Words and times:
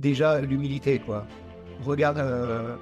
déjà 0.00 0.40
l'humilité, 0.40 0.98
quoi. 0.98 1.26
Regarde, 1.84 2.18
euh, 2.18 2.76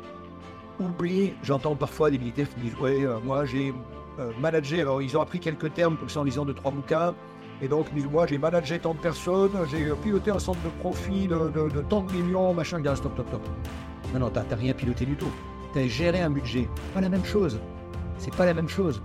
oublie, 0.80 1.34
j'entends 1.42 1.76
parfois 1.76 2.10
des 2.10 2.18
militaires 2.18 2.48
qui 2.48 2.60
disent 2.60 2.76
Ouais, 2.80 3.04
euh, 3.04 3.18
moi 3.22 3.44
j'ai 3.44 3.74
euh, 4.18 4.30
managé, 4.40 4.80
alors 4.80 5.02
ils 5.02 5.16
ont 5.16 5.20
appris 5.20 5.40
quelques 5.40 5.72
termes 5.74 5.96
comme 5.96 6.08
ça 6.08 6.20
en 6.20 6.24
lisant 6.24 6.44
deux, 6.44 6.54
trois 6.54 6.70
bouquins, 6.70 7.14
et 7.60 7.68
donc 7.68 7.86
ils 7.92 8.02
disent 8.02 8.10
Moi 8.10 8.26
j'ai 8.26 8.38
managé 8.38 8.78
tant 8.78 8.94
de 8.94 8.98
personnes, 8.98 9.52
j'ai 9.70 9.90
piloté 10.02 10.30
un 10.30 10.38
centre 10.38 10.60
de 10.62 10.70
profit 10.80 11.28
de, 11.28 11.36
de, 11.36 11.68
de 11.68 11.82
tant 11.82 12.02
de 12.02 12.12
millions, 12.12 12.54
machin, 12.54 12.78
stop, 12.94 13.12
stop, 13.12 13.28
stop. 13.28 13.42
Non, 14.14 14.20
non, 14.20 14.30
t'as 14.30 14.42
rien 14.56 14.72
piloté 14.72 15.04
du 15.04 15.16
tout. 15.16 15.30
T'as 15.74 15.86
géré 15.86 16.20
un 16.20 16.30
budget. 16.30 16.66
Pas 16.94 17.02
la 17.02 17.10
même 17.10 17.24
chose. 17.24 17.60
C'est 18.16 18.34
pas 18.34 18.46
la 18.46 18.54
même 18.54 18.68
chose. 18.68 19.02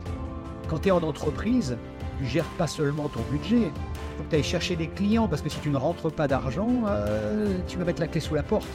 Quand 0.69 0.79
tu 0.79 0.87
es 0.87 0.91
en 0.91 1.03
entreprise, 1.03 1.77
tu 2.23 2.29
gères 2.29 2.49
pas 2.57 2.67
seulement 2.67 3.09
ton 3.09 3.21
budget. 3.31 3.57
Il 3.57 4.17
faut 4.17 4.23
que 4.23 4.29
tu 4.29 4.35
ailles 4.35 4.43
chercher 4.43 4.75
des 4.75 4.87
clients 4.87 5.27
parce 5.27 5.41
que 5.41 5.49
si 5.49 5.59
tu 5.59 5.69
ne 5.69 5.77
rentres 5.77 6.11
pas 6.11 6.27
d'argent, 6.27 6.69
euh, 6.87 7.57
tu 7.67 7.77
vas 7.77 7.85
mettre 7.85 7.99
la 7.99 8.07
clé 8.07 8.21
sous 8.21 8.35
la 8.35 8.43
porte. 8.43 8.67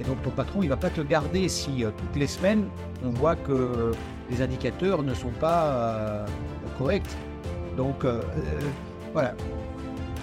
Et 0.00 0.04
donc 0.04 0.22
ton 0.22 0.30
patron, 0.30 0.62
il 0.62 0.68
va 0.68 0.76
pas 0.76 0.90
te 0.90 1.00
garder 1.00 1.48
si 1.48 1.84
euh, 1.84 1.90
toutes 1.96 2.16
les 2.16 2.26
semaines, 2.26 2.66
on 3.04 3.10
voit 3.10 3.34
que 3.34 3.92
les 4.30 4.42
indicateurs 4.42 5.02
ne 5.02 5.14
sont 5.14 5.32
pas 5.40 5.64
euh, 5.64 6.26
corrects. 6.78 7.16
Donc 7.76 8.06
voilà. 9.12 9.34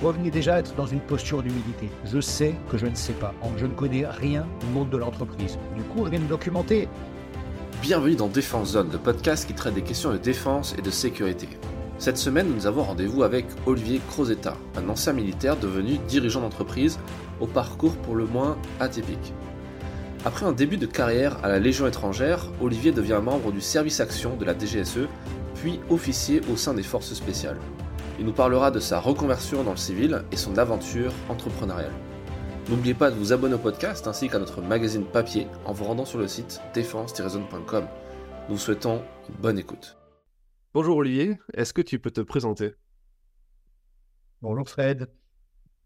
Revenez 0.02 0.32
déjà 0.32 0.60
être 0.60 0.76
dans 0.76 0.88
une 0.88 1.00
posture 1.00 1.44
d'humilité. 1.44 1.90
Je 2.06 2.20
sais 2.20 2.56
que 2.70 2.78
je 2.78 2.88
ne 2.88 2.96
sais 2.96 3.14
pas. 3.14 3.34
Je 3.58 3.66
ne 3.66 3.74
connais 3.74 4.06
rien 4.06 4.46
du 4.60 4.66
monde 4.68 4.90
de 4.90 4.98
l'entreprise. 4.98 5.58
Du 5.76 5.84
coup, 5.84 6.06
je 6.06 6.12
viens 6.12 6.20
me 6.20 6.28
documenter. 6.28 6.90
Bienvenue 7.82 8.16
dans 8.16 8.28
Défense 8.28 8.72
Zone, 8.72 8.90
le 8.92 8.98
podcast 8.98 9.46
qui 9.46 9.54
traite 9.54 9.76
des 9.76 9.82
questions 9.82 10.12
de 10.12 10.18
défense 10.18 10.76
et 10.78 10.82
de 10.82 10.90
sécurité. 10.90 11.48
Cette 12.04 12.18
semaine, 12.18 12.54
nous 12.54 12.68
avons 12.68 12.84
rendez-vous 12.84 13.24
avec 13.24 13.46
Olivier 13.66 14.02
Crozetta, 14.10 14.58
un 14.76 14.90
ancien 14.90 15.14
militaire 15.14 15.56
devenu 15.56 16.00
dirigeant 16.00 16.42
d'entreprise 16.42 17.00
au 17.40 17.48
parcours 17.48 17.96
pour 17.96 18.16
le 18.16 18.26
moins 18.26 18.58
atypique. 18.82 19.34
Après 20.26 20.46
un 20.46 20.52
début 20.52 20.76
de 20.76 20.86
carrière 20.86 21.38
à 21.46 21.48
la 21.48 21.60
Légion 21.60 21.88
étrangère, 21.88 22.52
Olivier 22.60 22.92
devient 22.92 23.22
membre 23.24 23.54
du 23.54 23.62
service 23.62 24.02
action 24.02 24.36
de 24.36 24.44
la 24.44 24.54
DGSE, 24.54 25.08
puis 25.56 25.80
officier 25.90 26.42
au 26.52 26.58
sein 26.58 26.74
des 26.74 26.84
forces 26.84 27.14
spéciales. 27.14 27.62
Il 28.20 28.26
nous 28.26 28.34
parlera 28.34 28.70
de 28.70 28.82
sa 28.82 29.00
reconversion 29.00 29.64
dans 29.64 29.72
le 29.72 29.78
civil 29.78 30.24
et 30.34 30.36
son 30.36 30.58
aventure 30.58 31.14
entrepreneuriale. 31.30 31.94
N'oubliez 32.68 32.96
pas 32.96 33.12
de 33.12 33.16
vous 33.16 33.32
abonner 33.32 33.56
au 33.56 33.60
podcast 33.60 34.08
ainsi 34.08 34.28
qu'à 34.28 34.40
notre 34.40 34.62
magazine 34.62 35.06
papier 35.06 35.48
en 35.64 35.72
vous 35.72 35.86
rendant 35.86 36.04
sur 36.04 36.20
le 36.20 36.28
site 36.28 36.60
défense-zone.com. 36.74 37.86
Nous 38.50 38.56
vous 38.56 38.62
souhaitons 38.62 39.04
une 39.30 39.42
bonne 39.42 39.58
écoute. 39.58 39.96
Bonjour 40.74 40.98
Olivier, 40.98 41.38
est-ce 41.54 41.72
que 41.72 41.84
tu 41.84 42.00
peux 42.00 42.10
te 42.10 42.22
présenter? 42.22 42.74
Bonjour 44.42 44.68
Fred. 44.68 45.08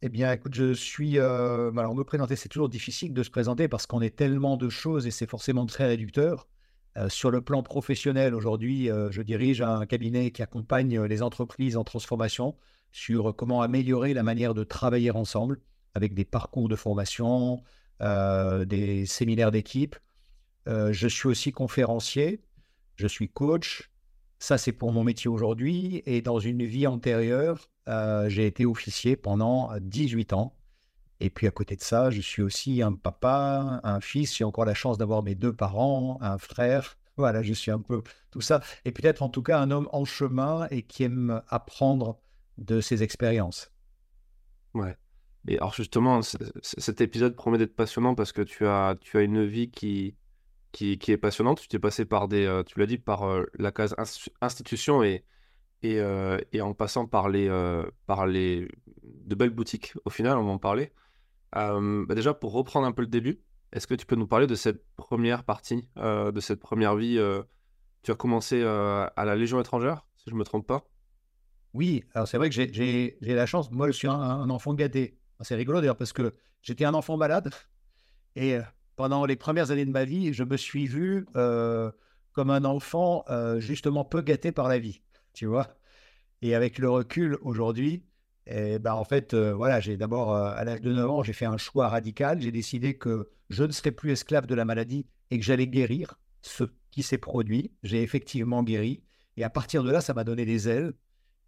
Eh 0.01 0.07
bien, 0.07 0.31
écoute, 0.31 0.53
je 0.55 0.71
suis. 0.73 1.19
Euh, 1.19 1.71
alors, 1.75 1.93
me 1.93 2.05
présenter, 2.05 2.37
c'est 2.37 2.47
toujours 2.47 2.69
difficile 2.69 3.13
de 3.13 3.21
se 3.21 3.29
présenter 3.29 3.67
parce 3.67 3.85
qu'on 3.85 3.99
est 3.99 4.15
tellement 4.15 4.55
de 4.55 4.69
choses 4.69 5.05
et 5.05 5.11
c'est 5.11 5.29
forcément 5.29 5.65
très 5.65 5.87
réducteur. 5.87 6.47
Euh, 6.97 7.09
sur 7.09 7.31
le 7.31 7.41
plan 7.41 7.63
professionnel, 7.63 8.33
aujourd'hui, 8.33 8.89
euh, 8.89 9.11
je 9.11 9.21
dirige 9.21 9.61
un 9.61 9.85
cabinet 9.85 10.31
qui 10.31 10.41
accompagne 10.41 11.01
les 11.01 11.21
entreprises 11.21 11.75
en 11.75 11.83
transformation 11.83 12.55
sur 12.93 13.35
comment 13.35 13.61
améliorer 13.61 14.13
la 14.13 14.23
manière 14.23 14.53
de 14.53 14.63
travailler 14.63 15.11
ensemble 15.11 15.59
avec 15.95 16.13
des 16.13 16.23
parcours 16.23 16.69
de 16.69 16.77
formation, 16.77 17.61
euh, 18.01 18.63
des 18.63 19.05
séminaires 19.05 19.51
d'équipe. 19.51 19.97
Euh, 20.69 20.93
je 20.93 21.09
suis 21.09 21.27
aussi 21.27 21.51
conférencier, 21.51 22.41
je 22.95 23.07
suis 23.07 23.27
coach. 23.27 23.91
Ça, 24.39 24.57
c'est 24.57 24.71
pour 24.71 24.91
mon 24.91 25.03
métier 25.03 25.29
aujourd'hui. 25.29 26.03
Et 26.05 26.21
dans 26.21 26.39
une 26.39 26.63
vie 26.63 26.87
antérieure, 26.87 27.69
euh, 27.87 28.29
j'ai 28.29 28.45
été 28.45 28.65
officier 28.65 29.15
pendant 29.15 29.71
18 29.79 30.33
ans. 30.33 30.53
Et 31.19 31.29
puis 31.29 31.47
à 31.47 31.51
côté 31.51 31.75
de 31.75 31.81
ça, 31.81 32.11
je 32.11 32.21
suis 32.21 32.43
aussi 32.43 32.81
un 32.81 32.93
papa, 32.93 33.79
un 33.83 33.99
fils. 33.99 34.35
J'ai 34.35 34.43
encore 34.43 34.65
la 34.65 34.75
chance 34.75 34.97
d'avoir 34.97 35.23
mes 35.23 35.35
deux 35.35 35.53
parents, 35.53 36.19
un 36.21 36.37
frère. 36.37 36.97
Voilà, 37.17 37.41
je 37.41 37.53
suis 37.53 37.71
un 37.71 37.79
peu 37.79 38.03
tout 38.29 38.41
ça. 38.41 38.61
Et 38.85 38.91
peut-être 38.91 39.23
en 39.23 39.29
tout 39.29 39.41
cas 39.41 39.59
un 39.59 39.71
homme 39.71 39.89
en 39.91 40.05
chemin 40.05 40.67
et 40.69 40.83
qui 40.83 41.03
aime 41.03 41.41
apprendre 41.47 42.19
de 42.59 42.79
ses 42.81 43.01
expériences. 43.01 43.71
Ouais. 44.75 44.95
Et 45.47 45.57
alors 45.57 45.73
justement, 45.73 46.21
cet 46.61 47.01
épisode 47.01 47.35
promet 47.35 47.57
d'être 47.57 47.75
passionnant 47.75 48.13
parce 48.13 48.31
que 48.31 48.41
tu 48.41 48.67
as, 48.67 48.95
tu 48.99 49.17
as 49.17 49.21
une 49.21 49.45
vie 49.45 49.71
qui, 49.71 50.15
qui, 50.71 50.99
est 51.07 51.17
passionnante. 51.17 51.61
Tu 51.61 51.67
t'es 51.67 51.79
passé 51.79 52.05
par 52.05 52.27
des, 52.27 52.45
euh, 52.45 52.63
tu 52.63 52.79
l'as 52.79 52.85
dit, 52.85 52.97
par 52.97 53.23
euh, 53.23 53.43
la 53.57 53.71
case 53.71 53.95
inst- 53.97 54.29
institution 54.41 55.03
et, 55.03 55.23
euh, 55.85 56.39
et 56.51 56.61
en 56.61 56.73
passant 56.73 57.07
par 57.07 57.29
les, 57.29 57.49
par 58.05 58.27
les 58.27 58.67
de 59.03 59.35
belles 59.35 59.49
boutiques. 59.51 59.93
Au 60.05 60.09
final, 60.09 60.37
on 60.37 60.45
va 60.45 60.51
en 60.51 60.59
parler. 60.59 60.91
Bah 61.53 62.15
déjà, 62.15 62.33
pour 62.33 62.53
reprendre 62.53 62.85
un 62.87 62.91
peu 62.91 63.01
le 63.01 63.07
début, 63.07 63.41
est-ce 63.71 63.87
que 63.87 63.95
tu 63.95 64.05
peux 64.05 64.15
nous 64.15 64.27
parler 64.27 64.47
de 64.47 64.55
cette 64.55 64.83
première 64.95 65.43
partie, 65.43 65.87
de 65.95 66.39
cette 66.39 66.59
première 66.59 66.95
vie 66.95 67.19
Tu 68.03 68.11
as 68.11 68.15
commencé 68.15 68.63
à 68.63 69.25
la 69.25 69.35
Légion 69.35 69.59
étrangère, 69.59 70.05
si 70.17 70.29
je 70.29 70.35
ne 70.35 70.39
me 70.39 70.43
trompe 70.43 70.67
pas? 70.67 70.83
Oui, 71.73 72.03
alors 72.13 72.27
c'est 72.27 72.37
vrai 72.37 72.49
que 72.49 72.55
j'ai- 72.55 73.17
la 73.21 73.45
chance. 73.45 73.71
Moi, 73.71 73.87
je 73.87 73.91
suis 73.91 74.07
un, 74.07 74.13
un 74.13 74.49
enfant 74.49 74.73
gâté. 74.73 75.17
C'est 75.41 75.55
rigolo 75.55 75.79
d'ailleurs 75.79 75.97
parce 75.97 76.13
que 76.13 76.33
j'étais 76.61 76.85
un 76.85 76.93
enfant 76.93 77.17
malade 77.17 77.53
et 78.35 78.57
pendant 78.97 79.25
les 79.25 79.37
premières 79.37 79.71
années 79.71 79.85
de 79.85 79.91
ma 79.91 80.03
vie, 80.03 80.33
je 80.33 80.43
me 80.43 80.57
suis 80.57 80.87
vu 80.87 81.27
euh, 81.37 81.89
comme 82.33 82.49
un 82.49 82.65
enfant 82.65 83.23
euh, 83.29 83.61
justement 83.61 84.03
peu 84.03 84.21
gâté 84.21 84.51
par 84.51 84.67
la 84.67 84.79
vie, 84.79 85.01
tu 85.33 85.45
vois. 85.45 85.77
Et 86.41 86.55
avec 86.55 86.79
le 86.79 86.89
recul 86.89 87.37
aujourd'hui, 87.41 88.03
eh 88.47 88.79
ben, 88.79 88.93
en 88.93 89.03
fait, 89.03 89.33
euh, 89.33 89.53
voilà, 89.53 89.79
j'ai 89.79 89.97
d'abord, 89.97 90.35
à 90.35 90.63
l'âge 90.63 90.81
de 90.81 90.91
9 90.91 91.09
ans, 91.09 91.23
j'ai 91.23 91.33
fait 91.33 91.45
un 91.45 91.57
choix 91.57 91.89
radical. 91.89 92.41
J'ai 92.41 92.51
décidé 92.51 92.97
que 92.97 93.29
je 93.49 93.63
ne 93.63 93.71
serais 93.71 93.91
plus 93.91 94.11
esclave 94.11 94.47
de 94.47 94.55
la 94.55 94.65
maladie 94.65 95.05
et 95.29 95.39
que 95.39 95.45
j'allais 95.45 95.67
guérir 95.67 96.19
ce 96.41 96.63
qui 96.91 97.03
s'est 97.03 97.17
produit. 97.17 97.71
J'ai 97.83 98.01
effectivement 98.01 98.63
guéri. 98.63 99.03
Et 99.35 99.43
à 99.43 99.49
partir 99.49 99.83
de 99.83 99.91
là, 99.91 100.01
ça 100.01 100.13
m'a 100.13 100.23
donné 100.23 100.45
des 100.45 100.69
ailes. 100.69 100.93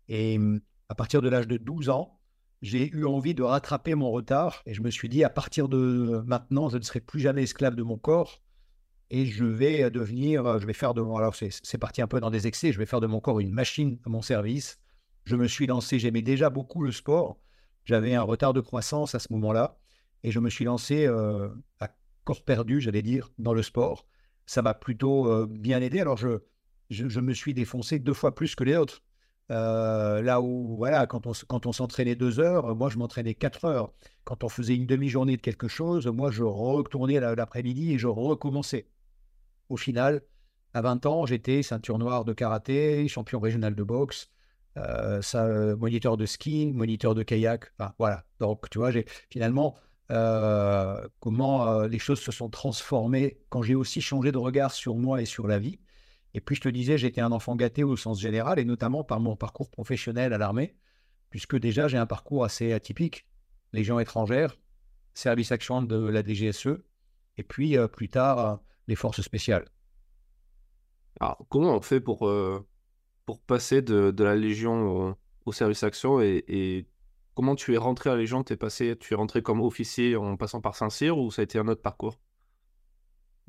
Et 0.08 0.38
hum, 0.38 0.62
à 0.88 0.96
partir 0.96 1.22
de 1.22 1.30
l'âge 1.30 1.48
de 1.48 1.58
12 1.58 1.90
ans, 1.90 2.19
j'ai 2.62 2.90
eu 2.90 3.06
envie 3.06 3.34
de 3.34 3.44
rattraper 3.44 3.96
mon 3.96 4.12
retard. 4.12 4.62
Et 4.66 4.74
je 4.74 4.82
me 4.82 4.90
suis 4.90 5.10
dit, 5.10 5.24
à 5.24 5.30
partir 5.30 5.70
de 5.70 6.24
maintenant, 6.26 6.70
je 6.70 6.78
ne 6.78 6.84
serai 6.84 7.00
plus 7.00 7.20
jamais 7.20 7.44
esclave 7.44 7.76
de 7.76 7.84
mon 7.84 7.98
corps. 7.98 8.42
Et 9.12 9.26
je 9.26 9.46
vais 9.46 9.90
devenir, 9.90 10.60
je 10.60 10.68
vais 10.68 10.74
faire 10.74 10.94
de 10.94 11.02
mon, 11.02 11.18
alors 11.18 11.36
c'est 11.36 11.78
parti 11.80 12.02
un 12.02 12.08
peu 12.08 12.20
dans 12.20 12.30
des 12.30 12.46
excès, 12.46 12.72
je 12.72 12.78
vais 12.78 12.86
faire 12.86 13.02
de 13.02 13.08
mon 13.08 13.20
corps 13.20 13.40
une 13.40 13.52
machine 13.52 13.98
à 14.06 14.10
mon 14.10 14.22
service. 14.22 14.78
Je 15.26 15.36
me 15.36 15.48
suis 15.48 15.66
lancé, 15.66 15.98
j'aimais 15.98 16.22
déjà 16.22 16.50
beaucoup 16.50 16.84
le 16.84 16.92
sport. 16.92 17.40
J'avais 17.86 18.14
un 18.14 18.22
retard 18.22 18.54
de 18.54 18.62
croissance 18.62 19.16
à 19.16 19.20
ce 19.20 19.34
moment-là. 19.34 19.78
Et 20.24 20.32
je 20.32 20.40
me 20.40 20.50
suis 20.50 20.66
lancé 20.66 21.08
euh, 21.08 21.50
à 21.80 21.90
corps 22.24 22.44
perdu, 22.44 22.82
j'allais 22.82 23.02
dire, 23.02 23.32
dans 23.40 23.54
le 23.54 23.64
sport. 23.64 24.06
Ça 24.46 24.62
m'a 24.62 24.74
plutôt 24.74 25.32
euh, 25.32 25.48
bien 25.50 25.82
aidé. 25.82 26.02
Alors, 26.02 26.18
je, 26.18 26.40
je 26.90 27.20
me 27.20 27.34
suis 27.34 27.54
défoncé 27.54 28.00
deux 28.00 28.14
fois 28.14 28.36
plus 28.36 28.56
que 28.56 28.64
les 28.64 28.76
autres. 28.76 29.02
Euh, 29.52 30.22
là 30.22 30.42
où, 30.42 30.76
voilà, 30.78 31.08
quand 31.08 31.26
on, 31.28 31.32
quand 31.48 31.66
on 31.66 31.72
s'entraînait 31.72 32.16
deux 32.16 32.40
heures, 32.40 32.76
moi, 32.76 32.90
je 32.90 32.98
m'entraînais 32.98 33.34
quatre 33.36 33.66
heures. 33.66 33.94
Quand 34.24 34.44
on 34.44 34.50
faisait 34.50 34.76
une 34.76 34.86
demi-journée 34.86 35.38
de 35.38 35.42
quelque 35.42 35.68
chose, 35.68 36.06
moi, 36.08 36.30
je 36.32 36.44
retournais 36.44 37.20
la- 37.20 37.36
l'après-midi 37.36 37.94
et 37.94 37.98
je 37.98 38.08
recommençais. 38.08 38.88
Au 39.70 39.78
final, 39.78 40.22
à 40.74 40.82
20 40.82 41.06
ans, 41.06 41.26
j'étais 41.26 41.64
ceinture 41.64 41.98
noire 42.00 42.26
de 42.26 42.34
karaté, 42.34 43.08
champion 43.08 43.40
régional 43.40 43.76
de 43.76 43.84
boxe, 43.84 44.30
euh, 44.78 45.76
moniteur 45.78 46.18
de 46.18 46.26
ski, 46.26 46.72
moniteur 46.74 47.16
de 47.16 47.24
kayak. 47.24 47.72
Enfin, 47.80 47.94
voilà. 48.00 48.26
Donc, 48.40 48.70
tu 48.70 48.78
vois, 48.80 48.92
j'ai 48.92 49.06
finalement 49.30 49.76
euh, 50.12 51.08
comment 51.20 51.82
les 51.84 52.00
choses 52.00 52.20
se 52.22 52.32
sont 52.32 52.50
transformées 52.50 53.40
quand 53.50 53.62
j'ai 53.64 53.76
aussi 53.76 54.02
changé 54.02 54.32
de 54.32 54.38
regard 54.38 54.72
sur 54.72 54.96
moi 54.96 55.22
et 55.22 55.26
sur 55.26 55.48
la 55.48 55.60
vie. 55.60 55.80
Et 56.34 56.42
puis, 56.42 56.56
je 56.56 56.62
te 56.62 56.70
disais, 56.70 56.98
j'étais 56.98 57.22
un 57.22 57.32
enfant 57.32 57.56
gâté 57.56 57.84
au 57.84 57.96
sens 57.96 58.20
général, 58.20 58.60
et 58.60 58.66
notamment 58.66 59.04
par 59.04 59.20
mon 59.20 59.36
parcours 59.36 59.70
professionnel 59.70 60.34
à 60.34 60.38
l'armée, 60.38 60.76
puisque 61.30 61.58
déjà, 61.58 61.88
j'ai 61.88 61.98
un 61.98 62.06
parcours 62.06 62.44
assez 62.44 62.74
atypique. 62.74 63.26
Légion 63.74 64.00
étrangère, 64.00 64.58
service 65.14 65.52
action 65.52 65.82
de 65.82 65.98
la 65.98 66.24
DGSE, 66.24 66.80
et 67.38 67.44
puis 67.44 67.78
euh, 67.78 67.88
plus 67.88 68.10
tard, 68.10 68.40
euh, 68.40 68.56
les 68.88 68.96
forces 68.96 69.22
spéciales. 69.22 69.66
Alors, 71.20 71.46
comment 71.50 71.76
on 71.76 71.82
fait 71.82 72.00
pour, 72.00 72.28
euh, 72.28 72.66
pour 73.26 73.40
passer 73.42 73.82
de, 73.82 74.14
la 74.24 74.36
Légion 74.36 75.16
au, 75.46 75.52
service 75.52 75.84
action 75.84 76.22
et, 76.22 76.88
comment 77.34 77.56
tu 77.56 77.74
es 77.74 77.78
rentré 77.78 78.10
à 78.10 78.14
la 78.14 78.20
Légion? 78.20 78.44
Passé, 78.44 78.96
tu 79.00 79.14
es 79.14 79.18
rentré 79.18 79.42
comme 79.42 79.62
officier 79.62 80.16
en 80.16 80.38
passant 80.38 80.62
par 80.62 80.76
Saint-Cyr 80.76 81.18
ou 81.18 81.32
ça 81.32 81.42
a 81.42 81.44
été 81.44 81.58
un 81.58 81.68
autre 81.68 81.82
parcours? 81.82 82.20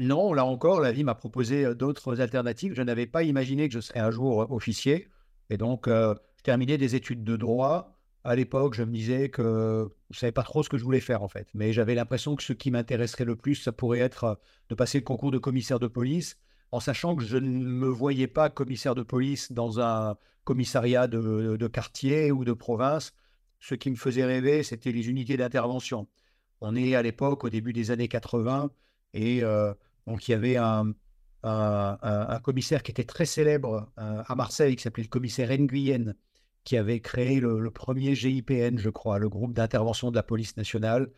Non, 0.00 0.32
là 0.32 0.46
encore, 0.46 0.80
la 0.80 0.92
vie 0.92 1.04
m'a 1.04 1.14
proposé 1.14 1.62
euh, 1.62 1.74
d'autres 1.74 2.22
alternatives. 2.22 2.72
Je 2.74 2.80
n'avais 2.80 3.06
pas 3.06 3.22
imaginé 3.22 3.68
que 3.68 3.74
je 3.74 3.80
serais 3.80 4.00
un 4.00 4.10
jour 4.10 4.40
euh, 4.40 4.46
officier. 4.48 5.08
Et 5.50 5.58
donc, 5.58 5.88
euh, 5.88 6.14
je 6.38 6.42
terminais 6.42 6.78
des 6.78 6.94
études 6.94 7.22
de 7.22 7.36
droit. 7.36 7.98
À 8.24 8.34
l'époque, 8.34 8.72
je 8.72 8.82
me 8.82 8.92
disais 8.92 9.28
que 9.28 9.92
je 10.08 10.16
ne 10.16 10.18
savais 10.18 10.32
pas 10.32 10.42
trop 10.42 10.62
ce 10.62 10.70
que 10.70 10.78
je 10.78 10.84
voulais 10.84 11.00
faire, 11.00 11.22
en 11.22 11.28
fait. 11.28 11.48
Mais 11.52 11.74
j'avais 11.74 11.94
l'impression 11.94 12.34
que 12.34 12.42
ce 12.42 12.54
qui 12.54 12.70
m'intéresserait 12.70 13.26
le 13.26 13.36
plus, 13.36 13.56
ça 13.56 13.72
pourrait 13.72 13.98
être 13.98 14.40
de 14.70 14.74
passer 14.74 15.00
le 15.00 15.04
concours 15.04 15.32
de 15.32 15.36
commissaire 15.36 15.78
de 15.78 15.86
police, 15.86 16.38
en 16.72 16.80
sachant 16.80 17.14
que 17.14 17.22
je 17.22 17.36
ne 17.36 17.50
me 17.50 17.88
voyais 17.88 18.26
pas 18.26 18.48
commissaire 18.48 18.94
de 18.94 19.02
police 19.02 19.52
dans 19.52 19.80
un 19.80 20.16
commissariat 20.44 21.08
de 21.08 21.66
quartier 21.66 22.32
ou 22.32 22.46
de 22.46 22.54
province. 22.54 23.12
Ce 23.58 23.74
qui 23.74 23.90
me 23.90 23.96
faisait 23.96 24.24
rêver, 24.24 24.62
c'était 24.62 24.92
les 24.92 25.10
unités 25.10 25.36
d'intervention. 25.36 26.08
On 26.62 26.74
est 26.74 26.94
à 26.94 27.02
l'époque, 27.02 27.44
au 27.44 27.50
début 27.50 27.74
des 27.74 27.90
années 27.90 28.08
80, 28.08 28.70
et 29.12 29.42
donc 30.06 30.28
il 30.28 30.32
y 30.32 30.34
avait 30.34 30.56
un, 30.56 30.94
commissaire 32.42 32.82
qui 32.82 32.90
était 32.90 33.04
très 33.04 33.26
célèbre 33.26 33.90
à 33.96 34.34
Marseille, 34.34 34.76
qui 34.76 34.82
s'appelait 34.82 35.04
le 35.04 35.08
commissaire 35.08 35.50
Nguyen, 35.50 36.14
qui 36.64 36.76
avait 36.76 37.00
créé 37.00 37.40
le, 37.40 37.70
premier 37.70 38.14
GIPN, 38.14 38.78
je 38.78 38.90
crois, 38.90 39.18
le 39.18 39.28
groupe 39.28 39.54
d'intervention 39.54 40.10
de 40.10 40.16
la 40.16 40.22
police 40.22 40.56
nationale, 40.56 41.10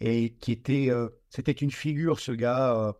et 0.00 0.34
qui 0.34 0.52
était, 0.52 0.90
c'était 1.28 1.52
une 1.52 1.70
figure, 1.70 2.18
ce 2.18 2.32
gars. 2.32 2.94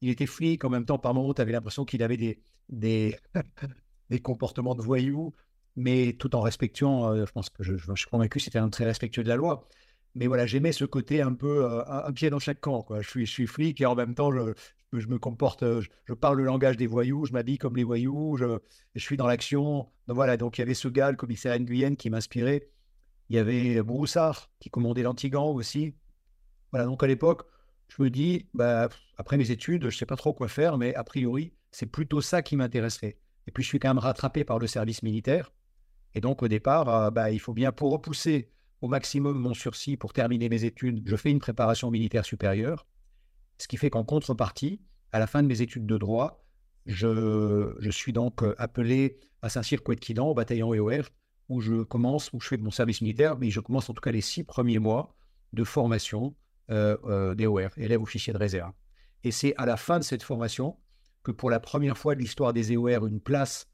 il 0.00 0.10
était 0.10 0.26
flic 0.26 0.64
en 0.64 0.70
même 0.70 0.84
temps, 0.84 0.98
par 0.98 1.14
moments, 1.14 1.34
tu 1.34 1.42
avais 1.42 1.52
l'impression 1.52 1.84
qu'il 1.84 2.02
avait 2.02 2.16
des, 2.16 2.40
des, 4.10 4.20
comportements 4.20 4.74
de 4.74 4.82
voyous, 4.82 5.34
mais 5.76 6.12
tout 6.18 6.34
en 6.36 6.40
respectant, 6.40 7.16
je 7.16 7.30
pense 7.32 7.48
que 7.50 7.62
je, 7.62 7.76
suis 7.94 8.06
convaincu, 8.10 8.40
c'était 8.40 8.58
un 8.58 8.68
très 8.68 8.84
respectueux 8.84 9.22
de 9.22 9.28
la 9.28 9.36
loi. 9.36 9.68
Mais 10.14 10.26
voilà, 10.26 10.46
j'aimais 10.46 10.72
ce 10.72 10.84
côté 10.84 11.22
un 11.22 11.34
peu 11.34 11.66
un, 11.86 12.12
pied 12.12 12.30
dans 12.30 12.38
chaque 12.38 12.60
camp. 12.60 12.82
Quoi. 12.82 13.00
Je, 13.02 13.24
suis, 13.24 13.46
flic 13.46 13.80
et 13.80 13.86
en 13.86 13.94
même 13.94 14.14
temps, 14.14 14.32
je, 14.32 15.06
me 15.06 15.18
comporte, 15.18 15.64
je, 16.06 16.12
parle 16.14 16.38
le 16.38 16.44
langage 16.44 16.76
des 16.76 16.86
voyous, 16.86 17.26
je 17.26 17.32
m'habille 17.32 17.58
comme 17.58 17.76
les 17.76 17.84
voyous, 17.84 18.36
je, 18.36 18.58
je 18.94 19.00
suis 19.00 19.16
dans 19.16 19.26
l'action. 19.26 19.88
Donc 20.06 20.16
voilà, 20.16 20.36
donc 20.36 20.58
il 20.58 20.62
y 20.62 20.64
avait 20.64 20.74
ce 20.74 20.88
gars, 20.88 21.10
le 21.10 21.16
commissaire 21.16 21.58
Nguyen, 21.58 21.94
qui 21.94 22.10
m'inspirait. 22.10 22.68
Il 23.28 23.36
y 23.36 23.38
avait 23.38 23.82
Broussard, 23.82 24.50
qui 24.58 24.70
commandait 24.70 25.02
l'Antigan 25.02 25.50
aussi. 25.50 25.94
Voilà, 26.72 26.86
donc 26.86 27.02
à 27.02 27.06
l'époque, 27.06 27.42
je 27.88 28.02
me 28.02 28.10
dis, 28.10 28.48
bah, 28.54 28.88
après 29.16 29.36
mes 29.36 29.50
études, 29.50 29.82
je 29.82 29.86
ne 29.86 29.92
sais 29.92 30.06
pas 30.06 30.16
trop 30.16 30.32
quoi 30.32 30.48
faire, 30.48 30.78
mais 30.78 30.94
a 30.94 31.04
priori, 31.04 31.52
c'est 31.70 31.86
plutôt 31.86 32.20
ça 32.20 32.42
qui 32.42 32.56
m'intéresserait. 32.56 33.18
Et 33.46 33.50
puis, 33.50 33.62
je 33.62 33.68
suis 33.68 33.78
quand 33.78 33.88
même 33.88 33.98
rattrapé 33.98 34.44
par 34.44 34.58
le 34.58 34.66
service 34.66 35.02
militaire. 35.02 35.52
Et 36.14 36.20
donc, 36.20 36.42
au 36.42 36.48
départ, 36.48 36.88
euh, 36.88 37.10
bah, 37.10 37.30
il 37.30 37.38
faut 37.38 37.54
bien, 37.54 37.72
pour 37.72 37.92
repousser 37.92 38.50
au 38.80 38.88
maximum 38.88 39.38
mon 39.38 39.54
sursis 39.54 39.96
pour 39.96 40.12
terminer 40.12 40.48
mes 40.48 40.64
études, 40.64 41.02
je 41.06 41.16
fais 41.16 41.30
une 41.30 41.40
préparation 41.40 41.90
militaire 41.90 42.24
supérieure. 42.24 42.86
Ce 43.58 43.66
qui 43.66 43.76
fait 43.76 43.90
qu'en 43.90 44.04
contrepartie, 44.04 44.80
à 45.12 45.18
la 45.18 45.26
fin 45.26 45.42
de 45.42 45.48
mes 45.48 45.62
études 45.62 45.86
de 45.86 45.98
droit, 45.98 46.44
je, 46.86 47.74
je 47.80 47.90
suis 47.90 48.12
donc 48.12 48.42
euh, 48.42 48.54
appelé 48.58 49.18
à 49.42 49.48
Saint-Cyr-Couette-Quidan, 49.48 50.28
au 50.28 50.34
bataillon 50.34 50.74
EOR, 50.74 51.04
où 51.48 51.60
je 51.60 51.82
commence, 51.82 52.32
où 52.32 52.40
je 52.40 52.48
fais 52.48 52.56
mon 52.56 52.70
service 52.70 53.00
militaire, 53.00 53.38
mais 53.38 53.50
je 53.50 53.60
commence 53.60 53.88
en 53.90 53.94
tout 53.94 54.00
cas 54.00 54.12
les 54.12 54.20
six 54.20 54.44
premiers 54.44 54.78
mois 54.78 55.14
de 55.52 55.64
formation 55.64 56.34
euh, 56.70 56.96
euh 57.04 57.34
d'EOR, 57.34 57.70
élève 57.76 58.02
officier 58.02 58.32
de 58.32 58.38
réserve. 58.38 58.72
Et 59.24 59.30
c'est 59.30 59.54
à 59.56 59.66
la 59.66 59.76
fin 59.76 59.98
de 59.98 60.04
cette 60.04 60.22
formation 60.22 60.76
que 61.22 61.32
pour 61.32 61.50
la 61.50 61.60
première 61.60 61.98
fois 61.98 62.14
de 62.14 62.20
l'histoire 62.20 62.52
des 62.52 62.72
EOR, 62.72 63.06
une 63.06 63.20
place 63.20 63.68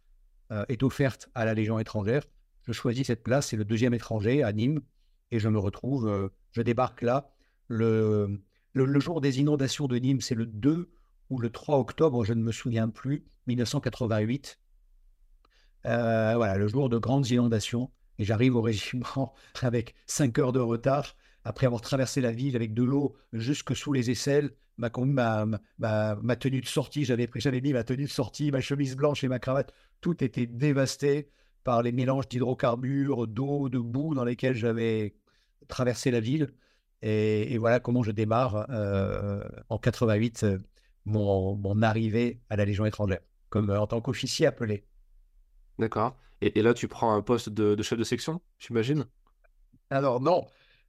euh, 0.50 0.64
est 0.68 0.82
offerte 0.82 1.28
à 1.34 1.44
la 1.44 1.54
Légion 1.54 1.78
étrangère. 1.78 2.22
Je 2.66 2.72
choisis 2.72 3.06
cette 3.06 3.22
place, 3.22 3.48
c'est 3.48 3.56
le 3.56 3.64
deuxième 3.64 3.94
étranger 3.94 4.42
à 4.42 4.52
Nîmes, 4.52 4.80
et 5.34 5.38
je 5.40 5.48
me 5.48 5.58
retrouve, 5.58 6.30
je 6.52 6.62
débarque 6.62 7.02
là 7.02 7.34
le, 7.68 8.40
le, 8.72 9.00
jour 9.00 9.20
des 9.20 9.40
inondations 9.40 9.86
de 9.86 9.96
Nîmes, 9.96 10.20
c'est 10.20 10.34
le 10.34 10.46
2 10.46 10.90
ou 11.30 11.38
le 11.38 11.50
3 11.50 11.78
octobre, 11.78 12.24
je 12.24 12.32
ne 12.32 12.42
me 12.42 12.52
souviens 12.52 12.88
plus, 12.88 13.26
1988. 13.46 14.58
Euh, 15.86 16.34
voilà, 16.36 16.56
le 16.56 16.68
jour 16.68 16.88
de 16.88 16.98
grandes 16.98 17.28
inondations. 17.30 17.90
Et 18.18 18.24
j'arrive 18.24 18.54
au 18.56 18.62
régiment 18.62 19.34
avec 19.62 19.94
5 20.06 20.38
heures 20.38 20.52
de 20.52 20.60
retard, 20.60 21.16
après 21.44 21.66
avoir 21.66 21.82
traversé 21.82 22.20
la 22.20 22.30
ville 22.30 22.56
avec 22.56 22.74
de 22.74 22.82
l'eau 22.82 23.16
jusque 23.32 23.74
sous 23.74 23.92
les 23.92 24.10
aisselles. 24.10 24.54
Ma, 24.76 24.90
ma, 25.78 26.16
ma, 26.20 26.36
tenue 26.36 26.60
de 26.60 26.66
sortie, 26.66 27.04
j'avais 27.04 27.60
mis 27.60 27.72
ma 27.72 27.84
tenue 27.84 28.04
de 28.04 28.10
sortie, 28.10 28.50
ma 28.50 28.60
chemise 28.60 28.96
blanche 28.96 29.22
et 29.22 29.28
ma 29.28 29.38
cravate. 29.38 29.72
Tout 30.00 30.22
était 30.24 30.46
dévasté 30.46 31.30
par 31.62 31.82
les 31.82 31.92
mélanges 31.92 32.28
d'hydrocarbures, 32.28 33.26
d'eau, 33.28 33.68
de 33.68 33.78
boue 33.78 34.14
dans 34.14 34.24
lesquels 34.24 34.56
j'avais 34.56 35.14
traversé 35.68 36.10
la 36.10 36.20
ville. 36.20 36.52
Et, 37.06 37.58
voilà 37.58 37.80
comment 37.80 38.02
je 38.02 38.12
démarre 38.12 38.66
euh, 38.70 39.44
en 39.68 39.78
88 39.78 40.44
euh, 40.44 40.58
mon, 41.04 41.54
mon, 41.54 41.82
arrivée 41.82 42.40
à 42.48 42.56
la 42.56 42.64
Légion 42.64 42.86
étrangère, 42.86 43.20
comme 43.50 43.68
euh, 43.68 43.78
en 43.78 43.86
tant 43.86 44.00
qu'officier 44.00 44.46
appelé. 44.46 44.86
D'accord. 45.78 46.16
Et, 46.40 46.62
là, 46.62 46.72
tu 46.72 46.88
prends 46.88 47.14
un 47.14 47.20
poste 47.20 47.50
de, 47.50 47.80
chef 47.82 47.98
de 47.98 48.04
section, 48.04 48.40
j'imagine? 48.58 49.04
Alors 49.90 50.20
non, 50.20 50.46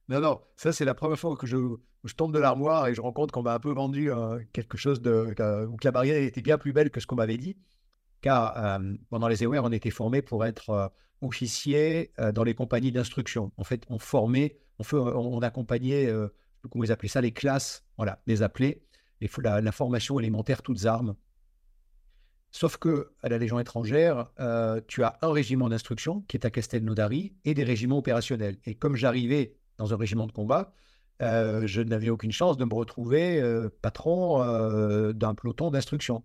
non, 0.08 0.20
non. 0.20 0.40
Ça, 0.56 0.72
c'est 0.72 0.86
la 0.86 0.94
première 0.94 1.18
fois 1.18 1.36
que 1.36 1.46
je, 1.46 1.58
je 2.04 2.14
tombe 2.14 2.32
de 2.32 2.38
l'armoire 2.38 2.86
et 2.86 2.94
je 2.94 3.02
rencontre 3.02 3.34
qu'on 3.34 3.42
m'a 3.42 3.54
un 3.54 3.60
peu 3.60 3.72
vendu 3.72 4.10
quelque 4.54 4.78
chose 4.78 5.02
de. 5.02 5.34
où 5.66 5.76
la 5.84 5.90
barrière 5.92 6.22
était 6.22 6.42
bien 6.42 6.56
plus 6.56 6.72
belle 6.72 6.90
que 6.90 7.00
ce 7.00 7.06
qu'on 7.06 7.16
m'avait 7.16 7.36
dit. 7.36 7.58
Car 8.22 8.80
pendant 9.10 9.28
les 9.28 9.42
EOR, 9.44 9.64
on 9.64 9.72
était 9.72 9.90
formé 9.90 10.22
pour 10.22 10.44
être 10.44 10.92
officier 11.20 12.12
dans 12.34 12.44
les 12.44 12.54
compagnies 12.54 12.92
d'instruction. 12.92 13.52
En 13.56 13.64
fait, 13.64 13.84
on 13.88 13.98
formait 13.98 14.58
on, 14.78 14.94
on, 14.94 15.40
accompagnait, 15.40 16.06
euh, 16.06 16.28
comment 16.70 16.84
ils 16.84 16.92
appelaient 16.92 17.08
ça, 17.08 17.20
les 17.20 17.32
classes, 17.32 17.84
voilà, 17.96 18.20
les 18.26 18.42
appelés, 18.42 18.82
les, 19.20 19.30
la, 19.42 19.72
formation 19.72 20.18
élémentaire, 20.18 20.62
toutes 20.62 20.84
armes. 20.86 21.14
Sauf 22.50 22.76
que 22.76 23.12
à 23.22 23.28
la 23.28 23.38
Légion 23.38 23.58
étrangère, 23.58 24.30
euh, 24.40 24.80
tu 24.86 25.02
as 25.02 25.18
un 25.22 25.32
régiment 25.32 25.68
d'instruction 25.68 26.22
qui 26.22 26.36
est 26.36 26.46
à 26.46 26.50
Castelnaudary 26.50 27.34
et 27.44 27.54
des 27.54 27.64
régiments 27.64 27.98
opérationnels. 27.98 28.56
Et 28.64 28.74
comme 28.74 28.96
j'arrivais 28.96 29.56
dans 29.78 29.92
un 29.92 29.96
régiment 29.96 30.26
de 30.26 30.32
combat, 30.32 30.72
euh, 31.22 31.66
je 31.66 31.82
n'avais 31.82 32.08
aucune 32.08 32.32
chance 32.32 32.56
de 32.56 32.64
me 32.64 32.74
retrouver 32.74 33.42
patron 33.82 35.12
d'un 35.12 35.34
peloton 35.34 35.70
d'instruction. 35.70 36.22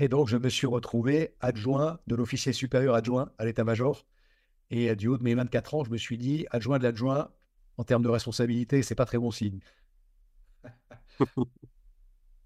Et 0.00 0.08
donc, 0.08 0.28
je 0.28 0.36
me 0.36 0.48
suis 0.48 0.66
retrouvé 0.66 1.34
adjoint 1.40 1.98
de 2.06 2.14
l'officier 2.14 2.52
supérieur 2.52 2.94
adjoint 2.94 3.30
à 3.38 3.44
l'état-major. 3.44 4.04
Et 4.70 4.94
du 4.96 5.08
haut 5.08 5.16
de 5.16 5.22
mes 5.22 5.34
24 5.34 5.74
ans, 5.74 5.84
je 5.84 5.90
me 5.90 5.96
suis 5.96 6.18
dit, 6.18 6.46
adjoint 6.50 6.78
de 6.78 6.84
l'adjoint, 6.84 7.30
en 7.78 7.84
termes 7.84 8.02
de 8.02 8.08
responsabilité, 8.08 8.82
c'est 8.82 8.96
pas 8.96 9.06
très 9.06 9.18
bon 9.18 9.30
signe. 9.30 9.60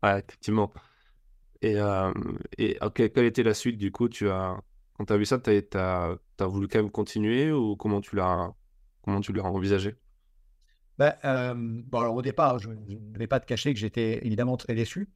ouais, 0.02 0.18
effectivement. 0.28 0.72
Et, 1.62 1.76
euh, 1.76 2.12
et 2.58 2.78
quelle 2.94 3.24
était 3.24 3.42
la 3.42 3.54
suite 3.54 3.78
du 3.78 3.90
coup 3.90 4.08
tu 4.08 4.28
as, 4.28 4.60
Quand 4.94 5.06
tu 5.06 5.12
as 5.12 5.16
vu 5.16 5.24
ça, 5.24 5.38
tu 5.38 5.50
as, 5.74 6.16
as, 6.38 6.46
voulu 6.46 6.68
quand 6.68 6.80
même 6.80 6.90
continuer 6.90 7.50
ou 7.50 7.76
comment 7.76 8.00
tu 8.00 8.16
l'as 8.16 8.52
envisagé? 9.04 9.94
Ben, 10.98 11.14
euh, 11.24 11.54
bon, 11.56 12.00
alors, 12.00 12.14
Au 12.14 12.22
départ, 12.22 12.58
je 12.58 12.68
ne 12.68 13.18
vais 13.18 13.26
pas 13.26 13.40
te 13.40 13.46
cacher 13.46 13.72
que 13.72 13.80
j'étais 13.80 14.24
évidemment 14.24 14.56
très 14.56 14.74
déçu. 14.74 15.08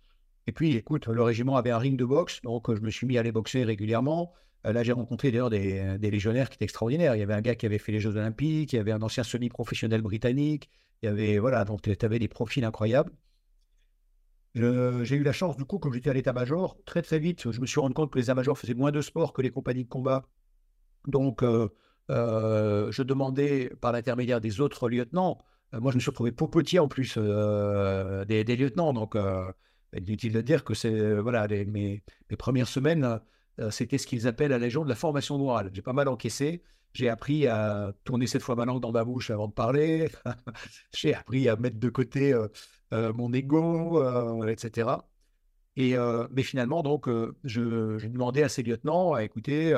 Et 0.46 0.52
puis, 0.52 0.76
écoute, 0.76 1.08
le 1.08 1.22
régiment 1.22 1.56
avait 1.56 1.72
un 1.72 1.78
ring 1.78 1.98
de 1.98 2.04
boxe, 2.04 2.40
donc 2.42 2.72
je 2.74 2.80
me 2.80 2.90
suis 2.90 3.06
mis 3.06 3.18
à 3.18 3.20
aller 3.20 3.32
boxer 3.32 3.64
régulièrement. 3.64 4.32
Euh, 4.66 4.72
là, 4.72 4.82
j'ai 4.82 4.92
rencontré 4.92 5.30
d'ailleurs 5.30 5.50
des, 5.50 5.98
légionnaires 5.98 6.50
qui 6.50 6.56
étaient 6.56 6.64
extraordinaires. 6.64 7.14
Il 7.14 7.20
y 7.20 7.22
avait 7.22 7.34
un 7.34 7.40
gars 7.40 7.54
qui 7.54 7.66
avait 7.66 7.78
fait 7.78 7.92
les 7.92 8.00
Jeux 8.00 8.16
Olympiques, 8.16 8.72
il 8.72 8.76
y 8.76 8.78
avait 8.78 8.92
un 8.92 9.02
ancien 9.02 9.22
semi-professionnel 9.22 10.02
britannique, 10.02 10.70
il 11.02 11.06
y 11.06 11.08
avait, 11.08 11.38
voilà, 11.38 11.64
donc 11.64 11.82
tu 11.82 12.04
avais 12.04 12.18
des 12.18 12.28
profils 12.28 12.64
incroyables. 12.64 13.12
J'ai 14.54 15.16
eu 15.16 15.22
la 15.22 15.32
chance, 15.32 15.56
du 15.56 15.66
coup, 15.66 15.78
comme 15.78 15.92
j'étais 15.92 16.08
à 16.08 16.14
l'état-major, 16.14 16.78
très 16.86 17.02
très 17.02 17.18
vite, 17.18 17.52
je 17.52 17.60
me 17.60 17.66
suis 17.66 17.78
rendu 17.78 17.92
compte 17.92 18.10
que 18.10 18.18
les 18.18 18.24
états-majors 18.24 18.56
faisaient 18.58 18.74
moins 18.74 18.90
de 18.90 19.02
sport 19.02 19.34
que 19.34 19.42
les 19.42 19.50
compagnies 19.50 19.84
de 19.84 19.88
combat. 19.88 20.24
Donc, 21.06 21.42
euh, 21.42 21.68
euh, 22.10 22.90
je 22.90 23.02
demandais 23.02 23.70
par 23.82 23.92
l'intermédiaire 23.92 24.40
des 24.40 24.60
autres 24.62 24.88
lieutenants. 24.88 25.38
moi, 25.72 25.90
je 25.92 25.96
me 25.96 26.00
suis 26.00 26.10
retrouvé 26.10 26.32
petit 26.32 26.78
en 26.78 26.88
plus 26.88 27.18
des, 27.18 28.56
lieutenants. 28.56 28.94
Donc, 28.94 29.14
inutile 29.94 30.32
de 30.32 30.40
dire 30.40 30.64
que 30.64 30.72
c'est 30.72 31.16
voilà, 31.16 31.46
mes, 31.48 32.02
premières 32.38 32.68
semaines 32.68 33.20
c'était 33.70 33.98
ce 33.98 34.06
qu'ils 34.06 34.26
appellent 34.26 34.52
à 34.52 34.58
la 34.58 34.68
de 34.68 34.88
la 34.88 34.94
formation 34.94 35.38
morale. 35.38 35.70
J'ai 35.72 35.82
pas 35.82 35.92
mal 35.92 36.08
encaissé. 36.08 36.62
J'ai 36.92 37.08
appris 37.08 37.46
à 37.46 37.92
tourner 38.04 38.26
cette 38.26 38.42
fois 38.42 38.56
ma 38.56 38.64
langue 38.64 38.80
dans 38.80 38.92
ma 38.92 39.04
bouche 39.04 39.30
avant 39.30 39.48
de 39.48 39.52
parler. 39.52 40.08
J'ai 40.94 41.14
appris 41.14 41.48
à 41.48 41.56
mettre 41.56 41.78
de 41.78 41.88
côté 41.90 42.32
euh, 42.32 42.48
euh, 42.94 43.12
mon 43.12 43.32
ego, 43.32 44.02
etc. 44.46 44.90
Et, 45.76 45.94
mais 46.30 46.42
finalement, 46.42 46.82
donc, 46.82 47.06
je, 47.44 48.06
demandais 48.06 48.42
à 48.42 48.48
ces 48.48 48.62
lieutenants, 48.62 49.12
à 49.12 49.24
écouter, 49.24 49.74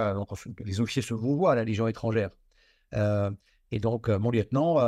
les 0.64 0.80
officiers 0.80 1.02
se 1.02 1.12
vouvoient 1.12 1.52
à 1.52 1.54
la 1.56 1.64
Légion 1.64 1.88
étrangère. 1.88 2.30
et 2.92 3.80
donc, 3.80 4.08
mon 4.08 4.30
lieutenant, 4.30 4.78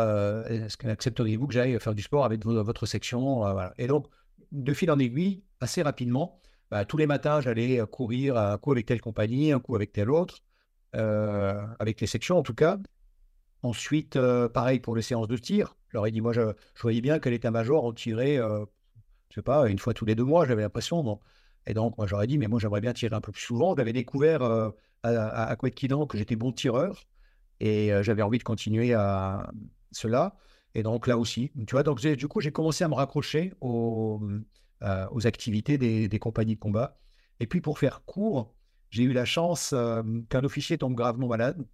est-ce 0.44 0.76
qu'accepteriez-vous 0.76 1.49
que 1.49 1.54
j'aille 1.54 1.80
faire 1.80 1.97
du 1.97 2.02
sport 2.02 2.25
avec 2.25 2.44
votre 2.44 2.87
section 2.87 3.42
Et 3.76 3.88
donc, 3.88 4.06
de 4.52 4.73
fil 4.73 4.88
en 4.92 5.00
aiguille, 5.00 5.42
assez 5.61 5.82
rapidement, 5.82 6.40
bah, 6.71 6.85
tous 6.85 6.97
les 6.97 7.07
matins, 7.07 7.41
j'allais 7.41 7.81
euh, 7.81 7.87
courir 7.87 8.37
un 8.37 8.57
coup 8.59 8.73
avec 8.73 8.87
telle 8.87 9.00
compagnie, 9.00 9.53
un 9.53 9.61
coup 9.61 9.75
avec 9.75 9.93
telle 9.93 10.11
autre, 10.11 10.41
euh, 10.97 11.61
avec 11.79 12.00
les 12.00 12.07
sections 12.07 12.39
en 12.39 12.43
tout 12.43 12.55
cas. 12.55 12.79
Ensuite, 13.62 14.17
euh, 14.17 14.49
pareil 14.49 14.81
pour 14.81 14.97
les 14.97 15.03
séances 15.03 15.29
de 15.29 15.37
tir. 15.37 15.77
Je 15.89 15.97
leur 15.97 16.11
dit, 16.11 16.21
moi, 16.21 16.33
je, 16.33 16.53
voyais 16.81 17.00
bien 17.00 17.19
qu'à 17.19 17.31
l'état-major, 17.31 17.85
on 17.85 17.93
tirait, 17.93 18.37
je 18.37 18.65
je 19.31 19.35
sais 19.37 19.43
pas, 19.43 19.69
une 19.69 19.79
fois 19.79 19.95
tous 19.95 20.05
les 20.05 20.15
deux 20.15 20.25
mois, 20.25 20.47
j'avais 20.47 20.62
l'impression. 20.62 21.21
Et 21.67 21.75
donc, 21.75 21.99
moi, 21.99 22.07
j'aurais 22.07 22.27
dit, 22.27 22.39
mais 22.39 22.49
moi, 22.49 22.59
j'aimerais 22.61 22.81
bien 22.81 22.93
tirer 22.93 23.15
un 23.15 23.21
peu 23.21 23.33
plus 23.33 23.43
souvent. 23.43 23.75
J'avais 23.77 23.93
découvert 23.93 24.43
à, 24.43 24.73
à, 25.03 25.57
que 25.57 26.19
j'étais 26.19 26.37
bon 26.37 26.53
tireur 26.53 27.05
et 27.61 27.91
j'avais 28.03 28.23
envie 28.23 28.39
de 28.39 28.45
continuer 28.45 28.95
à 28.95 29.50
cela. 29.93 30.37
Et 30.75 30.83
donc, 30.83 31.07
là 31.07 31.19
aussi, 31.19 31.50
tu 31.67 31.73
vois, 31.73 31.83
donc 31.83 32.00
du 32.00 32.29
coup, 32.29 32.41
j'ai 32.41 32.53
commencé 32.53 32.85
à 32.85 32.89
me 32.89 32.95
raccrocher 32.95 33.53
au, 33.61 34.21
euh, 34.82 35.06
aux 35.10 35.26
activités 35.26 35.76
des, 35.76 36.18
compagnies 36.18 36.54
de 36.54 36.60
combat. 36.60 36.99
Et 37.38 37.46
puis 37.46 37.60
pour 37.60 37.78
faire 37.78 38.02
court, 38.06 38.54
j'ai 38.88 39.02
eu 39.02 39.12
la 39.12 39.26
chance 39.26 39.75
euh, 39.75 40.02
qu'un 40.30 40.42
officier 40.42 40.78
tombe 40.78 40.94
gravement 40.94 41.28
malade. 41.28 41.66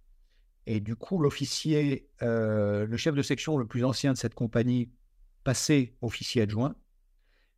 Et 0.65 0.81
du 0.81 0.97
coup, 0.97 1.17
l'officier, 1.17 2.09
euh, 2.21 2.85
le 2.85 2.97
chef 2.97 3.15
de 3.15 3.21
section 3.21 3.57
le 3.57 3.65
plus 3.65 3.85
ancien 3.85 4.11
de 4.11 4.17
cette 4.17 4.33
compagnie, 4.33 4.91
passer 5.45 5.95
officier 6.01 6.41
adjoint. 6.41 6.75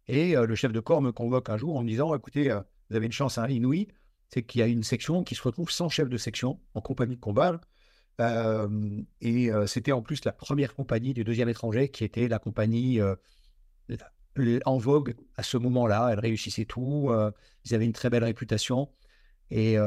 Et 0.08 0.36
le 0.36 0.56
chef 0.56 0.72
de 0.72 0.80
corps 0.80 1.02
me 1.02 1.12
convoque 1.12 1.50
un 1.50 1.58
jour 1.58 1.76
en 1.78 1.84
me 1.84 1.88
disant 1.88 2.14
écoutez, 2.14 2.50
vous 2.90 2.96
avez 2.96 3.08
une 3.08 3.12
chance 3.12 3.40
hein, 3.40 3.48
inouïe, 3.48 3.88
c'est 4.28 4.44
qu'il 4.44 4.60
y 4.60 4.64
a 4.64 4.68
une 4.68 4.84
section 4.84 5.24
qui 5.24 5.34
se 5.34 5.42
retrouve 5.42 5.72
sans 5.72 5.90
chef 5.90 6.10
de 6.10 6.18
section 6.18 6.60
en 6.76 6.82
compagnie 6.82 7.16
de 7.16 7.22
combat. 7.22 7.60
et 9.22 9.50
c'était 9.66 9.92
en 9.92 10.02
plus 10.02 10.26
la 10.26 10.32
première 10.32 10.76
compagnie 10.76 11.14
du 11.14 11.24
deuxième 11.24 11.50
étranger 11.50 11.90
qui 11.90 12.04
était 12.04 12.28
la 12.28 12.40
compagnie 12.40 13.00
en 14.66 14.78
vogue 14.78 15.16
à 15.36 15.44
ce 15.44 15.58
moment-là. 15.58 16.10
Elle 16.12 16.20
réussissait 16.20 16.66
tout. 16.66 17.12
ils 17.66 17.76
avaient 17.76 17.86
une 17.86 17.94
très 17.94 18.10
belle 18.10 18.24
réputation. 18.24 18.90
Et, 19.52 19.78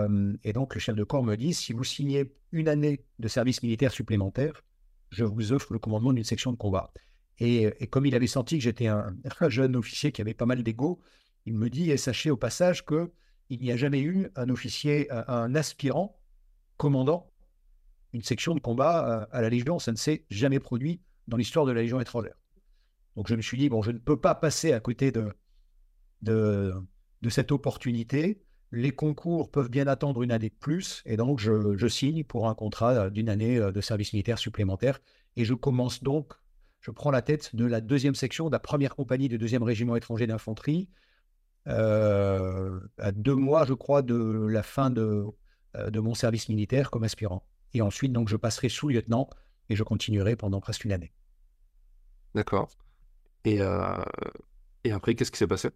donc, 0.54 0.74
le 0.74 0.80
chef 0.80 0.94
de 0.94 1.04
corps 1.04 1.22
me 1.22 1.36
dit 1.36 1.54
si 1.54 1.72
vous 1.72 1.84
signez 1.84 2.32
une 2.52 2.68
année 2.68 3.04
de 3.18 3.28
service 3.28 3.62
militaire 3.62 3.92
supplémentaire, 3.92 4.62
je 5.10 5.24
vous 5.24 5.52
offre 5.52 5.72
le 5.72 5.78
commandement 5.78 6.12
d'une 6.12 6.24
section 6.24 6.52
de 6.52 6.56
combat. 6.56 6.92
Et, 7.38 7.86
comme 7.88 8.06
il 8.06 8.14
avait 8.14 8.26
senti 8.26 8.58
que 8.58 8.64
j'étais 8.64 8.86
un, 8.88 9.14
jeune 9.48 9.76
officier 9.76 10.12
qui 10.12 10.20
avait 10.20 10.34
pas 10.34 10.46
mal 10.46 10.62
d'ego, 10.62 11.00
il 11.46 11.54
me 11.54 11.70
dit 11.70 11.90
et 11.90 11.96
sachez 11.96 12.30
au 12.30 12.36
passage 12.36 12.84
que 12.84 13.12
il 13.48 13.60
n'y 13.60 13.72
a 13.72 13.76
jamais 13.76 14.00
eu 14.00 14.30
un 14.36 14.48
officier, 14.48 15.08
un 15.10 15.54
aspirant 15.54 16.18
commandant 16.78 17.30
une 18.12 18.22
section 18.22 18.54
de 18.54 18.60
combat 18.60 19.28
à 19.30 19.42
la 19.42 19.48
Légion. 19.50 19.78
Ça 19.78 19.92
ne 19.92 19.96
s'est 19.96 20.24
jamais 20.30 20.58
produit 20.58 21.00
dans 21.28 21.36
l'histoire 21.36 21.66
de 21.66 21.72
la 21.72 21.82
Légion 21.82 22.00
étrangère. 22.00 22.34
Donc 23.16 23.28
je 23.28 23.34
me 23.34 23.42
suis 23.42 23.58
dit, 23.58 23.68
bon, 23.68 23.82
je 23.82 23.90
ne 23.90 23.98
peux 23.98 24.20
pas 24.20 24.34
passer 24.34 24.72
à 24.72 24.80
côté 24.80 25.12
de, 25.12 25.32
de, 26.22 26.72
cette 27.28 27.52
opportunité 27.52 28.42
les 28.72 28.90
concours 28.90 29.50
peuvent 29.50 29.68
bien 29.68 29.86
attendre 29.86 30.22
une 30.22 30.32
année 30.32 30.48
de 30.48 30.54
plus, 30.54 31.02
et 31.04 31.18
donc 31.18 31.38
je, 31.38 31.88
signe 31.88 32.24
pour 32.24 32.48
un 32.48 32.54
contrat 32.54 33.10
d'une 33.10 33.28
année 33.28 33.58
euh, 33.58 33.70
de 33.70 33.80
service 33.82 34.14
militaire 34.14 34.38
supplémentaire. 34.38 34.98
Et 35.36 35.44
je 35.44 35.52
commence 35.52 36.02
donc, 36.02 36.32
je 36.80 36.90
prends 36.90 37.10
la 37.10 37.20
tête 37.20 37.54
de 37.54 37.66
la 37.66 37.82
deuxième 37.82 38.14
section 38.14 38.46
de 38.46 38.52
la 38.52 38.58
première 38.58 38.96
compagnie 38.96 39.28
du 39.28 39.36
deuxième 39.36 39.62
régiment 39.62 39.94
étranger 39.94 40.26
d'infanterie, 40.26 40.88
euh, 41.68 42.80
à 42.98 43.12
deux 43.12 43.34
mois, 43.34 43.66
je 43.66 43.74
crois, 43.74 44.00
de 44.00 44.46
la 44.48 44.62
fin 44.62 44.90
de, 44.90 45.26
euh, 45.76 45.90
de 45.90 46.00
mon 46.00 46.14
service 46.14 46.48
militaire 46.48 46.90
comme 46.90 47.04
aspirant. 47.04 47.46
Et 47.74 47.82
ensuite, 47.82 48.12
donc, 48.12 48.28
je 48.28 48.36
passerai 48.36 48.70
sous-lieutenant 48.70 49.28
et 49.68 49.76
je 49.76 49.82
continuerai 49.82 50.34
pendant 50.34 50.60
presque 50.60 50.84
une 50.84 50.92
année. 50.92 51.12
D'accord. 52.34 52.70
Et, 53.44 53.60
et 54.84 54.92
après, 54.92 55.14
qu'est-ce 55.14 55.30
qui 55.30 55.38
s'est 55.38 55.46
passé? 55.46 55.70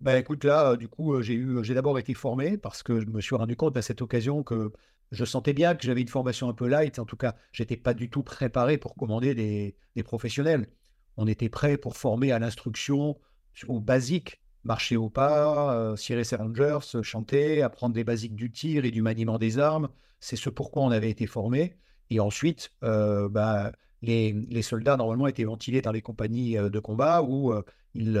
Ben 0.00 0.16
écoute, 0.16 0.44
là, 0.44 0.76
du 0.76 0.88
coup, 0.88 1.20
j'ai 1.22 1.34
eu, 1.34 1.62
j'ai 1.64 1.74
d'abord 1.74 1.98
été 1.98 2.14
formé 2.14 2.56
parce 2.56 2.82
que 2.82 3.00
je 3.00 3.06
me 3.06 3.20
suis 3.20 3.34
rendu 3.34 3.56
compte 3.56 3.76
à 3.76 3.82
cette 3.82 4.00
occasion 4.00 4.44
que 4.44 4.72
je 5.10 5.24
sentais 5.24 5.52
bien 5.52 5.74
que 5.74 5.84
j'avais 5.84 6.02
une 6.02 6.08
formation 6.08 6.48
un 6.48 6.52
peu 6.52 6.68
light. 6.68 6.98
En 6.98 7.04
tout 7.04 7.16
cas, 7.16 7.34
j'étais 7.52 7.76
pas 7.76 7.94
du 7.94 8.10
tout 8.10 8.22
préparé 8.22 8.78
pour 8.78 8.94
commander 8.94 9.34
des, 9.34 10.02
professionnels. 10.04 10.68
On 11.16 11.26
était 11.26 11.48
prêt 11.48 11.76
pour 11.76 11.96
former 11.96 12.30
à 12.30 12.38
l'instruction 12.38 13.18
au 13.66 13.80
basique, 13.80 14.40
marcher 14.62 14.96
au 14.96 15.10
pas, 15.10 15.74
euh, 15.74 15.96
cirer 15.96 16.22
ses 16.22 16.36
rangers, 16.36 16.78
chanter, 17.02 17.62
apprendre 17.62 17.96
les 17.96 18.04
basiques 18.04 18.36
du 18.36 18.52
tir 18.52 18.84
et 18.84 18.92
du 18.92 19.02
maniement 19.02 19.38
des 19.38 19.58
armes. 19.58 19.88
C'est 20.20 20.36
ce 20.36 20.50
pourquoi 20.50 20.82
on 20.82 20.90
avait 20.90 21.10
été 21.10 21.26
formé. 21.26 21.76
Et 22.10 22.20
ensuite, 22.20 22.70
euh, 22.84 23.28
bah, 23.28 23.72
les, 24.02 24.62
soldats 24.62 24.96
normalement 24.96 25.26
étaient 25.26 25.44
ventilés 25.44 25.82
dans 25.82 25.92
les 25.92 26.02
compagnies 26.02 26.54
de 26.54 26.78
combat 26.78 27.22
où 27.22 27.52
ils 27.94 28.18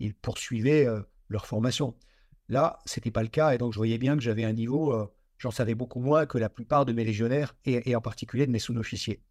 ils 0.00 0.14
poursuivaient 0.14 0.86
euh, 0.86 1.00
leur 1.28 1.46
formation. 1.46 1.94
Là, 2.48 2.78
ce 2.86 2.98
n'était 2.98 3.10
pas 3.10 3.22
le 3.22 3.28
cas, 3.28 3.54
et 3.54 3.58
donc 3.58 3.72
je 3.72 3.78
voyais 3.78 3.98
bien 3.98 4.16
que 4.16 4.22
j'avais 4.22 4.44
un 4.44 4.52
niveau, 4.52 4.92
euh, 4.92 5.06
j'en 5.38 5.50
savais 5.50 5.74
beaucoup 5.74 6.00
moins 6.00 6.26
que 6.26 6.38
la 6.38 6.48
plupart 6.48 6.86
de 6.86 6.92
mes 6.92 7.04
légionnaires, 7.04 7.54
et, 7.64 7.94
en 7.94 8.00
particulier 8.00 8.46
de 8.46 8.52
mes 8.52 8.58
sous-officiers. 8.58 9.22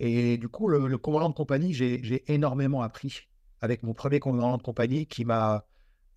Et 0.00 0.38
du 0.38 0.48
coup, 0.48 0.68
le, 0.68 0.98
commandant 0.98 1.28
de 1.28 1.34
compagnie, 1.34 1.72
j'ai 1.72 2.32
énormément 2.32 2.82
appris 2.82 3.28
avec 3.60 3.82
mon 3.82 3.94
premier 3.94 4.20
commandant 4.20 4.56
de 4.56 4.62
compagnie 4.62 5.06
qui 5.06 5.24
m'a 5.24 5.66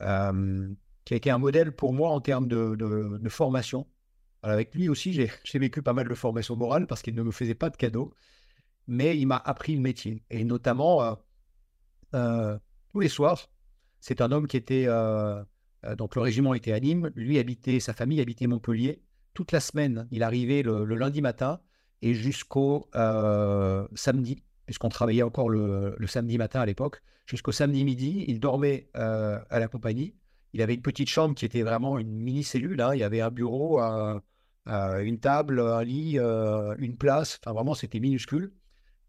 euh, 0.02 0.70
qui 1.06 1.14
a 1.14 1.18
été 1.18 1.30
un 1.30 1.38
modèle 1.38 1.72
pour 1.72 1.94
moi 1.94 2.10
en 2.10 2.20
termes 2.20 2.48
de, 2.48 3.30
formation. 3.30 3.88
avec 4.44 4.76
lui 4.76 4.90
aussi, 4.90 5.14
j'ai 5.14 5.60
vécu 5.60 5.82
pas 5.82 5.94
mal 5.94 6.08
de 6.08 6.16
formation 6.16 6.56
morale 6.56 6.86
parce 6.86 7.02
qu'il 7.02 7.16
ne 7.16 7.24
me 7.24 7.32
faisait 7.32 7.56
pas 7.56 7.70
de 7.70 7.78
cadeaux, 7.78 8.14
mais 8.88 9.18
il 9.18 9.28
m'a 9.28 9.38
appris 9.38 9.76
le 9.76 9.82
métier. 9.82 10.24
Et 10.30 10.44
notamment, 10.44 11.18
tous 12.12 13.00
les 13.00 13.10
soirs, 13.10 13.50
c'est 14.00 14.22
un 14.22 14.32
homme 14.32 14.48
qui 14.48 14.58
était. 14.58 14.86
Euh, 14.88 15.44
euh, 15.86 15.96
donc, 15.96 16.16
le 16.16 16.22
régiment 16.22 16.54
était 16.54 16.74
à 16.74 16.80
Nîmes. 16.80 17.12
Lui 17.16 17.40
habitait, 17.40 17.80
sa 17.80 17.94
famille 17.94 18.22
habitait 18.22 18.48
Montpellier. 18.48 19.02
Toute 19.34 19.52
la 19.52 19.60
semaine, 19.60 20.08
il 20.12 20.24
arrivait 20.24 20.64
le, 20.64 20.84
lundi 20.86 21.22
matin 21.22 21.60
et 22.02 22.14
jusqu'au 22.14 22.90
euh, 22.96 23.88
samedi, 23.96 24.44
puisqu'on 24.66 24.90
travaillait 24.90 25.24
encore 25.24 25.50
le, 25.50 25.96
samedi 26.08 26.38
matin 26.38 26.62
à 26.62 26.66
l'époque, 26.66 27.02
jusqu'au 27.26 27.52
samedi 27.52 27.84
midi, 27.84 28.26
il 28.28 28.40
dormait 28.40 28.90
à 28.94 29.60
la 29.60 29.68
compagnie. 29.68 30.16
Il 30.54 30.62
avait 30.62 30.74
une 30.74 30.82
petite 30.82 31.10
chambre 31.10 31.36
qui 31.36 31.46
était 31.46 31.62
vraiment 31.62 32.00
une 32.00 32.12
mini-cellule. 32.12 32.82
Hein. 32.82 32.96
Il 32.96 33.00
y 33.00 33.04
avait 33.04 33.22
un 33.22 33.30
bureau, 33.30 33.80
une 34.66 35.20
table, 35.20 35.60
un 35.60 35.84
lit, 35.84 36.18
une 36.18 36.98
place. 36.98 37.40
Enfin, 37.44 37.54
vraiment, 37.54 37.76
c'était 37.76 38.00
minuscule. 38.00 38.54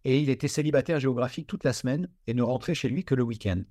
Et 0.05 0.21
il 0.21 0.31
était 0.31 0.49
célibataire 0.49 1.01
géographique 1.01 1.47
toute 1.47 1.65
la 1.65 1.73
semaine 1.73 2.09
et 2.27 2.35
ne 2.35 2.43
rentrait 2.43 2.75
chez 2.75 2.89
lui 2.89 3.05
que 3.05 3.15
le 3.15 3.23
week-end. 3.23 3.63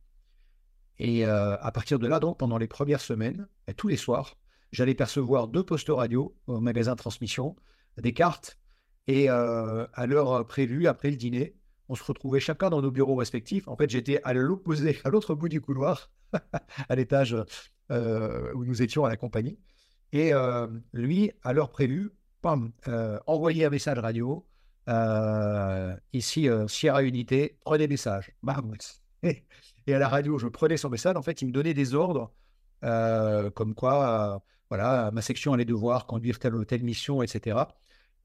Et 1.00 1.26
euh, 1.26 1.58
à 1.58 1.72
partir 1.72 2.00
de 2.00 2.08
là, 2.08 2.20
donc, 2.20 2.38
pendant 2.38 2.58
les 2.58 2.68
premières 2.68 3.02
semaines, 3.02 3.48
tous 3.76 3.88
les 3.88 3.98
soirs, 3.98 4.38
j'allais 4.72 4.96
percevoir 4.96 5.48
deux 5.48 5.64
postes 5.64 5.90
radio 5.90 6.36
au 6.48 6.60
magasin 6.60 6.94
de 6.94 6.98
transmission, 6.98 7.56
des 7.98 8.14
cartes, 8.14 8.58
et 9.08 9.30
euh, 9.30 9.86
à 9.94 10.06
l'heure 10.06 10.46
prévue, 10.48 10.88
après 10.88 11.10
le 11.10 11.16
dîner, 11.16 11.56
on 11.88 11.96
se 11.96 12.04
retrouvait 12.04 12.42
chacun 12.42 12.70
dans 12.70 12.82
nos 12.82 12.92
bureaux 12.92 13.16
respectifs. 13.16 13.68
En 13.68 13.78
fait, 13.78 13.90
j'étais 13.90 14.22
à 14.24 14.34
l'opposé, 14.34 15.00
à 15.06 15.10
l'autre 15.10 15.36
bout 15.36 15.48
du 15.48 15.62
couloir, 15.62 16.12
à 16.90 16.96
l'étage 16.96 17.38
euh, 17.92 18.54
où 18.54 18.66
nous 18.66 18.82
étions 18.82 19.06
à 19.06 19.10
la 19.10 19.16
compagnie. 19.16 19.60
Et 20.14 20.32
lui, 20.94 21.32
à 21.44 21.52
l'heure 21.52 21.70
prévue, 21.70 22.12
pam, 22.42 22.72
envoyait 23.28 23.66
un 23.66 23.70
message 23.70 24.00
radio. 24.00 24.46
Ici, 26.14 26.48
Sierra 26.68 27.04
Unité, 27.04 27.58
prenez 27.64 27.88
message. 27.88 28.32
Bam. 28.44 28.74
Et 29.88 29.94
à 29.94 30.00
la 30.00 30.10
radio, 30.10 30.38
je 30.38 30.48
prenais 30.48 30.78
son 30.78 30.90
message. 30.90 31.16
En 31.16 31.22
fait, 31.22 31.42
il 31.42 31.48
me 31.48 31.52
donnait 31.54 31.74
des 31.74 31.94
ordres, 31.94 32.34
euh, 32.84 33.50
comme 33.52 33.74
quoi, 33.74 34.36
euh, 34.36 34.40
voilà, 34.70 35.12
ma 35.12 35.22
section 35.22 35.54
allait 35.54 35.66
devoir 35.66 36.06
conduire 36.06 36.40
telle 36.40 36.56
ou 36.56 36.66
telle 36.66 36.84
mission, 36.84 37.24
etc. 37.24 37.58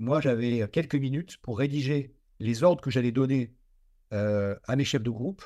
Moi, 0.01 0.21
j'avais 0.21 0.69
quelques 0.69 0.97
minutes 0.97 1.37
pour 1.39 1.59
rédiger 1.59 2.15
les 2.41 2.65
ordres 2.65 2.81
que 2.81 2.91
j'allais 2.91 3.13
donner 3.13 3.55
euh, 4.13 4.57
à 4.65 4.75
mes 4.75 4.85
chefs 4.85 5.03
de 5.03 5.11
groupe. 5.11 5.45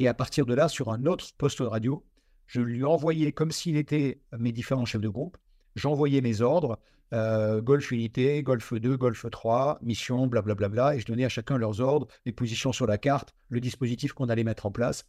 Et 0.00 0.08
à 0.08 0.14
partir 0.14 0.46
de 0.46 0.54
là, 0.54 0.68
sur 0.68 0.90
un 0.92 1.06
autre 1.06 1.26
poste 1.38 1.62
de 1.62 1.66
radio, 1.66 2.04
je 2.46 2.60
lui 2.60 2.84
envoyais, 2.84 3.32
comme 3.32 3.52
s'il 3.52 3.76
était 3.76 4.20
mes 4.36 4.52
différents 4.52 4.84
chefs 4.84 5.00
de 5.00 5.08
groupe, 5.08 5.38
j'envoyais 5.76 6.20
mes 6.20 6.40
ordres, 6.40 6.78
Golf 7.12 7.92
Unité, 7.92 8.42
Golf 8.42 8.74
2, 8.74 8.96
Golf 8.96 9.26
3, 9.30 9.78
mission, 9.82 10.26
blablabla, 10.26 10.68
bla, 10.68 10.88
bla, 10.88 10.96
et 10.96 11.00
je 11.00 11.06
donnais 11.06 11.24
à 11.24 11.28
chacun 11.28 11.56
leurs 11.56 11.80
ordres, 11.80 12.08
les 12.24 12.32
positions 12.32 12.72
sur 12.72 12.86
la 12.86 12.98
carte, 12.98 13.34
le 13.48 13.60
dispositif 13.60 14.12
qu'on 14.12 14.28
allait 14.28 14.42
mettre 14.42 14.66
en 14.66 14.72
place. 14.72 15.06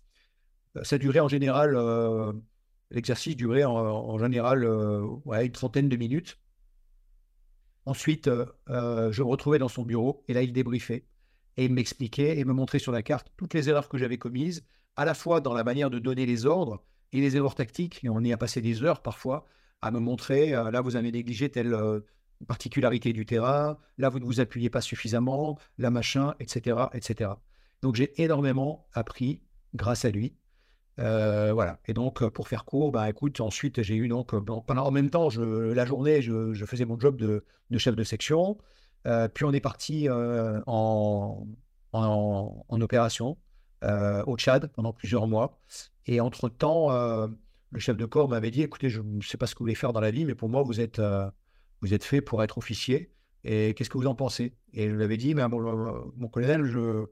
Ça 0.83 0.97
durait 0.97 1.19
en 1.19 1.27
général, 1.27 1.75
euh, 1.75 2.33
l'exercice 2.91 3.35
durait 3.35 3.63
en, 3.63 4.17
général 4.17 4.63
euh, 4.63 5.07
une 5.41 5.51
trentaine 5.51 5.89
de 5.89 5.95
minutes. 5.95 6.39
Ensuite, 7.85 8.27
euh, 8.27 9.11
je 9.11 9.23
me 9.23 9.27
retrouvais 9.27 9.59
dans 9.59 9.69
son 9.69 9.83
bureau 9.83 10.23
et 10.27 10.33
là, 10.33 10.41
il 10.41 10.53
débriefait 10.53 11.05
et 11.55 11.65
il 11.65 11.73
m'expliquait 11.73 12.37
et 12.37 12.45
me 12.45 12.53
montrait 12.53 12.79
sur 12.79 12.91
la 12.91 13.01
carte 13.01 13.31
toutes 13.37 13.53
les 13.53 13.69
erreurs 13.69 13.89
que 13.89 13.97
j'avais 13.97 14.17
commises, 14.17 14.65
à 14.95 15.05
la 15.05 15.13
fois 15.13 15.41
dans 15.41 15.53
la 15.53 15.63
manière 15.63 15.89
de 15.89 15.99
donner 15.99 16.25
les 16.25 16.45
ordres 16.45 16.83
et 17.13 17.21
les 17.21 17.35
erreurs 17.37 17.55
tactiques. 17.55 18.03
Et 18.03 18.09
on 18.09 18.19
y 18.21 18.33
a 18.33 18.37
passé 18.37 18.61
des 18.61 18.83
heures 18.83 19.01
parfois 19.01 19.45
à 19.81 19.91
me 19.91 19.99
montrer, 19.99 20.51
là, 20.51 20.81
vous 20.81 20.95
avez 20.95 21.11
négligé 21.11 21.49
telle 21.49 21.75
particularité 22.45 23.13
du 23.13 23.25
terrain, 23.25 23.77
là, 23.97 24.09
vous 24.09 24.19
ne 24.19 24.25
vous 24.25 24.39
appuyez 24.39 24.69
pas 24.69 24.81
suffisamment, 24.81 25.57
là, 25.77 25.89
machin, 25.89 26.35
etc. 26.39 26.77
etc. 26.93 27.31
Donc, 27.81 27.95
j'ai 27.95 28.21
énormément 28.21 28.87
appris 28.93 29.41
grâce 29.73 30.05
à 30.05 30.09
lui. 30.09 30.35
Euh, 30.99 31.53
voilà. 31.53 31.79
Et 31.85 31.93
donc, 31.93 32.21
euh, 32.21 32.29
pour 32.29 32.47
faire 32.47 32.65
court, 32.65 32.91
bah, 32.91 33.09
écoute, 33.09 33.39
ensuite, 33.39 33.81
j'ai 33.81 33.95
eu 33.95 34.07
donc, 34.07 34.33
euh, 34.33 34.41
pendant, 34.41 34.85
en 34.85 34.91
même 34.91 35.09
temps, 35.09 35.29
la 35.37 35.85
journée, 35.85 36.21
je, 36.21 36.65
faisais 36.65 36.85
mon 36.85 36.99
job 36.99 37.17
de, 37.17 37.43
chef 37.77 37.95
de 37.95 38.03
section. 38.03 38.57
puis 39.33 39.45
on 39.45 39.53
est 39.53 39.59
parti 39.61 40.07
en, 40.09 41.47
en, 41.93 42.81
opération 42.81 43.37
au 43.83 44.37
Tchad 44.37 44.71
pendant 44.73 44.93
plusieurs 44.93 45.27
mois. 45.27 45.59
Et 46.07 46.19
entre-temps, 46.19 46.89
le 47.71 47.79
chef 47.79 47.97
de 47.97 48.05
corps 48.05 48.29
m'avait 48.29 48.51
dit, 48.51 48.61
écoutez, 48.61 48.89
je 48.89 49.01
ne 49.01 49.21
sais 49.21 49.37
pas 49.37 49.47
ce 49.47 49.55
que 49.55 49.59
vous 49.59 49.65
voulez 49.65 49.75
faire 49.75 49.93
dans 49.93 50.01
la 50.01 50.11
vie, 50.11 50.25
mais 50.25 50.35
pour 50.35 50.49
moi, 50.49 50.63
vous 50.63 50.79
êtes, 50.79 51.01
vous 51.81 51.93
êtes 51.93 52.03
fait 52.03 52.21
pour 52.21 52.43
être 52.43 52.57
officier. 52.57 53.11
Et 53.43 53.73
qu'est-ce 53.73 53.89
que 53.89 53.97
vous 53.97 54.07
en 54.07 54.15
pensez? 54.15 54.55
Et 54.73 54.89
je 54.89 54.95
lui 54.95 55.03
avais 55.03 55.17
dit, 55.17 55.35
mais, 55.35 55.47
mon, 55.47 56.11
mon 56.15 56.27
colonel, 56.27 56.65
je, 56.65 57.05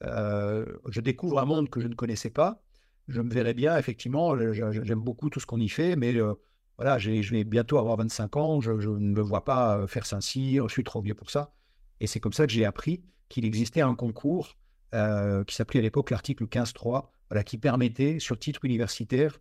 je 0.00 1.00
découvre 1.00 1.38
un 1.38 1.44
monde 1.44 1.68
que 1.68 1.80
je 1.80 1.88
ne 1.88 1.94
connaissais 1.94 2.30
pas 2.30 2.62
je 3.08 3.20
me 3.22 3.30
verrais 3.32 3.54
bien, 3.54 3.76
effectivement, 3.76 4.36
j'aime 4.38 5.00
beaucoup 5.00 5.30
tout 5.30 5.40
ce 5.40 5.46
qu'on 5.46 5.60
y 5.60 5.68
fait, 5.68 5.96
mais 5.96 6.14
euh, 6.14 6.34
voilà, 6.76 6.98
je 6.98 7.10
vais 7.10 7.44
bientôt 7.44 7.78
avoir 7.78 7.96
25 7.96 8.36
ans, 8.36 8.60
je, 8.60 8.70
ne 8.70 8.98
me 8.98 9.20
vois 9.20 9.44
pas 9.44 9.78
euh, 9.78 9.86
faire 9.86 10.06
Saint-Cyr, 10.06 10.68
je 10.68 10.72
suis 10.72 10.84
trop 10.84 11.00
vieux 11.00 11.14
pour 11.14 11.30
ça. 11.30 11.54
Et 12.00 12.06
c'est 12.06 12.20
comme 12.20 12.34
ça 12.34 12.46
que 12.46 12.52
j'ai 12.52 12.64
appris 12.64 13.02
qu'il 13.28 13.44
existait 13.44 13.80
un 13.80 13.94
concours 13.94 14.56
qui 15.46 15.54
s'appelait 15.54 15.80
à 15.80 15.82
l'époque 15.82 16.10
l'article 16.10 16.46
15.3, 16.46 17.08
voilà, 17.28 17.44
qui 17.44 17.58
permettait, 17.58 18.18
sur 18.18 18.38
titre 18.38 18.64
universitaire, 18.64 19.38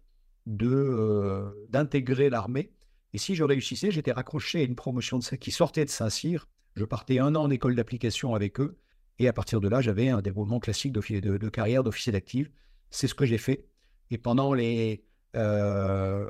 d'intégrer 0.48 2.30
l'armée. 2.30 2.72
Et 3.14 3.18
si 3.18 3.36
je 3.36 3.44
réussissais, 3.44 3.92
j'étais 3.92 4.12
raccroché 4.12 4.62
à 4.62 4.64
une 4.64 4.76
promotion 4.76 5.20
de, 5.20 5.36
qui 5.36 5.52
sortait 5.52 5.86
de 5.86 5.90
Saint-Cyr. 5.90 6.48
Je 6.76 6.86
partais 6.86 7.20
un 7.20 7.36
an 7.36 7.44
en 7.44 7.50
école 7.50 7.76
d'application 7.76 8.34
avec 8.34 8.60
eux. 8.60 8.78
Et 9.20 9.28
à 9.28 9.34
partir 9.34 9.60
de 9.60 9.68
là, 9.68 9.82
j'avais 9.82 10.10
un 10.10 10.22
déroulement 10.22 10.60
classique 10.60 10.94
de, 10.94 11.38
de 11.38 11.50
carrière 11.50 11.84
d'officier 11.84 12.12
d'active. 12.12 12.50
C'est 12.92 13.08
ce 13.08 13.16
que 13.16 13.26
j'ai 13.26 13.38
fait. 13.38 13.66
Et 14.10 14.18
pendant 14.18 14.54
les. 14.54 15.04
Euh, 15.36 16.30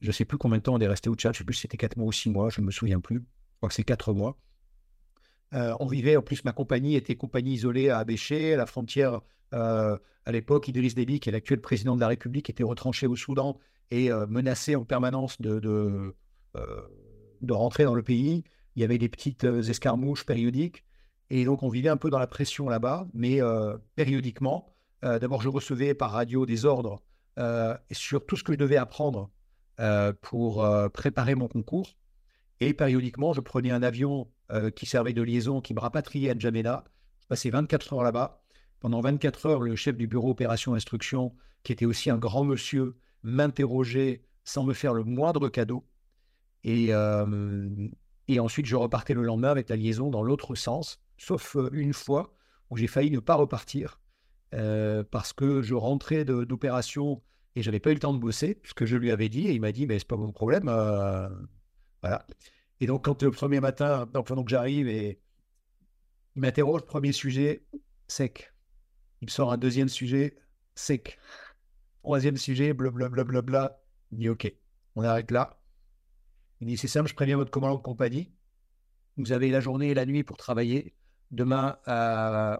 je 0.00 0.06
ne 0.06 0.12
sais 0.12 0.24
plus 0.24 0.38
combien 0.38 0.58
de 0.58 0.62
temps 0.62 0.74
on 0.74 0.80
est 0.80 0.88
resté 0.88 1.10
au 1.10 1.14
Tchad, 1.14 1.34
je 1.34 1.38
ne 1.38 1.40
sais 1.40 1.44
plus 1.44 1.54
si 1.54 1.62
c'était 1.62 1.76
4 1.76 1.96
mois 1.96 2.06
ou 2.06 2.12
6 2.12 2.30
mois, 2.30 2.50
je 2.50 2.60
ne 2.60 2.66
me 2.66 2.70
souviens 2.70 3.00
plus. 3.00 3.16
Je 3.18 3.56
crois 3.56 3.68
que 3.68 3.74
c'est 3.74 3.84
4 3.84 4.12
mois. 4.12 4.38
Euh, 5.54 5.74
on 5.80 5.86
vivait, 5.86 6.16
en 6.16 6.22
plus, 6.22 6.44
ma 6.44 6.52
compagnie 6.52 6.94
était 6.94 7.16
compagnie 7.16 7.54
isolée 7.54 7.90
à 7.90 7.98
Abéché, 7.98 8.54
à 8.54 8.56
la 8.56 8.66
frontière. 8.66 9.20
Euh, 9.54 9.96
à 10.24 10.32
l'époque, 10.32 10.68
Idriss 10.68 10.94
Déby, 10.94 11.20
qui 11.20 11.28
est 11.28 11.32
l'actuel 11.32 11.60
président 11.60 11.94
de 11.94 12.00
la 12.00 12.08
République, 12.08 12.50
était 12.50 12.64
retranché 12.64 13.06
au 13.06 13.16
Soudan 13.16 13.58
et 13.90 14.10
menacé 14.28 14.76
en 14.76 14.84
permanence 14.84 15.40
de, 15.40 15.58
de, 15.60 17.52
rentrer 17.52 17.84
dans 17.84 17.94
le 17.94 18.02
pays. 18.02 18.44
Il 18.76 18.82
y 18.82 18.84
avait 18.84 18.98
des 18.98 19.08
petites 19.08 19.44
escarmouches 19.44 20.26
périodiques. 20.26 20.84
Et 21.30 21.46
donc, 21.46 21.62
on 21.62 21.70
vivait 21.70 21.88
un 21.88 21.96
peu 21.96 22.10
dans 22.10 22.18
la 22.18 22.26
pression 22.26 22.68
là-bas, 22.68 23.08
mais 23.14 23.40
périodiquement, 23.96 24.74
euh, 25.04 25.18
d'abord, 25.18 25.42
je 25.42 25.48
recevais 25.48 25.94
par 25.94 26.12
radio 26.12 26.46
des 26.46 26.64
ordres 26.64 27.00
euh, 27.38 27.76
sur 27.92 28.26
tout 28.26 28.36
ce 28.36 28.42
que 28.42 28.52
je 28.52 28.58
devais 28.58 28.76
apprendre 28.76 29.30
euh, 29.80 30.12
pour 30.20 30.66
préparer 30.92 31.34
mon 31.34 31.48
concours. 31.48 31.96
Et 32.60 32.74
périodiquement, 32.74 33.32
je 33.32 33.40
prenais 33.40 33.70
un 33.70 33.82
avion 33.82 34.28
qui 34.74 34.86
servait 34.86 35.12
de 35.12 35.20
liaison, 35.20 35.60
qui 35.60 35.74
me 35.74 35.80
rapatriait 35.80 36.30
à 36.30 36.34
N'Djamena. 36.34 36.84
Je 37.20 37.26
passais 37.26 37.50
24 37.50 37.92
heures 37.92 38.02
là-bas. 38.02 38.42
Pendant 38.80 39.00
24 39.00 39.46
heures, 39.46 39.60
le 39.60 39.76
chef 39.76 39.96
du 39.96 40.06
bureau 40.06 40.30
opération 40.30 40.74
instruction, 40.74 41.34
qui 41.62 41.72
était 41.72 41.86
aussi 41.86 42.10
un 42.10 42.18
grand 42.18 42.44
monsieur, 42.44 42.96
m'interrogeait 43.22 44.22
sans 44.44 44.64
me 44.64 44.72
faire 44.72 44.94
le 44.94 45.04
moindre 45.04 45.48
cadeau. 45.48 45.84
Et, 46.64 46.90
et 48.28 48.40
ensuite, 48.40 48.66
je 48.66 48.76
repartais 48.76 49.14
le 49.14 49.22
lendemain 49.22 49.50
avec 49.50 49.68
la 49.68 49.76
liaison 49.76 50.10
dans 50.10 50.22
l'autre 50.22 50.54
sens, 50.54 51.00
sauf 51.16 51.56
une 51.72 51.92
fois 51.92 52.32
où 52.70 52.76
j'ai 52.76 52.86
failli 52.86 53.10
ne 53.10 53.20
pas 53.20 53.34
repartir 53.34 54.00
euh, 54.54 55.04
parce 55.10 55.32
que 55.32 55.60
je 55.60 55.74
rentrais 55.74 56.24
d'opération 56.24 57.22
et 57.54 57.62
j'avais 57.62 57.80
pas 57.80 57.90
eu 57.90 57.94
le 57.94 58.00
temps 58.00 58.14
de 58.14 58.18
bosser, 58.18 58.60
ce 58.64 58.72
que 58.72 58.86
je 58.86 58.96
lui 58.96 59.10
avais 59.10 59.28
dit, 59.28 59.46
et 59.48 59.52
il 59.52 59.60
m'a 59.60 59.72
dit, 59.72 59.86
mais 59.86 59.98
c'est 59.98 60.08
pas 60.08 60.16
mon 60.16 60.32
problème. 60.32 60.68
Euh, 60.68 61.28
voilà. 62.02 62.26
Et 62.80 62.86
donc, 62.86 63.04
quand 63.04 63.22
le 63.22 63.30
premier 63.30 63.60
matin, 63.60 64.06
donc 64.12 64.48
j'arrive 64.48 64.88
et 64.88 65.20
il 66.36 66.40
m'interroge, 66.42 66.82
premier 66.82 67.12
sujet, 67.12 67.64
sec. 68.06 68.52
Il 69.20 69.26
me 69.26 69.30
sort 69.30 69.52
un 69.52 69.58
deuxième 69.58 69.88
sujet, 69.88 70.36
sec. 70.74 71.18
Troisième 72.02 72.36
sujet, 72.36 72.72
blablabla. 72.72 73.24
Bla, 73.24 73.42
bla, 73.42 73.82
Il 74.12 74.18
dit, 74.18 74.28
OK, 74.28 74.52
on 74.94 75.02
arrête 75.02 75.30
là. 75.30 75.60
Il 76.60 76.66
dit, 76.66 76.76
c'est 76.76 76.88
simple, 76.88 77.08
je 77.08 77.14
préviens 77.14 77.36
votre 77.36 77.50
commandant 77.50 77.76
de 77.76 77.82
compagnie. 77.82 78.32
Vous 79.16 79.32
avez 79.32 79.50
la 79.50 79.60
journée 79.60 79.90
et 79.90 79.94
la 79.94 80.06
nuit 80.06 80.24
pour 80.24 80.36
travailler. 80.36 80.94
Demain, 81.30 81.78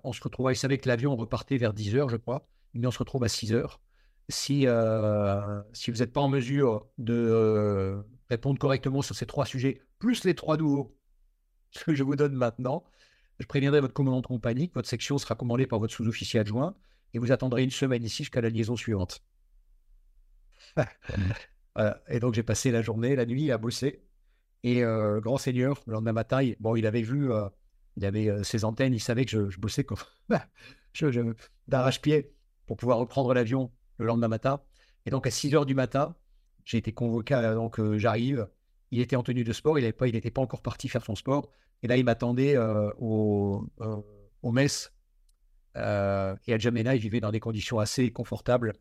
on 0.04 0.12
se 0.12 0.22
retrouvera. 0.22 0.52
Il 0.52 0.56
savait 0.56 0.78
que 0.78 0.88
l'avion 0.88 1.16
repartait 1.16 1.56
vers 1.56 1.72
10 1.72 1.96
heures, 1.96 2.08
je 2.08 2.16
crois. 2.16 2.48
Mais 2.74 2.86
on 2.86 2.90
se 2.90 2.98
retrouve 2.98 3.24
à 3.24 3.28
6 3.28 3.52
heures. 3.52 3.80
Si, 4.28 4.66
euh, 4.66 5.62
si 5.72 5.90
vous 5.90 5.98
n'êtes 5.98 6.12
pas 6.12 6.20
en 6.20 6.28
mesure 6.28 6.86
de 6.98 7.14
euh, 7.14 8.02
répondre 8.28 8.58
correctement 8.58 9.00
sur 9.00 9.14
ces 9.14 9.24
trois 9.24 9.46
sujets, 9.46 9.80
plus 9.98 10.24
les 10.24 10.34
trois 10.34 10.58
nouveaux 10.58 10.94
que 11.86 11.94
je 11.94 12.02
vous 12.02 12.14
donne 12.14 12.34
maintenant, 12.34 12.84
je 13.38 13.46
préviendrai 13.46 13.80
votre 13.80 13.94
commandant 13.94 14.20
de 14.20 14.26
compagnie 14.26 14.68
que 14.68 14.74
votre 14.74 14.88
section 14.88 15.18
sera 15.18 15.34
commandée 15.34 15.66
par 15.66 15.78
votre 15.78 15.94
sous-officier 15.94 16.40
adjoint 16.40 16.74
et 17.14 17.18
vous 17.18 17.32
attendrez 17.32 17.62
une 17.62 17.70
semaine 17.70 18.04
ici 18.04 18.24
jusqu'à 18.24 18.40
la 18.40 18.48
liaison 18.48 18.76
suivante. 18.76 19.22
Et 22.08 22.18
donc 22.18 22.34
j'ai 22.34 22.42
passé 22.42 22.72
la 22.72 22.82
journée, 22.82 23.14
la 23.14 23.24
nuit 23.24 23.52
à 23.52 23.58
bosser. 23.58 24.02
Et 24.64 24.82
grand 25.20 25.38
seigneur, 25.38 25.80
le 25.86 25.92
lendemain 25.92 26.12
matin, 26.12 26.40
bon, 26.58 26.74
il 26.74 26.86
avait 26.86 27.02
vu 27.02 27.30
il 27.98 28.04
avait 28.04 28.28
euh, 28.30 28.44
ses 28.44 28.64
antennes, 28.64 28.94
il 28.94 29.00
savait 29.00 29.24
que 29.24 29.50
je, 29.50 29.58
bossais 29.58 29.82
comme 29.82 29.98
je, 30.92 31.34
d'arrache-pied 31.66 32.32
pour 32.66 32.76
pouvoir 32.76 32.98
reprendre 32.98 33.34
l'avion 33.34 33.72
le 33.98 34.06
lendemain 34.06 34.28
matin. 34.28 34.62
Et 35.04 35.10
donc 35.10 35.26
à 35.26 35.30
6 35.32 35.54
heures 35.56 35.66
du 35.66 35.74
matin, 35.74 36.14
j'ai 36.64 36.78
été 36.78 36.92
convoqué, 36.92 37.34
donc 37.54 37.80
euh, 37.80 37.98
j'arrive. 37.98 38.48
Il 38.90 39.00
était 39.00 39.16
en 39.16 39.22
tenue 39.22 39.44
de 39.44 39.52
sport, 39.52 39.78
il 39.78 39.84
n'était 40.12 40.30
pas, 40.30 40.40
encore 40.40 40.62
parti 40.62 40.88
faire 40.88 41.04
son 41.04 41.14
sport. 41.14 41.50
Et 41.82 41.88
là, 41.88 41.96
il 41.96 42.04
m'attendait 42.04 42.56
euh, 42.56 42.90
au, 42.98 43.66
au 44.42 44.52
Metz. 44.52 44.92
et 45.76 45.80
à 45.80 46.58
Jamena, 46.58 46.94
il 46.94 47.00
vivait 47.00 47.20
dans 47.20 47.30
des 47.30 47.40
conditions 47.40 47.78
assez 47.78 48.10
confortables. 48.10 48.72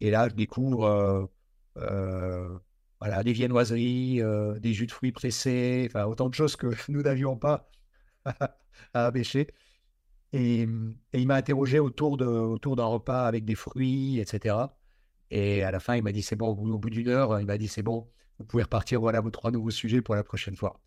Et 0.00 0.10
là, 0.10 0.28
je 0.28 0.34
découvre 0.34 1.30
voilà, 1.74 3.22
des 3.22 3.32
viennoiseries, 3.32 4.20
des 4.60 4.72
jus 4.72 4.86
de 4.86 4.92
fruits 4.92 5.12
pressés, 5.12 5.86
enfin 5.88 6.04
autant 6.04 6.28
de 6.28 6.34
choses 6.34 6.56
que 6.56 6.68
nous 6.88 7.02
n'avions 7.02 7.36
pas 7.36 7.70
à 8.94 9.06
Abéché. 9.06 9.48
Et, 10.32 10.66
il 11.14 11.26
m'a 11.26 11.36
interrogé 11.36 11.78
autour 11.78 12.16
d'un 12.16 12.84
repas 12.84 13.26
avec 13.26 13.44
des 13.44 13.54
fruits, 13.54 14.20
etc. 14.20 14.56
Et 15.30 15.62
à 15.62 15.70
la 15.70 15.80
fin, 15.80 15.96
il 15.96 16.02
m'a 16.02 16.12
dit 16.12 16.22
c'est 16.22 16.36
bon, 16.36 16.48
au 16.50 16.78
bout 16.78 16.90
d'une 16.90 17.08
heure, 17.08 17.40
il 17.40 17.46
m'a 17.46 17.58
dit 17.58 17.68
c'est 17.68 17.82
bon, 17.82 18.08
vous 18.38 18.44
pouvez 18.44 18.62
repartir, 18.62 19.00
voilà 19.00 19.20
vos 19.20 19.30
trois 19.30 19.50
nouveaux 19.50 19.70
sujets 19.70 20.02
pour 20.02 20.14
la 20.14 20.22
prochaine 20.22 20.56
fois. 20.56 20.80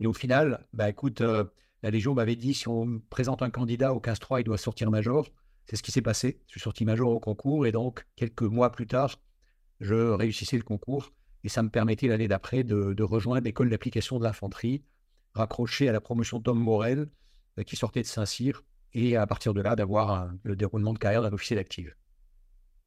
Et 0.00 0.06
au 0.06 0.12
final, 0.12 0.66
bah 0.72 0.88
écoute, 0.88 1.20
euh, 1.20 1.44
la 1.82 1.90
Légion 1.90 2.14
m'avait 2.14 2.36
dit 2.36 2.54
si 2.54 2.68
on 2.68 3.00
présente 3.10 3.42
un 3.42 3.50
candidat 3.50 3.94
au 3.94 4.00
15-3, 4.00 4.40
il 4.40 4.44
doit 4.44 4.58
sortir 4.58 4.90
major. 4.90 5.28
C'est 5.66 5.76
ce 5.76 5.82
qui 5.82 5.92
s'est 5.92 6.02
passé. 6.02 6.40
Je 6.46 6.52
suis 6.52 6.60
sorti 6.60 6.84
major 6.84 7.10
au 7.10 7.20
concours 7.20 7.66
et 7.66 7.72
donc, 7.72 8.06
quelques 8.16 8.42
mois 8.42 8.70
plus 8.70 8.86
tard, 8.86 9.16
je 9.80 9.94
réussissais 9.94 10.56
le 10.56 10.62
concours 10.62 11.12
et 11.44 11.48
ça 11.48 11.62
me 11.62 11.70
permettait 11.70 12.08
l'année 12.08 12.28
d'après 12.28 12.64
de, 12.64 13.02
rejoindre 13.02 13.44
l'école 13.44 13.70
d'application 13.70 14.18
de 14.18 14.24
l'infanterie 14.24 14.82
raccroché 15.34 15.88
à 15.88 15.92
la 15.92 16.00
promotion 16.00 16.40
Tom 16.40 16.58
Morel, 16.58 17.10
euh, 17.58 17.62
qui 17.62 17.76
sortait 17.76 18.00
de 18.00 18.06
Saint-Cyr, 18.06 18.62
et 18.94 19.16
à 19.16 19.26
partir 19.26 19.52
de 19.52 19.60
là, 19.60 19.76
d'avoir 19.76 20.30
le 20.44 20.56
déroulement 20.56 20.94
de 20.94 20.98
carrière 20.98 21.20
d'un 21.20 21.32
officier 21.32 21.56
d'active. 21.56 21.94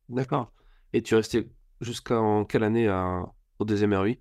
D'accord. 0.10 0.51
Et 0.93 1.03
tu 1.03 1.13
es 1.13 1.17
resté 1.17 1.47
jusqu'en 1.82 2.45
quelle 2.45 2.63
année 2.63 2.88
au 3.60 3.65
deuxième 3.65 3.93
RUI 3.93 4.19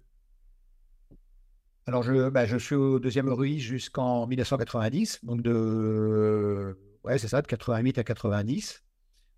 Alors, 1.86 2.02
je, 2.02 2.28
bah, 2.28 2.44
je 2.44 2.56
suis 2.56 2.74
au 2.74 2.98
deuxième 2.98 3.28
RUI 3.28 3.60
jusqu'en 3.60 4.26
1990, 4.26 5.24
donc 5.24 5.42
de, 5.42 6.76
ouais, 7.04 7.18
c'est 7.18 7.28
ça, 7.28 7.40
de 7.40 7.46
88 7.46 7.98
à 7.98 8.04
90. 8.04 8.84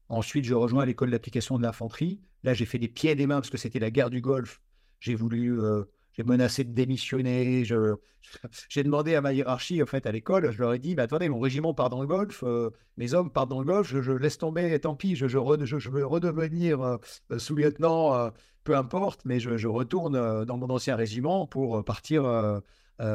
Ensuite, 0.08 0.44
je 0.44 0.54
rejoins 0.54 0.84
l'école 0.84 1.10
d'application 1.10 1.56
de 1.58 1.62
l'infanterie. 1.62 2.20
Là, 2.42 2.54
j'ai 2.54 2.64
fait 2.64 2.78
des 2.78 2.88
pieds 2.88 3.12
et 3.12 3.14
des 3.14 3.26
mains 3.26 3.36
parce 3.36 3.50
que 3.50 3.58
c'était 3.58 3.78
la 3.78 3.90
guerre 3.90 4.10
du 4.10 4.20
Golfe. 4.20 4.60
J'ai 4.98 5.14
voulu 5.14 5.60
euh, 5.60 5.84
menacé 6.24 6.64
de 6.64 6.72
démissionner. 6.72 7.64
J'ai 8.68 8.82
demandé 8.82 9.14
à 9.14 9.20
ma 9.20 9.32
hiérarchie, 9.32 9.82
en 9.82 9.86
fait, 9.86 10.06
à 10.06 10.12
l'école, 10.12 10.50
je 10.52 10.58
leur 10.58 10.74
ai 10.74 10.78
dit, 10.78 10.94
mais 10.94 11.02
attendez, 11.02 11.28
mon 11.28 11.40
régiment 11.40 11.74
part 11.74 11.90
dans 11.90 12.00
le 12.00 12.06
golf, 12.06 12.42
euh, 12.44 12.70
mes 12.96 13.14
hommes 13.14 13.30
partent 13.30 13.50
dans 13.50 13.60
le 13.60 13.66
golf, 13.66 13.88
je, 13.88 14.12
laisse 14.12 14.38
tomber, 14.38 14.78
tant 14.80 14.94
pis, 14.94 15.16
je, 15.16 15.26
veux 15.26 16.06
redevenir 16.06 16.80
euh, 16.82 16.98
sous-lieutenant, 17.38 18.14
euh, 18.14 18.30
peu 18.64 18.76
importe, 18.76 19.22
mais 19.24 19.40
je, 19.40 19.66
retourne 19.66 20.44
dans 20.44 20.56
mon 20.56 20.70
ancien 20.70 20.96
régiment 20.96 21.46
pour 21.46 21.84
partir 21.84 22.22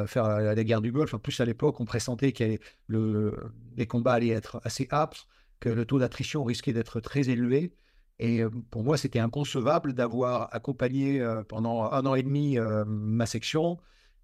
faire 0.06 0.28
la, 0.40 0.64
guerre 0.64 0.80
du 0.80 0.90
golf. 0.90 1.14
En 1.14 1.18
plus, 1.18 1.40
à 1.40 1.44
l'époque, 1.44 1.80
on 1.80 1.84
pressentait 1.84 2.32
que 2.32 2.58
le, 2.88 3.32
les 3.76 3.86
combats 3.86 4.14
allaient 4.14 4.30
être 4.30 4.60
assez 4.64 4.88
âpres, 4.90 5.28
que 5.60 5.68
le 5.68 5.84
taux 5.84 5.98
d'attrition 5.98 6.44
risquait 6.44 6.72
d'être 6.72 7.00
très 7.00 7.30
élevé. 7.30 7.72
Et 8.18 8.42
pour 8.70 8.82
moi, 8.82 8.96
c'était 8.96 9.18
inconcevable 9.18 9.92
d'avoir 9.92 10.54
accompagné 10.54 11.22
pendant 11.48 11.90
un 11.90 12.06
an 12.06 12.14
et 12.14 12.22
demi 12.22 12.56
ma 12.86 13.26
section 13.26 13.78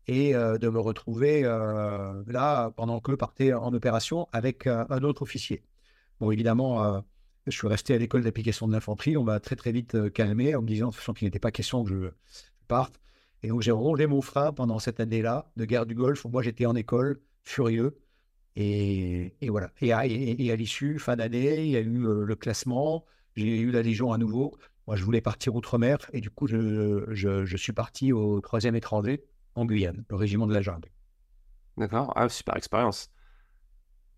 et 0.06 0.32
de 0.32 0.68
me 0.68 0.78
retrouver 0.78 1.42
là 1.42 2.70
pendant 2.70 3.00
que 3.00 3.12
partais 3.12 3.52
en 3.52 3.72
opération 3.74 4.28
avec 4.32 4.66
un 4.66 5.02
autre 5.02 5.22
officier. 5.22 5.62
Bon, 6.20 6.30
évidemment, 6.30 7.02
je 7.46 7.50
suis 7.50 7.68
resté 7.68 7.94
à 7.94 7.98
l'école 7.98 8.22
d'application 8.22 8.66
de 8.66 8.72
l'infanterie. 8.72 9.16
On 9.16 9.24
m'a 9.24 9.40
très 9.40 9.56
très 9.56 9.72
vite 9.72 10.10
calmé 10.12 10.54
en 10.54 10.62
me 10.62 10.66
disant 10.66 10.86
de 10.86 10.92
toute 10.92 11.00
façon 11.00 11.12
qu'il 11.12 11.26
n'était 11.26 11.38
pas 11.38 11.50
question 11.50 11.84
que 11.84 11.90
je 11.90 12.10
parte. 12.68 12.98
Et 13.42 13.48
donc 13.48 13.60
j'ai 13.60 13.72
rongé 13.72 14.06
mon 14.06 14.22
frein 14.22 14.52
pendant 14.52 14.78
cette 14.78 15.00
année-là 15.00 15.50
de 15.56 15.64
guerre 15.64 15.84
du 15.84 15.94
Golfe 15.94 16.24
moi 16.26 16.42
j'étais 16.42 16.64
en 16.64 16.76
école, 16.76 17.20
furieux. 17.42 17.98
Et, 18.54 19.34
voilà. 19.48 19.72
Et 19.80 19.92
à 19.92 20.56
l'issue, 20.56 20.98
fin 20.98 21.16
d'année, 21.16 21.64
il 21.64 21.70
y 21.70 21.76
a 21.76 21.80
eu 21.80 22.24
le 22.24 22.36
classement. 22.36 23.04
J'ai 23.36 23.60
eu 23.60 23.70
la 23.70 23.82
Légion 23.82 24.12
à 24.12 24.18
nouveau. 24.18 24.56
Moi, 24.86 24.96
je 24.96 25.04
voulais 25.04 25.20
partir 25.20 25.54
outre-mer 25.54 25.98
et 26.12 26.20
du 26.20 26.30
coup, 26.30 26.46
je, 26.46 27.04
je, 27.12 27.56
suis 27.56 27.72
parti 27.72 28.12
au 28.12 28.40
troisième 28.40 28.74
étranger 28.74 29.24
en 29.54 29.64
Guyane, 29.64 30.04
le 30.08 30.16
régiment 30.16 30.46
de 30.46 30.54
la 30.54 30.62
jungle. 30.62 30.88
D'accord. 31.76 32.12
Ah, 32.16 32.28
super 32.28 32.56
expérience. 32.56 33.10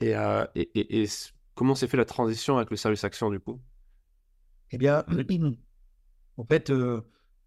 Et, 0.00 0.16
euh, 0.16 0.44
et, 0.54 1.02
et, 1.02 1.08
comment 1.54 1.74
s'est 1.74 1.86
fait 1.86 1.96
la 1.96 2.04
transition 2.04 2.56
avec 2.56 2.70
le 2.70 2.76
service 2.76 3.04
action 3.04 3.30
du 3.30 3.40
coup? 3.40 3.60
Eh 4.70 4.78
bien, 4.78 5.04
en 6.36 6.44
fait, 6.44 6.70
euh, 6.70 7.02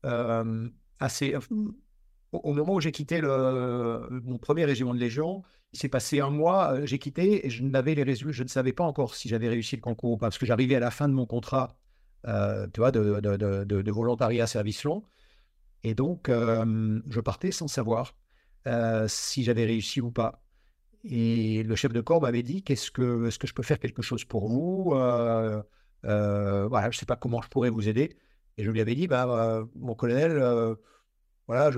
euh, 0.06 0.70
assez, 1.00 1.36
au 2.32 2.54
moment 2.54 2.76
où 2.76 2.80
j'ai 2.80 2.92
quitté 2.92 3.20
le, 3.20 4.08
mon 4.24 4.38
premier 4.38 4.66
régiment 4.66 4.94
de 4.94 5.00
Légion, 5.00 5.44
Il 5.74 5.80
s'est 5.80 5.90
passé 5.90 6.22
un 6.22 6.30
mois, 6.30 6.86
j'ai 6.86 7.00
quitté 7.00 7.46
et 7.46 7.50
je 7.50 7.64
les 7.64 8.04
résultats. 8.04 8.32
Je 8.32 8.44
ne 8.44 8.48
savais 8.48 8.74
pas 8.74 8.84
encore 8.84 9.16
si 9.16 9.30
j'avais 9.30 9.50
réussi 9.50 9.76
le 9.76 9.82
concours 9.82 10.12
ou 10.12 10.18
pas, 10.18 10.28
parce 10.28 10.38
que 10.38 10.46
j'arrivais 10.46 10.76
à 10.76 10.80
la 10.80 10.92
fin 10.92 11.08
de 11.08 11.14
mon 11.14 11.26
contrat, 11.26 11.78
tu 12.26 12.80
vois, 12.80 12.92
de, 12.92 13.20
de, 13.20 13.64
de, 13.66 13.92
volontariat 13.92 14.48
service 14.48 14.84
long. 14.84 15.04
Et 15.84 15.94
donc, 15.94 16.30
je 16.30 17.20
partais 17.20 17.52
sans 17.52 17.68
savoir 17.68 18.16
si 19.08 19.44
j'avais 19.44 19.66
réussi 19.66 20.02
ou 20.02 20.12
pas. 20.12 20.42
Et 21.04 21.64
le 21.64 21.76
chef 21.76 21.94
de 21.94 22.02
corps 22.02 22.22
m'avait 22.22 22.44
dit 22.44 22.64
qu'est-ce 22.64 22.92
que, 22.92 23.28
est-ce 23.28 23.40
que 23.40 23.48
je 23.48 23.54
peux 23.54 23.64
faire 23.64 23.80
quelque 23.80 24.02
chose 24.02 24.26
pour 24.26 24.48
vous 24.48 24.94
euh, 24.94 25.62
euh, 26.06 26.68
Voilà, 26.68 26.90
je 26.92 26.98
ne 26.98 27.00
sais 27.00 27.06
pas 27.06 27.16
comment 27.16 27.42
je 27.42 27.50
pourrais 27.50 27.70
vous 27.70 27.88
aider. 27.88 28.18
Et 28.58 28.64
je 28.64 28.72
lui 28.72 28.82
avais 28.82 28.96
dit, 28.96 29.08
bah, 29.08 29.26
euh, 29.30 29.66
mon 29.76 29.96
colonel, 29.96 30.38
voilà, 31.48 31.72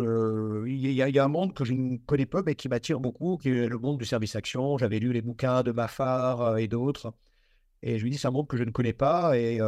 il 0.65 0.91
y, 0.91 1.19
a 1.19 1.23
un 1.23 1.27
monde 1.27 1.53
que 1.53 1.63
je 1.63 1.73
ne 1.73 1.97
connais 1.97 2.25
pas, 2.25 2.41
mais 2.43 2.55
qui 2.55 2.69
m'attire 2.69 2.99
beaucoup, 2.99 3.37
qui 3.37 3.49
est 3.49 3.67
le 3.67 3.77
monde 3.77 3.99
du 3.99 4.05
service 4.05 4.35
action. 4.35 4.77
J'avais 4.77 4.99
lu 4.99 5.13
les 5.13 5.21
bouquins 5.21 5.61
de 5.61 5.71
Mafar 5.71 6.57
et 6.57 6.67
d'autres. 6.67 7.13
Et 7.83 7.99
je 7.99 8.03
lui 8.03 8.11
dit, 8.11 8.17
c'est 8.17 8.27
un 8.27 8.31
monde 8.31 8.47
que 8.47 8.57
je 8.57 8.63
ne 8.63 8.71
connais 8.71 8.93
pas 8.93 9.37
et 9.37 9.59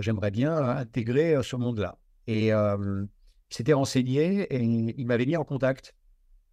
j'aimerais 0.00 0.30
bien 0.30 0.56
intégrer 0.56 1.42
ce 1.42 1.56
monde-là. 1.56 1.98
Et 2.28 2.50
il 2.50 3.08
s'était 3.50 3.72
renseigné 3.72 4.42
et 4.42 4.62
il 4.62 5.06
m'avait 5.06 5.26
mis 5.26 5.36
en 5.36 5.44
contact 5.44 5.94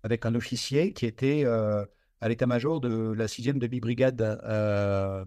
avec 0.04 0.26
un 0.26 0.36
officier 0.36 0.94
qui 0.94 1.06
était 1.06 1.44
euh, 1.46 1.86
à 2.22 2.30
l'état-major 2.30 2.82
de 2.82 3.14
la 3.14 3.28
6e 3.28 3.60
demi-brigade 3.60 4.22
euh, 4.22 5.26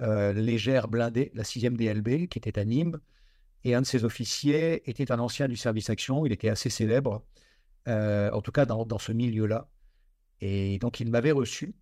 euh, 0.00 0.32
légère 0.32 0.88
blindée, 0.88 1.30
la 1.34 1.42
6e 1.42 1.76
DLB, 1.76 2.28
qui 2.28 2.38
était 2.38 2.58
à 2.58 2.64
Nîmes. 2.64 2.98
Et 3.64 3.74
un 3.74 3.80
de 3.80 3.86
ces 3.86 4.04
officiers 4.04 4.88
était 4.88 5.10
un 5.10 5.18
ancien 5.18 5.48
du 5.48 5.56
service 5.56 5.90
action, 5.90 6.26
il 6.26 6.32
était 6.32 6.48
assez 6.48 6.70
célèbre, 6.70 7.24
en 7.86 8.40
tout 8.42 8.52
cas 8.52 8.66
dans, 8.66 8.98
ce 8.98 9.12
milieu-là. 9.12 9.68
Et 10.40 10.78
donc 10.78 11.00
il 11.00 11.10
m'avait 11.10 11.32
reçu, 11.32 11.74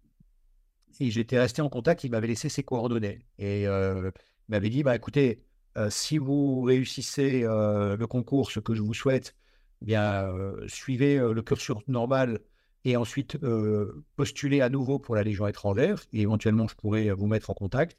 et 1.00 1.10
j'étais 1.10 1.38
resté 1.38 1.62
en 1.62 1.68
contact, 1.68 2.04
il 2.04 2.10
m'avait 2.10 2.28
laissé 2.28 2.48
ses 2.48 2.62
coordonnées. 2.62 3.26
Et 3.38 3.62
il 3.64 4.12
m'avait 4.48 4.70
dit, 4.70 4.82
bah, 4.84 4.94
écoutez, 4.94 5.42
si 5.88 6.18
vous 6.18 6.62
réussissez 6.62 7.42
le 7.42 8.04
concours, 8.06 8.52
ce 8.52 8.60
que 8.60 8.74
je 8.74 8.82
vous 8.82 8.94
souhaite, 8.94 9.34
eh 9.82 9.84
bien, 9.84 10.28
euh, 10.28 10.68
suivez 10.68 11.18
euh, 11.18 11.32
le 11.32 11.42
cursus 11.42 11.76
normal 11.88 12.38
et 12.84 12.96
ensuite 12.96 13.36
euh, 13.42 14.04
postulez 14.14 14.60
à 14.60 14.68
nouveau 14.68 15.00
pour 15.00 15.16
la 15.16 15.24
Légion 15.24 15.48
étrangère. 15.48 16.04
Et 16.12 16.20
éventuellement, 16.20 16.68
je 16.68 16.76
pourrais 16.76 17.10
vous 17.10 17.26
mettre 17.26 17.50
en 17.50 17.54
contact. 17.54 17.98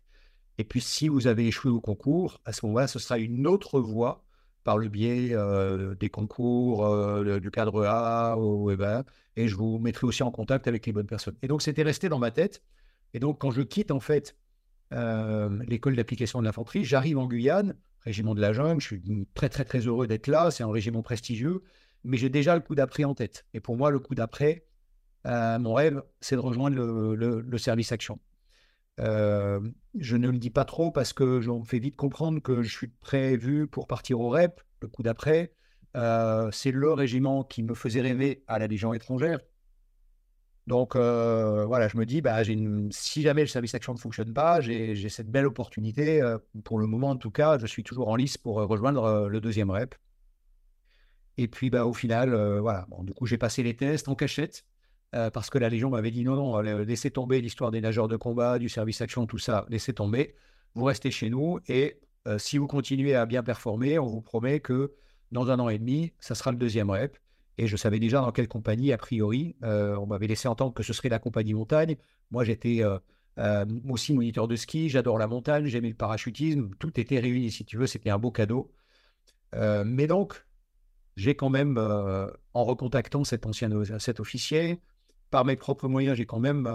Et 0.57 0.63
puis, 0.63 0.81
si 0.81 1.07
vous 1.07 1.27
avez 1.27 1.47
échoué 1.47 1.71
au 1.71 1.81
concours, 1.81 2.39
à 2.45 2.53
ce 2.53 2.65
moment-là, 2.65 2.87
ce 2.87 2.99
sera 2.99 3.17
une 3.17 3.47
autre 3.47 3.79
voie 3.79 4.23
par 4.63 4.77
le 4.77 4.87
biais 4.87 5.35
des 5.99 6.09
concours 6.09 7.23
du 7.25 7.51
cadre 7.51 7.85
A 7.85 8.37
ou 8.37 8.71
EBA, 8.71 9.03
et 9.35 9.47
je 9.47 9.55
vous 9.55 9.77
mettrai 9.79 10.07
aussi 10.07 10.23
en 10.23 10.31
contact 10.31 10.67
avec 10.67 10.85
les 10.85 10.93
bonnes 10.93 11.07
personnes. 11.07 11.35
Et 11.41 11.47
donc, 11.47 11.61
c'était 11.61 11.83
resté 11.83 12.07
dans 12.07 12.19
ma 12.19 12.31
tête. 12.31 12.63
Et 13.13 13.19
donc, 13.19 13.41
quand 13.41 13.51
je 13.51 13.61
quitte, 13.61 13.91
en 13.91 13.99
fait, 13.99 14.37
l'école 14.91 15.95
d'application 15.95 16.39
de 16.39 16.45
l'infanterie, 16.45 16.85
j'arrive 16.85 17.17
en 17.17 17.27
Guyane, 17.27 17.75
régiment 18.03 18.35
de 18.35 18.41
la 18.41 18.53
jungle. 18.53 18.81
Je 18.81 18.87
suis 18.87 19.27
très, 19.33 19.49
très, 19.49 19.65
très 19.65 19.79
heureux 19.79 20.07
d'être 20.07 20.27
là. 20.27 20.51
C'est 20.51 20.63
un 20.63 20.71
régiment 20.71 21.01
prestigieux. 21.01 21.63
Mais 22.03 22.17
j'ai 22.17 22.29
déjà 22.29 22.55
le 22.55 22.61
coup 22.61 22.75
d'après 22.75 23.03
en 23.05 23.15
tête. 23.15 23.45
Et 23.53 23.59
pour 23.59 23.77
moi, 23.77 23.89
le 23.89 23.99
coup 23.99 24.15
d'après, 24.15 24.65
euh, 25.25 25.57
mon 25.59 25.73
rêve, 25.73 26.03
c'est 26.19 26.35
de 26.35 26.41
rejoindre 26.41 26.75
le, 26.75 27.57
service 27.57 27.91
action. 27.91 28.19
Je 28.97 30.15
ne 30.15 30.29
le 30.29 30.37
dis 30.37 30.49
pas 30.49 30.65
trop 30.65 30.91
parce 30.91 31.13
que 31.13 31.41
j'en 31.41 31.63
fais 31.63 31.79
vite 31.79 31.95
comprendre 31.95 32.41
que 32.41 32.61
je 32.61 32.69
suis 32.69 32.87
prévu 32.87 33.67
pour 33.67 33.87
partir 33.87 34.19
au 34.19 34.29
REP, 34.29 34.61
le 34.81 34.87
coup 34.87 35.03
d'après. 35.03 35.53
C'est 35.95 36.71
le 36.71 36.91
régiment 36.93 37.43
qui 37.43 37.63
me 37.63 37.73
faisait 37.73 38.01
rêver 38.01 38.43
à 38.47 38.59
la 38.59 38.67
Légion 38.67 38.93
étrangère. 38.93 39.39
Donc 40.65 40.95
voilà, 40.95 41.87
je 41.87 41.97
me 41.97 42.05
dis, 42.05 42.21
bah, 42.21 42.41
si 42.91 43.21
jamais 43.21 43.41
le 43.41 43.47
service 43.47 43.75
action 43.75 43.93
ne 43.93 43.99
fonctionne 43.99 44.33
pas, 44.33 44.61
j'ai 44.61 45.09
cette 45.09 45.29
belle 45.29 45.45
opportunité. 45.45 46.21
Pour 46.63 46.79
le 46.79 46.87
moment, 46.87 47.09
en 47.09 47.17
tout 47.17 47.31
cas, 47.31 47.57
je 47.57 47.65
suis 47.65 47.83
toujours 47.83 48.07
en 48.07 48.15
lice 48.15 48.37
pour 48.37 48.55
rejoindre 48.55 49.27
le 49.27 49.41
deuxième 49.41 49.71
rep. 49.71 49.95
Et 51.37 51.47
puis, 51.47 51.69
bah, 51.69 51.85
au 51.85 51.93
final, 51.93 52.59
voilà. 52.59 52.87
Du 53.01 53.13
coup, 53.13 53.25
j'ai 53.25 53.37
passé 53.37 53.63
les 53.63 53.75
tests 53.75 54.07
en 54.07 54.15
cachette 54.15 54.65
parce 55.33 55.49
que 55.49 55.57
la 55.59 55.69
Légion 55.69 55.89
m'avait 55.89 56.11
dit 56.11 56.23
non, 56.23 56.35
non, 56.35 56.59
laissez 56.59 57.11
tomber 57.11 57.39
l'histoire 57.39 57.71
des 57.71 57.81
nageurs 57.81 58.07
de 58.07 58.17
combat, 58.17 58.57
du 58.57 58.67
service 58.67 58.99
action, 59.01 59.25
tout 59.27 59.37
ça, 59.37 59.65
laissez 59.69 59.93
tomber. 59.93 60.35
Vous 60.73 60.85
restez 60.85 61.11
chez 61.11 61.29
nous 61.29 61.59
et 61.67 61.99
si 62.37 62.57
vous 62.57 62.67
continuez 62.67 63.15
à 63.15 63.25
bien 63.25 63.43
performer, 63.43 63.99
on 63.99 64.07
vous 64.07 64.21
promet 64.21 64.59
que 64.59 64.93
dans 65.31 65.49
un 65.49 65.59
an 65.59 65.69
et 65.69 65.79
demi, 65.79 66.13
ça 66.19 66.35
sera 66.35 66.51
le 66.51 66.57
deuxième 66.57 66.89
rep. 66.89 67.17
Et 67.57 67.67
je 67.67 67.75
savais 67.75 67.99
déjà 67.99 68.21
dans 68.21 68.31
quelle 68.31 68.47
compagnie, 68.47 68.91
a 68.93 68.97
priori. 68.97 69.55
Euh, 69.63 69.95
on 69.97 70.07
m'avait 70.07 70.27
laissé 70.27 70.47
entendre 70.47 70.73
que 70.73 70.83
ce 70.83 70.93
serait 70.93 71.09
la 71.09 71.19
compagnie 71.19 71.53
montagne. 71.53 71.97
Moi, 72.31 72.43
j'étais 72.43 72.83
euh, 72.83 72.97
euh, 73.37 73.65
aussi 73.89 74.13
moniteur 74.13 74.47
de 74.47 74.55
ski. 74.55 74.89
J'adore 74.89 75.17
la 75.17 75.27
montagne. 75.27 75.65
J'aimais 75.65 75.89
le 75.89 75.95
parachutisme. 75.95 76.71
Tout 76.79 76.99
était 76.99 77.19
réuni, 77.19 77.51
si 77.51 77.65
tu 77.65 77.77
veux. 77.77 77.87
C'était 77.87 78.09
un 78.09 78.17
beau 78.17 78.31
cadeau. 78.31 78.71
mais 79.53 80.07
donc, 80.07 80.45
j'ai 81.15 81.35
quand 81.35 81.49
même, 81.49 81.77
en 81.77 82.63
recontactant 82.63 83.23
cet 83.23 83.45
ancien 83.45 83.69
cet 83.99 84.19
officier, 84.19 84.79
par 85.33 85.45
mes 85.45 85.55
propres 85.55 85.87
moyens, 85.87 86.15
j'ai 86.15 86.25
quand 86.25 86.39
même 86.39 86.69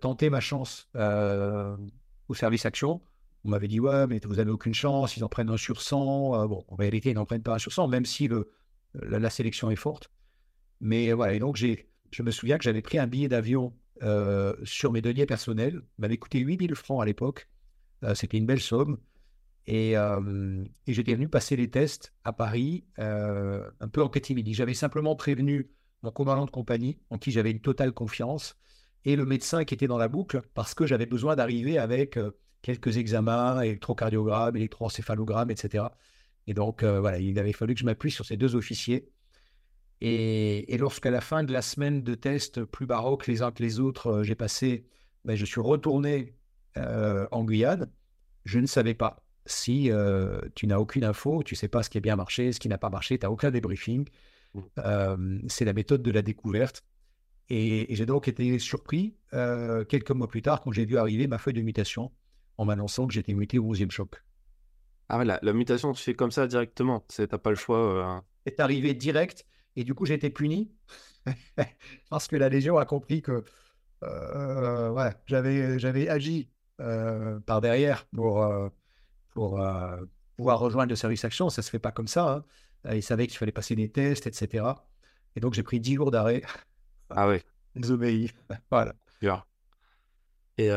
tenté 0.00 0.30
ma 0.30 0.40
chance 0.40 0.88
au 0.94 2.34
service 2.34 2.66
action. 2.66 3.00
On 3.44 3.48
m'avait 3.48 3.66
dit, 3.66 3.80
ouais, 3.80 4.06
mais 4.06 4.20
vous 4.22 4.36
n'avez 4.36 4.50
aucune 4.50 4.74
chance, 4.74 5.16
ils 5.16 5.24
en 5.24 5.28
prennent 5.28 5.50
un 5.50 5.56
sur 5.56 5.80
100. 5.80 6.46
bon, 6.48 6.64
en 6.68 6.76
réalité, 6.76 7.10
ils 7.10 7.14
n'en 7.14 7.24
prennent 7.24 7.42
pas 7.42 7.54
un 7.54 7.58
sur 7.58 7.72
100, 7.72 7.88
même 7.88 8.04
si 8.04 8.28
le, 8.28 8.52
la, 8.94 9.30
sélection 9.30 9.70
est 9.70 9.76
forte. 9.76 10.10
Mais 10.80 11.12
voilà, 11.12 11.34
et 11.34 11.38
donc 11.38 11.56
je 11.56 12.22
me 12.22 12.30
souviens 12.30 12.58
que 12.58 12.64
j'avais 12.64 12.82
pris 12.82 12.98
un 12.98 13.06
billet 13.06 13.28
d'avion 13.28 13.72
euh, 14.02 14.54
sur 14.64 14.90
mes 14.92 15.00
deniers 15.00 15.26
personnels. 15.26 15.80
M'avait 15.98 16.16
coûté 16.16 16.40
8000 16.40 16.74
francs 16.74 17.00
à 17.00 17.04
l'époque. 17.04 17.48
Euh, 18.02 18.14
c'était 18.14 18.36
une 18.36 18.46
belle 18.46 18.60
somme. 18.60 18.98
Et, 19.68 19.96
euh, 19.96 20.64
et, 20.88 20.92
j'étais 20.92 21.14
venu 21.14 21.28
passer 21.28 21.54
les 21.54 21.70
tests 21.70 22.12
à 22.24 22.32
Paris, 22.32 22.84
un 22.98 23.88
peu 23.92 24.02
en 24.02 24.08
catimini. 24.08 24.54
J'avais 24.54 24.74
simplement 24.74 25.14
prévenu 25.14 25.70
mon 26.02 26.10
commandant 26.10 26.46
de 26.46 26.50
compagnie, 26.50 26.98
en 27.10 27.18
qui 27.18 27.30
j'avais 27.30 27.50
une 27.50 27.60
totale 27.60 27.92
confiance, 27.92 28.56
et 29.04 29.16
le 29.16 29.24
médecin 29.24 29.64
qui 29.64 29.74
était 29.74 29.88
dans 29.88 29.98
la 29.98 30.08
boucle, 30.08 30.42
parce 30.54 30.74
que 30.74 30.86
j'avais 30.86 31.06
besoin 31.06 31.36
d'arriver 31.36 31.78
avec 31.78 32.18
quelques 32.62 32.96
examens, 32.96 33.60
électrocardiogramme, 33.60 34.56
électroencéphalogramme, 34.56 35.50
etc. 35.50 35.84
Et 36.46 36.54
donc, 36.54 36.82
euh, 36.82 37.00
voilà, 37.00 37.18
il 37.18 37.38
avait 37.38 37.52
fallu 37.52 37.74
que 37.74 37.80
je 37.80 37.84
m'appuie 37.84 38.10
sur 38.10 38.24
ces 38.24 38.36
deux 38.36 38.56
officiers. 38.56 39.08
Et, 40.00 40.76
lorsqu'à 40.78 41.10
la 41.10 41.20
fin 41.20 41.44
de 41.44 41.52
la 41.52 41.62
semaine 41.62 42.02
de 42.02 42.14
tests 42.14 42.64
plus 42.64 42.86
baroques 42.86 43.26
les 43.26 43.42
uns 43.42 43.52
que 43.52 43.62
les 43.62 43.78
autres, 43.78 44.08
euh, 44.08 44.22
j'ai 44.24 44.34
passé, 44.34 44.86
ben, 45.24 45.36
je 45.36 45.44
suis 45.44 45.60
retourné 45.60 46.34
euh, 46.76 47.26
en 47.30 47.44
Guyane. 47.44 47.90
Je 48.44 48.58
ne 48.58 48.66
savais 48.66 48.94
pas 48.94 49.22
si 49.46 49.90
tu 50.54 50.66
n'as 50.68 50.78
aucune 50.78 51.04
info, 51.04 51.42
tu 51.42 51.54
ne 51.54 51.58
sais 51.58 51.68
pas 51.68 51.82
ce 51.82 51.90
qui 51.90 51.98
a 51.98 52.00
bien 52.00 52.14
marché, 52.14 52.52
ce 52.52 52.60
qui 52.60 52.68
n'a 52.68 52.78
pas 52.78 52.90
marché, 52.90 53.18
tu 53.18 53.26
n'as 53.26 53.30
aucun 53.30 53.50
débriefing. 53.50 54.08
Mmh. 54.54 55.48
c'est 55.48 55.64
la 55.64 55.72
méthode 55.72 56.02
de 56.02 56.10
la 56.10 56.22
découverte. 56.22 56.84
Et, 57.48 57.86
j'ai 57.94 58.06
donc 58.06 58.28
été 58.28 58.58
surpris 58.58 59.16
quelques 59.88 60.10
mois 60.10 60.28
plus 60.28 60.42
tard 60.42 60.60
quand 60.60 60.72
j'ai 60.72 60.84
vu 60.84 60.98
arriver 60.98 61.26
ma 61.26 61.38
feuille 61.38 61.54
de 61.54 61.62
mutation 61.62 62.12
en 62.58 62.64
m'annonçant 62.64 63.06
que 63.06 63.14
j'étais 63.14 63.34
muté 63.34 63.58
au 63.58 63.74
11e 63.74 63.90
choc. 63.90 64.22
Ah 65.08 65.18
ouais, 65.18 65.24
la, 65.24 65.52
mutation 65.52 65.92
se 65.94 66.02
fait 66.02 66.14
comme 66.14 66.30
ça 66.30 66.46
directement. 66.46 67.04
T'as 67.08 67.26
pas 67.38 67.50
le 67.50 67.56
choix. 67.56 67.78
Euh... 67.78 68.20
C'est 68.46 68.60
arrivé 68.60 68.94
direct. 68.94 69.46
Et 69.76 69.84
du 69.84 69.94
coup, 69.94 70.06
j'ai 70.06 70.14
été 70.14 70.30
puni 70.30 70.72
parce 72.10 72.28
que 72.28 72.36
la 72.36 72.48
Légion 72.48 72.78
a 72.78 72.84
compris 72.84 73.22
que 73.22 73.44
euh, 74.02 75.10
j'avais, 75.26 75.78
j'avais 75.78 76.08
agi 76.08 76.50
euh, 76.80 77.38
par 77.40 77.60
derrière 77.60 78.06
pour, 78.06 78.42
euh, 78.42 78.68
pour 79.34 79.60
pouvoir 80.36 80.58
rejoindre 80.58 80.90
le 80.90 80.96
service 80.96 81.24
action. 81.24 81.50
Ça 81.50 81.62
se 81.62 81.70
fait 81.70 81.78
pas 81.78 81.92
comme 81.92 82.08
ça. 82.08 82.32
Hein. 82.32 82.44
Ils 82.90 83.02
savaient 83.02 83.26
qu'il 83.26 83.38
fallait 83.38 83.52
passer 83.52 83.76
des 83.76 83.90
tests, 83.90 84.26
etc. 84.26 84.64
Et 85.36 85.40
donc, 85.40 85.54
j'ai 85.54 85.62
pris 85.62 85.80
10 85.80 85.94
jours 85.94 86.10
d'arrêt. 86.10 86.42
Ah 87.10 87.28
ouais. 87.28 87.42
Désobéi. 87.76 88.32
voilà. 88.70 88.94
Et, 90.58 90.68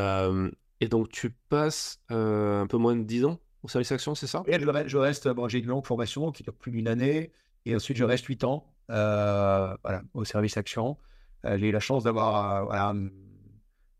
et 0.80 0.88
donc, 0.88 1.10
tu 1.10 1.30
passes 1.48 2.00
un 2.08 2.66
peu 2.68 2.76
moins 2.76 2.96
de 2.96 3.02
10 3.02 3.24
ans 3.24 3.40
au 3.66 3.68
service 3.68 3.90
action, 3.90 4.14
c'est 4.14 4.28
ça? 4.28 4.44
Je, 4.46 4.96
reste, 4.96 5.28
bon, 5.28 5.48
j'ai 5.48 5.58
une 5.58 5.66
longue 5.66 5.84
formation 5.84 6.30
qui 6.30 6.44
dure 6.44 6.54
plus 6.54 6.70
d'une 6.70 6.88
année, 6.88 7.32
et 7.64 7.74
ensuite 7.74 7.96
je 7.96 8.04
reste 8.04 8.24
8 8.24 8.44
ans 8.44 8.72
euh, 8.90 9.76
voilà, 9.82 10.02
au 10.14 10.24
service 10.24 10.56
action. 10.56 10.96
Euh, 11.44 11.58
j'ai 11.58 11.68
eu 11.68 11.72
la 11.72 11.80
chance 11.80 12.04
d'avoir 12.04 12.62
euh, 12.62 12.64
voilà, 12.64 12.84
une 12.84 13.10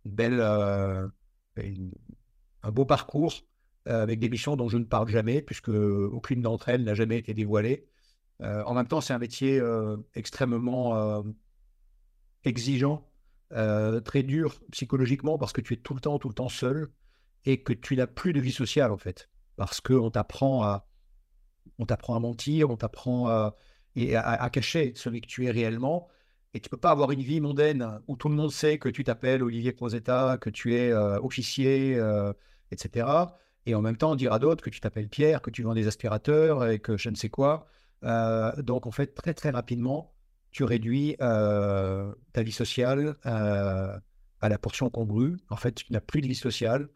belle, 0.04 0.40
un 0.40 1.10
beau 2.70 2.84
parcours 2.84 3.34
avec 3.86 4.18
des 4.18 4.28
missions 4.28 4.56
dont 4.56 4.68
je 4.68 4.78
ne 4.78 4.84
parle 4.84 5.08
jamais, 5.08 5.42
puisque 5.42 5.68
aucune 5.68 6.42
d'entre 6.42 6.68
elles 6.68 6.84
n'a 6.84 6.94
jamais 6.94 7.18
été 7.18 7.34
dévoilée. 7.34 7.86
En 8.40 8.74
même 8.74 8.86
temps, 8.86 9.00
c'est 9.00 9.14
un 9.14 9.18
métier 9.18 9.62
extrêmement 10.14 11.24
exigeant, 12.44 13.08
très 13.50 14.22
dur 14.22 14.60
psychologiquement, 14.72 15.38
parce 15.38 15.52
que 15.52 15.60
tu 15.60 15.74
es 15.74 15.76
tout 15.76 15.94
le 15.94 16.00
temps, 16.00 16.18
tout 16.18 16.28
le 16.28 16.34
temps 16.34 16.48
seul, 16.48 16.90
et 17.44 17.62
que 17.62 17.72
tu 17.72 17.96
n'as 17.96 18.06
plus 18.06 18.32
de 18.32 18.40
vie 18.40 18.52
sociale 18.52 18.92
en 18.92 18.96
fait 18.98 19.28
parce 19.56 19.80
qu'on 19.80 20.10
t'apprend 20.10 20.62
à, 20.62 20.86
on 21.78 21.86
t'apprend 21.86 22.14
à 22.14 22.20
mentir, 22.20 22.70
on 22.70 22.76
t'apprend 22.76 23.28
à, 23.28 23.56
à, 23.96 24.50
cacher 24.50 24.92
celui 24.94 25.20
que 25.22 25.26
tu 25.26 25.46
es 25.46 25.50
réellement. 25.50 26.08
Et 26.54 26.60
tu 26.60 26.70
peux 26.70 26.76
pas 26.76 26.90
avoir 26.90 27.10
une 27.10 27.20
vie 27.20 27.40
mondaine 27.40 28.00
où 28.06 28.16
tout 28.16 28.28
le 28.28 28.34
monde 28.34 28.52
sait 28.52 28.78
que 28.78 28.88
tu 28.88 29.04
t'appelles 29.04 29.42
Olivier 29.42 29.74
Crozetta, 29.74 30.38
que 30.38 30.48
tu 30.48 30.74
es 30.74 30.90
euh, 30.90 31.20
officier, 31.20 31.96
euh, 31.96 32.32
etc. 32.70 33.06
Et 33.66 33.74
en 33.74 33.82
même 33.82 33.96
temps, 33.96 34.14
dire 34.14 34.32
à 34.32 34.38
d'autres 34.38 34.62
que 34.62 34.70
tu 34.70 34.80
t'appelles 34.80 35.08
Pierre, 35.08 35.42
que 35.42 35.50
tu 35.50 35.62
vends 35.62 35.74
des 35.74 35.86
aspirateurs 35.86 36.66
et 36.68 36.78
que 36.78 36.96
je 36.96 37.10
ne 37.10 37.16
sais 37.16 37.28
quoi. 37.28 37.66
Euh, 38.04 38.62
donc, 38.62 38.86
en 38.86 38.90
fait, 38.90 39.14
très, 39.14 39.34
très 39.34 39.50
rapidement, 39.50 40.14
tu 40.50 40.64
réduis 40.64 41.16
ta 41.18 42.42
vie 42.42 42.52
sociale 42.52 43.16
à 43.24 44.48
la 44.48 44.58
portion 44.58 44.90
congrue. 44.90 45.36
En 45.50 45.56
fait, 45.56 45.72
tu 45.72 45.92
n'as 45.92 46.00
plus 46.00 46.20
de 46.20 46.26
vie 46.26 46.34
sociale. 46.34 46.88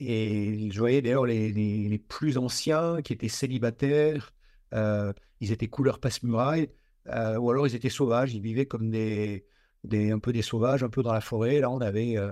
Et 0.00 0.70
je 0.70 0.78
voyais 0.78 1.02
d'ailleurs 1.02 1.26
les, 1.26 2.04
plus 2.08 2.38
anciens 2.38 3.02
qui 3.02 3.12
étaient 3.12 3.28
célibataires, 3.28 4.32
ils 4.72 5.52
étaient 5.52 5.68
couleur 5.68 6.00
passe-muraille. 6.00 6.70
Euh, 7.10 7.36
ou 7.38 7.50
alors 7.50 7.66
ils 7.66 7.74
étaient 7.74 7.88
sauvages, 7.88 8.34
ils 8.34 8.42
vivaient 8.42 8.66
comme 8.66 8.90
des, 8.90 9.44
un 9.92 10.18
peu 10.18 10.32
des 10.32 10.42
sauvages, 10.42 10.82
un 10.82 10.88
peu 10.88 11.02
dans 11.02 11.12
la 11.12 11.20
forêt. 11.20 11.60
Là, 11.60 11.70
on 11.70 11.80
avait 11.80 12.16
euh, 12.16 12.30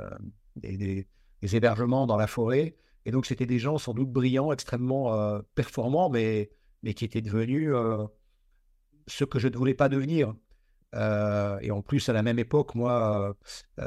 des, 0.57 0.77
des, 0.77 1.57
hébergements 1.57 2.07
dans 2.07 2.17
la 2.17 2.27
forêt. 2.27 2.77
Et 3.05 3.11
donc, 3.11 3.27
c'était 3.27 3.47
des 3.47 3.59
gens 3.59 3.79
sans 3.79 3.95
doute 3.95 4.11
brillants, 4.11 4.53
extrêmement 4.53 5.15
euh, 5.15 5.41
performants, 5.55 6.11
mais, 6.11 6.51
mais 6.87 6.95
qui 6.95 7.05
étaient 7.05 7.21
devenus 7.21 7.75
ce 9.09 9.25
que 9.25 9.39
je 9.39 9.49
ne 9.49 9.57
voulais 9.57 9.75
pas 9.75 9.89
devenir. 9.89 10.35
et 10.95 11.71
en 11.71 11.83
plus, 11.83 12.09
à 12.09 12.13
la 12.13 12.23
même 12.23 12.39
époque, 12.39 12.77
moi, 12.77 13.37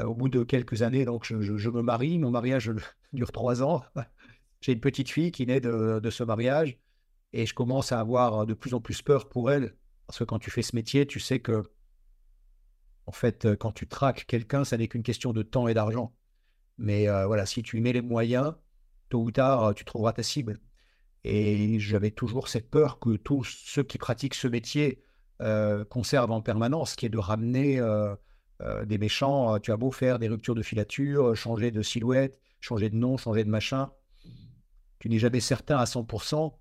au 0.04 0.14
bout 0.14 0.28
de 0.28 0.44
quelques 0.44 0.82
années, 0.82 1.06
donc 1.06 1.24
je, 1.24 1.70
me 1.70 1.80
marie. 1.80 2.18
Mon 2.18 2.30
mariage 2.30 2.70
dure 3.14 3.32
trois 3.32 3.62
ans. 3.62 3.82
J'ai 4.60 4.72
une 4.72 4.80
petite 4.80 5.08
fille 5.08 5.32
qui 5.32 5.46
naît 5.46 5.60
de, 5.60 6.10
ce 6.10 6.22
mariage 6.22 6.78
et 7.32 7.46
je 7.46 7.54
commence 7.54 7.90
à 7.90 8.00
avoir 8.00 8.44
de 8.44 8.52
plus 8.52 8.74
en 8.74 8.80
plus 8.80 9.00
peur 9.00 9.30
pour 9.30 9.50
elle 9.50 9.74
parce 10.10 10.18
que 10.18 10.24
quand 10.24 10.40
tu 10.40 10.50
fais 10.50 10.62
ce 10.62 10.74
métier, 10.74 11.06
tu 11.06 11.20
sais 11.20 11.38
que, 11.38 11.62
en 13.06 13.12
fait, 13.12 13.44
euh, 13.44 13.54
quand 13.54 13.70
tu 13.70 13.86
traques 13.86 14.26
quelqu'un, 14.26 14.64
ça 14.64 14.76
n'est 14.76 14.88
qu'une 14.88 15.04
question 15.04 15.32
de 15.32 15.42
temps 15.42 15.68
et 15.68 15.74
d'argent. 15.74 16.12
Mais 16.78 17.08
euh, 17.08 17.26
voilà, 17.28 17.46
si 17.46 17.62
tu 17.62 17.78
y 17.78 17.80
mets 17.80 17.92
les 17.92 18.02
moyens, 18.02 18.54
tôt 19.08 19.22
ou 19.22 19.30
tard, 19.30 19.66
euh, 19.66 19.72
tu 19.72 19.84
trouveras 19.84 20.12
ta 20.12 20.24
cible. 20.24 20.58
Et 21.24 21.78
j'avais 21.78 22.10
toujours 22.10 22.48
cette 22.48 22.70
peur 22.70 22.98
que 22.98 23.16
tous 23.16 23.44
ceux 23.44 23.82
qui 23.82 23.98
pratiquent 23.98 24.34
ce 24.34 24.48
métier 24.48 25.02
conservent 25.88 26.32
en 26.32 26.42
permanence, 26.42 26.96
qui 26.96 27.06
est 27.06 27.10
de 27.10 27.18
ramener 27.18 27.80
des 28.84 28.98
méchants. 28.98 29.58
Tu 29.58 29.72
as 29.72 29.76
beau 29.76 29.90
faire 29.90 30.18
des 30.18 30.28
ruptures 30.28 30.54
de 30.54 30.62
filature, 30.62 31.34
changer 31.36 31.70
de 31.70 31.82
silhouette, 31.82 32.38
changer 32.60 32.90
de 32.90 32.96
nom, 32.96 33.16
changer 33.16 33.44
de 33.44 33.50
machin. 33.50 33.90
Tu 34.98 35.08
n'es 35.08 35.18
jamais 35.18 35.40
certain 35.40 35.76
à 35.76 35.84
100% 35.84 36.52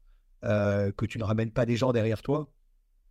que 0.42 1.06
tu 1.06 1.20
ne 1.20 1.24
ramènes 1.24 1.52
pas 1.52 1.66
des 1.66 1.76
gens 1.76 1.94
derrière 1.94 2.22
toi 2.22 2.52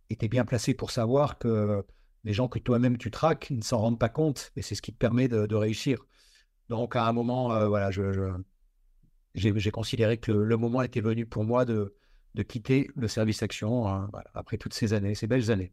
et 0.09 0.15
tu 0.15 0.25
es 0.25 0.27
bien 0.27 0.45
placé 0.45 0.73
pour 0.73 0.91
savoir 0.91 1.37
que 1.37 1.85
les 2.23 2.33
gens 2.33 2.47
que 2.47 2.59
toi-même 2.59 2.97
tu 2.97 3.11
traques 3.11 3.51
ne 3.51 3.61
s'en 3.61 3.77
rendent 3.77 3.99
pas 3.99 4.09
compte 4.09 4.51
et 4.55 4.61
c'est 4.61 4.75
ce 4.75 4.81
qui 4.81 4.91
te 4.91 4.97
permet 4.97 5.27
de, 5.27 5.55
réussir. 5.55 6.05
Donc 6.69 6.95
à 6.95 7.05
un 7.07 7.13
moment, 7.13 7.53
euh, 7.53 7.67
voilà, 7.67 7.91
je, 7.91 8.31
j'ai, 9.35 9.71
considéré 9.71 10.17
que 10.17 10.31
le, 10.31 10.57
moment 10.57 10.81
était 10.81 11.01
venu 11.01 11.25
pour 11.25 11.43
moi 11.43 11.65
de, 11.65 11.95
de 12.35 12.43
quitter 12.43 12.89
le 12.95 13.07
service 13.07 13.43
action 13.43 13.87
hein, 13.87 14.09
après 14.33 14.57
toutes 14.57 14.73
ces 14.73 14.93
années, 14.93 15.15
ces 15.15 15.27
belles 15.27 15.51
années. 15.51 15.71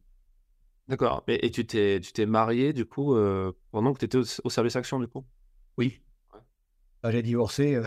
D'accord. 0.88 1.24
Et, 1.26 1.50
tu 1.50 1.66
t'es, 1.66 2.00
tu 2.00 2.12
t'es 2.12 2.26
marié 2.26 2.72
du 2.72 2.86
coup 2.86 3.16
euh, 3.16 3.52
pendant 3.72 3.92
que 3.92 3.98
tu 3.98 4.04
étais 4.04 4.18
au, 4.18 4.50
service 4.50 4.76
action 4.76 5.00
du 5.00 5.08
coup? 5.08 5.24
Oui. 5.76 6.00
Ah, 7.02 7.10
j'ai 7.10 7.22
divorcé. 7.22 7.74
Euh, 7.74 7.84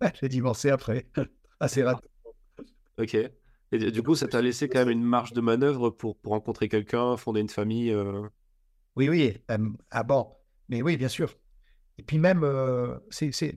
j'ai 0.20 0.28
divorcé 0.28 0.70
après, 0.70 1.06
assez 1.60 1.82
rapidement. 1.82 2.10
Ok. 2.98 3.16
Et 3.74 3.90
du 3.90 4.02
coup, 4.02 4.14
ça 4.14 4.28
t'a 4.28 4.42
laissé 4.42 4.68
quand 4.68 4.80
même 4.80 4.90
une 4.90 5.02
marge 5.02 5.32
de 5.32 5.40
manœuvre 5.40 5.88
pour, 5.88 6.18
pour 6.18 6.32
rencontrer 6.32 6.68
quelqu'un, 6.68 7.16
fonder 7.16 7.40
une 7.40 7.48
famille 7.48 7.90
euh? 7.90 8.28
Oui, 8.96 9.08
oui. 9.08 9.38
ah 9.90 10.02
bon, 10.02 10.28
mais 10.68 10.82
oui, 10.82 10.98
bien 10.98 11.08
sûr. 11.08 11.34
Et 11.96 12.02
puis 12.02 12.18
même, 12.18 12.46
c'est 13.08 13.56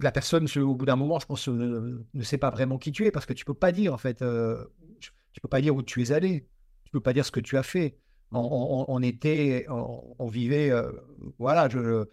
la 0.00 0.12
personne, 0.12 0.46
au 0.56 0.74
bout 0.74 0.86
d'un 0.86 0.96
moment, 0.96 1.18
je 1.18 1.26
pense, 1.26 1.48
ne, 1.48 2.22
sait 2.22 2.38
pas 2.38 2.50
vraiment 2.50 2.78
qui 2.78 2.92
tu 2.92 3.06
es 3.06 3.10
parce 3.10 3.26
que 3.26 3.32
tu 3.32 3.44
peux 3.44 3.54
pas 3.54 3.72
dire, 3.72 3.94
en 3.94 3.98
fait, 3.98 4.22
euh, 4.22 4.64
tu 5.00 5.40
peux 5.40 5.48
pas 5.48 5.60
dire 5.60 5.74
où 5.74 5.82
tu 5.82 6.02
es 6.02 6.12
allé, 6.12 6.46
tu 6.84 6.90
peux 6.90 7.00
pas 7.00 7.12
dire 7.12 7.24
ce 7.24 7.30
que 7.30 7.40
tu 7.40 7.56
as 7.56 7.62
fait. 7.62 7.98
On, 8.32 9.02
était, 9.02 9.66
on, 9.68 10.26
vivait, 10.26 10.72
voilà, 11.38 11.68
je, 11.68 12.04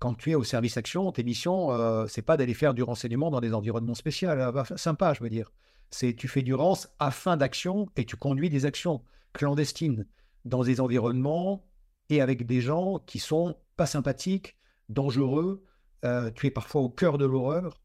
quand 0.00 0.14
tu 0.14 0.32
es 0.32 0.34
au 0.34 0.42
service 0.42 0.76
action, 0.76 1.12
tes 1.12 1.22
missions, 1.22 1.70
c'est 2.08 2.22
pas 2.22 2.36
d'aller 2.36 2.52
faire 2.52 2.74
du 2.74 2.82
renseignement 2.82 3.30
dans 3.30 3.40
des 3.40 3.54
environnements 3.54 3.94
spéciaux, 3.94 4.30
sympa, 4.76 5.14
je 5.14 5.22
veux 5.22 5.30
dire 5.30 5.52
c'est 5.90 6.14
tu 6.14 6.28
fais 6.28 6.42
du 6.42 6.54
rance 6.54 6.88
à 6.98 7.10
fin 7.10 7.36
d'action 7.36 7.88
et 7.96 8.04
tu 8.04 8.16
conduis 8.16 8.50
des 8.50 8.66
actions 8.66 9.02
clandestines 9.32 10.06
dans 10.44 10.62
des 10.62 10.80
environnements 10.80 11.64
et 12.08 12.20
avec 12.20 12.46
des 12.46 12.60
gens 12.60 12.98
qui 13.00 13.18
sont 13.18 13.56
pas 13.76 13.86
sympathiques, 13.86 14.56
dangereux. 14.88 15.64
Euh, 16.06 16.30
tu 16.30 16.46
es 16.46 16.50
parfois 16.50 16.82
au 16.82 16.88
cœur 16.88 17.18
de 17.18 17.26
l'horreur. 17.26 17.80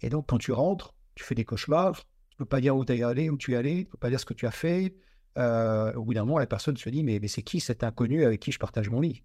Et 0.00 0.08
donc, 0.08 0.26
quand 0.28 0.38
tu 0.38 0.52
rentres, 0.52 0.94
tu 1.14 1.24
fais 1.24 1.34
des 1.34 1.44
cauchemars. 1.44 2.04
Tu 2.30 2.36
peux 2.38 2.44
pas 2.44 2.60
dire 2.60 2.76
où 2.76 2.84
tu 2.84 2.94
es 2.94 3.02
allé, 3.02 3.30
où 3.30 3.36
tu 3.36 3.52
es 3.52 3.56
allé. 3.56 3.84
Tu 3.84 3.90
peux 3.90 3.98
pas 3.98 4.10
dire 4.10 4.20
ce 4.20 4.24
que 4.24 4.34
tu 4.34 4.46
as 4.46 4.50
fait. 4.50 4.96
Euh, 5.36 5.92
au 5.94 6.04
bout 6.04 6.14
d'un 6.14 6.24
moment, 6.24 6.38
la 6.38 6.46
personne 6.46 6.76
se 6.76 6.88
dit 6.88 7.04
mais, 7.04 7.18
mais 7.20 7.28
c'est 7.28 7.42
qui 7.42 7.60
cet 7.60 7.84
inconnu 7.84 8.24
avec 8.24 8.40
qui 8.40 8.52
je 8.52 8.58
partage 8.58 8.88
mon 8.88 9.00
lit 9.00 9.22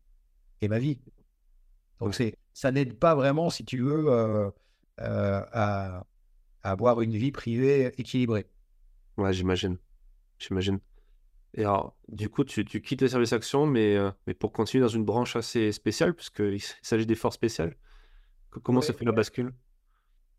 et 0.62 0.68
ma 0.68 0.78
vie? 0.78 1.00
Donc, 2.00 2.16
ça 2.54 2.72
n'aide 2.72 3.00
pas 3.00 3.16
vraiment, 3.16 3.50
si 3.50 3.64
tu 3.64 3.82
veux, 3.82 4.06
euh, 4.10 4.52
à, 5.00 6.06
avoir 6.64 7.02
une 7.02 7.16
vie 7.16 7.32
privée 7.32 7.94
équilibrée. 7.98 8.46
Ouais, 9.18 9.32
j'imagine. 9.32 9.78
J'imagine. 10.38 10.80
Et 11.56 11.62
alors, 11.62 11.96
du 12.08 12.30
coup, 12.30 12.44
tu, 12.44 12.66
tu 12.66 12.82
quittes 12.82 13.02
le 13.02 13.08
service 13.08 13.34
action, 13.34 13.66
mais, 13.66 13.96
euh, 13.96 14.10
mais 14.26 14.34
pour 14.34 14.52
continuer 14.52 14.82
dans 14.82 14.88
une 14.88 15.06
branche 15.06 15.36
assez 15.36 15.72
spéciale, 15.72 16.16
puisqu'il 16.16 16.62
s'agit 16.82 17.06
des 17.06 17.16
forces 17.16 17.36
spéciales. 17.36 17.76
Comment 18.64 18.82
ça 18.82 18.94
fait 18.94 19.06
la 19.06 19.12
bascule? 19.12 19.54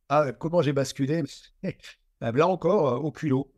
Ah, 0.08 0.32
Comment 0.32 0.62
j'ai 0.62 0.72
basculé? 0.72 1.22
Bah, 2.20 2.30
Là 2.32 2.46
encore, 2.46 2.88
euh, 2.88 2.96
au 2.96 3.10
culot. 3.10 3.52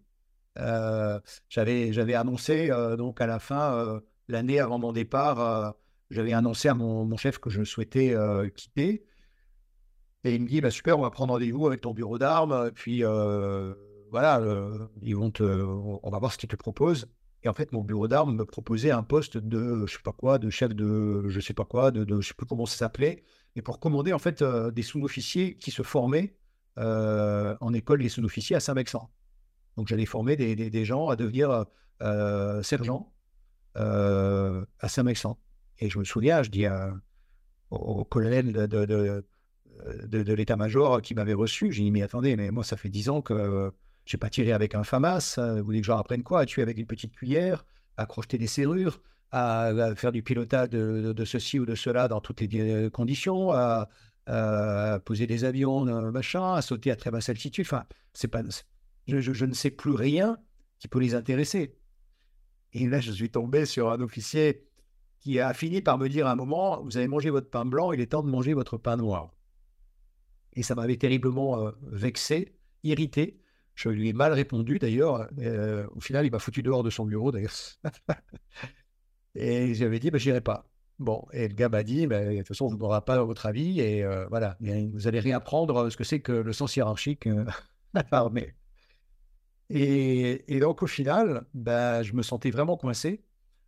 Euh, 0.58 1.20
j'avais, 1.48 2.14
annoncé, 2.14 2.68
donc 2.96 3.20
à 3.20 3.26
la 3.26 3.38
fin, 3.38 4.00
l'année 4.28 4.58
avant 4.58 4.78
mon 4.78 4.92
départ, 4.92 5.74
j'avais 6.10 6.32
annoncé 6.32 6.68
à 6.68 6.74
mon, 6.74 7.04
mon, 7.04 7.18
chef 7.18 7.38
que 7.38 7.50
je 7.50 7.64
souhaitais 7.64 8.14
quitter. 8.54 9.04
Et 10.24 10.34
il 10.34 10.42
me 10.42 10.48
dit, 10.48 10.60
bah, 10.62 10.70
super, 10.70 10.98
on 10.98 11.02
va 11.02 11.10
prendre 11.10 11.34
rendez-vous 11.34 11.66
avec 11.66 11.82
ton 11.82 11.92
bureau 11.92 12.18
d'armes. 12.18 12.70
Puis 12.74 13.02
voilà, 14.10 14.40
ils 15.02 15.16
vont 15.16 15.30
te, 15.30 15.42
on 15.42 16.10
va 16.10 16.18
voir 16.18 16.32
ce 16.32 16.38
qu'ils 16.38 16.48
te 16.48 16.56
proposent. 16.56 17.06
Et 17.42 17.48
en 17.48 17.54
fait, 17.54 17.72
mon 17.72 17.82
bureau 17.82 18.08
d'armes 18.08 18.34
me 18.34 18.44
proposait 18.44 18.90
un 18.90 19.02
poste 19.02 19.36
de, 19.36 19.86
je 19.86 19.92
sais 19.92 20.02
pas 20.02 20.12
quoi, 20.12 20.38
de 20.38 20.50
chef 20.50 20.74
de, 20.74 21.24
je 21.28 21.40
sais 21.40 21.54
pas 21.54 21.64
quoi, 21.64 21.90
de, 21.90 22.04
de 22.04 22.20
je 22.20 22.28
sais 22.28 22.34
plus 22.34 22.46
comment 22.46 22.66
ça 22.66 22.76
s'appelait, 22.76 23.22
et 23.54 23.62
pour 23.62 23.78
commander 23.78 24.12
en 24.12 24.18
fait 24.18 24.42
euh, 24.42 24.70
des 24.70 24.82
sous-officiers 24.82 25.56
qui 25.56 25.70
se 25.70 25.82
formaient 25.82 26.36
en 26.78 27.72
école 27.72 28.02
des 28.02 28.10
sous-officiers 28.10 28.56
à 28.56 28.60
Saint-Mexan. 28.60 29.10
Donc 29.78 29.88
j'allais 29.88 30.04
former 30.04 30.36
des, 30.36 30.84
gens 30.84 31.08
à 31.08 31.16
devenir 31.16 31.64
sergent 32.62 33.14
à 33.74 34.88
Saint-Mexan. 34.88 35.38
Et 35.78 35.88
je 35.88 35.98
me 35.98 36.04
souviens, 36.04 36.42
je 36.42 36.50
dis 36.50 36.66
au, 37.70 38.04
colonel 38.04 38.52
de 38.52 39.24
de, 40.06 40.32
l'état-major 40.32 41.02
qui 41.02 41.14
m'avait 41.14 41.34
reçu. 41.34 41.72
J'ai 41.72 41.82
dit, 41.82 41.90
mais 41.90 42.02
attendez, 42.02 42.36
mais 42.36 42.50
moi, 42.50 42.64
ça 42.64 42.76
fait 42.76 42.88
dix 42.88 43.08
ans 43.08 43.22
que 43.22 43.72
j'ai 44.06 44.16
pas 44.16 44.30
tiré 44.30 44.52
avec 44.52 44.74
un 44.74 44.84
FAMAS. 44.84 45.38
Vous 45.38 45.64
voulez 45.64 45.80
que 45.80 45.86
je 45.86 45.92
apprenne 45.92 46.22
quoi? 46.22 46.40
À 46.40 46.46
tuer 46.46 46.62
avec 46.62 46.78
une 46.78 46.86
petite 46.86 47.12
cuillère, 47.12 47.66
à 47.96 48.06
crocheter 48.06 48.38
des 48.38 48.46
serrures, 48.46 49.02
à, 49.32 49.72
faire 49.96 50.12
du 50.12 50.22
pilotage 50.22 50.70
de, 50.70 51.24
ceci 51.24 51.58
ou 51.58 51.66
de 51.66 51.74
cela 51.74 52.08
dans 52.08 52.20
toutes 52.20 52.40
les 52.40 52.86
euh, 52.86 52.90
conditions, 52.90 53.50
à, 53.50 53.88
poser 55.04 55.26
des 55.26 55.44
avions, 55.44 55.84
machin, 56.10 56.54
à 56.54 56.62
sauter 56.62 56.90
à 56.90 56.96
très 56.96 57.10
basse 57.10 57.28
altitude. 57.28 57.64
Enfin, 57.64 57.84
c'est 58.12 58.26
pas, 58.28 58.42
je, 59.06 59.44
ne 59.44 59.54
sais 59.54 59.70
plus 59.70 59.92
rien 59.92 60.38
qui 60.78 60.88
peut 60.88 60.98
les 60.98 61.14
intéresser. 61.14 61.76
Et 62.72 62.88
là, 62.88 63.00
je 63.00 63.12
suis 63.12 63.30
tombé 63.30 63.66
sur 63.66 63.90
un 63.90 64.00
officier 64.00 64.66
qui 65.20 65.40
a 65.40 65.54
fini 65.54 65.80
par 65.80 65.98
me 65.98 66.08
dire 66.08 66.26
à 66.26 66.32
un 66.32 66.36
moment, 66.36 66.82
vous 66.82 66.96
avez 66.96 67.06
mangé 67.06 67.30
votre 67.30 67.48
pain 67.48 67.64
blanc, 67.64 67.92
il 67.92 68.00
est 68.00 68.06
temps 68.06 68.22
de 68.22 68.28
manger 68.28 68.52
votre 68.52 68.76
pain 68.76 68.96
noir. 68.96 69.32
Et 70.54 70.62
ça 70.62 70.74
m'avait 70.74 70.96
terriblement 70.96 71.60
euh, 71.60 71.70
vexé, 71.82 72.56
irrité. 72.82 73.40
Je 73.76 73.90
lui 73.90 74.08
ai 74.08 74.12
mal 74.14 74.32
répondu 74.32 74.78
d'ailleurs. 74.78 75.28
Euh, 75.38 75.86
au 75.94 76.00
final, 76.00 76.24
il 76.24 76.32
m'a 76.32 76.38
foutu 76.38 76.62
dehors 76.62 76.82
de 76.82 76.90
son 76.90 77.04
bureau 77.04 77.30
d'ailleurs. 77.30 77.52
et 79.34 79.74
j'avais 79.74 79.98
dit, 79.98 80.10
bah, 80.10 80.18
j'irai 80.18 80.40
pas. 80.40 80.66
Bon, 80.98 81.26
et 81.32 81.46
le 81.46 81.54
gars 81.54 81.68
m'a 81.68 81.82
dit, 81.82 82.06
bah, 82.06 82.24
de 82.24 82.38
toute 82.38 82.48
façon, 82.48 82.68
vous 82.68 82.78
n'aurez 82.78 83.02
pas 83.02 83.22
votre 83.22 83.44
avis 83.44 83.80
et 83.80 84.02
euh, 84.02 84.26
voilà, 84.28 84.56
vous 84.94 85.06
allez 85.06 85.20
réapprendre 85.20 85.90
ce 85.90 85.96
que 85.98 86.04
c'est 86.04 86.20
que 86.20 86.32
le 86.32 86.52
sens 86.52 86.74
hiérarchique. 86.74 87.28
Et, 89.68 90.54
et, 90.54 90.60
donc, 90.60 90.84
au 90.84 90.86
final, 90.86 91.44
bah, 91.52 92.04
je 92.04 92.12
me 92.12 92.22
sentais 92.22 92.50
vraiment 92.52 92.76
coincé. 92.76 93.24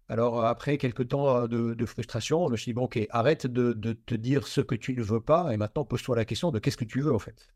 Alors, 0.08 0.44
après 0.44 0.78
quelques 0.78 1.08
temps 1.08 1.48
de, 1.48 1.86
frustration, 1.86 2.46
je 2.46 2.52
me 2.52 2.56
suis 2.56 2.70
dit, 2.70 2.74
bon, 2.74 2.84
ok, 2.84 3.00
arrête 3.10 3.46
de, 3.48 3.72
te 3.92 4.14
dire 4.14 4.46
ce 4.46 4.60
que 4.60 4.76
tu 4.76 4.94
ne 4.94 5.02
veux 5.02 5.20
pas, 5.20 5.52
et 5.52 5.56
maintenant 5.56 5.84
pose-toi 5.84 6.14
la 6.14 6.24
question 6.24 6.52
de 6.52 6.60
qu'est-ce 6.60 6.76
que 6.76 6.84
tu 6.84 7.00
veux, 7.00 7.12
en 7.12 7.18
fait. 7.18 7.48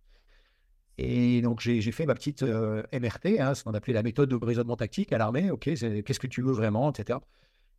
Et 0.98 1.40
donc, 1.40 1.61
j'ai 1.61 1.92
fait 1.92 2.07
ma 2.07 2.14
petite 2.14 2.42
MRT, 2.42 3.40
hein, 3.40 3.55
ce 3.55 3.64
qu'on 3.64 3.74
appelait 3.74 3.94
la 3.94 4.02
méthode 4.02 4.28
de 4.28 4.37
raisonnement 4.37 4.76
tactique 4.76 5.12
à 5.12 5.18
l'armée, 5.18 5.50
ok, 5.50 5.64
qu'est-ce 5.64 6.20
que 6.20 6.26
tu 6.26 6.42
veux 6.42 6.52
vraiment, 6.52 6.90
etc. 6.90 7.18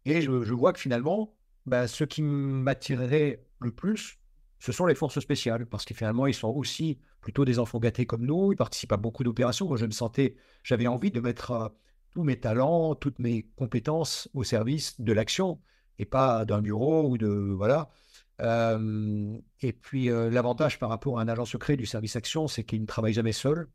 Et 0.05 0.21
je, 0.21 0.31
vois 0.31 0.73
que 0.73 0.79
finalement, 0.79 1.35
bah, 1.65 1.87
ce 1.87 2.03
qui 2.03 2.21
m'attirerait 2.21 3.45
le 3.59 3.71
plus, 3.71 4.17
ce 4.59 4.71
sont 4.71 4.85
les 4.85 4.95
forces 4.95 5.19
spéciales, 5.19 5.65
parce 5.65 5.85
que 5.85 5.93
finalement, 5.93 6.27
ils 6.27 6.33
sont 6.33 6.49
aussi 6.49 6.99
plutôt 7.21 7.45
des 7.45 7.59
enfants 7.59 7.79
gâtés 7.79 8.05
comme 8.05 8.25
nous, 8.25 8.51
ils 8.51 8.55
participent 8.55 8.91
à 8.91 8.97
beaucoup 8.97 9.23
d'opérations. 9.23 9.67
Moi, 9.67 9.77
je 9.77 9.85
me 9.85 9.91
sentais, 9.91 10.35
j'avais 10.63 10.87
envie 10.87 11.11
de 11.11 11.19
mettre 11.19 11.51
euh, 11.51 11.69
tous 12.13 12.23
mes 12.23 12.39
talents, 12.39 12.95
toutes 12.95 13.19
mes 13.19 13.43
compétences 13.55 14.29
au 14.33 14.43
service 14.43 14.99
de 14.99 15.13
l'action, 15.13 15.61
et 15.99 16.05
pas 16.05 16.45
d'un 16.45 16.61
bureau 16.61 17.09
ou 17.09 17.17
de... 17.17 17.27
Voilà. 17.27 17.89
Euh, 18.41 19.37
et 19.61 19.73
puis, 19.73 20.09
euh, 20.09 20.29
l'avantage 20.29 20.79
par 20.79 20.89
rapport 20.89 21.19
à 21.19 21.21
un 21.21 21.27
agent 21.27 21.45
secret 21.45 21.77
du 21.77 21.85
service 21.85 22.15
action, 22.15 22.47
c'est 22.47 22.63
qu'il 22.63 22.81
ne 22.81 22.85
travaille 22.85 23.13
jamais 23.13 23.31
seul. 23.31 23.69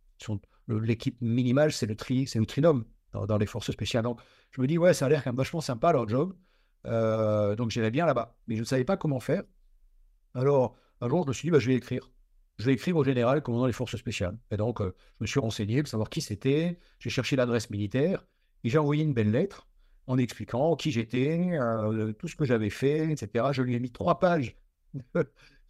L'équipe 0.69 1.21
minimale, 1.21 1.73
c'est 1.73 1.87
le, 1.87 1.97
tri, 1.97 2.29
le 2.35 2.47
trinôme 2.47 2.85
dans, 3.13 3.39
les 3.39 3.47
forces 3.47 3.71
spéciales. 3.71 4.05
Donc, 4.05 4.21
je 4.51 4.61
me 4.61 4.67
dis, 4.67 4.79
ouais, 4.79 4.95
ça 4.95 5.07
a 5.07 5.09
l'air 5.09 5.23
quand 5.23 5.31
même 5.31 5.37
vachement 5.37 5.61
sympa 5.61 5.93
leur 5.93 6.09
job. 6.09 6.37
Euh, 6.87 7.55
donc, 7.57 7.71
j'irai 7.71 7.91
bien 7.91 8.07
là-bas. 8.07 8.37
Mais 8.47 8.57
je 8.57 8.61
ne 8.61 8.67
savais 8.67 8.85
pas 8.85 8.97
comment 8.97 9.21
faire. 9.21 9.43
Alors, 10.35 10.77
un 11.01 11.09
jour, 11.09 11.23
je 11.23 11.29
me 11.29 11.33
suis 11.33 11.47
dit, 11.47 11.51
bah, 11.51 11.59
je 11.59 11.69
vais 11.69 11.77
écrire. 11.77 12.11
Je 12.59 12.65
vais 12.65 12.73
écrire 12.73 12.97
au 12.97 13.05
général 13.05 13.41
commandant 13.43 13.67
les 13.67 13.73
forces 13.73 13.97
spéciales. 13.97 14.37
Et 14.51 14.57
donc, 14.57 14.83
je 14.83 14.93
me 15.21 15.27
suis 15.27 15.39
renseigné 15.39 15.81
pour 15.83 15.89
savoir 15.89 16.11
qui 16.11 16.21
c'était. 16.21 16.81
J'ai 16.99 17.11
cherché 17.11 17.37
l'adresse 17.37 17.71
militaire. 17.71 18.27
Et 18.65 18.71
j'ai 18.71 18.79
envoyé 18.79 19.05
une 19.05 19.15
belle 19.15 19.31
lettre 19.31 19.68
en 20.09 20.17
expliquant 20.19 20.75
qui 20.75 20.91
j'étais, 20.91 21.51
euh, 21.53 22.13
tout 22.15 22.29
ce 22.29 22.35
que 22.35 22.47
j'avais 22.47 22.71
fait, 22.71 23.13
etc. 23.13 23.53
Je 23.53 23.63
lui 23.63 23.75
ai 23.75 23.79
mis 23.79 23.93
trois 23.93 24.19
pages 24.19 24.57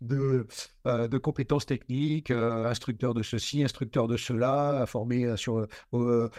de, 0.00 0.46
euh, 0.86 1.08
de 1.08 1.18
compétences 1.18 1.66
techniques, 1.66 2.30
euh, 2.30 2.66
instructeur 2.66 3.14
de 3.14 3.22
ceci, 3.24 3.64
instructeur 3.64 4.06
de 4.06 4.16
cela, 4.16 4.84
formé 4.86 5.36
sur, 5.36 5.66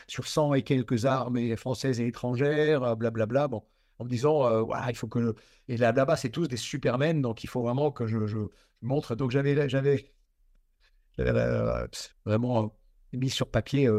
sur 0.08 0.28
100 0.28 0.54
et 0.54 0.64
quelques 0.64 1.06
armes 1.06 1.56
françaises 1.58 2.00
et 2.00 2.08
étrangères, 2.08 2.96
blablabla. 2.96 3.50
Bon, 3.50 3.64
en 4.00 4.06
me 4.06 4.10
disant, 4.10 4.66
il 4.88 4.96
faut 4.96 5.08
que. 5.08 5.36
Et 5.68 5.76
là, 5.76 5.92
là-bas, 5.92 6.16
c'est 6.16 6.30
tous 6.30 6.48
des 6.48 6.58
supermen, 6.58 7.22
donc 7.22 7.44
il 7.44 7.48
faut 7.48 7.62
vraiment 7.62 7.92
que 7.92 8.08
je, 8.08 8.26
je 8.28 8.38
montre. 8.82 9.16
Donc 9.16 9.32
j'avais, 9.32 9.68
j'avais, 9.68 10.10
vraiment 12.26 12.80
mis 13.12 13.30
sur 13.30 13.52
papier 13.52 13.90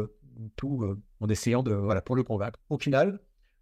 tout 0.55 0.97
en 1.19 1.29
essayant 1.29 1.61
de, 1.61 1.71
voilà, 1.71 2.01
pour 2.01 2.15
le 2.15 2.23
convaincre. 2.23 2.59
Au 2.69 2.79
final, 2.79 3.19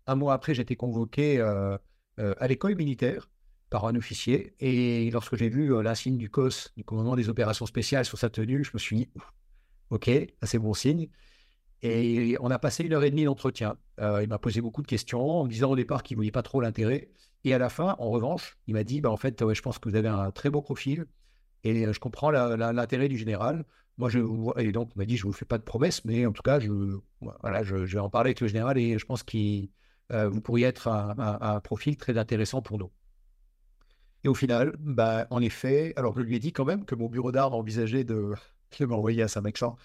un 0.10 0.16
mois 0.16 0.34
après, 0.34 0.54
j'étais 0.56 0.76
convoqué 0.76 1.40
euh, 1.40 1.78
euh, 2.20 2.34
à 2.40 2.48
l'école 2.48 2.76
militaire 2.76 3.30
par 3.70 3.86
un 3.86 3.96
officier. 3.96 4.56
Et 4.60 5.10
lorsque 5.12 5.36
j'ai 5.36 5.50
vu 5.50 5.74
euh, 5.74 5.84
l'insigne 5.84 6.18
du 6.18 6.30
COS, 6.30 6.74
du 6.76 6.84
commandement 6.84 7.16
des 7.16 7.30
opérations 7.30 7.68
spéciales, 7.68 8.06
sur 8.06 8.18
sa 8.18 8.30
tenue, 8.30 8.64
je 8.64 8.72
me 8.74 8.80
suis 8.80 8.96
dit, 8.98 9.10
OK, 9.92 10.10
c'est 10.44 10.60
bon 10.60 10.74
signe. 10.74 11.10
Et 11.82 12.36
on 12.42 12.50
a 12.52 12.60
passé 12.60 12.84
une 12.84 12.94
heure 12.94 13.04
et 13.04 13.12
demie 13.12 13.24
d'entretien. 13.24 13.78
il 14.00 14.28
m'a 14.28 14.40
posé 14.40 14.60
beaucoup 14.60 14.82
de 14.82 14.88
questions 14.88 15.22
en 15.22 15.46
me 15.46 15.50
disant 15.50 15.72
au 15.72 15.76
départ 15.78 16.04
qu'il 16.04 16.16
ne 16.16 16.20
voyait 16.20 16.32
pas 16.32 16.42
trop 16.42 16.60
l'intérêt. 16.60 17.10
Et 17.46 17.54
à 17.54 17.58
la 17.58 17.70
fin, 17.70 17.96
en 18.00 18.10
revanche, 18.10 18.58
il 18.68 18.74
m'a 18.74 18.84
dit, 18.84 19.00
bah, 19.00 19.10
en 19.10 19.16
fait, 19.16 19.42
je 19.54 19.62
pense 19.62 19.80
que 19.80 19.88
vous 19.88 19.96
avez 19.96 20.10
un 20.10 20.30
très 20.32 20.50
beau 20.50 20.62
profil 20.62 21.06
et 21.64 21.92
je 21.92 22.00
comprends 22.00 22.32
l'intérêt 22.32 23.08
du 23.08 23.18
général. 23.18 23.64
Moi, 23.98 24.10
je, 24.10 24.20
et 24.58 24.72
donc, 24.74 24.92
il 24.96 24.98
m'a 24.98 25.06
dit, 25.06 25.16
je 25.16 25.26
ne 25.26 25.32
vous 25.32 25.38
fais 25.38 25.46
pas 25.46 25.58
de 25.58 25.64
promesses, 25.64 26.04
mais 26.04 26.26
en 26.26 26.34
tout 26.34 26.42
cas, 26.42 26.60
je, 26.60 27.00
voilà, 27.22 27.64
je, 27.64 27.76
vais 27.76 28.00
en 28.00 28.10
parler 28.10 28.30
avec 28.30 28.42
le 28.42 28.48
général 28.48 28.78
et 28.78 28.98
je 28.98 29.06
pense 29.06 29.24
qu'il 29.24 29.70
vous 30.12 30.42
pourriez 30.42 30.66
être 30.66 30.88
un, 30.88 31.60
profil 31.60 31.98
très 31.98 32.18
intéressant 32.18 32.62
pour 32.62 32.78
nous. 32.78 32.92
Et 34.24 34.28
au 34.28 34.34
final, 34.34 34.76
bah, 34.80 35.28
en 35.30 35.42
effet, 35.42 35.94
alors 35.96 36.16
je 36.18 36.22
lui 36.22 36.36
ai 36.36 36.40
dit 36.40 36.52
quand 36.52 36.66
même 36.66 36.86
que 36.86 36.96
mon 36.96 37.08
bureau 37.08 37.32
d'art 37.32 37.54
envisageait 37.54 38.04
de, 38.04 38.34
m'envoyer 38.82 39.24
à 39.24 39.28
Saint-Maxent. 39.28 39.76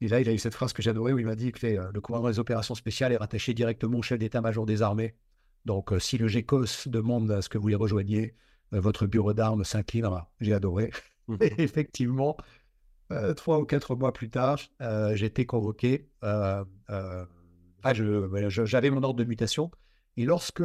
Et 0.00 0.08
là, 0.08 0.20
il 0.20 0.28
a 0.28 0.32
eu 0.32 0.38
cette 0.38 0.54
phrase 0.54 0.72
que 0.72 0.80
j'adorais 0.80 1.12
où 1.12 1.18
il 1.18 1.26
m'a 1.26 1.34
dit 1.34 1.50
que 1.50 1.66
euh, 1.66 1.90
le 1.92 2.00
commandant 2.00 2.28
des 2.28 2.38
opérations 2.38 2.76
spéciales 2.76 3.12
est 3.12 3.16
rattaché 3.16 3.52
directement 3.52 3.98
au 3.98 4.02
chef 4.02 4.18
d'état-major 4.18 4.64
des 4.64 4.80
armées. 4.80 5.16
Donc, 5.64 5.92
euh, 5.92 5.98
si 5.98 6.18
le 6.18 6.28
GECOS 6.28 6.86
demande 6.86 7.30
à 7.32 7.42
ce 7.42 7.48
que 7.48 7.58
vous 7.58 7.68
les 7.68 7.74
rejoigniez, 7.74 8.34
votre 8.70 9.06
bureau 9.06 9.32
d'armes 9.32 9.64
s'inclinera. 9.64 10.30
J'ai 10.40 10.52
adoré. 10.52 10.90
Mmh. 11.26 11.36
Et 11.40 11.62
effectivement, 11.62 12.36
trois 13.36 13.58
ou 13.58 13.64
quatre 13.64 13.96
mois 13.96 14.12
plus 14.12 14.30
tard, 14.30 14.58
j'ai 15.14 15.26
été 15.26 15.46
convoqué 15.46 16.08
ah, 17.82 17.92
j'avais 17.94 18.90
mon 18.90 19.02
ordre 19.02 19.18
de 19.18 19.24
mutation. 19.24 19.70
Et 20.16 20.24
lorsque 20.24 20.62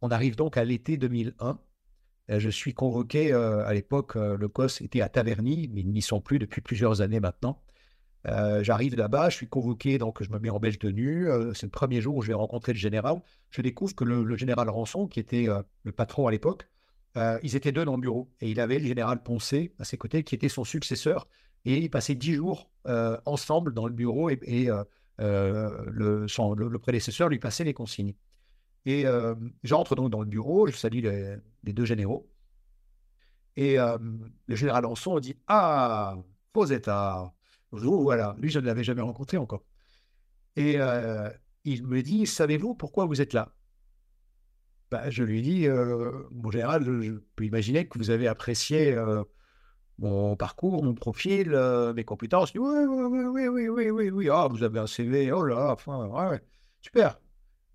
on 0.00 0.08
arrive 0.10 0.36
donc 0.36 0.56
à 0.56 0.64
l'été 0.64 0.96
2001, 0.96 1.58
euh, 2.30 2.38
je 2.38 2.48
suis 2.48 2.74
convoqué, 2.74 3.32
euh, 3.32 3.64
à 3.66 3.74
l'époque, 3.74 4.16
euh, 4.16 4.36
le 4.36 4.48
COS 4.48 4.80
était 4.80 5.00
à 5.00 5.08
Taverny, 5.08 5.68
mais 5.72 5.80
ils 5.82 5.90
n'y 5.90 6.02
sont 6.02 6.20
plus 6.20 6.38
depuis 6.38 6.60
plusieurs 6.60 7.00
années 7.00 7.20
maintenant. 7.20 7.60
J'arrive 8.62 8.96
là-bas, 8.96 9.28
je 9.28 9.36
suis 9.36 9.48
convoqué, 9.48 9.98
donc 9.98 10.22
je 10.22 10.30
me 10.30 10.38
mets 10.38 10.48
en 10.48 10.58
belle 10.58 10.78
tenue. 10.78 11.28
c'est 11.52 11.66
le 11.66 11.70
premier 11.70 12.00
jour 12.00 12.16
où 12.16 12.22
je 12.22 12.28
vais 12.28 12.34
rencontrer 12.34 12.72
le 12.72 12.78
général. 12.78 13.20
Je 13.50 13.60
découvre 13.60 13.94
que 13.94 14.02
le, 14.02 14.34
général 14.34 14.70
Rançon, 14.70 15.06
qui 15.06 15.20
était 15.20 15.46
le 15.82 15.92
patron 15.92 16.26
à 16.26 16.30
l'époque, 16.30 16.66
ils 17.42 17.54
étaient 17.54 17.70
deux 17.70 17.84
dans 17.84 17.96
le 17.96 18.00
bureau. 18.00 18.32
Et 18.40 18.50
il 18.50 18.60
avait 18.60 18.78
le 18.78 18.86
général 18.86 19.22
Poncé 19.22 19.74
à 19.78 19.84
ses 19.84 19.98
côtés, 19.98 20.24
qui 20.24 20.34
était 20.34 20.48
son 20.48 20.64
successeur. 20.64 21.28
Et 21.66 21.76
ils 21.76 21.90
passaient 21.90 22.14
dix 22.14 22.32
jours 22.32 22.70
ensemble 23.26 23.74
dans 23.74 23.86
le 23.86 23.92
bureau 23.92 24.30
et 24.30 24.70
euh, 24.70 24.84
le, 25.18 26.26
son, 26.28 26.54
le, 26.54 26.78
prédécesseur 26.78 27.28
lui 27.28 27.38
passait 27.38 27.64
les 27.64 27.74
consignes. 27.74 28.14
Et 28.86 29.06
euh, 29.06 29.34
j'entre 29.62 29.94
donc 29.94 30.10
dans 30.10 30.20
le 30.20 30.26
bureau, 30.26 30.66
je 30.66 30.76
salue 30.76 31.02
les, 31.02 31.72
deux 31.72 31.84
généraux. 31.84 32.30
Et 33.56 33.78
euh, 33.78 33.96
le 34.46 34.56
général 34.56 34.82
Lançon 34.82 35.18
dit 35.20 35.36
Ah, 35.46 36.16
faux 36.52 36.66
état. 36.66 37.32
Voilà, 37.70 38.36
lui, 38.38 38.50
je 38.50 38.60
ne 38.60 38.66
l'avais 38.66 38.84
jamais 38.84 39.02
rencontré 39.02 39.36
encore. 39.36 39.64
Et 40.56 40.78
il 41.64 41.86
me 41.86 42.02
dit 42.02 42.26
Savez-vous 42.26 42.74
pourquoi 42.74 43.06
vous 43.06 43.20
êtes 43.20 43.32
là? 43.32 43.54
Ben, 44.90 45.10
Je 45.10 45.24
lui 45.24 45.42
dis 45.42 45.66
Mon 46.30 46.50
général, 46.50 46.84
je 46.84 47.12
peux 47.36 47.44
imaginer 47.44 47.88
que 47.88 47.98
vous 47.98 48.10
avez 48.10 48.28
apprécié 48.28 48.96
mon 49.98 50.36
parcours, 50.36 50.82
mon 50.82 50.94
profil, 50.94 51.54
euh, 51.54 51.94
mes 51.94 52.04
compétences. 52.04 52.52
Oui, 52.54 52.60
oui, 52.60 53.24
oui, 53.26 53.48
oui, 53.48 53.68
oui, 53.68 53.90
oui, 53.90 54.10
oui, 54.10 54.28
Ah, 54.30 54.48
vous 54.50 54.62
avez 54.62 54.78
un 54.80 54.86
CV, 54.86 55.32
oh 55.32 55.44
là, 55.44 55.72
enfin, 55.72 56.06
ouais, 56.06 56.40
super. 56.80 57.20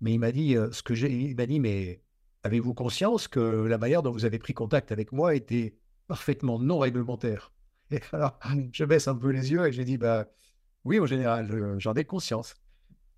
Mais 0.00 0.12
il 0.14 0.18
m'a 0.18 0.32
dit, 0.32 0.56
euh, 0.56 0.70
ce 0.72 0.82
que 0.82 0.94
j'ai, 0.94 1.10
il 1.12 1.36
m'a 1.36 1.46
dit, 1.46 1.60
mais 1.60 2.02
avez-vous 2.42 2.74
conscience 2.74 3.28
que 3.28 3.40
la 3.40 3.78
manière 3.78 4.02
dont 4.02 4.12
vous 4.12 4.24
avez 4.24 4.38
pris 4.38 4.54
contact 4.54 4.92
avec 4.92 5.12
moi 5.12 5.34
était 5.34 5.76
parfaitement 6.08 6.58
non 6.58 6.78
réglementaire? 6.78 7.52
Et 7.90 8.00
alors, 8.12 8.38
je 8.72 8.84
baisse 8.84 9.08
un 9.08 9.16
peu 9.16 9.30
les 9.30 9.52
yeux 9.52 9.66
et 9.66 9.72
j'ai 9.72 9.84
dit, 9.84 9.98
bah, 9.98 10.26
oui, 10.84 10.98
au 10.98 11.06
général, 11.06 11.76
j'en 11.78 11.94
ai 11.94 12.04
conscience. 12.04 12.54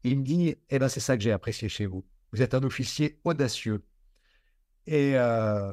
Et 0.04 0.10
il 0.10 0.18
me 0.20 0.24
dit, 0.24 0.56
eh 0.70 0.78
ben, 0.78 0.88
c'est 0.88 1.00
ça 1.00 1.16
que 1.16 1.22
j'ai 1.22 1.32
apprécié 1.32 1.68
chez 1.68 1.86
vous. 1.86 2.04
Vous 2.32 2.42
êtes 2.42 2.54
un 2.54 2.62
officier 2.64 3.20
audacieux. 3.24 3.84
Et 4.86 5.16
euh, 5.16 5.72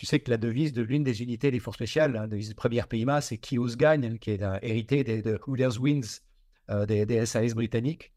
tu 0.00 0.06
sais 0.06 0.18
que 0.18 0.30
la 0.30 0.38
devise 0.38 0.72
de 0.72 0.80
l'une 0.80 1.04
des 1.04 1.20
unités 1.20 1.50
des 1.50 1.58
forces 1.58 1.76
spéciales, 1.76 2.12
la 2.12 2.26
devise 2.26 2.48
de 2.48 2.54
première 2.54 2.88
PIMA, 2.88 3.20
c'est 3.20 3.36
qui 3.36 3.58
ose 3.58 3.76
gagne, 3.76 4.16
qui 4.16 4.30
est 4.30 4.40
hérité 4.62 5.04
des, 5.04 5.20
de 5.20 5.38
Hooders 5.46 5.78
Wins 5.78 6.22
euh, 6.70 6.86
des, 6.86 7.26
SAS 7.26 7.52
britanniques. 7.52 8.10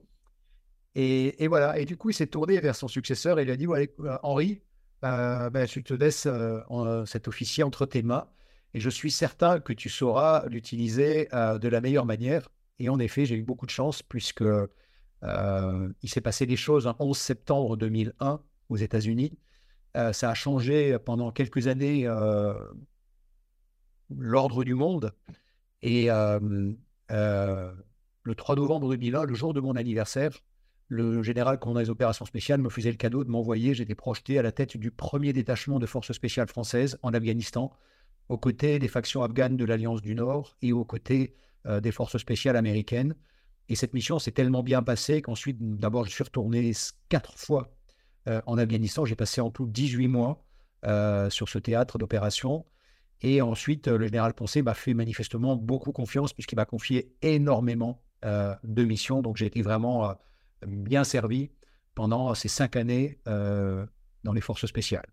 Et, 0.95 1.45
voilà. 1.49 1.77
Et 1.77 1.83
du 1.83 1.97
coup, 1.97 2.11
il 2.11 2.13
s'est 2.13 2.27
tourné 2.27 2.61
vers 2.61 2.77
son 2.77 2.87
successeur 2.87 3.37
et 3.37 3.43
il 3.43 3.51
a 3.51 3.57
dit 3.57 3.65
voilà, 3.65 3.87
euh, 3.99 4.17
Henri, 4.23 4.61
euh, 5.03 5.49
ben, 5.49 5.67
je 5.67 5.81
te 5.81 5.93
laisse 5.93 6.25
cet 7.05 7.27
officier 7.27 7.65
entre 7.65 7.85
tes 7.85 8.01
mains 8.01 8.29
et 8.73 8.79
je 8.79 8.89
suis 8.89 9.11
certain 9.11 9.59
que 9.59 9.73
tu 9.73 9.89
sauras 9.89 10.47
l'utiliser 10.47 11.27
de 11.33 11.67
la 11.67 11.81
meilleure 11.81 12.05
manière. 12.05 12.47
Et 12.79 12.87
en 12.87 12.97
effet, 12.97 13.25
j'ai 13.25 13.35
eu 13.35 13.43
beaucoup 13.43 13.65
de 13.65 13.71
chance 13.71 14.01
puisque 14.01 14.45
il 15.21 16.09
s'est 16.09 16.21
passé 16.21 16.45
des 16.45 16.55
choses 16.55 16.87
un 16.87 16.95
11 16.99 17.17
septembre 17.17 17.75
2001 17.75 18.39
aux 18.69 18.77
États-Unis 18.77 19.37
euh, 19.95 20.11
ça 20.13 20.31
a 20.31 20.33
changé 20.33 20.97
pendant 21.05 21.31
quelques 21.31 21.67
années 21.67 22.07
euh, 22.07 22.53
l'ordre 24.09 24.63
du 24.63 24.73
monde. 24.73 25.13
Et 25.81 26.09
euh, 26.09 26.39
le 27.09 28.35
3 28.35 28.55
novembre 28.55 28.89
2001, 28.89 29.25
le 29.25 29.35
jour 29.35 29.53
de 29.53 29.59
mon 29.59 29.75
anniversaire, 29.75 30.31
le 30.87 31.21
général 31.23 31.59
commandant 31.59 31.81
des 31.81 31.89
opérations 31.89 32.25
spéciales 32.25 32.61
me 32.61 32.69
faisait 32.69 32.91
le 32.91 32.97
cadeau 32.97 33.23
de 33.23 33.29
m'envoyer, 33.29 33.73
j'étais 33.73 33.95
projeté 33.95 34.39
à 34.39 34.41
la 34.41 34.51
tête 34.51 34.77
du 34.77 34.91
premier 34.91 35.33
détachement 35.33 35.79
de 35.79 35.85
forces 35.85 36.11
spéciales 36.11 36.47
françaises 36.47 36.97
en 37.01 37.13
Afghanistan, 37.13 37.71
aux 38.29 38.37
côtés 38.37 38.79
des 38.79 38.87
factions 38.87 39.23
afghanes 39.23 39.57
de 39.57 39.65
l'Alliance 39.65 40.01
du 40.01 40.15
Nord 40.15 40.55
et 40.61 40.71
aux 40.71 40.85
côtés 40.85 41.35
des 41.81 41.91
forces 41.91 42.17
spéciales 42.17 42.55
américaines. 42.57 43.15
Et 43.69 43.75
cette 43.75 43.93
mission 43.93 44.19
s'est 44.19 44.31
tellement 44.31 44.63
bien 44.63 44.83
passée 44.83 45.21
qu'ensuite, 45.21 45.57
d'abord, 45.59 46.05
je 46.05 46.11
suis 46.11 46.23
retourné 46.23 46.71
quatre 47.09 47.37
fois 47.37 47.73
en 48.27 48.57
Afghanistan. 48.57 49.05
J'ai 49.05 49.15
passé 49.15 49.41
en 49.41 49.49
tout 49.49 49.65
18 49.67 50.07
mois 50.07 50.43
euh, 50.85 51.29
sur 51.29 51.47
ce 51.47 51.59
théâtre 51.59 51.97
d'opération. 51.97 52.65
Et 53.21 53.41
ensuite, 53.41 53.87
euh, 53.87 53.97
le 53.97 54.07
général 54.07 54.33
Poncé 54.33 54.61
m'a 54.61 54.73
fait 54.73 54.93
manifestement 54.93 55.55
beaucoup 55.55 55.93
confiance 55.93 56.33
puisqu'il 56.33 56.57
m'a 56.57 56.65
confié 56.65 57.15
énormément 57.21 58.01
de 58.63 58.85
missions. 58.85 59.21
Donc, 59.21 59.35
j'ai 59.35 59.45
été 59.45 59.61
vraiment 59.61 60.15
bien 60.65 61.03
servi 61.03 61.51
pendant 61.93 62.33
ces 62.35 62.47
cinq 62.47 62.77
années 62.77 63.19
dans 63.25 64.31
les 64.33 64.39
forces 64.39 64.65
spéciales. 64.65 65.07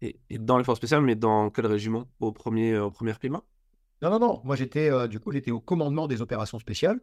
Et, 0.00 0.18
dans 0.38 0.56
les 0.56 0.64
forces 0.64 0.78
spéciales, 0.78 1.02
mais 1.02 1.14
dans 1.14 1.50
quel 1.50 1.66
régiment? 1.66 2.08
Au 2.20 2.32
premier, 2.32 2.78
au 2.78 2.90
premier 2.90 3.12
Non, 3.30 3.42
non, 4.00 4.18
non. 4.18 4.40
Moi, 4.44 4.56
j'étais 4.56 5.08
du 5.08 5.20
coup, 5.20 5.30
j'étais 5.30 5.50
au 5.50 5.60
commandement 5.60 6.08
des 6.08 6.22
opérations 6.22 6.58
spéciales. 6.58 7.02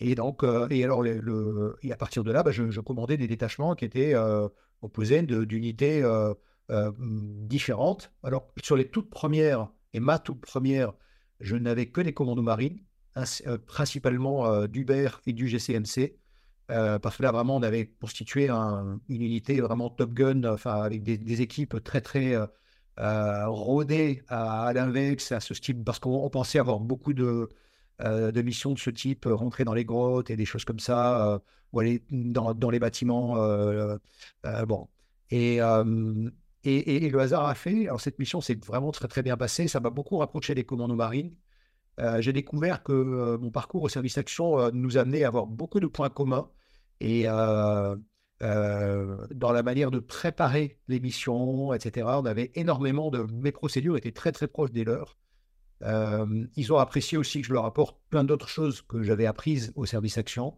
Et 0.00 0.14
donc, 0.14 0.44
euh, 0.44 0.68
et 0.70 0.84
alors, 0.84 1.02
le, 1.02 1.76
à 1.90 1.96
partir 1.96 2.22
de 2.24 2.30
là, 2.30 2.42
bah, 2.42 2.52
je, 2.52 2.80
commandais 2.80 3.16
des 3.16 3.26
détachements 3.26 3.74
qui 3.74 3.84
étaient 3.84 4.14
euh, 4.14 4.48
composé 4.80 5.22
d'unités 5.22 6.04
différentes. 6.68 8.12
Alors, 8.22 8.52
sur 8.62 8.76
les 8.76 8.88
toutes 8.88 9.10
premières, 9.10 9.68
et 9.92 10.00
ma 10.00 10.18
toute 10.18 10.40
première, 10.40 10.92
je 11.40 11.56
n'avais 11.56 11.86
que 11.86 12.00
des 12.00 12.14
commandos 12.14 12.42
marines, 12.42 12.80
principalement 13.66 14.66
d'Uber 14.66 15.08
et 15.26 15.32
du 15.32 15.48
GCMC. 15.48 16.18
parce 16.68 17.16
que 17.16 17.22
là, 17.22 17.32
vraiment, 17.32 17.56
on 17.56 17.62
avait 17.62 17.86
constitué 18.00 18.48
une 18.50 19.00
unité 19.08 19.60
vraiment 19.60 19.90
Top 19.90 20.12
Gun, 20.12 20.44
enfin, 20.44 20.82
avec 20.82 21.02
des, 21.02 21.42
équipes 21.42 21.82
très, 21.82 22.02
très 22.02 22.36
rodées 22.96 24.22
à, 24.28 24.72
l'invex, 24.72 25.32
à 25.32 25.40
ce 25.40 25.54
style, 25.54 25.82
parce 25.82 25.98
qu'on 25.98 26.30
pensait 26.30 26.60
avoir 26.60 26.78
beaucoup 26.78 27.14
de, 27.14 27.48
de 28.00 28.42
missions 28.42 28.72
de 28.72 28.78
ce 28.78 28.90
type, 28.90 29.26
rentrer 29.28 29.64
dans 29.64 29.74
les 29.74 29.84
grottes 29.84 30.30
et 30.30 30.36
des 30.36 30.44
choses 30.44 30.64
comme 30.64 30.80
ça, 30.80 31.40
ou 31.72 31.80
aller 31.80 32.02
dans, 32.10 32.54
dans 32.54 32.70
les 32.70 32.78
bâtiments. 32.78 33.36
bon. 34.66 34.88
Et, 35.30 35.60
et, 36.64 37.08
le 37.10 37.20
hasard 37.20 37.46
a 37.46 37.54
fait, 37.54 37.86
alors 37.86 38.00
cette 38.00 38.18
mission 38.18 38.40
s'est 38.40 38.58
vraiment 38.66 38.92
très 38.92 39.08
très 39.08 39.22
bien 39.22 39.36
passée, 39.36 39.68
ça 39.68 39.80
m'a 39.80 39.90
beaucoup 39.90 40.16
rapproché 40.18 40.54
des 40.54 40.64
commandos 40.64 40.96
marines. 40.96 41.34
Euh, 42.00 42.20
j'ai 42.20 42.32
découvert 42.32 42.82
que 42.82 42.92
euh, 42.92 43.38
mon 43.38 43.50
parcours 43.50 43.82
au 43.82 43.88
service 43.88 44.18
action 44.18 44.58
euh, 44.60 44.70
nous 44.72 44.98
amenait 44.98 45.24
à 45.24 45.28
avoir 45.28 45.46
beaucoup 45.46 45.80
de 45.80 45.86
points 45.86 46.10
communs 46.10 46.50
et 47.00 47.24
dans 47.24 47.96
la 49.52 49.62
manière 49.62 49.90
de 49.90 49.98
préparer 49.98 50.78
les 50.88 51.00
missions, 51.00 51.72
etc. 51.74 52.06
On 52.20 52.26
avait 52.26 52.50
énormément 52.54 53.10
de 53.10 53.22
mes 53.32 53.52
procédures 53.52 53.96
étaient 53.96 54.12
très 54.12 54.32
très 54.32 54.48
proches 54.48 54.72
des 54.72 54.84
leurs. 54.84 55.16
Ils 55.80 56.72
ont 56.72 56.78
apprécié 56.78 57.18
aussi 57.18 57.40
que 57.40 57.46
je 57.46 57.52
leur 57.52 57.64
apporte 57.64 57.98
plein 58.10 58.24
d'autres 58.24 58.48
choses 58.48 58.82
que 58.82 59.02
j'avais 59.02 59.26
apprises 59.26 59.72
au 59.76 59.86
service 59.86 60.18
action. 60.18 60.56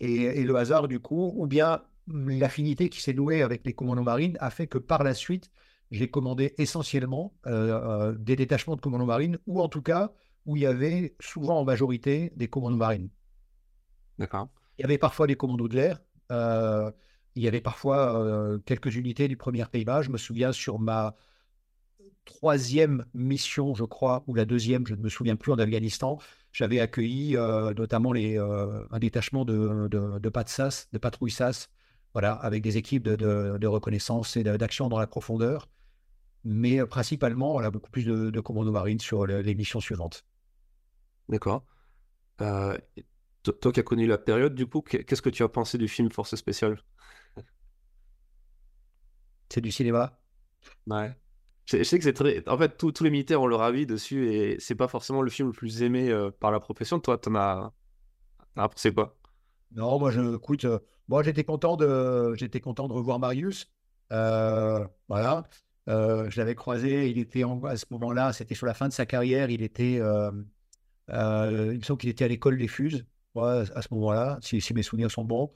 Et, 0.00 0.22
et, 0.22 0.44
le 0.44 0.56
hasard, 0.56 0.88
du 0.88 0.98
coup, 1.00 1.32
ou 1.36 1.46
bien 1.46 1.82
l'affinité 2.08 2.88
qui 2.88 3.00
s'est 3.00 3.12
nouée 3.12 3.42
avec 3.42 3.64
les 3.64 3.72
commandos 3.72 4.02
marines 4.02 4.36
a 4.40 4.50
fait 4.50 4.66
que 4.66 4.78
par 4.78 5.04
la 5.04 5.14
suite, 5.14 5.50
j'ai 5.92 6.10
commandé 6.10 6.54
essentiellement 6.58 7.34
euh, 7.46 8.10
euh, 8.10 8.12
des 8.18 8.34
détachements 8.34 8.76
de 8.76 8.80
commandos 8.80 9.04
marines, 9.04 9.38
ou 9.46 9.60
en 9.60 9.68
tout 9.68 9.82
cas 9.82 10.12
où 10.46 10.56
il 10.56 10.62
y 10.62 10.66
avait 10.66 11.14
souvent 11.20 11.60
en 11.60 11.64
majorité 11.64 12.32
des 12.34 12.48
commandos 12.48 12.76
marines. 12.76 13.10
D'accord. 14.18 14.48
Il 14.78 14.82
y 14.82 14.84
avait 14.84 14.98
parfois 14.98 15.26
des 15.26 15.36
commandos 15.36 15.68
de 15.68 15.76
l'air, 15.76 16.00
euh, 16.32 16.90
il 17.34 17.42
y 17.42 17.48
avait 17.48 17.60
parfois 17.60 18.58
quelques 18.66 18.94
unités 18.94 19.26
du 19.26 19.38
premier 19.38 19.64
Pays-Bas. 19.64 20.02
Je 20.02 20.10
me 20.10 20.18
souviens 20.18 20.52
sur 20.52 20.78
ma 20.78 21.14
troisième 22.24 23.04
mission, 23.14 23.74
je 23.74 23.84
crois, 23.84 24.24
ou 24.26 24.34
la 24.34 24.44
deuxième, 24.44 24.86
je 24.86 24.94
ne 24.94 25.00
me 25.00 25.08
souviens 25.08 25.36
plus, 25.36 25.52
en 25.52 25.58
Afghanistan, 25.58 26.18
j'avais 26.52 26.80
accueilli 26.80 27.34
notamment 27.76 28.12
les, 28.12 28.36
un 28.38 28.98
détachement 28.98 29.44
de, 29.44 29.88
de, 29.88 30.18
de 30.18 30.30
de 30.92 30.98
patrouille 30.98 31.30
SAS, 31.30 31.68
voilà, 32.12 32.32
avec 32.34 32.62
des 32.62 32.76
équipes 32.76 33.04
de, 33.04 33.66
reconnaissance 33.66 34.36
et 34.36 34.44
d'action 34.44 34.88
dans 34.88 34.98
la 34.98 35.06
profondeur, 35.06 35.68
mais 36.44 36.80
euh, 36.80 36.86
principalement, 36.86 37.58
a 37.58 37.70
beaucoup 37.70 37.90
plus 37.90 38.04
de, 38.04 38.40
commandos 38.40 38.72
marines 38.72 39.00
sur 39.00 39.26
les 39.26 39.54
missions 39.54 39.80
suivantes. 39.80 40.24
D'accord. 41.28 41.64
Euh, 42.40 42.76
toi 43.42 43.72
qui 43.72 43.80
as 43.80 43.82
connu 43.82 44.06
la 44.06 44.18
période, 44.18 44.54
du 44.54 44.66
coup, 44.66 44.82
qu'est-ce 44.82 45.22
que 45.22 45.30
tu 45.30 45.42
as 45.42 45.48
pensé 45.48 45.78
du 45.78 45.88
film 45.88 46.10
Force 46.10 46.34
Spéciale 46.34 46.82
C'est 49.48 49.60
du 49.60 49.70
cinéma? 49.70 50.18
Ouais. 50.86 51.14
Je, 51.66 51.82
sais 51.82 51.98
que 51.98 52.04
c'est 52.04 52.12
très. 52.12 52.46
En 52.48 52.58
fait, 52.58 52.76
tous 52.76 53.02
les 53.02 53.10
militaires 53.10 53.40
ont 53.40 53.46
leur 53.46 53.62
avis 53.62 53.86
dessus 53.86 54.32
et 54.32 54.56
c'est 54.58 54.74
pas 54.74 54.88
forcément 54.88 55.22
le 55.22 55.30
film 55.30 55.48
le 55.48 55.54
plus 55.54 55.82
aimé 55.82 56.10
euh, 56.10 56.30
par 56.30 56.50
la 56.50 56.60
profession. 56.60 56.98
Toi, 57.00 57.18
t'en 57.18 57.34
as. 57.34 57.72
As 58.56 58.68
pensé 58.68 58.92
quoi? 58.92 59.16
Non, 59.74 59.98
moi, 59.98 60.10
je, 60.10 60.36
écoute, 60.36 60.66
Bon, 61.08 61.22
j'étais 61.22 61.44
content 61.44 61.76
de, 61.76 62.34
content 62.60 62.88
de 62.88 62.92
revoir 62.92 63.18
Marius. 63.18 63.70
Euh, 64.12 64.86
voilà. 65.08 65.44
Euh, 65.88 66.30
je 66.30 66.38
l'avais 66.38 66.54
croisé, 66.54 67.10
il 67.10 67.18
était 67.18 67.42
à 67.66 67.76
ce 67.76 67.86
moment-là, 67.90 68.32
c'était 68.32 68.54
sur 68.54 68.66
la 68.66 68.74
fin 68.74 68.88
de 68.88 68.92
sa 68.92 69.04
carrière, 69.04 69.50
il 69.50 69.62
était, 69.62 69.98
euh, 70.00 70.30
il 71.08 71.78
me 71.78 71.82
semble 71.82 71.98
qu'il 71.98 72.08
était 72.08 72.24
à 72.24 72.28
l'école 72.28 72.56
des 72.56 72.68
Fuses, 72.68 73.04
à 73.36 73.82
ce 73.82 73.92
moment-là, 73.92 74.38
si, 74.42 74.62
mes 74.74 74.82
souvenirs 74.82 75.10
sont 75.10 75.24
bons, 75.24 75.52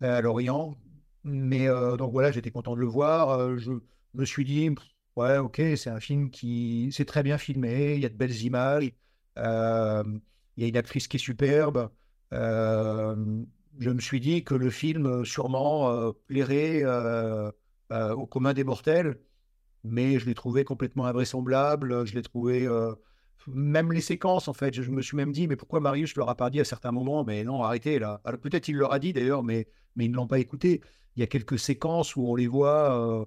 à 0.00 0.20
Lorient. 0.20 0.76
Mais 1.24 1.68
donc 1.96 2.12
voilà, 2.12 2.32
j'étais 2.32 2.50
content 2.50 2.74
de 2.74 2.80
le 2.80 2.86
voir. 2.86 3.56
je 3.58 3.72
me 4.14 4.24
suis 4.24 4.44
dit, 4.44 4.70
ouais, 5.16 5.38
ok, 5.38 5.60
c'est 5.76 5.90
un 5.90 6.00
film 6.00 6.30
qui, 6.30 6.90
c'est 6.92 7.04
très 7.04 7.22
bien 7.22 7.38
filmé, 7.38 7.94
il 7.94 8.00
y 8.00 8.06
a 8.06 8.08
de 8.08 8.14
belles 8.14 8.42
images, 8.42 8.84
il 9.36 9.42
y 10.56 10.64
a 10.64 10.68
une 10.68 10.76
actrice 10.76 11.08
qui 11.08 11.16
est 11.16 11.20
superbe 11.20 11.90
je 13.80 13.90
me 13.90 14.00
suis 14.00 14.20
dit 14.20 14.44
que 14.44 14.54
le 14.54 14.70
film 14.70 15.06
euh, 15.06 15.24
sûrement 15.24 15.90
euh, 15.90 16.12
plairait 16.26 16.82
euh, 16.84 17.50
au 17.90 18.26
commun 18.26 18.52
des 18.52 18.64
mortels, 18.64 19.18
mais 19.84 20.18
je 20.18 20.26
l'ai 20.26 20.34
trouvé 20.34 20.64
complètement 20.64 21.06
invraisemblable. 21.06 22.06
Je 22.06 22.14
l'ai 22.14 22.22
trouvé 22.22 22.68
même 23.48 23.92
les 23.92 24.00
séquences, 24.00 24.46
en 24.46 24.52
fait, 24.52 24.74
je, 24.74 24.90
me 24.90 25.02
suis 25.02 25.16
même 25.16 25.32
dit, 25.32 25.48
mais 25.48 25.56
pourquoi 25.56 25.80
Marius 25.80 26.14
ne 26.14 26.20
leur 26.20 26.28
a 26.28 26.36
pas 26.36 26.50
dit 26.50 26.60
à 26.60 26.64
certains 26.64 26.92
moments, 26.92 27.24
mais 27.24 27.42
non, 27.42 27.62
arrêtez 27.62 27.98
là. 27.98 28.20
Alors 28.24 28.38
peut-être 28.38 28.68
il 28.68 28.76
leur 28.76 28.92
a 28.92 28.98
dit 29.00 29.12
d'ailleurs, 29.12 29.42
mais, 29.42 29.66
mais 29.96 30.04
ils 30.04 30.10
ne 30.10 30.16
l'ont 30.16 30.28
pas 30.28 30.38
écouté. 30.38 30.82
Il 31.16 31.20
y 31.20 31.22
a 31.24 31.26
quelques 31.26 31.58
séquences 31.58 32.14
où 32.14 32.28
on 32.28 32.36
les 32.36 32.46
voit 32.46 33.26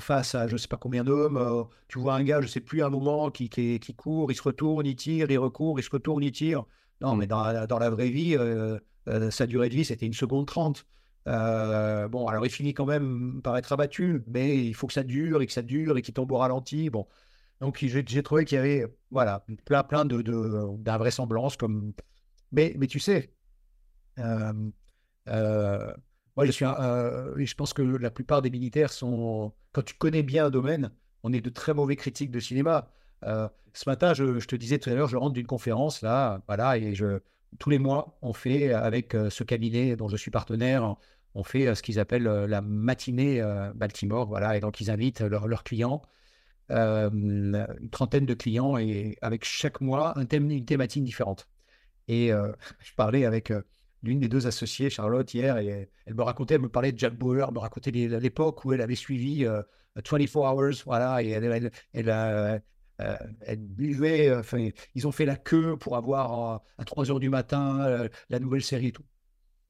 face 0.00 0.34
à 0.34 0.48
je 0.48 0.54
ne 0.54 0.58
sais 0.58 0.68
pas 0.68 0.76
combien 0.76 1.04
d'hommes. 1.04 1.68
tu 1.88 1.98
vois 1.98 2.14
un 2.14 2.24
gars, 2.24 2.40
je 2.40 2.46
ne 2.46 2.50
sais 2.50 2.60
plus, 2.60 2.82
un 2.82 2.90
moment 2.90 3.30
qui, 3.30 3.48
qui, 3.48 3.78
qui, 3.80 3.94
court, 3.94 4.30
il 4.32 4.34
se 4.34 4.42
retourne, 4.42 4.86
il 4.86 4.96
tire, 4.96 5.30
il 5.30 5.38
recourt, 5.38 5.78
il 5.78 5.82
se 5.82 5.90
retourne, 5.90 6.22
il 6.22 6.32
tire. 6.32 6.64
Non, 7.00 7.16
mais 7.16 7.26
dans, 7.26 7.66
dans 7.66 7.78
la 7.78 7.90
vraie 7.90 8.10
vie, 8.10 8.36
euh, 9.08 9.30
sa 9.30 9.46
durée 9.46 9.68
de 9.68 9.74
vie, 9.74 9.84
c'était 9.84 10.06
une 10.06 10.12
seconde 10.12 10.46
trente. 10.46 10.86
Euh, 11.28 12.08
bon, 12.08 12.26
alors 12.26 12.44
il 12.46 12.50
finit 12.50 12.74
quand 12.74 12.86
même 12.86 13.40
par 13.42 13.56
être 13.56 13.72
abattu, 13.72 14.22
mais 14.28 14.64
il 14.64 14.74
faut 14.74 14.86
que 14.86 14.92
ça 14.92 15.02
dure 15.02 15.42
et 15.42 15.46
que 15.46 15.52
ça 15.52 15.62
dure 15.62 15.96
et 15.96 16.02
qu'il 16.02 16.14
tombe 16.14 16.30
au 16.32 16.38
ralenti. 16.38 16.90
Bon, 16.90 17.06
donc 17.60 17.78
j'ai 17.80 18.22
trouvé 18.22 18.44
qu'il 18.44 18.56
y 18.56 18.58
avait 18.58 18.86
voilà 19.10 19.44
plein 19.64 19.84
plein 19.84 20.04
de 20.04 20.22
d'invraisemblances 20.78 21.56
comme. 21.56 21.92
Mais 22.52 22.74
mais 22.78 22.86
tu 22.86 22.98
sais, 23.00 23.32
euh, 24.18 25.92
moi 26.36 26.46
je 26.46 26.50
suis 26.52 26.64
je 26.64 27.54
pense 27.54 27.72
que 27.72 27.82
la 27.82 28.10
plupart 28.10 28.42
des 28.42 28.50
militaires 28.50 28.92
sont 28.92 29.52
quand 29.72 29.82
tu 29.82 29.94
connais 29.94 30.22
bien 30.22 30.46
un 30.46 30.50
domaine, 30.50 30.90
on 31.22 31.32
est 31.32 31.40
de 31.40 31.50
très 31.50 31.74
mauvais 31.74 31.96
critiques 31.96 32.30
de 32.30 32.40
cinéma. 32.40 32.88
ce 33.22 33.88
matin, 33.88 34.14
je, 34.14 34.38
te 34.44 34.56
disais 34.56 34.78
tout 34.78 34.90
à 34.90 34.94
l'heure, 34.94 35.08
je 35.08 35.16
rentre 35.16 35.34
d'une 35.34 35.46
conférence 35.46 36.02
là, 36.02 36.42
voilà, 36.46 36.76
et 36.78 36.94
je 36.94 37.20
tous 37.58 37.70
les 37.70 37.78
mois, 37.78 38.18
on 38.22 38.32
fait 38.32 38.72
avec 38.72 39.14
euh, 39.14 39.30
ce 39.30 39.44
cabinet 39.44 39.96
dont 39.96 40.08
je 40.08 40.16
suis 40.16 40.30
partenaire, 40.30 40.96
on 41.34 41.44
fait 41.44 41.66
euh, 41.66 41.74
ce 41.74 41.82
qu'ils 41.82 41.98
appellent 41.98 42.26
euh, 42.26 42.46
la 42.46 42.60
matinée 42.60 43.42
Baltimore. 43.74 44.26
Voilà, 44.26 44.56
et 44.56 44.60
donc 44.60 44.80
ils 44.80 44.90
invitent 44.90 45.20
leurs 45.20 45.64
clients, 45.64 46.02
une 46.70 47.66
trentaine 47.90 48.26
de 48.26 48.34
clients, 48.34 48.78
et 48.78 49.18
avec 49.22 49.44
chaque 49.44 49.80
mois 49.80 50.18
un 50.18 50.24
thème, 50.24 50.50
une 50.50 50.64
thématique 50.64 51.04
différente. 51.04 51.48
Et 52.08 52.30
je 52.80 52.94
parlais 52.96 53.24
avec 53.24 53.52
l'une 54.02 54.20
des 54.20 54.28
deux 54.28 54.46
associées, 54.46 54.90
Charlotte, 54.90 55.32
hier, 55.32 55.56
elle 55.56 56.14
me 56.14 56.22
racontait, 56.22 56.54
elle 56.54 56.60
me 56.60 56.68
parlait 56.68 56.92
de 56.92 56.98
Jack 56.98 57.14
Bauer, 57.14 57.52
me 57.52 57.58
racontait 57.58 57.90
l'époque 57.90 58.64
où 58.64 58.72
elle 58.72 58.80
avait 58.80 58.94
suivi 58.96 59.44
24 59.96 60.36
Hours, 60.36 60.82
voilà, 60.84 61.22
et 61.22 61.28
elle, 61.30 61.70
elle, 61.92 62.62
euh, 63.02 63.16
elle 63.40 63.58
buvait, 63.58 64.28
euh, 64.28 64.40
enfin, 64.40 64.68
ils 64.94 65.06
ont 65.06 65.12
fait 65.12 65.24
la 65.24 65.36
queue 65.36 65.76
pour 65.76 65.96
avoir 65.96 66.54
euh, 66.54 66.58
à 66.78 66.84
3 66.84 67.10
heures 67.10 67.20
du 67.20 67.30
matin 67.30 68.08
la 68.28 68.38
nouvelle 68.38 68.62
série 68.62 68.88
et 68.88 68.92
tout. 68.92 69.04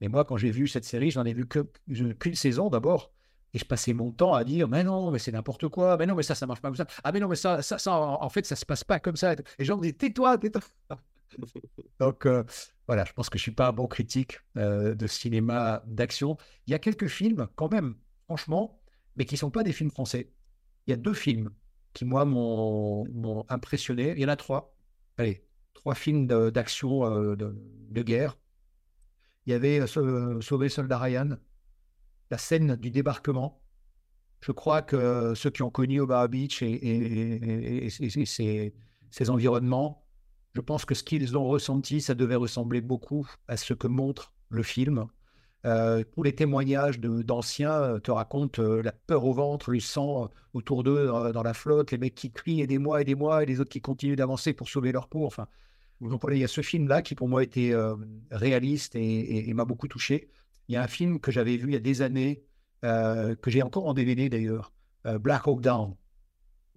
Mais 0.01 0.09
moi, 0.09 0.25
quand 0.25 0.37
j'ai 0.37 0.51
vu 0.51 0.67
cette 0.67 0.85
série, 0.85 1.11
j'en 1.11 1.25
ai 1.25 1.33
vu 1.33 1.47
qu'une 1.47 2.35
saison 2.35 2.69
d'abord. 2.69 3.13
Et 3.55 3.59
je 3.59 3.65
passais 3.67 3.93
mon 3.93 4.11
temps 4.13 4.33
à 4.33 4.45
dire, 4.45 4.67
mais 4.67 4.83
non, 4.83 5.11
mais 5.11 5.19
c'est 5.19 5.31
n'importe 5.31 5.69
quoi, 5.69 5.97
mais 5.99 6.07
non, 6.07 6.15
mais 6.15 6.23
ça, 6.23 6.35
ça 6.35 6.47
marche 6.47 6.63
pas 6.63 6.69
comme 6.69 6.77
ça. 6.77 6.87
Ah, 7.05 7.13
mais 7.13 7.21
non, 7.21 7.29
mais 7.29 7.37
ça, 7.37 7.61
ça, 7.61 7.79
ça 7.79 7.93
en, 7.93 8.29
fait, 8.31 8.47
ça 8.47 8.57
se 8.57 8.65
passe 8.65 8.83
pas 8.83 8.99
comme 8.99 9.17
ça. 9.17 9.35
Et 9.59 9.65
gens 9.65 9.77
disent, 9.77 9.97
tais-toi, 9.97 10.39
tais-toi. 10.39 10.63
Donc, 12.01 12.27
voilà, 12.87 13.05
je 13.05 13.13
pense 13.13 13.31
que 13.31 13.39
je 13.39 13.43
suis 13.43 13.53
pas 13.53 13.69
un 13.69 13.73
bon 13.73 13.87
critique 13.87 14.41
de 14.57 15.07
cinéma 15.07 15.83
d'action. 15.87 16.37
Il 16.67 16.73
y 16.73 16.75
a 16.75 16.79
quelques 16.79 17.07
films, 17.07 17.49
quand 17.55 17.71
même, 17.71 17.95
franchement, 18.25 18.81
mais 19.17 19.25
qui 19.25 19.37
sont 19.37 19.51
pas 19.51 19.63
des 19.63 19.73
films 19.73 19.91
français. 19.91 20.33
Il 20.87 20.91
y 20.91 20.95
a 20.95 20.97
deux 20.97 21.15
films 21.15 21.51
qui, 21.93 22.05
moi, 22.05 22.25
m'ont 22.25 23.45
impressionné. 23.49 24.13
Il 24.13 24.21
y 24.21 24.25
en 24.25 24.29
a 24.29 24.37
trois. 24.37 24.75
Allez, 25.17 25.45
trois 25.75 25.95
films 25.95 26.27
d'action 26.27 27.05
euh, 27.05 27.37
de, 27.37 28.03
guerre. 28.03 28.39
Il 29.47 29.51
y 29.51 29.55
avait 29.55 29.81
euh, 29.81 30.41
Sauver 30.41 30.69
Soldat 30.69 30.99
Ryan, 30.99 31.37
la 32.31 32.39
scène 32.39 32.77
du 32.77 32.91
débarquement. 32.91 33.61
Je 34.41 34.53
crois 34.53 34.83
que 34.83 35.35
ceux 35.35 35.51
qui 35.51 35.63
ont 35.63 35.71
connu 35.71 36.01
Omaha 36.01 36.27
Beach 36.29 36.63
et, 36.63 37.89
ces, 37.91 39.31
environnements, 39.31 40.02
je 40.55 40.61
pense 40.61 40.85
que 40.85 40.95
ce 40.95 41.03
qu'ils 41.03 41.37
ont 41.37 41.47
ressenti, 41.47 42.01
ça 42.01 42.15
devait 42.15 42.35
ressembler 42.35 42.81
beaucoup 42.81 43.27
à 43.49 43.57
ce 43.57 43.75
que 43.75 43.87
montre 43.87 44.33
le 44.51 44.63
film. 44.63 45.07
Euh, 45.65 46.03
tous 46.15 46.25
les 46.25 46.35
témoignages 46.35 46.99
d'anciens 46.99 47.73
euh, 47.73 47.99
te 48.01 48.11
racontent 48.11 48.61
euh, 48.61 48.83
la 48.83 48.91
peur 48.91 49.25
au 49.25 49.33
ventre, 49.33 49.71
le 49.71 49.79
sang 49.79 50.29
autour 50.55 50.83
d'eux 50.83 51.07
dans, 51.07 51.43
la 51.43 51.55
flotte, 51.55 51.93
les 51.93 51.99
mecs 51.99 52.17
qui 52.17 52.33
crient 52.33 52.63
et 52.63 52.67
des 52.67 52.79
mois 52.79 53.01
et 53.01 53.09
et 53.09 53.47
les 53.47 53.61
autres 53.61 53.71
qui 53.71 53.81
continuent 53.81 54.17
d'avancer 54.17 54.53
pour 54.53 54.69
sauver 54.69 54.91
leur 54.91 55.09
peau. 55.09 55.25
Enfin, 55.25 55.47
donc 56.01 56.21
voilà, 56.21 56.37
il 56.37 56.41
y 56.41 56.45
a 56.45 56.49
ce 56.49 56.63
film-là 56.63 57.01
qui 57.01 57.15
pour 57.15 57.29
moi 57.29 57.45
était 57.45 57.73
réaliste 58.31 58.97
et, 58.97 59.53
m'a 59.55 59.65
beaucoup 59.65 59.89
touché. 59.89 60.31
Il 60.69 60.75
y 60.75 60.77
a 60.77 60.83
un 60.83 60.89
film 60.89 61.21
que 61.21 61.31
j'avais 61.31 61.57
vu 61.57 61.69
il 61.69 61.75
y 61.75 61.77
a 61.77 61.81
des 61.81 62.03
années 62.03 62.45
que 62.83 63.51
j'ai 63.51 63.63
encore 63.63 63.87
en 63.87 63.95
DVD 63.95 64.29
d'ailleurs, 64.29 64.73
Black 65.21 65.47
Hawk 65.47 65.61
Down. 65.61 65.95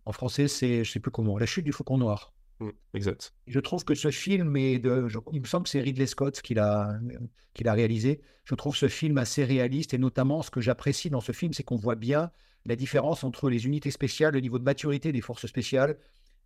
En 0.06 0.12
français, 0.12 0.48
c'est, 0.48 0.84
je 0.84 0.92
sais 0.92 1.00
plus 1.00 1.12
comment, 1.12 1.40
La 1.40 1.48
chute 1.48 1.66
du 1.66 1.72
faucon 1.72 1.98
noir. 1.98 2.35
Mmh, 2.60 2.70
exact. 2.94 3.34
Je 3.48 3.60
trouve 3.60 3.84
que 3.84 3.96
ce 3.96 4.12
film 4.12 4.56
est 4.56 4.80
de. 4.80 5.08
il 5.34 5.42
me 5.42 5.46
semble 5.46 5.64
que 5.64 5.70
c'est 5.70 5.82
Ridley 5.82 6.08
Scott 6.08 6.42
qui 6.42 6.54
l'a, 6.54 7.00
réalisé. 7.60 8.22
Je 8.46 8.56
trouve 8.56 8.76
ce 8.76 8.88
film 8.88 9.18
assez 9.18 9.44
réaliste 9.44 9.94
et 9.94 9.98
notamment 9.98 10.42
ce 10.42 10.52
que 10.52 10.62
j'apprécie 10.62 11.10
dans 11.10 11.22
ce 11.22 11.32
film, 11.32 11.54
c'est 11.54 11.64
qu'on 11.64 11.76
voit 11.76 11.96
bien 11.96 12.32
la 12.66 12.76
différence 12.76 13.24
entre 13.24 13.50
les 13.50 13.66
unités 13.66 13.92
spéciales, 13.92 14.34
le 14.34 14.40
niveau 14.40 14.58
de 14.58 14.64
maturité 14.64 15.12
des 15.12 15.22
forces 15.22 15.46
spéciales 15.48 15.98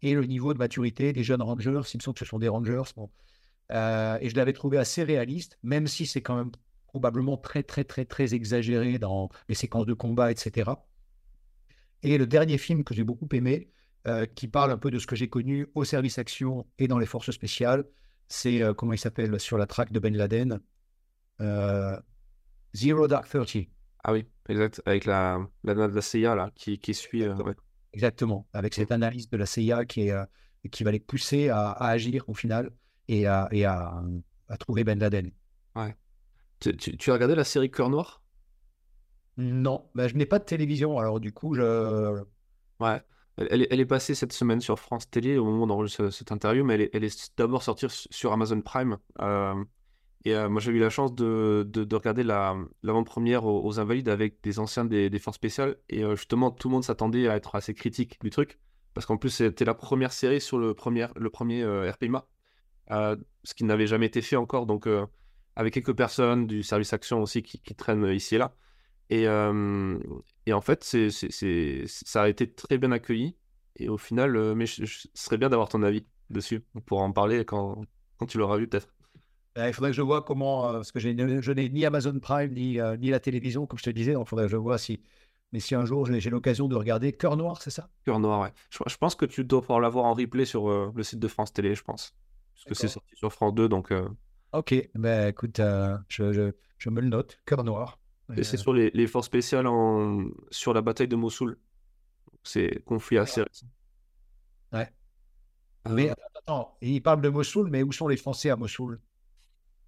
et 0.02 0.14
le 0.14 0.26
niveau 0.26 0.54
de 0.54 0.60
maturité 0.60 1.14
des 1.14 1.24
jeunes 1.24 1.42
rangers. 1.42 1.82
Il 1.94 1.98
me 1.98 2.02
semble 2.02 2.16
que 2.16 2.20
ce 2.20 2.26
sont 2.26 2.40
des 2.40 2.48
rangers. 2.48 2.82
Euh, 3.72 4.18
et 4.20 4.30
je 4.30 4.36
l'avais 4.36 4.54
trouvé 4.54 4.78
assez 4.78 5.04
réaliste, 5.04 5.60
même 5.62 5.88
si 5.88 6.08
c'est 6.08 6.22
quand 6.22 6.36
même 6.36 6.52
probablement 6.88 7.38
très, 7.38 7.62
très, 7.62 7.84
très, 7.84 8.06
très 8.06 8.34
exagéré 8.34 8.98
dans 8.98 9.30
les 9.48 9.56
séquences 9.56 9.86
de 9.86 9.94
combat, 9.94 10.32
etc. 10.32 10.72
Et 12.02 12.18
le 12.18 12.26
dernier 12.26 12.58
film 12.58 12.84
que 12.84 12.94
j'ai 12.94 13.04
beaucoup 13.04 13.28
aimé, 13.32 13.70
euh, 14.08 14.26
qui 14.26 14.48
parle 14.48 14.72
un 14.72 14.78
peu 14.78 14.92
de 14.92 15.00
ce 15.00 15.08
que 15.08 15.16
j'ai 15.16 15.28
connu 15.28 15.68
au 15.76 15.84
service 15.84 16.18
action 16.18 16.66
et 16.78 16.88
dans 16.88 17.00
les 17.00 17.06
forces 17.06 17.32
spéciales. 17.32 17.86
C'est, 18.28 18.62
euh, 18.62 18.74
comment 18.74 18.94
il 18.94 18.98
s'appelle, 18.98 19.40
sur 19.40 19.58
la 19.58 19.66
traque 19.66 19.92
de 19.92 20.00
Ben 20.00 20.16
Laden, 20.16 20.60
euh, 21.42 22.00
Zero 22.74 23.08
Dark 23.08 23.28
Thirty. 23.28 23.70
Ah 24.04 24.14
oui, 24.14 24.26
exact, 24.48 24.82
avec 24.86 25.06
la, 25.06 25.46
la 25.64 25.74
de 25.74 25.96
la 25.96 26.02
CIA 26.02 26.36
là, 26.36 26.52
qui, 26.56 26.80
qui 26.80 26.94
suit. 26.94 27.26
Exactement, 27.92 28.48
avec 28.54 28.74
cette 28.74 28.92
analyse 28.92 29.30
de 29.30 29.38
la 29.38 29.46
CIA 29.46 29.84
qui, 29.84 30.10
est, 30.10 30.16
qui 30.72 30.84
va 30.84 30.92
les 30.92 31.00
pousser 31.00 31.50
à, 31.50 31.72
agir 31.72 32.24
au 32.30 32.34
final 32.34 32.70
et 33.08 33.26
à, 33.26 33.50
et 33.52 33.66
à, 33.66 34.02
à 34.48 34.58
trouver 34.58 34.84
Ben 34.84 35.00
Laden. 35.00 35.32
Ouais. 35.76 35.96
Tu, 36.60 36.76
tu, 36.76 37.10
as 37.10 37.14
regardé 37.14 37.36
la 37.36 37.44
série 37.44 37.72
Cœur 37.72 37.90
Noir? 37.90 38.22
Non, 39.38 39.90
ben, 39.96 40.08
je 40.08 40.16
n'ai 40.16 40.26
pas 40.26 40.40
de 40.40 40.44
télévision, 40.44 41.00
alors 41.00 41.20
du 41.20 41.32
coup, 41.32 41.56
je. 41.56 42.24
Ouais. 42.80 43.02
Elle, 43.50 43.80
est 43.80 43.86
passée 43.86 44.16
cette 44.16 44.34
semaine 44.34 44.60
sur 44.60 44.80
France 44.80 45.10
Télé 45.10 45.38
au 45.38 45.46
moment 45.46 45.66
d'enregistrer 45.66 46.12
cette 46.12 46.32
interview, 46.32 46.66
mais 46.66 46.90
elle 46.92 47.04
est, 47.04 47.38
d'abord 47.38 47.64
sortie 47.64 47.86
sur 47.90 48.34
Amazon 48.34 48.60
Prime. 48.62 48.98
Euh, 49.22 49.64
et 50.26 50.36
euh, 50.36 50.50
moi, 50.50 50.60
j'ai 50.60 50.72
eu 50.72 50.80
la 50.80 50.90
chance 50.90 51.16
de, 51.16 51.66
de, 51.66 51.96
regarder 51.96 52.24
l'avant-première 52.24 53.46
aux, 53.46 53.80
Invalides 53.80 54.10
avec 54.10 54.42
des 54.44 54.60
anciens 54.60 54.84
des, 54.84 55.20
forces 55.20 55.38
spéciales. 55.38 55.78
Et 55.88 56.04
euh, 56.04 56.16
justement, 56.18 56.52
tout 56.52 56.68
le 56.68 56.74
monde 56.74 56.84
s'attendait 56.84 57.30
à 57.30 57.36
être 57.38 57.56
assez 57.56 57.74
critique 57.74 58.20
du 58.22 58.30
truc. 58.30 58.60
Parce 58.94 59.06
qu'en 59.06 59.16
plus, 59.16 59.30
c'était 59.30 59.66
la 59.66 59.76
première 59.76 60.12
série 60.12 60.42
sur 60.42 60.58
le 60.58 60.74
premier, 60.74 61.08
le 61.16 61.30
premier 61.30 61.64
RPMA, 61.66 62.26
ce 62.90 63.54
qui 63.56 63.64
n'avait 63.64 63.88
jamais 63.88 64.08
été 64.08 64.22
fait 64.22 64.36
encore. 64.36 64.66
Donc, 64.66 64.88
avec 65.56 65.74
quelques 65.74 65.96
personnes 65.96 66.46
du 66.48 66.64
service 66.64 66.92
action 66.92 67.22
aussi 67.22 67.42
qui, 67.42 67.62
qui 67.62 67.76
traînent 67.76 68.08
ici 68.08 68.36
et 68.36 68.40
là. 68.40 68.54
Et, 69.10 69.26
et 70.50 70.54
en 70.54 70.62
fait, 70.62 70.84
c'est, 70.84 71.12
c'est, 71.12 71.84
ça 71.86 72.24
a 72.24 72.28
été 72.28 72.52
très 72.52 72.80
bien 72.80 72.92
accueilli. 72.92 73.36
Et 73.76 73.88
au 73.88 74.00
final, 74.00 74.56
mais 74.56 74.66
ce 74.66 74.84
serait 75.14 75.38
bien 75.38 75.50
d'avoir 75.50 75.70
ton 75.70 75.84
avis 75.84 76.06
dessus. 76.32 76.66
On 76.74 76.82
pourra 76.82 77.04
en 77.04 77.12
parler 77.12 77.46
quand, 77.46 77.84
quand 78.18 78.26
tu 78.26 78.40
l'auras 78.40 78.58
vu 78.58 78.68
peut-être. 78.68 78.90
Bah, 79.56 79.68
il 79.68 79.74
faudrait 79.74 79.92
que 79.92 79.96
je 79.96 80.02
vois 80.02 80.24
comment, 80.24 80.72
parce 80.72 80.92
que 80.92 81.00
je 81.00 81.10
n'ai 81.10 81.70
ni 81.70 81.86
Amazon 81.86 82.20
Prime 82.20 82.52
ni, 82.52 82.80
ni 83.00 83.10
la 83.12 83.20
télévision, 83.20 83.68
comme 83.68 83.78
je 83.78 83.84
te 83.84 83.90
disais. 83.92 84.14
Donc, 84.14 84.26
il 84.26 84.30
faudrait 84.30 84.46
que 84.46 84.52
je 84.52 84.58
vois 84.58 84.80
si, 84.80 85.04
mais 85.52 85.60
si 85.60 85.76
un 85.76 85.86
jour 85.86 86.08
j'ai 86.08 86.30
l'occasion 86.32 86.68
de 86.68 86.76
regarder 86.76 87.14
Cœur 87.14 87.38
Noir, 87.38 87.62
c'est 87.62 87.70
ça? 87.70 87.88
Cœur 88.06 88.20
Noir, 88.20 88.42
ouais. 88.42 88.54
Je, 88.88 88.98
pense 88.98 89.14
que 89.14 89.26
tu 89.26 89.44
dois 89.44 89.62
pouvoir 89.62 89.80
l'avoir 89.80 90.06
en 90.06 90.16
replay 90.16 90.46
sur 90.46 90.92
le 90.92 91.04
site 91.04 91.20
de 91.20 91.28
France 91.28 91.54
Télé, 91.54 91.76
je 91.76 91.84
pense. 91.84 92.16
Parce 92.56 92.66
que 92.66 92.74
c'est 92.74 92.88
sorti 92.88 93.16
sur 93.16 93.32
France 93.32 93.54
2, 93.54 93.70
donc. 93.70 93.94
Ok, 94.52 94.74
ben 94.96 95.28
écoute, 95.28 95.62
je, 96.10 96.34
je, 96.34 96.52
je, 96.80 96.90
me 96.90 97.02
le 97.02 97.10
note, 97.10 97.40
Cœur 97.46 97.64
Noir. 97.64 98.00
Et 98.38 98.44
c'est 98.44 98.58
sur 98.58 98.74
les, 98.74 99.08
forces 99.08 99.26
spéciales 99.26 99.68
en... 99.68 100.26
sur 100.52 100.74
la 100.74 100.82
bataille 100.82 101.08
de 101.08 101.16
Mossoul. 101.16 101.58
C'est 102.44 102.84
conflit 102.86 103.18
assez 103.18 103.42
récent. 103.42 103.68
Ouais. 104.72 104.90
Ah. 105.86 105.90
Mais 105.90 106.12
attends, 106.36 106.78
il 106.82 107.02
parle 107.02 107.22
de 107.22 107.30
Mossoul, 107.30 107.70
mais 107.70 107.84
où 107.84 107.92
sont 107.92 108.08
les 108.08 108.18
Français 108.18 108.50
à 108.50 108.56
Mossoul? 108.56 109.00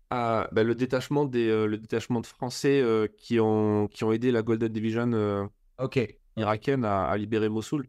Ah, 0.10 0.50
ben, 0.52 0.66
le, 0.68 0.76
détachement 0.76 1.26
des, 1.26 1.48
euh, 1.48 1.66
le 1.68 1.78
détachement 1.78 2.20
de 2.20 2.26
Français 2.26 2.82
euh, 2.82 3.08
qui, 3.18 3.40
ont, 3.40 3.88
qui 3.88 4.04
ont 4.04 4.12
aidé 4.12 4.32
la 4.32 4.42
Golden 4.42 4.72
Division 4.72 5.12
euh, 5.14 5.48
irakienne 6.36 6.84
à, 6.84 7.16
libérer 7.16 7.48
Mossoul. 7.48 7.88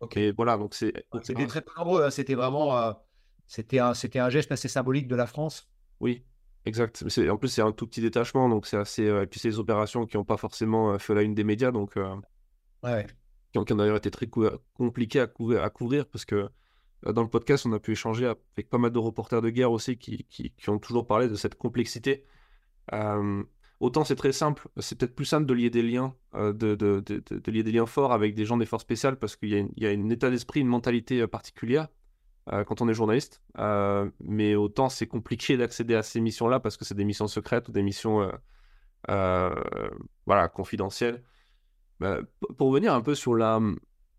Ok. 0.00 0.16
Et 0.16 0.32
voilà, 0.32 0.56
donc 0.56 0.74
c'est. 0.74 0.92
C'était 1.22 1.46
très 1.46 1.64
nombreux, 1.76 2.04
hein. 2.04 2.10
c'était 2.10 2.34
vraiment. 2.34 2.94
c'était 3.46 3.78
un, 3.80 3.92
un 3.92 4.30
geste 4.30 4.52
assez 4.52 4.68
symbolique 4.68 5.08
de 5.08 5.16
la 5.16 5.26
France. 5.26 5.68
Oui, 5.98 6.24
Exact. 6.66 7.04
En 7.28 7.36
plus, 7.36 7.48
c'est 7.48 7.62
un 7.62 7.72
tout 7.72 7.86
petit 7.86 8.00
détachement, 8.00 8.48
donc 8.48 8.66
c'est 8.66 8.76
assez. 8.76 9.06
Euh, 9.06 9.22
et 9.22 9.26
puis, 9.26 9.38
c'est 9.38 9.48
des 9.48 9.58
opérations 9.58 10.06
qui 10.06 10.16
n'ont 10.16 10.24
pas 10.24 10.38
forcément 10.38 10.92
euh, 10.92 10.98
fait 10.98 11.14
la 11.14 11.22
une 11.22 11.34
des 11.34 11.44
médias, 11.44 11.70
donc. 11.70 11.96
Euh, 11.96 12.14
ouais. 12.82 13.06
Qui 13.52 13.58
ont, 13.58 13.64
d'ailleurs 13.64 13.96
été 13.96 14.10
très 14.10 14.26
compliquées 14.74 15.20
à, 15.20 15.26
couvrir, 15.26 15.62
à 15.62 15.70
couvrir, 15.70 16.06
parce 16.06 16.24
que 16.24 16.48
dans 17.06 17.22
le 17.22 17.28
podcast, 17.28 17.66
on 17.66 17.72
a 17.72 17.78
pu 17.78 17.92
échanger 17.92 18.26
avec 18.26 18.68
pas 18.68 18.78
mal 18.78 18.90
de 18.90 18.98
reporters 18.98 19.42
de 19.42 19.50
guerre 19.50 19.70
aussi 19.70 19.96
qui, 19.96 20.24
qui, 20.28 20.70
ont 20.70 20.80
toujours 20.80 21.06
parlé 21.06 21.28
de 21.28 21.36
cette 21.36 21.54
complexité. 21.54 22.24
autant 23.78 24.02
c'est 24.02 24.16
très 24.16 24.32
simple, 24.32 24.66
c'est 24.78 24.98
peut-être 24.98 25.14
plus 25.14 25.24
simple 25.24 25.46
de 25.46 25.54
lier 25.54 25.70
des 25.70 25.82
liens, 25.82 26.16
de, 26.34 26.52
de, 26.52 26.74
de, 26.74 27.00
de, 27.00 27.52
lier 27.52 27.62
des 27.62 27.70
liens 27.70 27.86
forts 27.86 28.12
avec 28.12 28.34
des 28.34 28.44
gens 28.44 28.56
des 28.56 28.66
forces 28.66 28.82
spéciales 28.82 29.20
parce 29.20 29.36
qu'il 29.36 29.52
y, 29.52 29.80
y, 29.80 29.86
a 29.86 29.90
un 29.90 30.10
état 30.10 30.30
d'esprit, 30.30 30.58
une 30.58 30.66
mentalité 30.66 31.24
particulière. 31.28 31.86
Euh, 32.52 32.62
quand 32.62 32.82
on 32.82 32.88
est 32.88 32.94
journaliste. 32.94 33.40
Euh, 33.58 34.10
mais 34.20 34.54
autant 34.54 34.90
c'est 34.90 35.06
compliqué 35.06 35.56
d'accéder 35.56 35.94
à 35.94 36.02
ces 36.02 36.20
missions-là 36.20 36.60
parce 36.60 36.76
que 36.76 36.84
c'est 36.84 36.94
des 36.94 37.04
missions 37.04 37.26
secrètes 37.26 37.68
ou 37.68 37.72
des 37.72 37.82
missions 37.82 38.30
euh, 39.08 39.54
voilà, 40.26 40.48
confidentielles. 40.48 41.22
Bah, 42.00 42.18
pour 42.58 42.68
revenir 42.68 42.92
un 42.92 43.00
peu 43.00 43.14
sur 43.14 43.34
la, 43.34 43.60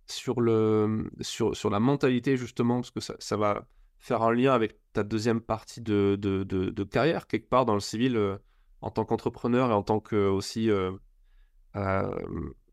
sur 0.08 0.42
le, 0.42 1.08
sur, 1.22 1.56
sur 1.56 1.70
la 1.70 1.80
mentalité, 1.80 2.36
justement, 2.36 2.82
parce 2.82 2.92
que 2.92 3.00
ça, 3.00 3.38
va 3.38 3.68
faire 4.00 4.24
un 4.24 4.34
lien 4.34 4.54
avec 4.54 4.80
ta 4.94 5.04
deuxième 5.04 5.42
partie 5.42 5.82
de, 5.82 6.18
de, 6.20 6.44
de, 6.44 6.84
carrière, 6.84 7.28
quelque 7.28 7.50
part 7.50 7.66
dans 7.66 7.74
le 7.76 7.80
civil, 7.80 8.40
en 8.82 8.90
tant 8.90 9.06
qu'entrepreneur 9.06 9.70
et 9.70 9.74
en 9.74 9.84
tant 9.84 10.00
que 10.00 10.16
aussi 10.16 10.70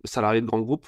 salarié 0.04 0.40
de 0.40 0.46
grand 0.46 0.60
groupe. 0.60 0.86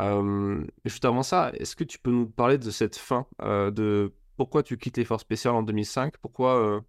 Euh, 0.00 0.64
juste 0.84 1.04
avant 1.04 1.22
ça, 1.22 1.52
est-ce 1.54 1.76
que 1.76 1.84
tu 1.84 1.98
peux 1.98 2.10
nous 2.10 2.26
parler 2.28 2.58
de 2.58 2.70
cette 2.70 2.96
fin, 2.96 3.26
de 3.40 4.12
pourquoi 4.36 4.62
tu 4.62 4.78
quittes 4.78 4.96
les 4.96 5.04
forces 5.04 5.22
spéciales 5.22 5.54
en 5.54 5.62
2005, 5.62 6.16
pourquoi, 6.18 6.82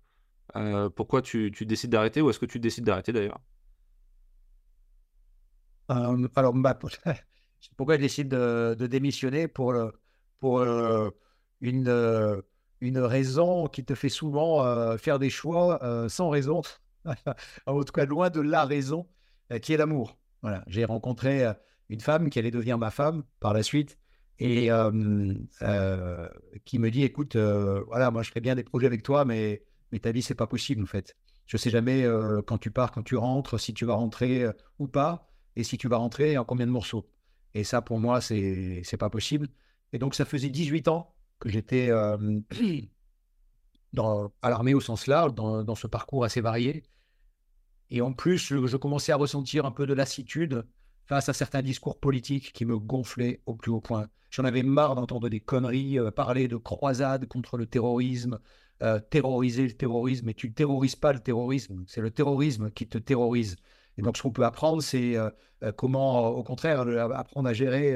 pourquoi 0.95 1.21
tu, 1.21 1.51
tu 1.53 1.65
décides 1.65 1.91
d'arrêter, 1.91 2.21
ou 2.21 2.29
est-ce 2.29 2.39
que 2.39 2.45
tu 2.45 2.59
décides 2.59 2.85
d'arrêter 2.85 3.11
d'ailleurs? 3.11 3.39
Alors, 5.89 6.53
bah, 6.53 6.79
pourquoi 7.77 7.95
je 7.97 8.01
décide 8.01 8.29
de, 8.29 8.75
de 8.79 8.87
démissionner? 8.87 9.47
Pour, 9.49 9.75
pour 10.39 10.61
une, 11.59 12.41
une 12.79 12.99
raison 12.99 13.67
qui 13.67 13.83
te 13.83 13.93
fait 13.93 14.09
souvent 14.09 14.97
faire 14.97 15.19
des 15.19 15.29
choix 15.29 16.07
sans 16.07 16.29
raison, 16.29 16.61
en 17.65 17.83
tout 17.83 17.93
cas 17.93 18.05
loin 18.05 18.29
de 18.29 18.39
la 18.39 18.63
raison, 18.63 19.09
qui 19.61 19.73
est 19.73 19.77
l'amour. 19.77 20.17
Voilà, 20.41 20.63
j'ai 20.67 20.85
rencontré 20.85 21.51
une 21.91 21.99
femme 21.99 22.29
qui 22.29 22.39
allait 22.39 22.51
devenir 22.51 22.77
ma 22.77 22.89
femme 22.89 23.23
par 23.39 23.53
la 23.53 23.63
suite 23.63 23.97
et 24.39 24.71
euh, 24.71 25.33
euh, 25.61 26.27
qui 26.65 26.79
me 26.79 26.89
dit 26.89 27.03
écoute, 27.03 27.35
euh, 27.35 27.83
voilà, 27.87 28.09
moi 28.09 28.23
je 28.23 28.29
ferais 28.29 28.41
bien 28.41 28.55
des 28.55 28.63
projets 28.63 28.87
avec 28.87 29.03
toi, 29.03 29.25
mais, 29.25 29.63
mais 29.91 29.99
ta 29.99 30.11
vie, 30.11 30.21
c'est 30.21 30.35
pas 30.35 30.47
possible 30.47 30.81
en 30.81 30.87
fait. 30.87 31.15
Je 31.45 31.57
sais 31.57 31.69
jamais 31.69 32.05
quand 32.47 32.57
tu 32.57 32.71
pars, 32.71 32.91
quand 32.91 33.03
tu 33.03 33.17
rentres, 33.17 33.59
si 33.59 33.73
tu 33.73 33.83
vas 33.83 33.95
rentrer 33.95 34.45
ou 34.79 34.87
pas, 34.87 35.27
et 35.57 35.63
si 35.63 35.77
tu 35.77 35.89
vas 35.89 35.97
rentrer 35.97 36.37
en 36.37 36.45
combien 36.45 36.65
de 36.65 36.71
morceaux. 36.71 37.09
Et 37.53 37.65
ça, 37.65 37.81
pour 37.81 37.99
moi, 37.99 38.21
c'est 38.21 38.81
c'est 38.85 38.95
pas 38.95 39.09
possible. 39.09 39.49
Et 39.91 39.99
donc, 39.99 40.15
ça 40.15 40.23
faisait 40.23 40.49
18 40.49 40.87
ans 40.87 41.13
que 41.39 41.49
j'étais 41.49 41.89
dans, 43.93 44.31
à 44.41 44.49
l'armée 44.49 44.73
au 44.73 44.79
sens 44.79 45.07
large, 45.07 45.33
dans, 45.33 45.63
dans, 45.63 45.75
ce 45.75 45.87
parcours 45.87 46.23
assez 46.23 46.39
varié. 46.39 46.83
Et 47.89 48.01
en 48.01 48.13
plus, 48.13 48.37
je, 48.37 48.65
je 48.65 48.77
commençais 48.77 49.11
à 49.11 49.17
ressentir 49.17 49.65
un 49.65 49.71
peu 49.71 49.85
de 49.85 49.93
lassitude 49.93 50.65
face 51.05 51.29
à 51.29 51.33
certains 51.33 51.61
discours 51.61 51.99
politiques 51.99 52.53
qui 52.53 52.65
me 52.65 52.77
gonflaient 52.77 53.41
au 53.45 53.55
plus 53.55 53.71
haut 53.71 53.81
point. 53.81 54.07
J'en 54.31 54.45
avais 54.45 54.63
marre 54.63 54.95
d'entendre 54.95 55.27
des 55.27 55.41
conneries, 55.41 55.99
euh, 55.99 56.09
parler 56.09 56.47
de 56.47 56.55
croisade 56.55 57.27
contre 57.27 57.57
le 57.57 57.65
terrorisme, 57.65 58.39
euh, 58.81 58.99
terroriser 58.99 59.63
le 59.63 59.73
terrorisme, 59.73 60.27
mais 60.27 60.33
tu 60.33 60.47
ne 60.47 60.53
terrorises 60.53 60.95
pas 60.95 61.11
le 61.11 61.19
terrorisme, 61.19 61.83
c'est 61.85 61.99
le 61.99 62.11
terrorisme 62.11 62.71
qui 62.71 62.87
te 62.87 62.97
terrorise. 62.97 63.57
Et 63.97 64.01
donc 64.01 64.15
ce 64.15 64.23
qu'on 64.23 64.31
peut 64.31 64.45
apprendre, 64.45 64.81
c'est 64.81 65.17
euh, 65.17 65.29
comment, 65.75 66.29
au 66.29 66.43
contraire, 66.43 66.87
apprendre 67.13 67.49
à 67.49 67.53
gérer 67.53 67.95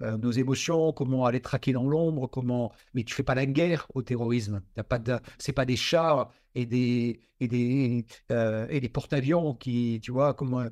nos 0.00 0.30
émotions, 0.30 0.92
comment 0.92 1.24
aller 1.24 1.40
traquer 1.40 1.72
dans 1.72 1.82
l'ombre, 1.88 2.26
comment. 2.26 2.72
Mais 2.94 3.02
tu 3.04 3.14
fais 3.14 3.22
pas 3.22 3.34
la 3.34 3.46
guerre 3.46 3.86
au 3.94 4.02
terrorisme. 4.02 4.62
Ce 4.76 4.82
pas 4.82 4.98
de... 4.98 5.18
c'est 5.38 5.52
pas 5.52 5.64
des 5.64 5.76
chars 5.76 6.30
et 6.54 6.66
des 6.66 7.20
et 7.40 7.48
des 7.48 8.04
et 8.28 8.80
des 8.80 8.88
porte-avions 8.88 9.54
qui, 9.54 9.98
tu 10.02 10.12
vois, 10.12 10.34
comment 10.34 10.64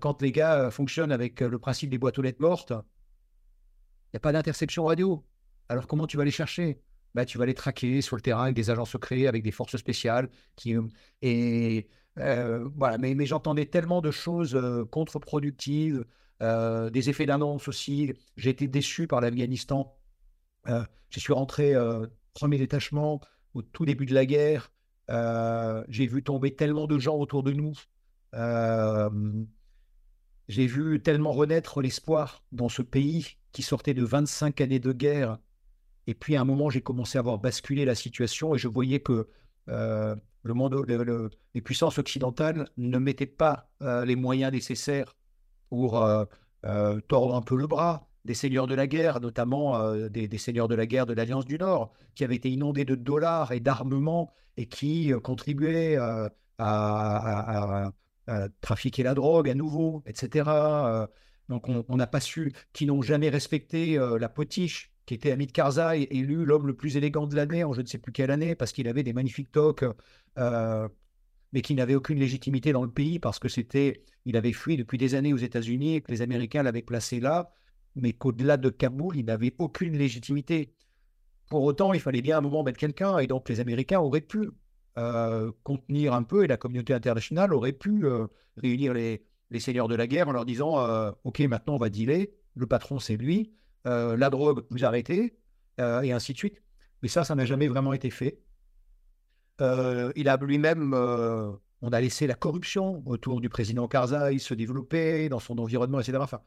quand 0.00 0.22
les 0.22 0.32
gars 0.32 0.54
euh, 0.60 0.70
fonctionnent 0.70 1.12
avec 1.12 1.42
euh, 1.42 1.48
le 1.48 1.58
principe 1.58 1.90
des 1.90 1.98
boîtes 1.98 2.18
aux 2.18 2.22
lettres 2.22 2.42
mortes, 2.42 2.72
il 2.72 4.14
n'y 4.14 4.16
a 4.16 4.20
pas 4.20 4.32
d'interception 4.32 4.84
radio. 4.84 5.24
Alors 5.68 5.86
comment 5.86 6.06
tu 6.06 6.16
vas 6.16 6.24
les 6.24 6.30
chercher? 6.30 6.80
Bah, 7.14 7.24
Tu 7.24 7.38
vas 7.38 7.46
les 7.46 7.54
traquer 7.54 8.00
sur 8.00 8.16
le 8.16 8.22
terrain 8.22 8.44
avec 8.44 8.56
des 8.56 8.70
agents 8.70 8.84
secrets, 8.84 9.26
avec 9.26 9.42
des 9.42 9.50
forces 9.52 9.76
spéciales. 9.76 10.30
Et 11.22 11.88
voilà, 12.16 12.98
mais, 12.98 13.26
j'entendais 13.26 13.66
tellement 13.66 14.00
de 14.00 14.10
choses 14.10 14.58
contre-productives, 14.90 16.04
des 16.40 17.10
effets 17.10 17.26
d'annonce 17.26 17.68
aussi. 17.68 18.12
J'ai 18.36 18.50
été 18.50 18.66
déçu 18.68 19.06
par 19.06 19.20
l'Afghanistan. 19.20 19.96
je 20.66 21.20
suis 21.20 21.32
rentré 21.32 21.74
premier 22.34 22.58
détachement 22.58 23.20
au 23.54 23.62
tout 23.62 23.84
début 23.84 24.06
de 24.06 24.14
la 24.14 24.26
guerre. 24.26 24.72
j'ai 25.88 26.06
vu 26.06 26.22
tomber 26.22 26.54
tellement 26.56 26.86
de 26.86 26.98
gens 26.98 27.16
autour 27.16 27.42
de 27.42 27.52
nous. 27.52 27.74
J'ai 30.48 30.66
vu 30.66 31.00
tellement 31.00 31.32
renaître 31.32 31.80
l'espoir 31.80 32.42
dans 32.52 32.68
ce 32.68 32.82
pays 32.82 33.36
qui 33.52 33.62
sortait 33.62 33.94
de 33.94 34.04
25 34.04 34.60
années 34.60 34.78
de 34.78 34.92
guerre. 34.92 35.38
Et 36.06 36.14
puis 36.14 36.36
à 36.36 36.40
un 36.40 36.44
moment, 36.44 36.70
j'ai 36.70 36.80
commencé 36.80 37.18
à 37.18 37.22
voir 37.22 37.38
basculer 37.38 37.84
la 37.84 37.94
situation 37.94 38.54
et 38.54 38.58
je 38.58 38.68
voyais 38.68 39.00
que 39.00 39.28
le 39.66 40.54
monde, 40.54 41.30
les 41.54 41.60
puissances 41.60 41.98
occidentales 41.98 42.68
ne 42.78 42.98
mettaient 42.98 43.26
pas 43.26 43.70
les 43.80 44.16
moyens 44.16 44.52
nécessaires 44.52 45.16
pour 45.68 46.02
tordre 46.62 47.34
un 47.34 47.42
peu 47.42 47.56
le 47.56 47.66
bras 47.66 48.08
des 48.24 48.34
seigneurs 48.34 48.66
de 48.66 48.74
la 48.74 48.86
guerre, 48.86 49.20
notamment 49.20 49.94
des, 50.08 50.38
seigneurs 50.38 50.68
de 50.68 50.74
la 50.74 50.86
guerre 50.86 51.06
de 51.06 51.12
l'Alliance 51.12 51.44
du 51.44 51.58
Nord, 51.58 51.92
qui 52.14 52.24
avaient 52.24 52.36
été 52.36 52.50
inondés 52.50 52.84
de 52.84 52.94
dollars 52.94 53.52
et 53.52 53.60
d'armements 53.60 54.32
et 54.56 54.66
qui 54.66 55.12
contribuaient 55.22 55.96
à, 56.58 57.92
trafiquer 58.60 59.02
la 59.02 59.14
drogue 59.14 59.48
à 59.48 59.54
nouveau, 59.54 60.02
etc. 60.06 60.50
donc 61.48 61.68
on 61.68 61.96
n'a 61.96 62.06
pas 62.06 62.20
su, 62.20 62.52
qui 62.72 62.86
n'ont 62.86 63.02
jamais 63.02 63.28
respecté 63.30 63.96
la 63.96 64.28
potiche 64.28 64.92
qui 65.08 65.14
était 65.14 65.30
Hamid 65.30 65.52
Karzai, 65.52 66.06
élu 66.10 66.44
l'homme 66.44 66.66
le 66.66 66.74
plus 66.74 66.98
élégant 66.98 67.26
de 67.26 67.34
l'année 67.34 67.64
en 67.64 67.72
je 67.72 67.80
ne 67.80 67.86
sais 67.86 67.96
plus 67.96 68.12
quelle 68.12 68.30
année, 68.30 68.54
parce 68.54 68.72
qu'il 68.72 68.86
avait 68.88 69.02
des 69.02 69.14
magnifiques 69.14 69.50
toques, 69.50 69.86
euh, 70.36 70.86
mais 71.54 71.62
qui 71.62 71.74
n'avait 71.74 71.94
aucune 71.94 72.18
légitimité 72.18 72.72
dans 72.72 72.82
le 72.82 72.90
pays, 72.90 73.18
parce 73.18 73.38
que 73.38 73.48
c'était, 73.48 74.04
il 74.26 74.36
avait 74.36 74.52
fui 74.52 74.76
depuis 74.76 74.98
des 74.98 75.14
années 75.14 75.32
aux 75.32 75.38
États-Unis 75.38 75.94
et 75.94 76.00
que 76.02 76.12
les 76.12 76.20
Américains 76.20 76.62
l'avaient 76.62 76.82
placé 76.82 77.20
là, 77.20 77.54
mais 77.96 78.12
qu'au-delà 78.12 78.58
de 78.58 78.68
Kaboul, 78.68 79.16
il 79.16 79.24
n'avait 79.24 79.54
aucune 79.56 79.96
légitimité. 79.96 80.74
Pour 81.48 81.62
autant, 81.62 81.94
il 81.94 82.00
fallait 82.00 82.20
bien 82.20 82.36
un 82.36 82.42
moment 82.42 82.62
mettre 82.62 82.78
quelqu'un, 82.78 83.16
et 83.16 83.26
donc 83.26 83.48
les 83.48 83.60
Américains 83.60 84.00
auraient 84.00 84.20
pu 84.20 84.50
euh, 84.98 85.50
contenir 85.62 86.12
un 86.12 86.22
peu, 86.22 86.44
et 86.44 86.46
la 86.46 86.56
communauté 86.56 86.92
internationale 86.92 87.54
aurait 87.54 87.72
pu 87.72 88.04
euh, 88.04 88.26
réunir 88.56 88.92
les, 88.92 89.24
les, 89.50 89.60
seigneurs 89.60 89.88
de 89.88 89.94
la 89.94 90.06
guerre 90.06 90.28
en 90.28 90.32
leur 90.32 90.44
disant 90.44 90.76
Ok, 91.24 91.40
maintenant 91.40 91.74
on 91.74 91.78
va 91.78 91.88
dealer, 91.88 92.32
le 92.54 92.66
patron 92.66 92.98
c'est 92.98 93.16
lui, 93.16 93.52
euh, 93.86 94.16
la 94.16 94.30
drogue, 94.30 94.64
vous 94.70 94.84
arrêtez, 94.84 95.38
euh, 95.80 96.02
et 96.02 96.12
ainsi 96.12 96.32
de 96.32 96.38
suite. 96.38 96.62
Mais 97.02 97.08
ça, 97.08 97.24
ça 97.24 97.34
n'a 97.34 97.44
jamais 97.44 97.68
vraiment 97.68 97.92
été 97.92 98.10
fait. 98.10 98.42
Euh, 99.60 100.12
il 100.16 100.28
a 100.28 100.36
lui-même, 100.36 100.94
on 100.94 101.88
a 101.88 102.00
laissé 102.00 102.26
la 102.26 102.34
corruption 102.34 103.02
autour 103.06 103.40
du 103.40 103.48
président 103.48 103.88
Karzai 103.88 104.38
se 104.38 104.54
développer 104.54 105.28
dans 105.28 105.38
son 105.38 105.58
environnement, 105.58 106.00
etc. 106.00 106.18
Enfin, 106.20 106.42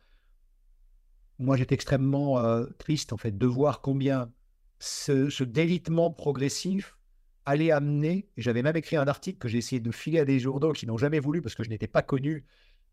moi, 1.40 1.58
j'étais 1.58 1.76
extrêmement 1.76 2.42
triste, 2.78 3.14
en 3.14 3.18
fait, 3.18 3.38
de 3.38 3.48
voir 3.48 3.82
combien 3.82 4.32
ce, 4.80 5.44
délitement 5.44 6.12
progressif 6.12 6.98
allait 7.46 7.72
amener, 7.72 8.28
j'avais 8.38 8.62
même 8.62 8.76
écrit 8.76 8.96
un 8.98 9.08
article 9.08 9.40
que 9.40 9.48
j'ai 9.48 9.58
essayé 9.58 9.80
de 9.80 9.92
filer 9.92 10.20
à 10.20 10.26
des 10.26 10.40
journaux 10.40 10.74
qui 10.74 10.86
n'ont 10.86 10.98
jamais 10.98 11.20
voulu 11.20 11.42
parce 11.42 11.56
que 11.56 11.64
je 11.64 11.70
n'étais 11.70 11.88
pas 11.88 12.02
connu, 12.02 12.46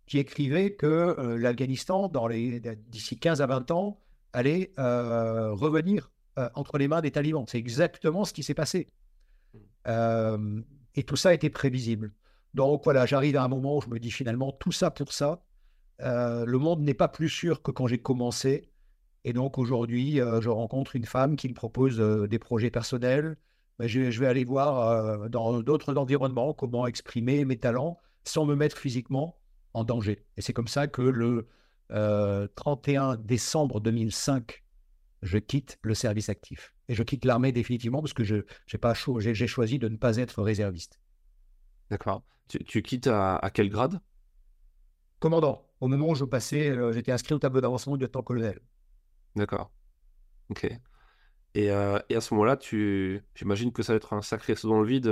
qui 0.07 0.19
écrivait 0.19 0.75
que 0.75 1.37
l'Afghanistan, 1.39 2.11
d'ici 2.89 3.19
15 3.19 3.43
à 3.43 3.47
20 3.47 3.71
ans, 3.71 4.01
allait 4.33 4.73
euh, 4.79 5.53
revenir 5.53 6.11
euh, 6.39 6.49
entre 6.55 6.79
les 6.79 6.89
mains 6.89 7.01
des 7.01 7.11
talibans. 7.11 7.45
C'est 7.47 7.59
exactement 7.59 8.25
ce 8.25 8.33
qui 8.33 8.43
s'est 8.43 8.55
passé. 8.55 8.89
Euh, 9.87 10.61
et 10.95 11.03
tout 11.03 11.17
ça 11.17 11.35
était 11.35 11.51
prévisible. 11.51 12.13
Donc 12.55 12.85
voilà, 12.85 13.07
j'arrive 13.07 13.37
à 13.37 13.45
un 13.45 13.49
moment 13.49 13.79
où 13.79 13.81
je 13.81 13.89
me 13.89 13.99
dis 13.99 14.11
finalement, 14.11 14.53
tout 14.53 14.73
ça 14.73 14.91
pour 14.91 15.13
ça, 15.13 15.43
le 16.01 16.57
monde 16.57 16.81
n'est 16.83 16.95
pas 16.95 17.09
plus 17.09 17.29
sûr 17.29 17.63
que 17.63 17.71
quand 17.71 17.87
j'ai 17.87 17.99
commencé. 17.99 18.71
Et 19.25 19.33
donc 19.33 19.59
aujourd'hui, 19.59 20.17
je 20.17 20.49
rencontre 20.49 20.97
une 20.97 21.05
femme 21.05 21.37
qui 21.37 21.49
me 21.49 21.55
propose 21.55 21.99
des 21.99 22.39
projets 22.39 22.71
personnels. 22.71 23.37
Je, 23.81 24.11
je, 24.11 24.21
vais 24.21 24.27
aller 24.27 24.45
voir 24.45 25.29
dans 25.31 25.61
d'autres 25.63 25.97
environnements 25.97 26.53
comment 26.53 26.87
exprimer 26.87 27.45
mes 27.45 27.59
talents 27.59 27.99
sans 28.25 28.45
me 28.45 28.55
mettre 28.55 28.77
physiquement 28.77 29.39
en 29.75 29.85
danger. 29.85 30.25
Et 30.37 30.43
c'est 30.43 30.53
comme 30.53 30.69
ça 30.69 30.89
que 30.89 31.03
le, 31.03 31.49
31 31.89 33.13
euh, 33.13 33.17
décembre 33.17 33.81
2005, 33.81 34.63
je 35.23 35.39
quitte 35.39 35.79
le 35.83 35.95
service 35.95 36.29
actif. 36.29 36.75
Et 36.89 36.95
je 36.95 37.03
quitte 37.03 37.25
l'armée 37.25 37.53
définitivement 37.53 38.01
parce 38.01 38.13
que 38.13 38.25
je 38.25 38.45
j'ai 38.67 38.79
pas 38.79 38.95
j'ai 39.19 39.47
choisi 39.47 39.79
de 39.79 39.89
ne 39.89 39.97
pas 39.97 40.17
être 40.17 40.43
réserviste. 40.43 41.01
D'accord. 41.91 42.23
Tu, 42.49 42.83
quittes 42.83 43.09
à, 43.09 43.51
quel 43.53 43.69
grade? 43.69 44.01
Commandant. 45.19 45.67
Au 45.81 45.89
moment 45.89 46.09
où 46.11 46.15
je 46.15 46.25
passais, 46.25 46.71
euh, 46.71 46.93
j'étais 46.93 47.13
inscrit 47.13 47.35
au 47.35 47.39
tableau 47.39 47.61
d'avancement 47.61 47.97
du 47.97 48.05
lieutenant-colonel. 48.05 48.61
D'accord. 49.37 49.71
Ok. 50.49 50.67
Et, 51.59 51.71
euh, 51.71 51.99
et 52.09 52.15
à 52.15 52.21
ce 52.21 52.35
moment-là, 52.35 52.57
tu... 52.57 53.21
j'imagine 53.35 53.73
que 53.73 53.83
ça 53.83 53.93
va 53.93 53.97
être 53.97 54.13
un 54.13 54.23
sacré 54.23 54.55
saut 54.55 54.69
dans 54.69 54.81
le 54.81 54.87
vide 54.87 55.11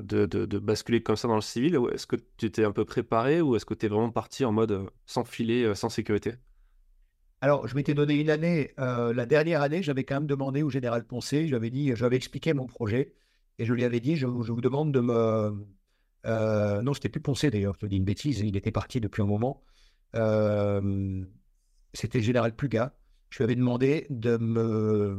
de, 0.00 0.58
basculer 0.58 1.02
comme 1.02 1.16
ça 1.16 1.28
dans 1.28 1.34
le 1.34 1.40
civil 1.40 1.78
Est-ce 1.92 2.06
que 2.06 2.16
tu 2.36 2.46
étais 2.46 2.64
un 2.64 2.72
peu 2.72 2.84
préparé 2.84 3.40
ou 3.40 3.56
est-ce 3.56 3.66
que 3.66 3.74
tu 3.74 3.86
es 3.86 3.88
vraiment 3.88 4.10
parti 4.10 4.44
en 4.44 4.52
mode 4.52 4.72
euh, 4.72 4.86
sans 5.06 5.24
filet, 5.24 5.64
euh, 5.64 5.74
sans 5.74 5.88
sécurité? 5.88 6.34
Alors, 7.40 7.66
je 7.66 7.74
m'étais 7.74 7.94
donné 7.94 8.20
une 8.20 8.30
année. 8.30 8.72
Euh, 8.78 9.12
la 9.12 9.26
dernière 9.26 9.62
année, 9.62 9.82
j'avais 9.82 10.04
quand 10.04 10.14
même 10.16 10.26
demandé 10.26 10.62
au 10.62 10.70
général 10.70 11.04
Poncé, 11.04 11.48
j'avais 11.48 11.70
dit, 11.70 11.94
j'avais 11.96 12.16
expliqué 12.16 12.52
mon 12.54 12.66
projet 12.66 13.14
et 13.58 13.64
je 13.64 13.74
lui 13.74 13.84
avais 13.84 14.00
dit, 14.00 14.16
je, 14.16 14.26
vous 14.26 14.60
demande 14.60 14.92
de 14.92 15.00
me. 15.00 15.66
Euh, 16.24 16.82
non, 16.82 16.94
c'était 16.94 17.08
plus 17.08 17.20
Poncé 17.20 17.50
d'ailleurs, 17.50 17.74
je 17.80 17.86
dis 17.86 17.96
une 17.96 18.04
bêtise, 18.04 18.40
il 18.40 18.56
était 18.56 18.70
parti 18.70 19.00
depuis 19.00 19.22
un 19.22 19.26
moment. 19.26 19.64
c'était 21.94 22.18
le 22.18 22.24
général 22.24 22.54
Puga. 22.54 22.94
Je 23.32 23.38
lui 23.38 23.44
avais 23.44 23.54
demandé 23.56 24.06
de 24.10 24.36
me 24.36 25.18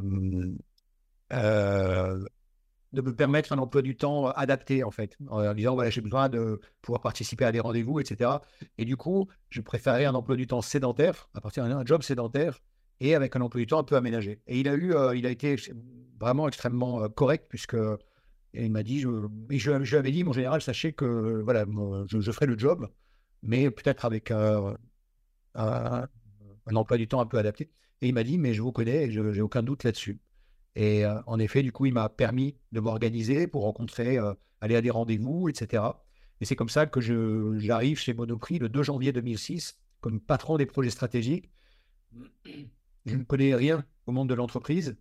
de 1.31 3.01
me 3.01 3.15
permettre 3.15 3.51
un 3.53 3.57
emploi 3.57 3.81
du 3.81 3.97
temps 3.97 4.27
adapté, 4.27 4.83
en 4.83 4.91
fait, 4.91 5.17
en 5.27 5.51
disant, 5.55 5.73
voilà, 5.73 5.89
j'ai 5.89 6.01
besoin 6.01 6.29
de 6.29 6.61
pouvoir 6.83 7.01
participer 7.01 7.43
à 7.43 7.51
des 7.51 7.59
rendez-vous, 7.59 7.99
etc. 7.99 8.29
Et 8.77 8.85
du 8.85 8.95
coup, 8.95 9.27
je 9.49 9.61
préférais 9.61 10.05
un 10.05 10.13
emploi 10.13 10.35
du 10.35 10.45
temps 10.45 10.61
sédentaire, 10.61 11.27
à 11.33 11.41
partir 11.41 11.67
d'un 11.67 11.83
job 11.83 12.03
sédentaire, 12.03 12.59
et 12.99 13.15
avec 13.15 13.35
un 13.35 13.41
emploi 13.41 13.61
du 13.61 13.65
temps 13.65 13.79
un 13.79 13.83
peu 13.83 13.95
aménagé. 13.95 14.43
Et 14.45 14.59
il 14.59 14.67
a 14.69 14.75
eu, 14.75 14.93
il 15.15 15.25
a 15.25 15.31
été 15.31 15.55
vraiment 16.19 16.47
extrêmement 16.47 17.09
correct, 17.09 17.47
puisque 17.49 17.77
il 18.53 18.71
m'a 18.71 18.83
dit, 18.83 18.99
je, 18.99 19.09
je, 19.49 19.71
lui 19.71 19.95
avais 19.95 20.11
dit, 20.11 20.23
mon 20.23 20.33
général, 20.33 20.61
sachez 20.61 20.93
que 20.93 21.41
voilà, 21.43 21.65
je, 22.07 22.31
ferai 22.31 22.45
le 22.45 22.59
job, 22.59 22.87
mais 23.41 23.71
peut-être 23.71 24.05
avec 24.05 24.29
un, 24.29 24.77
un, 25.55 26.07
emploi 26.75 26.97
du 26.97 27.07
temps 27.07 27.21
un 27.21 27.25
peu 27.25 27.39
adapté. 27.39 27.71
Et 28.03 28.07
il 28.07 28.13
m'a 28.13 28.25
dit, 28.25 28.37
mais 28.37 28.53
je 28.53 28.61
vous 28.61 28.73
connais, 28.73 29.09
je 29.11 29.21
n'ai 29.21 29.39
aucun 29.39 29.63
doute 29.63 29.85
là-dessus. 29.85 30.19
Et 30.75 31.05
euh, 31.05 31.21
en 31.25 31.39
effet, 31.39 31.63
du 31.63 31.71
coup, 31.71 31.85
il 31.85 31.93
m'a 31.93 32.09
permis 32.09 32.57
de 32.73 32.81
m'organiser 32.81 33.47
pour 33.47 33.63
rencontrer, 33.63 34.17
euh, 34.17 34.33
aller 34.59 34.75
à 34.75 34.81
des 34.81 34.89
rendez-vous, 34.89 35.47
etc. 35.47 35.83
Et 36.41 36.45
c'est 36.45 36.57
comme 36.57 36.67
ça 36.67 36.85
que 36.85 36.99
j'arrive 36.99 37.97
chez 37.97 38.13
Monoprix 38.13 38.59
le 38.59 38.67
2 38.67 38.83
janvier 38.83 39.13
2006 39.13 39.79
comme 40.01 40.19
patron 40.19 40.57
des 40.57 40.65
projets 40.65 40.89
stratégiques. 40.89 41.49
Je 43.05 43.15
ne 43.15 43.23
connais 43.23 43.55
rien 43.55 43.85
au 44.05 44.11
monde 44.11 44.27
de 44.27 44.33
l'entreprise. 44.33 44.97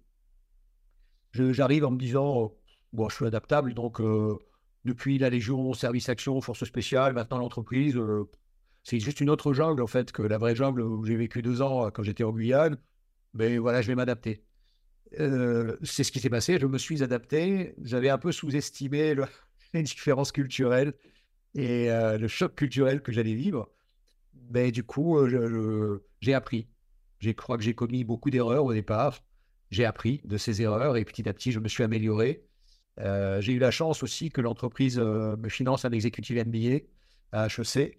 J'arrive 1.33 1.85
en 1.85 1.91
me 1.91 1.99
disant, 1.99 2.55
bon, 2.93 3.09
je 3.09 3.17
suis 3.17 3.27
adaptable, 3.27 3.75
donc 3.75 4.01
euh, 4.01 4.39
depuis 4.85 5.19
la 5.19 5.29
Légion, 5.29 5.73
service 5.73 6.09
action, 6.09 6.41
force 6.41 6.65
spéciale, 6.65 7.15
maintenant 7.15 7.39
l'entreprise, 7.39 7.99
c'est 8.85 9.01
juste 9.01 9.21
une 9.21 9.31
autre 9.31 9.53
jungle 9.55 9.83
en 9.83 9.89
fait 9.89 10.13
que 10.13 10.23
la 10.23 10.39
vraie 10.39 10.55
jungle 10.55 10.83
où 10.83 11.05
j'ai 11.05 11.17
vécu 11.17 11.43
deux 11.43 11.63
ans 11.63 11.91
quand 11.91 12.05
j'étais 12.05 12.23
en 12.23 12.31
Guyane. 12.31 12.79
Mais 13.35 13.59
voilà, 13.59 13.83
je 13.83 13.89
vais 13.89 13.95
m'adapter. 13.95 14.43
Euh, 15.21 15.77
c'est 15.83 16.05
ce 16.05 16.13
qui 16.13 16.21
s'est 16.21 16.31
passé. 16.31 16.59
Je 16.59 16.67
me 16.67 16.79
suis 16.79 17.03
adapté. 17.03 17.75
J'avais 17.83 18.09
un 18.09 18.19
peu 18.19 18.33
sous-estimé 18.33 19.15
les 19.75 19.83
différences 19.83 20.33
culturelles 20.33 20.95
et 21.55 21.91
euh, 21.91 22.19
le 22.19 22.29
choc 22.29 22.55
culturel 22.55 23.03
que 23.03 23.13
j'allais 23.13 23.35
vivre. 23.35 23.71
Mais 24.51 24.73
du 24.73 24.85
coup, 24.85 25.19
euh, 25.19 26.05
j'ai 26.21 26.35
appris. 26.35 26.69
Je 27.21 27.31
crois 27.31 27.57
que 27.57 27.63
j'ai 27.63 27.75
commis 27.75 28.05
beaucoup 28.05 28.31
d'erreurs 28.31 28.65
au 28.65 28.73
départ. 28.73 29.23
J'ai 29.71 29.85
appris 29.85 30.21
de 30.25 30.37
ces 30.37 30.61
erreurs 30.61 30.97
et 30.97 31.05
petit 31.05 31.29
à 31.29 31.33
petit, 31.33 31.53
je 31.53 31.61
me 31.61 31.69
suis 31.69 31.83
amélioré. 31.83 32.45
j'ai 32.99 33.53
eu 33.53 33.59
la 33.59 33.71
chance 33.71 34.03
aussi 34.03 34.31
que 34.31 34.43
l'entreprise 34.43 34.99
me 34.99 35.49
finance 35.49 35.87
un 35.87 35.93
exécutif 35.93 36.37
MBA 36.37 36.81
à 37.31 37.47
HEC. 37.47 37.97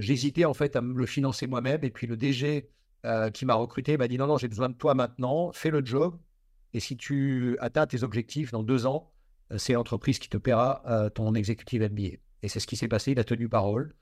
J'hésitais 0.00 0.44
en 0.44 0.54
fait 0.54 0.74
à 0.74 0.80
me 0.80 0.98
le 0.98 1.06
financer 1.06 1.46
moi-même 1.46 1.84
et 1.84 1.90
puis 1.90 2.08
le 2.08 2.16
DG 2.16 2.68
euh, 3.04 3.30
qui 3.30 3.46
m'a 3.46 3.54
recruté 3.54 3.96
m'a 3.96 4.06
dit 4.06 4.16
non, 4.16 4.28
non, 4.28 4.36
j'ai 4.38 4.46
besoin 4.46 4.68
de 4.68 4.74
toi 4.74 4.94
maintenant, 4.94 5.50
fais 5.52 5.70
le 5.70 5.84
job. 5.84 6.16
Et 6.72 6.78
si 6.80 6.96
tu 6.96 7.56
atteins 7.60 7.86
tes 7.86 8.04
objectifs 8.04 8.52
dans 8.52 8.62
deux 8.62 8.86
ans, 8.86 9.10
euh, 9.50 9.58
c'est 9.58 9.72
l'entreprise 9.72 10.20
qui 10.20 10.28
te 10.28 10.36
paiera 10.36 10.82
euh, 10.86 11.10
ton 11.10 11.34
exécutif 11.34 11.82
MBA. 11.82 12.18
Et 12.42 12.48
c'est 12.48 12.60
ce 12.60 12.66
qui 12.66 12.76
s'est 12.76 12.88
passé, 12.88 13.12
il 13.12 13.18
a 13.18 13.24
tenu 13.24 13.48
parole. 13.48 13.94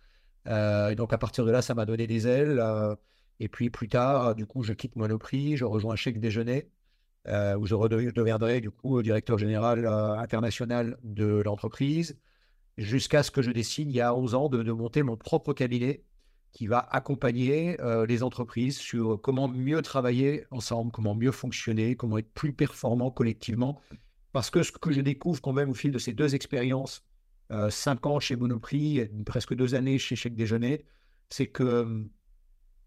et 0.46 0.94
donc 0.96 1.12
à 1.12 1.18
partir 1.18 1.44
de 1.46 1.50
là, 1.50 1.62
ça 1.62 1.74
m'a 1.74 1.86
donné 1.86 2.06
des 2.06 2.26
ailes. 2.26 2.62
et 3.40 3.48
puis 3.48 3.70
plus 3.70 3.88
tard, 3.88 4.34
du 4.34 4.46
coup, 4.46 4.62
je 4.62 4.72
quitte 4.72 4.96
Monoprix, 4.96 5.56
je 5.56 5.64
rejoins 5.64 5.96
Chèque 5.96 6.20
Déjeuner, 6.20 6.70
où 7.26 7.66
je, 7.66 8.10
deviendrai 8.10 8.60
du 8.60 8.70
coup 8.70 9.02
directeur 9.02 9.38
général 9.38 9.86
international 9.86 10.98
de 11.04 11.42
l'entreprise. 11.44 12.18
jusqu'à 12.78 13.22
ce 13.22 13.30
que 13.30 13.42
je 13.42 13.50
décide, 13.50 13.90
il 13.90 13.96
y 13.96 14.00
a 14.00 14.14
11 14.14 14.34
ans, 14.34 14.48
de, 14.48 14.72
monter 14.72 15.02
mon 15.02 15.16
propre 15.16 15.52
cabinet 15.52 16.02
qui 16.52 16.66
va 16.66 16.78
accompagner 16.78 17.76
les 18.08 18.22
entreprises 18.22 18.78
sur 18.78 19.20
comment 19.22 19.48
mieux 19.48 19.82
travailler 19.82 20.44
ensemble, 20.50 20.90
comment 20.90 21.14
mieux 21.14 21.32
fonctionner, 21.32 21.96
comment 21.96 22.18
être 22.18 22.32
plus 22.32 22.52
performant 22.52 23.10
collectivement. 23.10 23.80
Parce 24.32 24.50
que 24.50 24.62
ce 24.62 24.72
que 24.72 24.92
je 24.92 25.00
découvre 25.00 25.40
quand 25.40 25.52
même 25.52 25.70
au 25.70 25.74
fil 25.74 25.90
de 25.90 25.98
ces 25.98 26.12
deux 26.12 26.34
expériences, 26.34 27.04
cinq 27.68 28.06
ans 28.06 28.20
chez 28.20 28.36
Monoprix, 28.36 29.08
presque 29.26 29.54
deux 29.54 29.74
années 29.74 29.98
chez 29.98 30.16
Chèque 30.16 30.34
Déjeuner, 30.34 30.84
c'est 31.28 31.46
que 31.46 32.04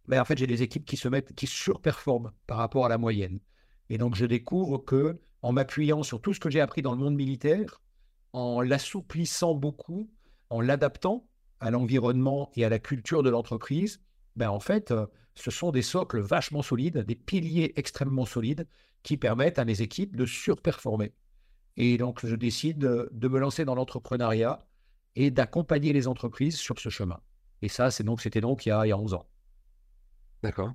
ben, 0.08 0.20
en 0.20 0.26
fait, 0.26 0.38
j'ai 0.38 0.48
des 0.48 0.62
équipes 0.62 0.86
qui 0.86 0.98
se 0.98 1.08
mettent, 1.08 1.34
qui 1.34 1.48
surperforment 1.48 2.34
par 2.46 2.58
rapport 2.58 2.86
à 2.86 2.90
la 2.90 2.98
moyenne. 2.98 3.40
Et 3.90 3.98
donc, 3.98 4.16
je 4.16 4.26
découvre 4.26 4.78
que 4.78 5.22
en 5.42 5.54
m'appuyant 5.54 6.04
sur 6.04 6.22
tout 6.22 6.34
ce 6.34 6.40
que 6.40 6.50
j'ai 6.50 6.60
appris 6.60 6.82
dans 6.82 6.92
le 6.92 6.98
monde 6.98 7.16
militaire, 7.16 7.82
en 8.34 8.62
l'assouplissant 8.62 9.54
beaucoup, 9.56 10.10
en 10.50 10.60
l'adaptant 10.60 11.26
à 11.64 11.72
l'environnement 11.72 12.52
et 12.56 12.66
à 12.66 12.70
la 12.70 12.80
culture 12.80 13.24
de 13.24 13.30
l'entreprise, 13.30 14.02
ben 14.36 14.50
en 14.50 14.60
fait, 14.60 14.92
euh, 14.92 15.06
ce 15.36 15.52
sont 15.52 15.72
des 15.72 15.82
socles 15.82 16.20
vachement 16.20 16.62
solides, 16.62 17.00
des 17.00 17.16
piliers 17.16 17.74
extrêmement 17.76 18.26
solides 18.26 18.68
qui 19.02 19.18
permettent 19.18 19.60
à 19.60 19.66
mes 19.66 19.82
équipes 19.82 20.16
de 20.16 20.26
surperformer. 20.26 21.14
Et 21.78 21.98
donc, 21.98 22.26
je 22.26 22.36
décide 22.36 22.78
de, 22.78 23.28
me 23.28 23.40
lancer 23.40 23.66
dans 23.66 23.76
l'entrepreneuriat 23.76 24.66
et 25.16 25.32
d'accompagner 25.32 25.94
les 25.94 26.08
entreprises 26.08 26.58
sur 26.58 26.80
ce 26.80 26.90
chemin. 26.90 27.20
Et 27.62 27.68
ça, 27.68 27.90
donc, 28.04 28.22
c'était 28.22 28.42
donc 28.42 28.66
il 28.66 28.70
y, 28.70 28.72
a, 28.72 28.86
il 28.86 28.90
y 28.90 28.92
a 28.92 28.98
11 28.98 29.16
ans. 29.16 29.28
D'accord. 30.44 30.74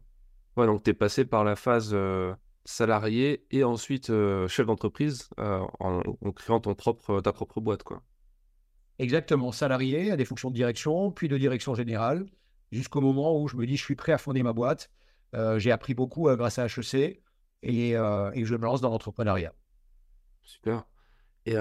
Donc 0.67 0.83
tu 0.83 0.91
es 0.91 0.95
passé 0.95 1.25
par 1.25 1.45
la 1.45 1.57
phase 1.57 1.91
euh, 1.93 2.35
salarié 2.65 3.47
et 3.51 3.65
ensuite 3.65 4.11
euh, 4.11 4.49
chef 4.49 4.67
d'entreprise 4.67 5.29
euh, 5.39 5.65
en, 5.79 6.03
créant 6.33 6.61
ton 6.61 6.75
propre, 6.75 7.21
ta 7.21 7.33
propre 7.33 7.61
boîte. 7.61 7.83
Quoi. 7.83 8.03
Exactement, 8.99 9.53
salarié 9.53 10.11
à 10.11 10.17
des 10.17 10.25
fonctions 10.25 10.51
de 10.51 10.55
direction, 10.55 11.11
puis 11.11 11.29
de 11.29 11.39
direction 11.39 11.75
générale, 11.75 12.27
jusqu'au 12.73 13.01
moment 13.01 13.41
où 13.41 13.49
je 13.49 13.57
me 13.57 13.67
dis 13.67 13.77
je 13.77 13.85
suis 13.85 13.95
prêt 13.95 14.13
à 14.13 14.19
fonder 14.19 14.43
ma 14.43 14.53
boîte. 14.53 14.91
J'ai 15.59 15.71
appris 15.71 15.95
beaucoup 15.95 16.25
grâce 16.37 16.59
à 16.59 16.67
HEC 16.67 17.23
et, 17.63 17.91
et, 17.91 17.95
je 17.95 18.55
me 18.55 18.65
lance 18.65 18.81
dans 18.81 18.91
l'entrepreneuriat. 18.91 19.53
Super. 20.43 20.85
Et 21.47 21.55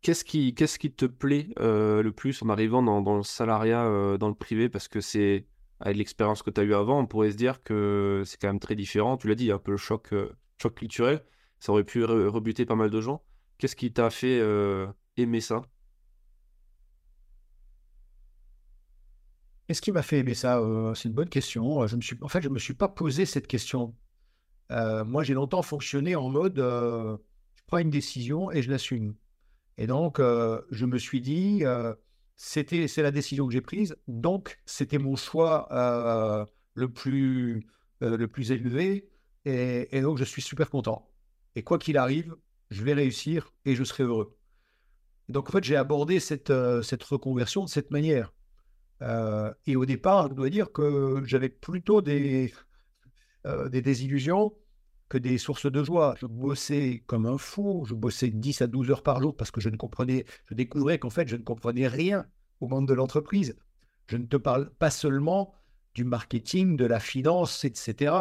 qu'est-ce 0.00 0.24
qui, 0.24 0.54
te 0.54 1.06
plaît 1.06 1.48
le 1.58 2.10
plus 2.10 2.42
en 2.42 2.48
arrivant 2.48 2.82
dans, 2.82 3.16
le 3.16 3.22
salariat, 3.22 4.16
dans 4.18 4.28
le 4.28 4.34
privé? 4.34 4.68
Parce 4.68 4.88
que 4.88 5.00
c'est 5.00 5.46
avec 5.80 5.96
l'expérience 5.96 6.42
que 6.42 6.50
tu 6.50 6.60
as 6.60 6.64
eue 6.64 6.74
avant, 6.74 7.00
on 7.00 7.06
pourrait 7.06 7.30
se 7.30 7.36
dire 7.36 7.62
que 7.62 8.22
c'est 8.24 8.40
quand 8.40 8.48
même 8.48 8.60
très 8.60 8.74
différent. 8.74 9.16
Tu 9.16 9.28
l'as 9.28 9.34
dit, 9.34 9.44
il 9.44 9.48
y 9.48 9.52
a 9.52 9.56
un 9.56 9.58
peu 9.58 9.72
le 9.72 9.76
choc, 9.76 10.12
euh, 10.12 10.30
culturel. 10.74 11.22
Ça 11.60 11.72
aurait 11.72 11.84
pu 11.84 12.04
rebuter 12.04 12.64
pas 12.64 12.74
mal 12.74 12.88
de 12.88 13.00
gens. 13.00 13.22
Qu'est-ce 13.58 13.76
qui 13.76 13.92
t'a 13.92 14.08
fait 14.08 14.38
euh, 14.40 14.86
aimer 15.18 15.42
ça? 15.42 15.62
Qu'est-ce 19.66 19.80
qui 19.80 19.92
m'a 19.92 20.02
fait 20.02 20.18
aimer 20.18 20.34
ça 20.34 20.58
euh, 20.58 20.94
C'est 20.94 21.08
une 21.08 21.14
bonne 21.14 21.28
question. 21.28 21.86
Suis... 21.86 22.16
En 22.20 22.28
fait, 22.28 22.42
je 22.42 22.48
ne 22.48 22.54
me 22.54 22.58
suis 22.58 22.74
pas 22.74 22.88
posé 22.88 23.24
cette 23.26 23.46
question. 23.46 23.94
moi, 24.70 25.22
j'ai 25.22 25.34
longtemps 25.34 25.62
fonctionné 25.62 26.16
en 26.16 26.28
mode 26.28 26.58
je 26.58 27.62
prends 27.66 27.78
une 27.78 27.90
décision 27.90 28.50
et 28.50 28.62
je 28.62 28.70
l'assume. 28.70 29.14
Et 29.78 29.86
donc, 29.86 30.18
je 30.18 30.86
me 30.86 30.98
suis 30.98 31.20
dit 31.20 31.64
c'était 32.36 32.88
c'est 32.88 33.02
la 33.02 33.10
décision 33.10 33.46
que 33.46 33.52
j'ai 33.52 33.60
prise, 33.60 33.96
donc 34.08 34.60
c'était 34.66 34.98
mon 34.98 35.16
choix 35.16 35.68
euh, 35.72 36.44
le 36.74 36.92
plus 36.92 37.66
euh, 38.02 38.16
le 38.16 38.28
plus 38.28 38.50
élevé, 38.52 39.08
et, 39.44 40.00
donc 40.00 40.18
je 40.18 40.24
suis 40.24 40.42
super 40.42 40.70
content. 40.70 41.10
Et 41.54 41.62
quoi 41.62 41.78
qu'il 41.78 41.96
arrive, 41.96 42.34
je 42.70 42.82
vais 42.82 42.94
réussir 42.94 43.52
et 43.64 43.74
je 43.76 43.84
serai 43.84 44.04
heureux. 44.04 44.36
Donc 45.28 45.48
en 45.48 45.52
fait, 45.52 45.64
j'ai 45.64 45.76
abordé 45.76 46.20
cette, 46.20 46.50
euh, 46.50 46.82
cette 46.82 47.02
reconversion 47.04 47.64
de 47.64 47.68
cette 47.68 47.90
manière. 47.90 48.33
Et 49.66 49.76
au 49.76 49.84
départ, 49.84 50.28
je 50.28 50.34
dois 50.34 50.50
dire 50.50 50.72
que 50.72 51.22
j'avais 51.26 51.48
plutôt 51.48 52.00
des, 52.00 52.52
des 53.44 53.82
désillusions 53.82 54.54
que 55.08 55.18
des 55.18 55.38
sources 55.38 55.70
de 55.70 55.84
joie. 55.84 56.14
Je 56.18 56.26
bossais 56.26 57.02
comme 57.06 57.26
un 57.26 57.38
fou, 57.38 57.84
je 57.86 57.94
bossais 57.94 58.28
10 58.28 58.62
à 58.62 58.66
12 58.66 58.90
heures 58.90 59.02
par 59.02 59.20
jour 59.20 59.36
parce 59.36 59.50
que 59.50 59.60
je 59.60 59.68
ne 59.68 59.76
comprenais, 59.76 60.24
je 60.46 60.54
découvrais 60.54 60.98
qu'en 60.98 61.10
fait, 61.10 61.28
je 61.28 61.36
ne 61.36 61.42
comprenais 61.42 61.86
rien 61.86 62.26
au 62.60 62.68
monde 62.68 62.88
de 62.88 62.94
l'entreprise. 62.94 63.56
Je 64.06 64.16
ne 64.16 64.26
te 64.26 64.36
parle 64.36 64.70
pas 64.70 64.90
seulement 64.90 65.54
du 65.94 66.04
marketing, 66.04 66.76
de 66.76 66.84
la 66.84 67.00
finance, 67.00 67.64
etc., 67.64 68.14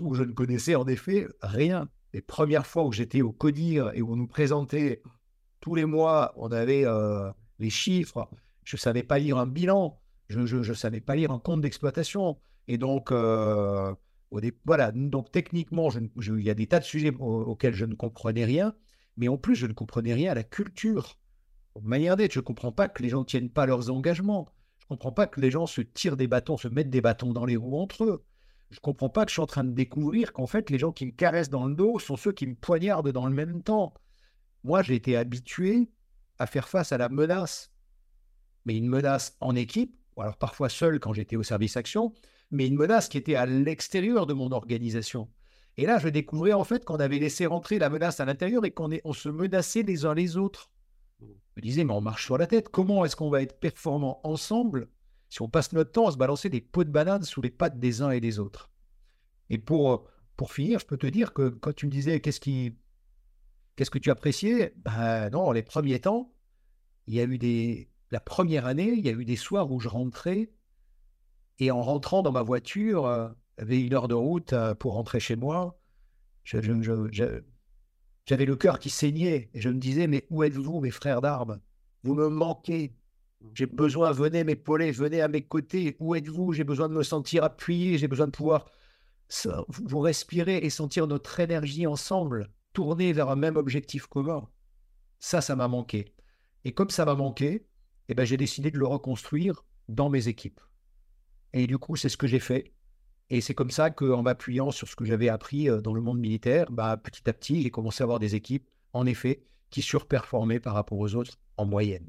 où 0.00 0.14
je 0.14 0.22
ne 0.22 0.32
connaissais 0.32 0.74
en 0.76 0.86
effet 0.86 1.26
rien. 1.42 1.88
Les 2.12 2.22
premières 2.22 2.66
fois 2.66 2.84
où 2.84 2.92
j'étais 2.92 3.22
au 3.22 3.32
CODIR 3.32 3.90
et 3.94 4.00
où 4.00 4.12
on 4.12 4.16
nous 4.16 4.28
présentait 4.28 5.02
tous 5.60 5.74
les 5.74 5.84
mois, 5.84 6.32
on 6.36 6.52
avait 6.52 6.86
euh, 6.86 7.30
les 7.58 7.70
chiffres, 7.70 8.28
je 8.64 8.76
ne 8.76 8.80
savais 8.80 9.02
pas 9.02 9.18
lire 9.18 9.38
un 9.38 9.46
bilan, 9.46 10.00
je 10.28 10.40
ne 10.40 10.74
savais 10.74 11.00
pas 11.00 11.16
lire 11.16 11.30
un 11.30 11.38
compte 11.38 11.60
d'exploitation. 11.60 12.38
Et 12.66 12.78
donc, 12.78 13.12
euh, 13.12 13.94
voilà, 14.64 14.90
donc 14.92 15.30
techniquement, 15.30 15.90
il 15.90 16.40
y 16.40 16.50
a 16.50 16.54
des 16.54 16.66
tas 16.66 16.80
de 16.80 16.84
sujets 16.84 17.14
auxquels 17.18 17.74
je 17.74 17.84
ne 17.84 17.94
comprenais 17.94 18.44
rien, 18.44 18.74
mais 19.16 19.28
en 19.28 19.36
plus, 19.36 19.54
je 19.54 19.66
ne 19.66 19.72
comprenais 19.72 20.14
rien 20.14 20.32
à 20.32 20.34
la 20.34 20.44
culture, 20.44 21.18
manière 21.82 22.16
d'être. 22.16 22.32
Je 22.32 22.40
ne 22.40 22.44
comprends 22.44 22.72
pas 22.72 22.88
que 22.88 23.02
les 23.02 23.08
gens 23.08 23.20
ne 23.20 23.24
tiennent 23.24 23.50
pas 23.50 23.66
leurs 23.66 23.90
engagements. 23.90 24.48
Je 24.78 24.84
ne 24.86 24.88
comprends 24.88 25.12
pas 25.12 25.26
que 25.26 25.40
les 25.40 25.50
gens 25.50 25.66
se 25.66 25.80
tirent 25.80 26.16
des 26.16 26.26
bâtons, 26.26 26.56
se 26.56 26.68
mettent 26.68 26.90
des 26.90 27.00
bâtons 27.00 27.32
dans 27.32 27.44
les 27.44 27.56
roues 27.56 27.78
entre 27.78 28.04
eux. 28.04 28.24
Je 28.70 28.78
ne 28.78 28.80
comprends 28.80 29.08
pas 29.08 29.24
que 29.24 29.30
je 29.30 29.34
suis 29.34 29.42
en 29.42 29.46
train 29.46 29.64
de 29.64 29.72
découvrir 29.72 30.32
qu'en 30.32 30.46
fait, 30.46 30.70
les 30.70 30.78
gens 30.78 30.92
qui 30.92 31.06
me 31.06 31.12
caressent 31.12 31.50
dans 31.50 31.66
le 31.66 31.74
dos 31.74 31.98
sont 31.98 32.16
ceux 32.16 32.32
qui 32.32 32.46
me 32.46 32.54
poignardent 32.54 33.12
dans 33.12 33.26
le 33.26 33.34
même 33.34 33.62
temps. 33.62 33.94
Moi, 34.64 34.82
j'ai 34.82 34.94
été 34.94 35.16
habitué 35.16 35.90
à 36.38 36.46
faire 36.46 36.68
face 36.68 36.90
à 36.90 36.98
la 36.98 37.08
menace, 37.08 37.70
mais 38.64 38.76
une 38.76 38.88
menace 38.88 39.36
en 39.40 39.54
équipe, 39.54 39.96
ou 40.16 40.22
alors 40.22 40.36
parfois 40.36 40.68
seul 40.68 41.00
quand 41.00 41.12
j'étais 41.12 41.36
au 41.36 41.42
service 41.42 41.76
action, 41.76 42.12
mais 42.50 42.66
une 42.66 42.76
menace 42.76 43.08
qui 43.08 43.18
était 43.18 43.34
à 43.34 43.46
l'extérieur 43.46 44.26
de 44.26 44.34
mon 44.34 44.52
organisation. 44.52 45.28
Et 45.76 45.86
là, 45.86 45.98
je 45.98 46.08
découvrais 46.08 46.52
en 46.52 46.64
fait 46.64 46.84
qu'on 46.84 46.96
avait 46.96 47.18
laissé 47.18 47.46
rentrer 47.46 47.78
la 47.78 47.90
menace 47.90 48.20
à 48.20 48.24
l'intérieur 48.24 48.64
et 48.64 48.70
qu'on 48.70 48.90
on 49.04 49.12
se 49.12 49.28
menaçait 49.28 49.82
les 49.82 50.04
uns 50.04 50.14
les 50.14 50.36
autres. 50.36 50.70
Je 51.20 51.26
me 51.56 51.62
disais, 51.62 51.84
mais 51.84 51.92
on 51.92 52.00
marche 52.00 52.24
sur 52.24 52.38
la 52.38 52.46
tête. 52.46 52.68
Comment 52.68 53.04
est-ce 53.04 53.16
qu'on 53.16 53.30
va 53.30 53.42
être 53.42 53.58
performant 53.58 54.20
ensemble 54.24 54.88
si 55.28 55.42
on 55.42 55.48
passe 55.48 55.72
notre 55.72 55.90
temps 55.90 56.06
à 56.06 56.12
se 56.12 56.16
balancer 56.16 56.48
des 56.48 56.60
pots 56.60 56.84
de 56.84 56.90
bananes 56.90 57.24
sous 57.24 57.42
les 57.42 57.50
pattes 57.50 57.80
des 57.80 58.02
uns 58.02 58.10
et 58.10 58.20
des 58.20 58.38
autres? 58.38 58.70
Et 59.50 59.58
pour, 59.58 60.08
pour 60.36 60.52
finir, 60.52 60.78
je 60.78 60.86
peux 60.86 60.96
te 60.96 61.06
dire 61.06 61.32
que 61.32 61.48
quand 61.48 61.74
tu 61.74 61.86
me 61.86 61.90
disais 61.90 62.20
qu'est-ce 62.20 62.40
qui 62.40 62.76
qu'est-ce 63.76 63.90
que 63.90 63.98
tu 63.98 64.10
appréciais? 64.10 64.74
Ben 64.76 65.30
non, 65.30 65.50
les 65.50 65.62
premiers 65.62 66.00
temps, 66.00 66.32
il 67.06 67.14
y 67.14 67.20
a 67.20 67.24
eu 67.24 67.38
des 67.38 67.88
la 68.14 68.20
première 68.20 68.64
année, 68.66 68.92
il 68.96 69.04
y 69.04 69.08
a 69.08 69.12
eu 69.12 69.24
des 69.24 69.34
soirs 69.34 69.72
où 69.72 69.80
je 69.80 69.88
rentrais 69.88 70.52
et 71.58 71.72
en 71.72 71.82
rentrant 71.82 72.22
dans 72.22 72.30
ma 72.30 72.42
voiture, 72.42 73.06
euh, 73.06 73.28
avait 73.58 73.82
une 73.82 73.92
heure 73.92 74.06
de 74.06 74.14
route 74.14 74.52
euh, 74.52 74.72
pour 74.72 74.92
rentrer 74.94 75.18
chez 75.18 75.34
moi. 75.34 75.80
j'avais 76.44 76.68
le 78.44 78.54
cœur 78.54 78.78
qui 78.78 78.88
saignait 78.88 79.50
et 79.52 79.60
je 79.60 79.68
me 79.68 79.80
disais, 79.80 80.06
mais 80.06 80.28
où 80.30 80.44
êtes-vous, 80.44 80.78
mes 80.78 80.92
frères 80.92 81.22
d'armes? 81.22 81.60
Vous 82.04 82.14
me 82.14 82.28
manquez. 82.28 82.94
J'ai 83.52 83.66
besoin, 83.66 84.12
venez 84.12 84.44
m'épauler, 84.44 84.92
venez 84.92 85.20
à 85.20 85.26
mes 85.26 85.42
côtés. 85.42 85.96
Où 85.98 86.14
êtes-vous? 86.14 86.52
J'ai 86.52 86.62
besoin 86.62 86.88
de 86.88 86.94
me 86.94 87.02
sentir 87.02 87.42
appuyé, 87.42 87.98
j'ai 87.98 88.06
besoin 88.06 88.26
de 88.26 88.30
pouvoir 88.30 88.66
vous 89.68 89.98
respirer 89.98 90.58
et 90.58 90.70
sentir 90.70 91.08
notre 91.08 91.40
énergie 91.40 91.88
ensemble, 91.88 92.48
tourner 92.74 93.12
vers 93.12 93.28
un 93.28 93.36
même 93.36 93.56
objectif 93.56 94.06
commun. 94.06 94.48
Ça, 95.18 95.40
ça 95.40 95.56
m'a 95.56 95.66
manqué. 95.66 96.14
Et 96.64 96.72
comme 96.72 96.90
ça 96.90 97.04
m'a 97.04 97.16
manqué, 97.16 97.66
eh 98.08 98.14
ben, 98.14 98.24
j'ai 98.24 98.36
décidé 98.36 98.70
de 98.70 98.78
le 98.78 98.86
reconstruire 98.86 99.64
dans 99.88 100.08
mes 100.08 100.28
équipes. 100.28 100.60
Et 101.52 101.66
du 101.66 101.78
coup, 101.78 101.96
c'est 101.96 102.08
ce 102.08 102.16
que 102.16 102.26
j'ai 102.26 102.40
fait. 102.40 102.72
Et 103.30 103.40
c'est 103.40 103.54
comme 103.54 103.70
ça 103.70 103.90
qu'en 103.90 104.22
m'appuyant 104.22 104.70
sur 104.70 104.88
ce 104.88 104.96
que 104.96 105.04
j'avais 105.04 105.28
appris 105.28 105.70
euh, 105.70 105.80
dans 105.80 105.94
le 105.94 106.00
monde 106.00 106.18
militaire, 106.18 106.70
bah, 106.70 106.96
petit 106.96 107.28
à 107.28 107.32
petit, 107.32 107.62
j'ai 107.62 107.70
commencé 107.70 108.02
à 108.02 108.04
avoir 108.04 108.18
des 108.18 108.34
équipes, 108.34 108.68
en 108.92 109.06
effet, 109.06 109.44
qui 109.70 109.80
surperformaient 109.80 110.60
par 110.60 110.74
rapport 110.74 110.98
aux 110.98 111.14
autres 111.14 111.38
en 111.56 111.64
moyenne. 111.64 112.08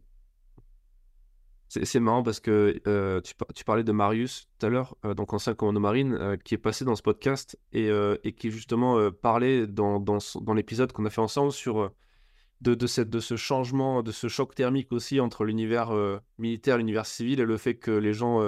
C'est 1.67 1.99
marrant 1.99 2.21
parce 2.21 2.39
que 2.39 2.79
euh, 2.87 3.21
tu, 3.21 3.65
parlais 3.65 3.83
de 3.83 3.91
Marius 3.91 4.47
tout 4.59 4.67
à 4.67 4.69
l'heure, 4.69 4.95
euh, 5.03 5.13
donc 5.13 5.33
ancien 5.33 5.55
commando 5.55 5.79
marine, 5.79 6.37
qui 6.43 6.53
est 6.53 6.59
passé 6.59 6.85
dans 6.85 6.95
ce 6.95 7.01
podcast 7.01 7.59
et, 7.73 7.89
qui 8.37 8.51
justement 8.51 9.11
parlait 9.11 9.65
dans, 9.65 9.99
dans, 9.99 10.19
dans 10.41 10.53
l'épisode 10.53 10.91
qu'on 10.91 11.05
a 11.05 11.09
fait 11.09 11.21
ensemble 11.21 11.51
sur 11.51 11.91
de, 12.61 12.73
de, 12.73 12.87
cette, 12.87 13.09
de 13.09 13.19
ce 13.19 13.35
changement, 13.35 14.01
de 14.03 14.11
ce 14.11 14.27
choc 14.27 14.55
thermique 14.55 14.91
aussi 14.91 15.19
entre 15.19 15.43
l'univers 15.43 15.91
militaire 16.37 16.75
et 16.75 16.77
l'univers 16.79 17.05
civil 17.05 17.39
et 17.39 17.45
le 17.45 17.57
fait 17.57 17.75
que 17.75 17.91
les 17.91 18.13
gens 18.13 18.41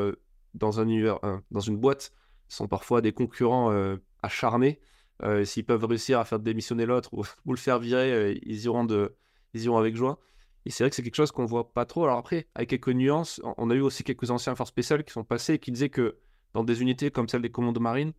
dans, 0.53 0.79
un 0.79 0.83
univers, 0.83 1.19
dans 1.51 1.59
une 1.59 1.77
boîte 1.77 2.11
sont 2.47 2.67
parfois 2.67 3.01
des 3.01 3.13
concurrents 3.13 3.71
euh, 3.71 3.97
acharnés. 4.23 4.79
Euh, 5.23 5.43
s'ils 5.45 5.65
peuvent 5.65 5.83
réussir 5.83 6.19
à 6.19 6.25
faire 6.25 6.39
démissionner 6.39 6.85
l'autre 6.85 7.09
ou, 7.45 7.51
le 7.51 7.57
faire 7.57 7.79
virer, 7.79 8.11
euh, 8.11 8.35
ils, 8.43 8.63
iront 8.65 8.85
de, 8.85 9.15
ils 9.53 9.63
iront 9.63 9.77
avec 9.77 9.95
joie. 9.95 10.19
Et 10.65 10.69
c'est 10.69 10.83
vrai 10.83 10.89
que 10.89 10.95
c'est 10.95 11.03
quelque 11.03 11.15
chose 11.15 11.31
qu'on 11.31 11.45
voit 11.45 11.73
pas 11.73 11.85
trop. 11.85 12.03
Alors 12.03 12.17
après, 12.17 12.47
avec 12.55 12.69
quelques 12.69 12.89
nuances, 12.89 13.41
on 13.57 13.69
a 13.69 13.75
eu 13.75 13.81
aussi 13.81 14.03
quelques 14.03 14.31
anciens 14.31 14.53
forces 14.55 14.69
spéciales 14.69 15.03
qui 15.03 15.13
sont 15.13 15.23
passés 15.23 15.53
et 15.53 15.59
qui 15.59 15.71
disaient 15.71 15.89
que 15.89 16.17
dans 16.53 16.63
des 16.63 16.81
unités 16.81 17.09
comme 17.09 17.29
celle 17.29 17.41
des 17.41 17.51
commandos 17.51 17.79
marines, 17.79 18.13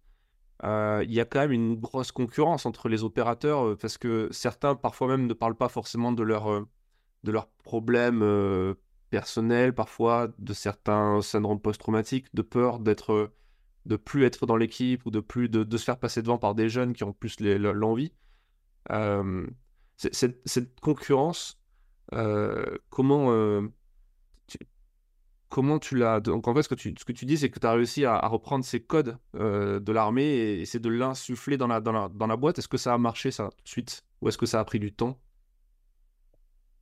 il 0.63 1.13
y 1.13 1.21
a 1.21 1.25
quand 1.25 1.41
même 1.41 1.53
une 1.53 1.77
grosse 1.77 2.13
concurrence 2.13 2.67
entre 2.67 2.89
les 2.89 3.05
opérateurs 3.05 3.77
parce 3.79 3.99
que 3.99 4.29
certains 4.33 4.75
parfois 4.75 5.09
même 5.09 5.27
ne 5.27 5.35
parlent 5.35 5.57
pas 5.57 5.69
forcément 5.69 6.13
de 6.13 6.23
leur 6.23 6.67
de 7.25 7.33
leurs 7.33 7.49
problèmes 7.65 8.23
personnels, 9.11 9.75
parfois 9.75 10.29
de 10.39 10.53
certains 10.53 11.21
syndromes 11.23 11.61
post-traumatiques, 11.61 12.27
de 12.35 12.43
peur 12.43 12.79
d'être, 12.79 13.33
de 13.87 13.97
plus 13.97 14.25
être 14.25 14.47
dans 14.47 14.57
l'équipe 14.57 15.05
ou 15.07 15.11
de 15.11 15.21
plus 15.21 15.49
de, 15.49 15.77
se 15.77 15.85
faire 15.85 15.99
passer 15.99 16.23
devant 16.23 16.39
par 16.39 16.55
des 16.55 16.69
jeunes 16.69 16.93
qui 16.93 17.05
ont 17.05 17.13
plus 17.13 17.41
l'envie. 17.41 18.13
cette, 19.97 20.81
concurrence, 20.81 21.61
comment 22.91 23.63
comment 25.49 25.79
tu 25.79 25.97
l'as. 25.97 26.21
Donc, 26.21 26.49
en 26.49 26.55
fait, 26.55 26.63
ce 26.63 26.69
que 26.69 26.75
tu, 26.75 26.95
ce 26.99 27.05
que 27.05 27.13
tu 27.13 27.25
dis, 27.25 27.39
c'est 27.39 27.51
que 27.51 27.59
tu 27.59 27.67
as 27.67 27.73
réussi 27.73 28.05
à, 28.05 28.27
reprendre 28.29 28.65
ces 28.65 28.81
codes 28.81 29.17
de 29.35 29.93
l'armée 29.93 30.25
et 30.25 30.61
essayer 30.61 30.81
de 30.81 30.89
l'insuffler 30.89 31.57
dans 31.57 31.67
la, 31.67 32.37
boîte. 32.37 32.59
Est-ce 32.59 32.69
que 32.69 32.77
ça 32.77 32.95
a 32.95 32.99
marché, 32.99 33.31
ça, 33.31 33.51
tout 33.57 33.65
de 33.65 33.69
suite? 33.69 34.05
Ou 34.21 34.29
est-ce 34.29 34.39
que 34.39 34.47
ça 34.47 34.61
a 34.61 34.65
pris 34.65 34.79
du 34.79 34.93
temps? 34.93 35.19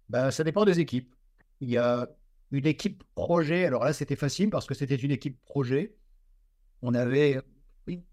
Ben, 0.08 0.30
Ça 0.30 0.44
dépend 0.44 0.64
des 0.64 0.80
équipes. 0.80 1.14
Il 1.60 1.70
y 1.70 1.78
a 1.78 2.08
une 2.50 2.66
équipe 2.66 3.02
projet. 3.14 3.64
Alors 3.66 3.84
là, 3.84 3.92
c'était 3.92 4.16
facile 4.16 4.50
parce 4.50 4.66
que 4.66 4.74
c'était 4.74 4.96
une 4.96 5.10
équipe 5.10 5.38
projet. 5.44 5.96
On 6.82 6.94
avait, 6.94 7.40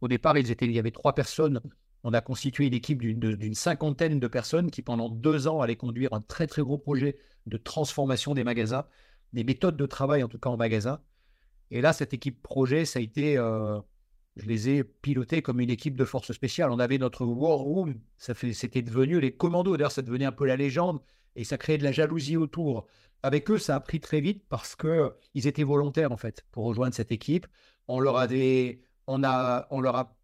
au 0.01 0.07
départ, 0.07 0.37
il 0.37 0.71
y 0.71 0.79
avait 0.79 0.91
trois 0.91 1.13
personnes. 1.13 1.61
On 2.03 2.13
a 2.13 2.21
constitué 2.21 2.65
une 2.67 2.73
équipe 2.73 3.01
d'une 3.01 3.53
cinquantaine 3.53 4.19
de 4.19 4.27
personnes 4.27 4.71
qui, 4.71 4.81
pendant 4.81 5.09
deux 5.09 5.47
ans, 5.47 5.61
allaient 5.61 5.75
conduire 5.75 6.13
un 6.13 6.21
très, 6.21 6.47
très 6.47 6.61
gros 6.61 6.77
projet 6.77 7.17
de 7.45 7.57
transformation 7.57 8.33
des 8.33 8.43
magasins, 8.43 8.85
des 9.33 9.43
méthodes 9.43 9.77
de 9.77 9.85
travail, 9.85 10.23
en 10.23 10.27
tout 10.27 10.39
cas 10.39 10.49
en 10.49 10.57
magasin. 10.57 11.01
Et 11.71 11.81
là, 11.81 11.91
cette 11.93 12.13
équipe 12.13 12.41
projet, 12.41 12.85
ça 12.85 12.99
a 12.99 13.01
été, 13.01 13.37
euh, 13.37 13.79
je 14.35 14.45
les 14.45 14.69
ai 14.69 14.83
pilotés 14.83 15.41
comme 15.41 15.59
une 15.59 15.69
équipe 15.69 15.95
de 15.95 16.05
force 16.05 16.31
spéciale. 16.31 16.71
On 16.71 16.79
avait 16.79 16.97
notre 16.99 17.25
war 17.25 17.57
room, 17.57 17.95
ça 18.17 18.33
fait, 18.33 18.53
c'était 18.53 18.81
devenu 18.81 19.19
les 19.19 19.35
commandos. 19.35 19.75
D'ailleurs, 19.75 19.91
ça 19.91 20.01
devenait 20.01 20.25
un 20.25 20.31
peu 20.31 20.45
la 20.45 20.55
légende 20.55 20.99
et 21.35 21.43
ça 21.43 21.57
créait 21.57 21.77
de 21.77 21.83
la 21.83 21.91
jalousie 21.91 22.37
autour. 22.37 22.87
Avec 23.23 23.49
eux, 23.49 23.57
ça 23.57 23.75
a 23.75 23.79
pris 23.79 23.99
très 23.99 24.21
vite 24.21 24.43
parce 24.49 24.75
que 24.75 25.13
ils 25.33 25.47
étaient 25.47 25.63
volontaires 25.63 26.11
en 26.11 26.17
fait 26.17 26.45
pour 26.51 26.65
rejoindre 26.65 26.93
cette 26.93 27.11
équipe. 27.11 27.47
On 27.87 27.99
leur 27.99 28.17
avait, 28.17 28.81
on 29.07 29.23
a, 29.23 29.67
on 29.71 29.79
leur 29.79 29.95
a, 29.95 30.17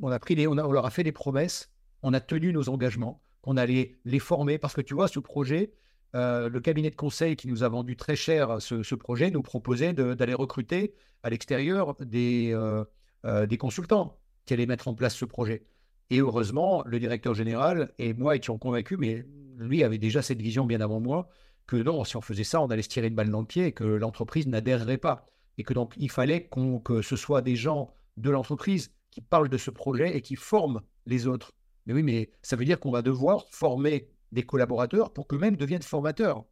on 0.00 0.10
a 0.10 0.18
pris 0.18 0.34
des, 0.34 0.46
on, 0.46 0.54
leur 0.54 0.86
a 0.86 0.90
fait 0.90 1.04
des 1.04 1.12
promesses. 1.12 1.70
On 2.02 2.12
a 2.12 2.20
tenu 2.20 2.52
nos 2.52 2.68
engagements. 2.68 3.22
On 3.44 3.56
allait 3.56 3.98
les 4.04 4.18
former 4.18 4.58
parce 4.58 4.74
que 4.74 4.80
tu 4.80 4.94
vois, 4.94 5.08
ce 5.08 5.20
projet, 5.20 5.74
euh, 6.14 6.48
le 6.48 6.60
cabinet 6.60 6.90
de 6.90 6.96
conseil 6.96 7.34
qui 7.34 7.48
nous 7.48 7.64
a 7.64 7.68
vendu 7.68 7.96
très 7.96 8.14
cher 8.14 8.60
ce, 8.60 8.94
projet 8.94 9.30
nous 9.30 9.42
proposait 9.42 9.92
d'aller 9.92 10.34
recruter 10.34 10.94
à 11.22 11.30
l'extérieur 11.30 11.96
des, 12.00 12.52
euh, 12.52 12.84
euh, 13.24 13.46
des 13.46 13.58
consultants 13.58 14.18
qui 14.46 14.54
allaient 14.54 14.66
mettre 14.66 14.86
en 14.86 14.94
place 14.94 15.16
ce 15.16 15.24
projet. 15.24 15.64
Et 16.10 16.20
heureusement, 16.20 16.84
le 16.86 17.00
directeur 17.00 17.34
général 17.34 17.92
et 17.98 18.14
moi 18.14 18.36
étions 18.36 18.58
convaincus, 18.58 18.98
mais 18.98 19.26
lui 19.56 19.82
avait 19.82 19.98
déjà 19.98 20.22
cette 20.22 20.40
vision 20.40 20.66
bien 20.66 20.80
avant 20.80 21.00
moi, 21.00 21.28
que 21.66 21.76
non, 21.76 22.04
si 22.04 22.16
on 22.16 22.20
faisait 22.20 22.44
ça, 22.44 22.60
on 22.60 22.66
allait 22.66 22.82
se 22.82 22.88
tirer 22.88 23.08
une 23.08 23.14
balle 23.14 23.30
dans 23.30 23.40
le 23.40 23.46
pied 23.46 23.66
et 23.66 23.72
que 23.72 23.84
l'entreprise 23.84 24.46
n'adhérerait 24.46 24.98
pas. 24.98 25.26
Et 25.56 25.64
que 25.64 25.72
donc, 25.72 25.94
il 25.96 26.10
fallait 26.10 26.48
que 26.84 27.00
ce 27.00 27.16
soit 27.16 27.40
des 27.40 27.56
gens 27.56 27.94
de 28.16 28.30
l'entreprise 28.30 28.92
qui 29.10 29.20
parlent 29.20 29.48
de 29.48 29.56
ce 29.56 29.70
projet 29.70 30.16
et 30.16 30.20
qui 30.20 30.36
forment 30.36 30.82
les 31.06 31.26
autres. 31.26 31.52
Mais 31.86 31.94
oui, 31.94 32.02
mais 32.02 32.30
ça 32.42 32.56
veut 32.56 32.64
dire 32.64 32.78
qu'on 32.78 32.90
va 32.90 33.02
devoir 33.02 33.46
former 33.50 34.13
des 34.34 34.42
collaborateurs 34.42 35.12
pour 35.12 35.26
qu'eux-mêmes 35.26 35.56
deviennent 35.56 35.82
formateurs. 35.82 36.44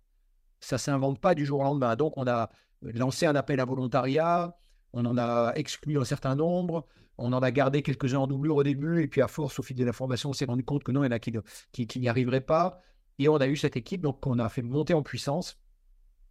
Ça 0.60 0.76
ne 0.76 0.78
s'invente 0.78 1.20
pas 1.20 1.34
du 1.34 1.44
jour 1.44 1.60
au 1.60 1.64
lendemain. 1.64 1.96
Donc, 1.96 2.14
on 2.16 2.26
a 2.26 2.50
lancé 2.82 3.26
un 3.26 3.34
appel 3.34 3.60
à 3.60 3.64
volontariat, 3.64 4.56
on 4.92 5.04
en 5.04 5.18
a 5.18 5.52
exclu 5.56 5.98
un 5.98 6.04
certain 6.04 6.34
nombre, 6.34 6.86
on 7.18 7.32
en 7.32 7.42
a 7.42 7.50
gardé 7.50 7.82
quelques-uns 7.82 8.18
en 8.18 8.26
doublure 8.26 8.56
au 8.56 8.62
début, 8.62 9.02
et 9.02 9.08
puis 9.08 9.20
à 9.20 9.28
force, 9.28 9.58
au 9.58 9.62
fil 9.62 9.76
de 9.76 9.84
l'information, 9.84 10.30
on 10.30 10.32
s'est 10.32 10.44
rendu 10.44 10.64
compte 10.64 10.84
que 10.84 10.92
non, 10.92 11.02
il 11.02 11.06
y 11.06 11.08
en 11.08 11.12
a 11.12 11.18
qui, 11.18 11.98
n'y 11.98 12.08
arriveraient 12.08 12.40
pas. 12.40 12.80
Et 13.18 13.28
on 13.28 13.36
a 13.36 13.46
eu 13.46 13.56
cette 13.56 13.76
équipe 13.76 14.00
donc 14.00 14.20
qu'on 14.20 14.38
a 14.38 14.48
fait 14.48 14.62
monter 14.62 14.94
en 14.94 15.02
puissance 15.02 15.58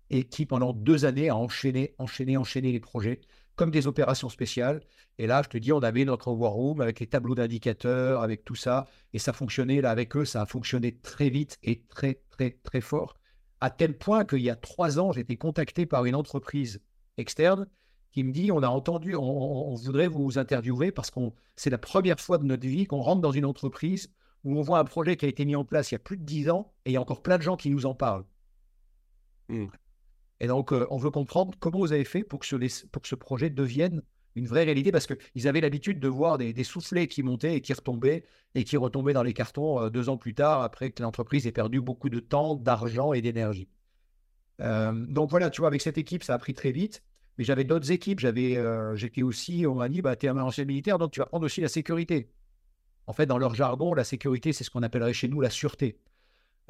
et 0.09 0.23
qui, 0.27 0.45
pendant 0.45 0.73
deux 0.73 1.05
années, 1.05 1.29
a 1.29 1.35
enchaîné, 1.35 1.95
enchaîné, 1.97 2.37
enchaîné 2.37 2.71
les 2.71 2.79
projets 2.79 3.21
comme 3.61 3.69
des 3.69 3.85
opérations 3.85 4.29
spéciales. 4.29 4.81
Et 5.19 5.27
là, 5.27 5.43
je 5.43 5.49
te 5.49 5.57
dis, 5.59 5.71
on 5.71 5.81
avait 5.81 6.03
notre 6.03 6.31
war 6.31 6.53
room 6.53 6.81
avec 6.81 6.99
les 6.99 7.05
tableaux 7.05 7.35
d'indicateurs, 7.35 8.23
avec 8.23 8.43
tout 8.43 8.55
ça. 8.55 8.87
Et 9.13 9.19
ça 9.19 9.33
fonctionnait, 9.33 9.81
là, 9.81 9.91
avec 9.91 10.15
eux, 10.15 10.25
ça 10.25 10.41
a 10.41 10.47
fonctionné 10.47 10.97
très 10.97 11.29
vite 11.29 11.59
et 11.61 11.83
très, 11.83 12.23
très, 12.31 12.57
très 12.63 12.81
fort. 12.81 13.19
À 13.59 13.69
tel 13.69 13.95
point 13.95 14.25
qu'il 14.25 14.41
y 14.41 14.49
a 14.49 14.55
trois 14.55 14.97
ans, 14.97 15.11
j'ai 15.11 15.21
été 15.21 15.37
contacté 15.37 15.85
par 15.85 16.05
une 16.05 16.15
entreprise 16.15 16.81
externe 17.17 17.67
qui 18.11 18.23
me 18.23 18.31
dit 18.31 18.51
on 18.51 18.63
a 18.63 18.67
entendu, 18.67 19.15
on, 19.15 19.75
voudrait 19.75 20.07
vous 20.07 20.39
interviewer 20.39 20.91
parce 20.91 21.11
que 21.11 21.19
c'est 21.55 21.69
la 21.69 21.77
première 21.77 22.19
fois 22.19 22.39
de 22.39 22.45
notre 22.45 22.67
vie 22.67 22.85
qu'on 22.85 23.01
rentre 23.01 23.21
dans 23.21 23.31
une 23.31 23.45
entreprise 23.45 24.11
où 24.43 24.57
on 24.57 24.63
voit 24.63 24.79
un 24.79 24.85
projet 24.85 25.17
qui 25.17 25.25
a 25.25 25.29
été 25.29 25.45
mis 25.45 25.55
en 25.55 25.65
place 25.65 25.91
il 25.91 25.93
y 25.93 25.97
a 25.97 25.99
plus 25.99 26.17
de 26.17 26.23
dix 26.23 26.49
ans 26.49 26.73
et 26.85 26.89
il 26.89 26.93
y 26.93 26.97
a 26.97 27.01
encore 27.01 27.21
plein 27.21 27.37
de 27.37 27.43
gens 27.43 27.57
qui 27.57 27.69
nous 27.69 27.85
en 27.85 27.93
parlent. 27.93 28.25
Mmh. 29.49 29.67
Et 30.41 30.47
donc, 30.47 30.73
euh, 30.73 30.87
on 30.89 30.97
veut 30.97 31.11
comprendre 31.11 31.53
comment 31.59 31.77
vous 31.77 31.93
avez 31.93 32.03
fait 32.03 32.23
pour 32.23 32.39
que 32.39 32.47
ce, 32.47 33.15
projet 33.15 33.51
devienne 33.51 34.01
une 34.35 34.47
vraie 34.47 34.63
réalité 34.63 34.91
parce 34.91 35.05
qu'ils 35.05 35.47
avaient 35.47 35.61
l'habitude 35.61 35.99
de 35.99 36.07
voir 36.07 36.39
des, 36.39 36.63
soufflets 36.63 37.07
qui 37.07 37.21
montaient 37.21 37.55
et 37.55 37.61
qui 37.61 37.73
retombaient 37.73 38.23
et 38.55 38.63
qui 38.63 38.75
retombaient 38.75 39.13
dans 39.13 39.21
les 39.21 39.33
cartons 39.33 39.79
euh, 39.79 39.89
deux 39.91 40.09
ans 40.09 40.17
plus 40.17 40.33
tard 40.33 40.63
après 40.63 40.89
que 40.89 41.03
l'entreprise 41.03 41.45
ait 41.45 41.51
perdu 41.51 41.79
beaucoup 41.79 42.09
de 42.09 42.19
temps, 42.19 42.55
d'argent 42.55 43.13
et 43.13 43.21
d'énergie. 43.21 43.69
Euh, 44.61 44.91
donc 45.09 45.29
voilà, 45.29 45.51
tu 45.51 45.61
vois, 45.61 45.67
avec 45.67 45.81
cette 45.81 45.99
équipe, 45.99 46.23
ça 46.23 46.33
a 46.33 46.39
pris 46.39 46.55
très 46.55 46.71
vite. 46.71 47.03
Mais 47.37 47.43
j'avais 47.43 47.63
d'autres 47.63 47.91
équipes. 47.91 48.19
J'avais, 48.19 48.57
j'étais 48.95 49.21
aussi, 49.21 49.65
on 49.67 49.75
m'a 49.75 49.89
dit, 49.89 50.01
bah, 50.01 50.15
tu 50.15 50.25
es 50.25 50.29
un 50.29 50.37
ancien 50.39 50.65
militaire, 50.65 50.97
donc 50.97 51.11
tu 51.11 51.19
vas 51.19 51.27
prendre 51.27 51.45
aussi 51.45 51.61
la 51.61 51.69
sécurité. 51.69 52.31
En 53.05 53.13
fait, 53.13 53.27
dans 53.27 53.37
leur 53.37 53.53
jargon, 53.53 53.93
la 53.93 54.03
sécurité, 54.03 54.53
c'est 54.53 54.63
ce 54.63 54.71
qu'on 54.71 54.83
appellerait 54.83 55.13
chez 55.13 55.27
nous 55.27 55.39
la 55.39 55.49
sûreté. 55.51 55.97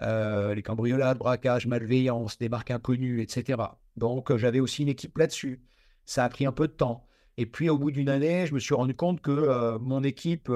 Euh, 0.01 0.55
les 0.55 0.63
cambriolades, 0.63 1.17
braquages, 1.17 1.67
malveillance, 1.67 2.37
des 2.37 2.49
marques 2.49 2.71
inconnues, 2.71 3.21
etc. 3.21 3.61
Donc, 3.97 4.31
euh, 4.31 4.37
j'avais 4.37 4.59
aussi 4.59 4.81
une 4.81 4.89
équipe 4.89 5.17
là-dessus. 5.17 5.61
Ça 6.05 6.23
a 6.23 6.29
pris 6.29 6.45
un 6.45 6.51
peu 6.51 6.67
de 6.67 6.73
temps. 6.73 7.07
Et 7.37 7.45
puis, 7.45 7.69
au 7.69 7.77
bout 7.77 7.91
d'une 7.91 8.09
année, 8.09 8.45
je 8.47 8.53
me 8.53 8.59
suis 8.59 8.73
rendu 8.73 8.95
compte 8.95 9.21
que 9.21 9.77
mon 9.77 10.03
équipe 10.03 10.51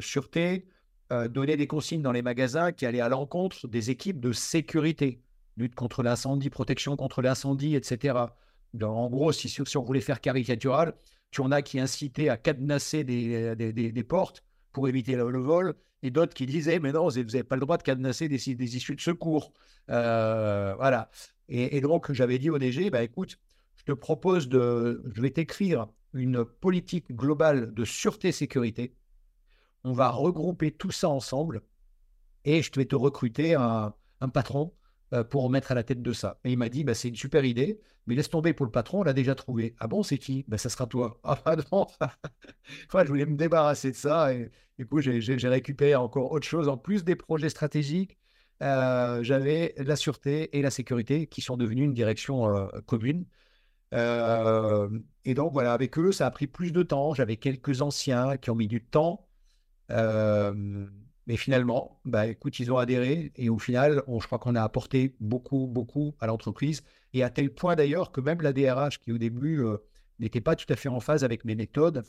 sûreté 0.00 0.66
donnait 1.30 1.56
des 1.56 1.68
consignes 1.68 2.02
dans 2.02 2.12
les 2.12 2.22
magasins 2.22 2.72
qui 2.72 2.84
allaient 2.86 3.00
à 3.00 3.08
l'encontre 3.08 3.68
des 3.68 3.90
équipes 3.90 4.20
de 4.20 4.32
sécurité, 4.32 5.22
lutte 5.56 5.76
contre 5.76 6.02
l'incendie, 6.02 6.50
protection 6.50 6.96
contre 6.96 7.22
l'incendie, 7.22 7.76
etc 7.76 8.26
en 8.82 9.08
gros, 9.08 9.32
si, 9.32 9.76
on 9.76 9.82
voulait 9.82 10.00
faire 10.00 10.20
caricatural, 10.20 10.94
tu 11.30 11.40
en 11.40 11.52
as 11.52 11.62
qui 11.62 11.80
incitaient 11.80 12.28
à 12.28 12.36
cadenasser 12.36 13.04
des, 13.04 14.04
portes 14.08 14.42
pour 14.72 14.88
éviter 14.88 15.16
le, 15.16 15.38
vol, 15.38 15.74
et 16.02 16.10
d'autres 16.10 16.34
qui 16.34 16.46
disaient, 16.46 16.78
mais 16.78 16.92
non, 16.92 17.08
vous 17.08 17.20
n'avez 17.20 17.42
pas 17.42 17.56
le 17.56 17.60
droit 17.60 17.76
de 17.76 17.82
cadenasser 17.82 18.28
des, 18.28 18.76
issues 18.76 18.96
de 18.96 19.00
secours. 19.00 19.52
Euh, 19.90 20.74
voilà. 20.76 21.10
Et, 21.48 21.80
donc, 21.80 22.12
j'avais 22.12 22.38
dit 22.38 22.50
au 22.50 22.58
DG, 22.58 22.90
bah, 22.90 23.02
écoute, 23.02 23.38
je 23.76 23.84
te 23.84 23.92
propose 23.92 24.48
de, 24.48 25.02
je 25.14 25.20
vais 25.20 25.30
t'écrire 25.30 25.88
une 26.12 26.44
politique 26.44 27.10
globale 27.12 27.72
de 27.72 27.84
sûreté-sécurité. 27.84 28.94
On 29.84 29.92
va 29.92 30.10
regrouper 30.10 30.70
tout 30.70 30.90
ça 30.90 31.08
ensemble 31.08 31.62
et 32.44 32.62
je 32.62 32.70
vais 32.76 32.84
te 32.84 32.96
recruter 32.96 33.54
un 33.54 33.94
patron 34.32 34.72
euh, 35.14 35.24
pour 35.24 35.48
mettre 35.50 35.72
à 35.72 35.74
la 35.74 35.82
tête 35.84 36.02
de 36.02 36.12
ça. 36.12 36.38
Et 36.44 36.52
il 36.52 36.58
m'a 36.58 36.68
dit, 36.68 36.84
bah, 36.84 36.94
c'est 36.94 37.08
une 37.08 37.16
super 37.16 37.44
idée, 37.44 37.80
mais 38.06 38.14
laisse 38.14 38.28
tomber 38.30 38.52
pour 38.52 38.66
le 38.66 38.72
patron, 38.72 39.00
on 39.00 39.02
l'a 39.04 39.12
déjà 39.14 39.34
trouvé. 39.34 39.74
Ah 39.80 39.86
bon, 39.86 40.02
c'est 40.02 40.18
qui? 40.18 40.44
Bah, 40.48 40.58
Ça 40.58 40.68
sera 40.68 40.86
toi. 40.86 41.18
Ah 41.24 41.40
bah, 41.44 41.56
non 41.72 41.86
enfin, 42.86 43.04
Je 43.04 43.08
voulais 43.08 43.26
me 43.26 43.36
débarrasser 43.36 43.90
de 43.92 43.96
ça. 43.96 44.34
Et 44.34 44.50
du 44.78 44.86
coup, 44.86 45.00
j'ai 45.00 45.20
récupéré 45.48 45.94
encore 45.94 46.32
autre 46.32 46.46
chose. 46.46 46.68
En 46.68 46.76
plus 46.76 47.04
des 47.04 47.16
projets 47.16 47.48
stratégiques, 47.48 48.18
euh, 48.62 49.22
j'avais 49.22 49.74
la 49.78 49.96
sûreté 49.96 50.56
et 50.58 50.62
la 50.62 50.70
sécurité 50.70 51.26
qui 51.26 51.40
sont 51.42 51.56
devenus 51.56 51.84
une 51.86 51.94
direction 51.94 52.54
euh, 52.54 52.66
commune. 52.86 53.24
et 53.92 55.34
donc, 55.34 55.52
voilà, 55.52 55.72
avec 55.72 55.98
eux, 55.98 56.12
ça 56.12 56.26
a 56.26 56.30
pris 56.30 56.46
plus 56.46 56.72
de 56.72 56.82
temps. 56.82 57.14
J'avais 57.14 57.36
quelques 57.36 57.82
anciens 57.82 58.36
qui 58.36 58.50
ont 58.50 58.54
mis 58.56 58.68
du 58.68 58.84
temps. 58.84 59.26
Mais 61.28 61.36
finalement, 61.36 62.00
bah, 62.06 62.26
écoute, 62.26 62.58
ils 62.58 62.72
ont 62.72 62.78
adhéré 62.78 63.32
et 63.36 63.50
au 63.50 63.58
final, 63.58 64.02
je 64.08 64.26
crois 64.26 64.38
qu'on 64.38 64.54
a 64.54 64.62
apporté 64.62 65.14
beaucoup, 65.20 65.66
beaucoup 65.66 66.14
à 66.20 66.26
l'entreprise. 66.26 66.82
Et 67.12 67.22
à 67.22 67.28
tel 67.28 67.52
point 67.52 67.76
d'ailleurs 67.76 68.12
que 68.12 68.22
même 68.22 68.40
la 68.40 68.54
DRH, 68.54 68.98
qui 68.98 69.12
au 69.12 69.18
début 69.18 69.62
euh, 69.62 69.76
n'était 70.18 70.40
pas 70.40 70.56
tout 70.56 70.64
à 70.70 70.74
fait 70.74 70.88
en 70.88 71.00
phase 71.00 71.24
avec 71.24 71.44
mes 71.44 71.54
méthodes, 71.54 72.02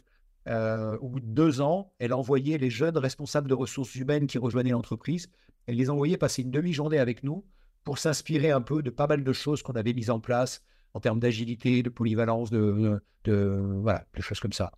euh, 0.48 0.98
au 1.00 1.10
bout 1.10 1.20
de 1.20 1.26
deux 1.26 1.60
ans, 1.60 1.94
elle 2.00 2.14
envoyait 2.14 2.58
les 2.58 2.70
jeunes 2.70 2.98
responsables 2.98 3.50
de 3.50 3.54
ressources 3.54 3.94
humaines 3.96 4.26
qui 4.26 4.38
rejoignaient 4.38 4.72
l'entreprise, 4.72 5.30
elle 5.68 5.76
les 5.76 5.90
envoyait 5.90 6.18
passer 6.18 6.42
une 6.42 6.52
demi-journée 6.52 6.98
avec 6.98 7.24
nous 7.24 7.46
pour 7.84 7.98
s'inspirer 7.98 8.52
un 8.52 8.62
peu 8.62 8.82
de 8.82 8.90
pas 8.90 9.06
mal 9.06 9.26
de 9.26 9.34
choses 9.34 9.62
qu'on 9.62 9.74
avait 9.74 9.94
mises 9.94 10.10
en 10.10 10.22
place 10.22 10.64
en 10.94 11.02
termes 11.02 11.20
d'agilité, 11.20 11.84
de 11.84 11.90
polyvalence, 11.90 12.52
de, 12.52 13.02
de, 13.26 13.80
voilà, 13.82 14.06
des 14.16 14.22
choses 14.22 14.40
comme 14.40 14.54
ça. 14.54 14.72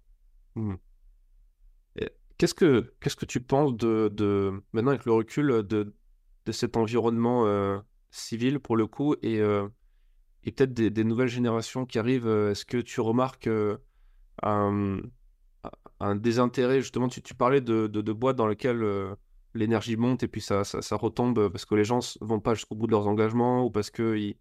Mmh. 0.56 0.74
Qu'est-ce 2.42 2.56
que, 2.56 2.92
qu'est-ce 3.00 3.16
que 3.16 3.28
tu 3.28 3.40
penses 3.40 3.78
de, 3.78 4.10
de, 4.12 4.64
maintenant 4.74 4.90
avec 4.90 5.06
le 5.06 5.12
recul 5.12 5.62
de, 5.62 5.94
de 6.48 6.52
cet 6.52 6.76
environnement 6.76 7.46
euh, 7.46 7.78
civil 8.10 8.60
pour 8.60 8.76
le 8.76 8.88
coup 8.88 9.14
et, 9.22 9.40
euh, 9.40 9.68
et 10.44 10.52
peut-être 10.52 10.74
des, 10.74 11.04
nouvelles 11.04 11.28
générations 11.28 11.86
qui 11.86 12.00
arrivent 12.00 12.26
euh, 12.26 12.50
Est-ce 12.50 12.66
que 12.66 12.78
tu 12.78 13.00
remarques 13.00 13.48
un, 14.42 15.02
désintérêt? 16.16 16.82
Justement, 16.82 17.10
tu, 17.10 17.22
parlais 17.36 17.62
de, 17.62 17.86
de, 17.86 18.12
boîtes 18.12 18.38
dans 18.38 18.48
lesquelles 18.48 18.84
l'énergie 19.54 19.96
monte 19.96 20.24
et 20.24 20.28
puis 20.28 20.42
ça, 20.42 20.64
ça, 20.64 20.96
retombe 20.96 21.48
parce 21.50 21.66
que 21.66 21.76
les 21.76 21.84
gens 21.84 22.00
vont 22.22 22.40
pas 22.40 22.56
jusqu'au 22.56 22.74
bout 22.74 22.88
de 22.88 22.92
leurs 22.92 23.06
engagements 23.06 23.64
ou 23.64 23.70
parce 23.70 23.92
qu'il 23.92 24.36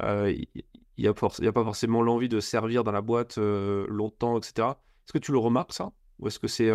il, 0.00 0.48
n'y 0.96 1.06
a, 1.06 1.10
a, 1.10 1.52
pas 1.52 1.64
forcément 1.64 2.00
l'envie 2.00 2.30
de 2.30 2.40
servir 2.40 2.82
dans 2.82 2.92
la 2.92 3.02
boîte 3.02 3.36
longtemps, 3.36 4.38
etc. 4.38 4.68
Est-ce 5.04 5.12
que 5.12 5.18
tu 5.18 5.32
le 5.32 5.38
remarques 5.38 5.74
ça? 5.74 5.92
Ou 6.18 6.28
est-ce 6.28 6.38
que 6.38 6.48
c'est 6.48 6.70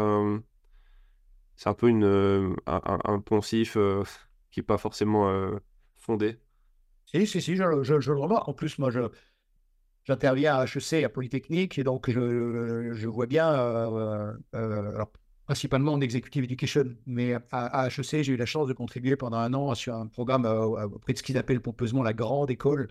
c'est 1.56 1.70
un 1.70 1.74
peu 1.74 1.88
une, 1.88 2.56
un, 2.66 3.20
poncif 3.20 3.78
qui 4.52 4.60
n'est 4.60 4.66
pas 4.66 4.78
forcément 4.78 5.52
fondé 5.96 6.40
Si, 7.06 7.28
si, 7.28 7.42
si, 7.42 7.56
je, 7.56 7.64
le 7.64 8.20
remarque. 8.20 8.48
En 8.48 8.54
plus, 8.54 8.80
moi, 8.80 8.90
je, 8.90 9.02
j'interviens 10.06 10.56
à 10.56 10.66
HEC, 10.66 11.04
à 11.04 11.10
Polytechnique, 11.10 11.78
et 11.78 11.84
donc 11.84 12.10
je, 12.10 12.92
je 12.94 13.08
vois 13.08 13.28
bien, 13.28 13.52
euh, 13.54 14.34
euh, 14.56 15.06
principalement 15.46 15.94
en 15.94 16.02
Executive 16.02 16.44
Education, 16.44 16.96
mais 17.06 17.36
à, 17.52 17.88
HEC, 17.88 18.24
j'ai 18.24 18.34
eu 18.34 18.38
la 18.38 18.46
chance 18.46 18.68
de 18.68 18.74
contribuer 18.74 19.16
pendant 19.16 19.38
un 19.38 19.54
an 19.54 19.74
sur 19.76 19.96
un 19.96 20.08
programme 20.08 20.46
euh, 20.46 20.86
auprès 20.86 21.14
de 21.14 21.18
ce 21.18 21.24
qu'ils 21.24 21.38
appellent 21.38 21.62
pompeusement 21.62 22.04
la 22.04 22.14
grande 22.14 22.50
école, 22.52 22.88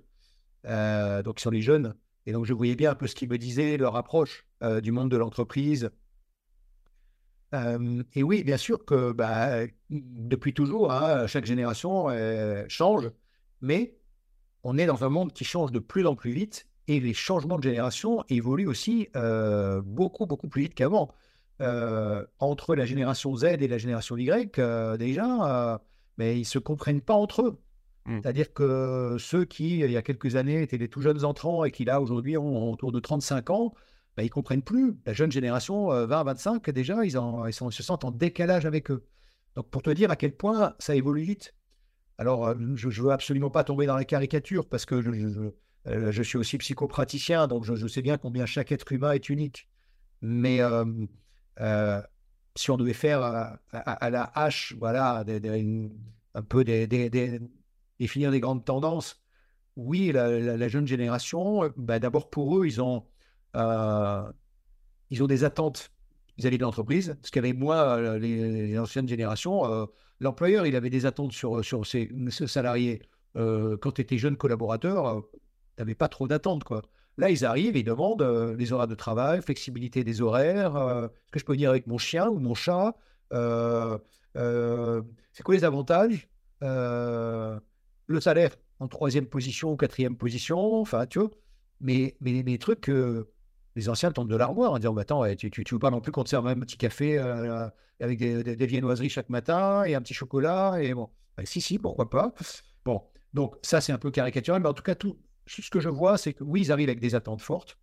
donc 0.64 1.40
sur 1.40 1.50
les 1.50 1.62
jeunes. 1.62 1.94
Et 2.26 2.32
donc 2.32 2.44
je 2.44 2.52
voyais 2.52 2.76
bien 2.76 2.90
un 2.90 2.94
peu 2.94 3.06
ce 3.06 3.14
qu'ils 3.14 3.30
me 3.30 3.38
disaient, 3.38 3.76
leur 3.78 3.96
approche 3.96 4.46
du 4.82 4.92
monde 4.92 5.10
de 5.10 5.16
l'entreprise. 5.16 5.90
Et 7.52 8.22
oui, 8.22 8.44
bien 8.44 8.56
sûr 8.56 8.84
que 8.84 9.12
bah, 9.12 9.66
depuis 9.90 10.54
toujours, 10.54 10.92
hein, 10.92 11.26
chaque 11.26 11.46
génération 11.46 12.08
change, 12.68 13.10
mais 13.60 13.96
on 14.62 14.78
est 14.78 14.86
dans 14.86 15.04
un 15.04 15.08
monde 15.08 15.32
qui 15.32 15.44
change 15.44 15.72
de 15.72 15.78
plus 15.78 16.06
en 16.06 16.14
plus 16.14 16.32
vite 16.32 16.66
et 16.88 17.00
les 17.00 17.14
changements 17.14 17.56
de 17.56 17.62
génération 17.62 18.24
évoluent 18.28 18.66
aussi 18.66 19.08
euh, 19.16 19.80
beaucoup, 19.80 20.26
beaucoup 20.26 20.48
plus 20.48 20.62
vite 20.62 20.74
qu'avant. 20.74 21.14
Euh, 21.60 22.24
entre 22.38 22.74
la 22.74 22.86
génération 22.86 23.36
Z 23.36 23.44
et 23.44 23.68
la 23.68 23.78
génération 23.78 24.16
Y, 24.16 24.58
euh, 24.58 24.96
déjà, 24.96 25.80
mais 26.16 26.36
ils 26.36 26.40
ne 26.40 26.44
se 26.44 26.58
comprennent 26.58 27.02
pas 27.02 27.14
entre 27.14 27.42
eux. 27.42 27.60
Mmh. 28.06 28.20
C'est-à-dire 28.22 28.52
que 28.52 29.16
ceux 29.18 29.44
qui, 29.44 29.80
il 29.80 29.90
y 29.90 29.96
a 29.96 30.02
quelques 30.02 30.36
années, 30.36 30.62
étaient 30.62 30.78
des 30.78 30.88
tout 30.88 31.02
jeunes 31.02 31.24
entrants 31.24 31.64
et 31.64 31.70
qui, 31.70 31.84
là, 31.84 32.00
aujourd'hui, 32.00 32.36
ont 32.38 32.72
autour 32.72 32.92
de 32.92 32.98
35 32.98 33.50
ans, 33.50 33.74
ben, 34.16 34.22
ils 34.22 34.26
ne 34.26 34.30
comprennent 34.30 34.62
plus. 34.62 34.96
La 35.06 35.12
jeune 35.12 35.32
génération, 35.32 35.90
20-25, 35.90 36.70
déjà, 36.72 37.04
ils, 37.04 37.12
se 37.12 37.82
sentent 37.82 38.04
en 38.04 38.10
décalage 38.10 38.66
avec 38.66 38.90
eux. 38.90 39.06
Donc, 39.56 39.68
pour 39.70 39.82
te 39.82 39.90
dire 39.90 40.10
à 40.10 40.16
quel 40.16 40.36
point 40.36 40.74
ça 40.78 40.94
évolue 40.94 41.22
vite. 41.22 41.54
Alors, 42.18 42.54
je 42.74 42.88
ne 42.88 42.92
veux 42.92 43.12
absolument 43.12 43.50
pas 43.50 43.64
tomber 43.64 43.86
dans 43.86 43.96
la 43.96 44.04
caricature 44.04 44.68
parce 44.68 44.84
que 44.84 45.00
je, 45.00 45.50
euh, 45.86 46.22
suis 46.22 46.36
aussi 46.36 46.58
psychopraticien, 46.58 47.46
donc 47.46 47.64
je, 47.64 47.86
sais 47.86 48.02
bien 48.02 48.18
combien 48.18 48.44
chaque 48.44 48.72
être 48.72 48.92
humain 48.92 49.12
est 49.12 49.28
unique. 49.30 49.68
Mais 50.20 50.60
euh, 50.60 50.84
euh, 51.60 52.02
si 52.56 52.70
on 52.70 52.76
devait 52.76 52.92
faire 52.92 53.22
à, 53.22 54.10
la 54.10 54.24
hache, 54.34 54.74
voilà, 54.78 55.24
un 56.34 56.42
peu 56.42 56.64
définir 57.98 58.30
des 58.30 58.40
grandes 58.40 58.64
tendances, 58.64 59.22
oui, 59.76 60.12
la, 60.12 60.68
jeune 60.68 60.86
génération, 60.86 61.72
bah, 61.76 61.98
d'abord 61.98 62.28
pour 62.28 62.58
eux, 62.58 62.66
ils 62.66 62.82
ont, 62.82 63.06
ils 63.54 65.22
ont 65.22 65.26
des 65.26 65.44
attentes 65.44 65.90
vis-à-vis 66.38 66.58
de 66.58 66.62
l'entreprise, 66.62 67.16
ce 67.22 67.30
qu'avaient 67.30 67.52
moi, 67.52 68.18
les, 68.18 68.78
anciennes 68.78 69.08
générations. 69.08 69.88
L'employeur, 70.20 70.66
il 70.66 70.76
avait 70.76 70.90
des 70.90 71.06
attentes 71.06 71.32
sur, 71.32 71.64
sur 71.64 71.86
ses, 71.86 72.10
salariés. 72.46 73.02
quand 73.34 73.92
tu 73.94 74.00
étais 74.00 74.18
jeune 74.18 74.36
collaborateur, 74.36 75.22
n'avais 75.78 75.94
pas 75.94 76.08
trop 76.08 76.28
d'attente, 76.28 76.64
quoi. 76.64 76.82
Là, 77.16 77.30
ils 77.30 77.44
arrivent, 77.44 77.76
ils 77.76 77.84
demandent 77.84 78.22
euh, 78.22 78.56
les 78.56 78.72
horaires 78.72 78.86
de 78.86 78.94
travail, 78.94 79.42
flexibilité 79.42 80.04
des 80.04 80.22
horaires, 80.22 80.76
euh, 80.76 81.08
ce 81.26 81.32
que 81.32 81.38
je 81.38 81.44
peux 81.44 81.52
venir 81.52 81.70
avec 81.70 81.86
mon 81.86 81.98
chien 81.98 82.28
ou 82.28 82.38
mon 82.38 82.54
chat, 82.54 82.96
euh, 83.32 83.98
c'est 84.34 85.42
quoi 85.42 85.54
les 85.54 85.64
avantages, 85.64 86.28
le 86.62 87.60
salaire 88.20 88.56
en 88.78 88.88
troisième 88.88 89.26
position 89.26 89.72
ou 89.72 89.76
quatrième 89.76 90.16
position, 90.16 90.80
enfin, 90.80 91.06
tu 91.06 91.18
vois. 91.18 91.30
Mais, 91.80 92.16
mais 92.20 92.42
les 92.42 92.58
trucs 92.58 92.90
les 93.80 93.88
anciens 93.88 94.12
tentent 94.12 94.28
de 94.28 94.36
l'armoire 94.36 94.72
en 94.72 94.78
disant 94.78 94.92
bah, 94.92 95.02
Attends, 95.02 95.24
tu, 95.34 95.50
tu, 95.50 95.64
veux 95.72 95.78
pas 95.78 95.90
non 95.90 96.00
plus 96.00 96.12
qu'on 96.12 96.24
te 96.24 96.28
serve 96.28 96.46
un 96.46 96.58
petit 96.60 96.76
café 96.76 97.18
avec 98.00 98.18
des, 98.18 98.66
viennoiseries 98.66 99.08
chaque 99.08 99.30
matin 99.30 99.84
et 99.84 99.94
un 99.94 100.02
petit 100.02 100.14
chocolat 100.14 100.82
et 100.82 100.94
bon, 100.94 101.08
bah, 101.36 101.44
si, 101.46 101.60
si, 101.60 101.78
pourquoi 101.78 102.10
pas. 102.10 102.34
Bon, 102.84 103.02
donc 103.34 103.56
ça, 103.62 103.80
c'est 103.80 103.92
un 103.92 103.98
peu 103.98 104.10
caricatural, 104.10 104.62
mais 104.62 104.68
en 104.68 104.74
tout 104.74 104.82
cas, 104.82 104.94
tout, 104.94 105.18
ce 105.46 105.70
que 105.70 105.80
je 105.80 105.88
vois, 105.88 106.18
c'est 106.18 106.32
que 106.32 106.44
oui, 106.44 106.62
ils 106.62 106.72
arrivent 106.72 106.88
avec 106.88 107.00
des 107.00 107.14
attentes 107.14 107.42
fortes. 107.42 107.78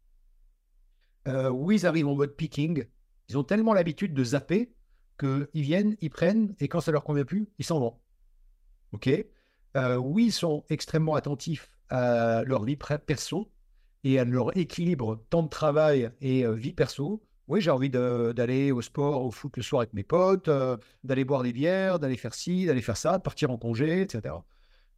Euh, 1.27 1.49
oui, 1.49 1.75
ils 1.75 1.85
arrivent 1.85 2.07
en 2.07 2.15
mode 2.15 2.35
picking. 2.35 2.85
Ils 3.29 3.37
ont 3.37 3.43
tellement 3.43 3.73
l'habitude 3.73 4.13
de 4.13 4.23
zapper 4.23 4.73
qu'ils 5.19 5.47
viennent, 5.53 5.97
ils 5.99 6.09
prennent, 6.09 6.55
et 6.59 6.67
quand 6.67 6.79
ça 6.79 6.91
leur 6.91 7.03
convient 7.03 7.25
plus, 7.25 7.49
ils 7.57 7.65
s'en 7.65 7.79
vont. 7.79 7.99
OK? 8.93 9.09
Euh, 9.75 9.95
Oui, 9.97 10.27
ils 10.27 10.31
sont 10.31 10.63
extrêmement 10.69 11.15
attentifs 11.15 11.71
à 11.89 12.43
leur 12.43 12.63
vie 12.63 12.77
perso 13.05 13.51
et 14.03 14.19
à 14.19 14.25
leur 14.25 14.55
équilibre 14.57 15.23
temps 15.29 15.43
de 15.43 15.49
travail 15.49 16.11
et 16.21 16.45
euh, 16.45 16.53
vie 16.53 16.73
perso. 16.73 17.21
Oui, 17.47 17.61
j'ai 17.61 17.71
envie 17.71 17.89
d'aller 17.89 18.71
au 18.73 18.81
sport, 18.81 19.23
au 19.23 19.31
foot 19.31 19.55
le 19.55 19.63
soir 19.63 19.81
avec 19.81 19.93
mes 19.93 20.03
potes, 20.03 20.49
d'aller 21.05 21.23
boire 21.23 21.43
des 21.43 21.53
bières, 21.53 21.97
d'aller 21.97 22.17
faire 22.17 22.33
ci, 22.33 22.65
d'aller 22.65 22.81
faire 22.81 22.97
ça, 22.97 23.17
de 23.17 23.23
partir 23.23 23.51
en 23.51 23.57
congé, 23.57 24.01
etc. 24.01 24.33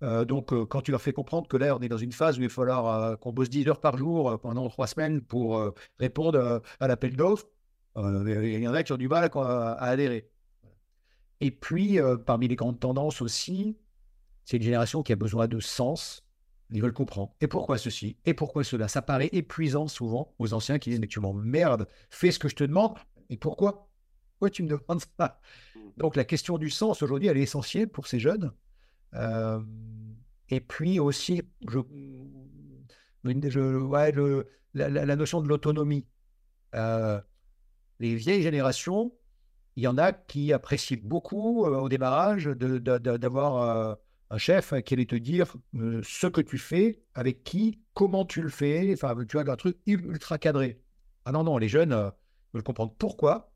Euh, 0.02 0.24
donc, 0.24 0.54
euh, 0.54 0.66
quand 0.66 0.82
tu 0.82 0.92
leur 0.92 1.02
fais 1.02 1.12
comprendre 1.12 1.48
que 1.48 1.58
là, 1.58 1.76
on 1.76 1.82
est 1.82 1.90
dans 1.90 1.98
une 1.98 2.12
phase 2.12 2.38
où 2.38 2.42
il 2.42 2.48
va 2.48 2.54
falloir 2.54 2.88
euh, 2.88 3.16
qu'on 3.18 3.34
bosse 3.34 3.50
10 3.50 3.68
heures 3.68 3.82
par 3.82 3.98
jour 3.98 4.40
pendant 4.40 4.70
trois 4.70 4.88
semaines 4.88 5.22
pour 5.22 5.74
répondre 6.00 6.62
à 6.80 6.88
l'appel 6.88 7.16
d'offres, 7.16 7.48
il 7.98 8.60
y 8.62 8.68
en 8.68 8.74
a 8.74 8.84
qui 8.84 8.94
ont 8.94 8.98
du 8.98 9.08
mal 9.08 9.30
à, 9.34 9.74
adhérer. 9.84 10.30
Et 11.42 11.52
puis, 11.52 12.00
parmi 12.26 12.48
les 12.48 12.56
grandes 12.56 12.80
tendances 12.80 13.22
aussi, 13.22 13.78
c'est 14.46 14.58
une 14.58 14.64
génération 14.64 15.04
qui 15.04 15.14
a 15.14 15.16
besoin 15.16 15.48
de 15.48 15.60
sens. 15.60 16.24
Ils 16.72 16.82
veulent 16.82 16.94
comprendre. 16.94 17.34
Et 17.42 17.48
pourquoi 17.48 17.78
ceci? 17.78 18.18
Et 18.26 18.34
pourquoi 18.34 18.64
cela? 18.64 18.88
Ça 18.88 19.02
paraît 19.02 19.30
épuisant 19.32 19.88
souvent 19.88 20.34
aux 20.38 20.54
anciens 20.54 20.78
qui 20.78 20.92
disent 20.92 21.00
Mais 21.00 21.08
tu 21.08 21.20
m'emmerdes, 21.20 21.88
fais 22.10 22.32
ce 22.32 22.40
que 22.40 22.48
je 22.48 22.56
te 22.56 22.64
demande. 22.64 22.98
Et 23.30 23.38
pourquoi? 23.38 23.90
Pourquoi 24.34 24.50
tu 24.52 24.64
me 24.64 24.70
demandes 24.70 25.02
ça? 25.18 25.40
Mmh. 25.76 25.80
Donc 25.98 26.16
la 26.16 26.26
question 26.26 26.58
du 26.58 26.70
sens 26.70 27.02
aujourd'hui, 27.02 27.28
elle 27.28 27.38
est 27.38 27.44
essentielle 27.44 27.88
pour 27.88 28.08
ces 28.08 28.20
jeunes 28.20 28.52
et 30.50 30.60
puis 30.62 31.00
aussi, 31.00 31.42
je, 31.68 31.80
je 33.24 34.44
la, 34.74 35.16
notion 35.16 35.42
de 35.42 35.48
l'autonomie. 35.48 36.06
les 36.74 38.16
vieilles 38.16 38.44
générations, 38.44 39.14
il 39.76 39.84
y 39.84 39.88
en 39.88 39.98
a 39.98 40.12
qui 40.14 40.54
apprécient 40.54 41.00
beaucoup 41.04 41.66
au 41.66 41.90
démarrage 41.90 42.46
d'avoir 42.46 43.98
un 44.30 44.38
chef 44.38 44.74
qui 44.84 44.94
allait 44.94 45.06
te 45.06 45.16
dire 45.16 45.56
ce 45.74 46.28
que 46.28 46.42
tu 46.42 46.58
fais, 46.58 47.02
avec 47.14 47.44
qui, 47.44 47.82
comment 47.94 48.26
tu 48.26 48.42
le 48.42 48.50
fais. 48.50 48.94
Enfin, 48.94 49.16
tu 49.28 49.38
as 49.38 49.42
un 49.42 49.56
truc 49.56 49.78
ultra 49.86 50.38
cadré. 50.38 50.82
Ah 51.26 51.32
non, 51.32 51.44
non, 51.44 51.58
les 51.58 51.68
jeunes 51.68 52.12
veulent 52.54 52.64
comprendre 52.64 52.94
pourquoi. 52.98 53.52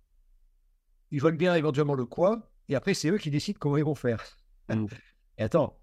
Ils 1.12 1.22
veulent 1.22 1.38
bien 1.38 1.56
éventuellement 1.56 1.94
le 1.94 2.06
quoi. 2.06 2.52
Et 2.70 2.76
après, 2.76 2.94
c'est 2.94 3.10
eux 3.10 3.18
qui 3.18 3.30
décident 3.30 3.58
comment 3.60 3.78
ils 3.78 3.86
vont 3.86 3.96
faire. 3.96 4.24
Mmh. 4.70 4.88
Et 5.38 5.44
attends, 5.44 5.80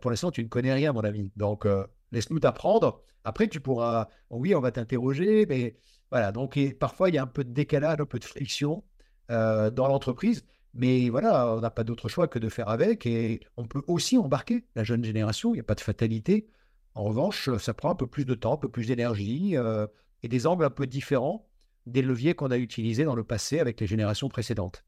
pour 0.00 0.10
l'instant, 0.10 0.30
tu 0.30 0.42
ne 0.42 0.48
connais 0.48 0.72
rien, 0.72 0.92
mon 0.92 1.02
ami. 1.02 1.32
Donc, 1.36 1.66
euh, 1.66 1.86
laisse-nous 2.12 2.40
t'apprendre. 2.40 3.02
Après, 3.24 3.48
tu 3.48 3.60
pourras. 3.60 4.08
Oui, 4.30 4.54
on 4.54 4.60
va 4.60 4.70
t'interroger, 4.70 5.46
mais 5.46 5.76
voilà. 6.10 6.32
Donc, 6.32 6.58
parfois, 6.78 7.08
il 7.08 7.14
y 7.14 7.18
a 7.18 7.22
un 7.22 7.26
peu 7.26 7.44
de 7.44 7.52
décalage, 7.52 8.00
un 8.00 8.06
peu 8.06 8.18
de 8.18 8.24
friction 8.24 8.84
euh, 9.30 9.70
dans 9.70 9.88
l'entreprise. 9.88 10.44
Mais 10.74 11.08
voilà, 11.08 11.54
on 11.54 11.60
n'a 11.60 11.70
pas 11.70 11.84
d'autre 11.84 12.08
choix 12.08 12.26
que 12.26 12.38
de 12.38 12.48
faire 12.48 12.68
avec. 12.68 13.06
Et 13.06 13.40
on 13.56 13.66
peut 13.66 13.82
aussi 13.86 14.18
embarquer 14.18 14.64
la 14.74 14.84
jeune 14.84 15.04
génération. 15.04 15.50
Il 15.50 15.54
n'y 15.54 15.60
a 15.60 15.64
pas 15.64 15.76
de 15.76 15.80
fatalité. 15.80 16.48
En 16.94 17.04
revanche, 17.04 17.48
ça 17.58 17.74
prend 17.74 17.90
un 17.90 17.94
peu 17.94 18.06
plus 18.06 18.24
de 18.24 18.34
temps, 18.34 18.54
un 18.54 18.58
peu 18.58 18.68
plus 18.68 18.88
d'énergie 18.88 19.56
euh, 19.56 19.86
et 20.22 20.28
des 20.28 20.46
angles 20.46 20.64
un 20.64 20.70
peu 20.70 20.86
différents 20.86 21.48
des 21.86 22.02
leviers 22.02 22.34
qu'on 22.34 22.50
a 22.50 22.58
utilisés 22.58 23.04
dans 23.04 23.14
le 23.14 23.24
passé 23.24 23.60
avec 23.60 23.80
les 23.80 23.86
générations 23.86 24.28
précédentes. 24.28 24.84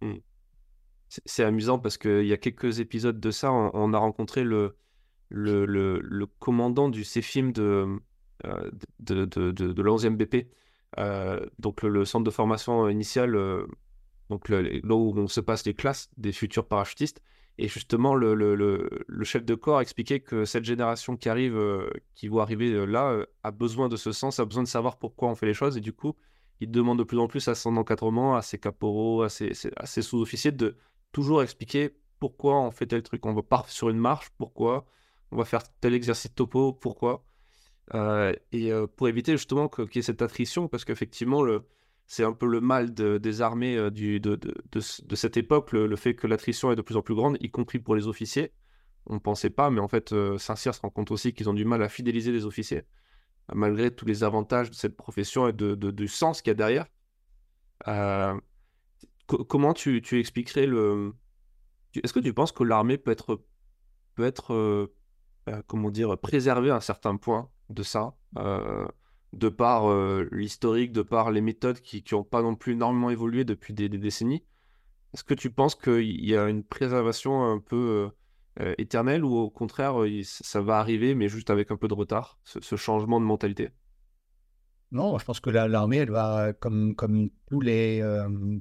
Mmh. 0.00 0.14
C'est 1.08 1.44
amusant 1.44 1.78
parce 1.78 1.98
qu'il 1.98 2.26
y 2.26 2.32
a 2.32 2.36
quelques 2.36 2.80
épisodes 2.80 3.20
de 3.20 3.30
ça, 3.30 3.52
on, 3.52 3.92
a 3.92 3.98
rencontré 3.98 4.42
le, 4.42 4.76
le, 5.28 5.64
le, 5.64 6.26
commandant 6.26 6.88
du 6.88 7.02
CFIM 7.02 7.52
de, 7.52 7.86
euh, 8.44 8.70
de, 8.98 9.24
de, 9.24 9.52
de 9.52 9.82
l11e 9.82 10.16
BP, 10.16 10.48
euh, 10.98 11.46
donc 11.60 11.82
le, 11.82 12.04
centre 12.04 12.24
de 12.24 12.30
formation 12.30 12.88
initiale, 12.88 13.36
euh, 14.30 14.34
donc 14.34 14.48
là 14.48 14.94
où 14.94 15.14
on 15.16 15.28
se 15.28 15.40
passe 15.40 15.64
les 15.66 15.74
classes 15.74 16.10
des 16.16 16.32
futurs 16.32 16.66
parachutistes. 16.66 17.22
Et 17.58 17.68
justement, 17.68 18.14
le, 18.14 19.04
chef 19.22 19.44
de 19.44 19.54
corps 19.54 19.80
expliquait 19.80 20.20
que 20.20 20.44
cette 20.44 20.64
génération 20.64 21.16
qui 21.16 21.30
arrive, 21.30 21.58
qui 22.14 22.28
va 22.28 22.42
arriver 22.42 22.86
là, 22.86 23.24
a 23.42 23.50
besoin 23.50 23.88
de 23.88 23.96
ce 23.96 24.12
sens, 24.12 24.38
a 24.38 24.44
besoin 24.44 24.62
de 24.62 24.68
savoir 24.68 24.98
pourquoi 24.98 25.30
on 25.30 25.34
fait 25.34 25.46
les 25.46 25.54
choses. 25.54 25.78
Et 25.78 25.80
du 25.80 25.94
coup, 25.94 26.14
il 26.60 26.70
demande 26.70 26.98
de 26.98 27.04
plus 27.04 27.18
en 27.18 27.28
plus 27.28 27.48
à 27.48 27.54
son 27.54 27.76
encadrement, 27.76 28.36
à 28.36 28.42
ses 28.42 28.58
caporaux, 28.58 29.22
à 29.22 29.28
ses, 29.28 29.54
sous-officiers 30.02 30.52
de, 30.52 30.76
toujours 31.12 31.42
expliquer 31.42 31.96
pourquoi 32.18 32.60
on 32.60 32.70
fait 32.70 32.86
tel 32.86 33.02
truc. 33.02 33.24
On 33.26 33.34
va 33.34 33.42
pas 33.42 33.64
sur 33.68 33.88
une 33.88 33.98
marche, 33.98 34.28
pourquoi 34.38 34.86
On 35.32 35.36
va 35.36 35.44
faire 35.44 35.62
tel 35.80 35.94
exercice 35.94 36.34
topo, 36.34 36.72
pourquoi 36.72 37.24
euh, 37.94 38.34
Et 38.52 38.72
euh, 38.72 38.86
pour 38.86 39.08
éviter 39.08 39.32
justement 39.32 39.68
qu'il 39.68 39.88
y 39.94 39.98
ait 39.98 40.02
cette 40.02 40.22
attrition, 40.22 40.68
parce 40.68 40.84
qu'effectivement, 40.84 41.42
le, 41.42 41.66
c'est 42.06 42.24
un 42.24 42.32
peu 42.32 42.46
le 42.46 42.60
mal 42.60 42.94
des 42.94 43.42
armées 43.42 43.90
du, 43.90 44.20
de, 44.20 44.38
cette 44.80 45.36
époque, 45.36 45.72
le, 45.72 45.96
fait 45.96 46.14
que 46.14 46.26
l'attrition 46.26 46.70
est 46.70 46.76
de 46.76 46.82
plus 46.82 46.96
en 46.96 47.02
plus 47.02 47.14
grande, 47.14 47.36
y 47.40 47.50
compris 47.50 47.80
pour 47.80 47.96
les 47.96 48.06
officiers. 48.06 48.52
On 49.06 49.14
ne 49.14 49.18
pensait 49.18 49.50
pas, 49.50 49.70
mais 49.70 49.80
en 49.80 49.88
fait, 49.88 50.14
Saint-Cyr 50.38 50.74
se 50.74 50.80
rend 50.80 50.90
compte 50.90 51.10
aussi 51.10 51.32
qu'ils 51.32 51.48
ont 51.48 51.54
du 51.54 51.64
mal 51.64 51.82
à 51.82 51.88
fidéliser 51.88 52.32
les 52.32 52.44
officiers, 52.44 52.84
malgré 53.52 53.90
tous 53.92 54.06
les 54.06 54.22
avantages 54.22 54.70
de 54.70 54.74
cette 54.76 54.96
profession 54.96 55.48
et 55.48 55.52
du 55.52 56.08
sens 56.08 56.42
qu'il 56.42 56.50
y 56.50 56.52
a 56.52 56.54
derrière. 56.54 56.86
comment 59.48 59.74
tu, 59.74 60.00
tu, 60.00 60.20
expliquerais 60.20 60.66
le. 60.66 61.12
Est-ce 61.94 62.12
que 62.12 62.20
tu 62.20 62.32
penses 62.32 62.52
que 62.52 62.62
l'armée 62.62 62.98
peut 62.98 63.10
être, 63.10 63.42
peut 64.14 64.24
être 64.24 64.90
comment 65.66 65.90
dire, 65.90 66.16
préservée 66.18 66.70
à 66.70 66.76
un 66.76 66.80
certain 66.80 67.16
point 67.16 67.50
de 67.68 67.82
ça 67.82 68.14
de 69.36 69.48
par 69.48 69.90
euh, 69.90 70.28
l'historique, 70.32 70.92
de 70.92 71.02
par 71.02 71.30
les 71.30 71.40
méthodes 71.40 71.80
qui 71.80 72.02
n'ont 72.12 72.24
pas 72.24 72.42
non 72.42 72.54
plus 72.54 72.72
énormément 72.72 73.10
évolué 73.10 73.44
depuis 73.44 73.74
des, 73.74 73.88
décennies. 73.88 74.42
Est-ce 75.14 75.24
que 75.24 75.34
tu 75.34 75.50
penses 75.50 75.74
qu'il 75.74 76.24
y 76.24 76.36
a 76.36 76.48
une 76.48 76.64
préservation 76.64 77.44
un 77.44 77.58
peu 77.58 78.10
euh, 78.58 78.64
euh, 78.64 78.74
éternelle 78.78 79.24
ou 79.24 79.34
au 79.34 79.50
contraire, 79.50 79.96
ça 80.22 80.60
va 80.62 80.78
arriver, 80.78 81.14
mais 81.14 81.28
juste 81.28 81.50
avec 81.50 81.70
un 81.70 81.76
peu 81.76 81.88
de 81.88 81.94
retard, 81.94 82.38
ce, 82.44 82.76
changement 82.76 83.20
de 83.20 83.26
mentalité? 83.26 83.70
Non, 84.92 85.18
je 85.18 85.24
pense 85.24 85.40
que 85.40 85.50
l'armée, 85.50 85.98
elle 85.98 86.10
va, 86.10 86.52
comme, 86.52 86.94
comme 86.94 87.28
tous 87.48 87.60
les, 87.60 88.02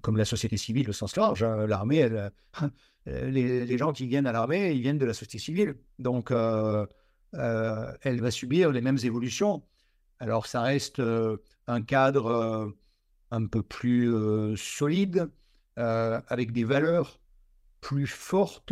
comme 0.01 0.17
la 0.17 0.25
société 0.25 0.57
civile 0.57 0.89
au 0.89 0.93
sens 0.93 1.15
large, 1.15 1.43
hein, 1.43 1.67
l'armée, 1.67 1.97
elle, 1.97 2.31
les, 3.05 3.65
les, 3.65 3.77
gens 3.77 3.93
qui 3.93 4.07
viennent 4.07 4.25
à 4.25 4.31
l'armée, 4.31 4.73
ils 4.73 4.81
viennent 4.81 4.97
de 4.97 5.05
la 5.05 5.13
société 5.13 5.37
civile. 5.37 5.75
Donc, 5.99 6.31
elle 6.31 8.21
va 8.21 8.31
subir 8.31 8.71
les 8.71 8.81
mêmes 8.81 8.97
évolutions. 9.03 9.63
Alors, 10.19 10.45
ça 10.47 10.61
reste 10.61 10.99
euh, 10.99 11.37
un 11.67 11.81
cadre 11.81 12.27
euh, 12.27 12.67
un 13.31 13.45
peu 13.47 13.61
plus 13.61 14.13
euh, 14.13 14.55
solide, 14.55 15.29
avec 15.77 16.53
des 16.53 16.63
valeurs 16.63 17.19
plus 17.81 18.07
fortes 18.07 18.71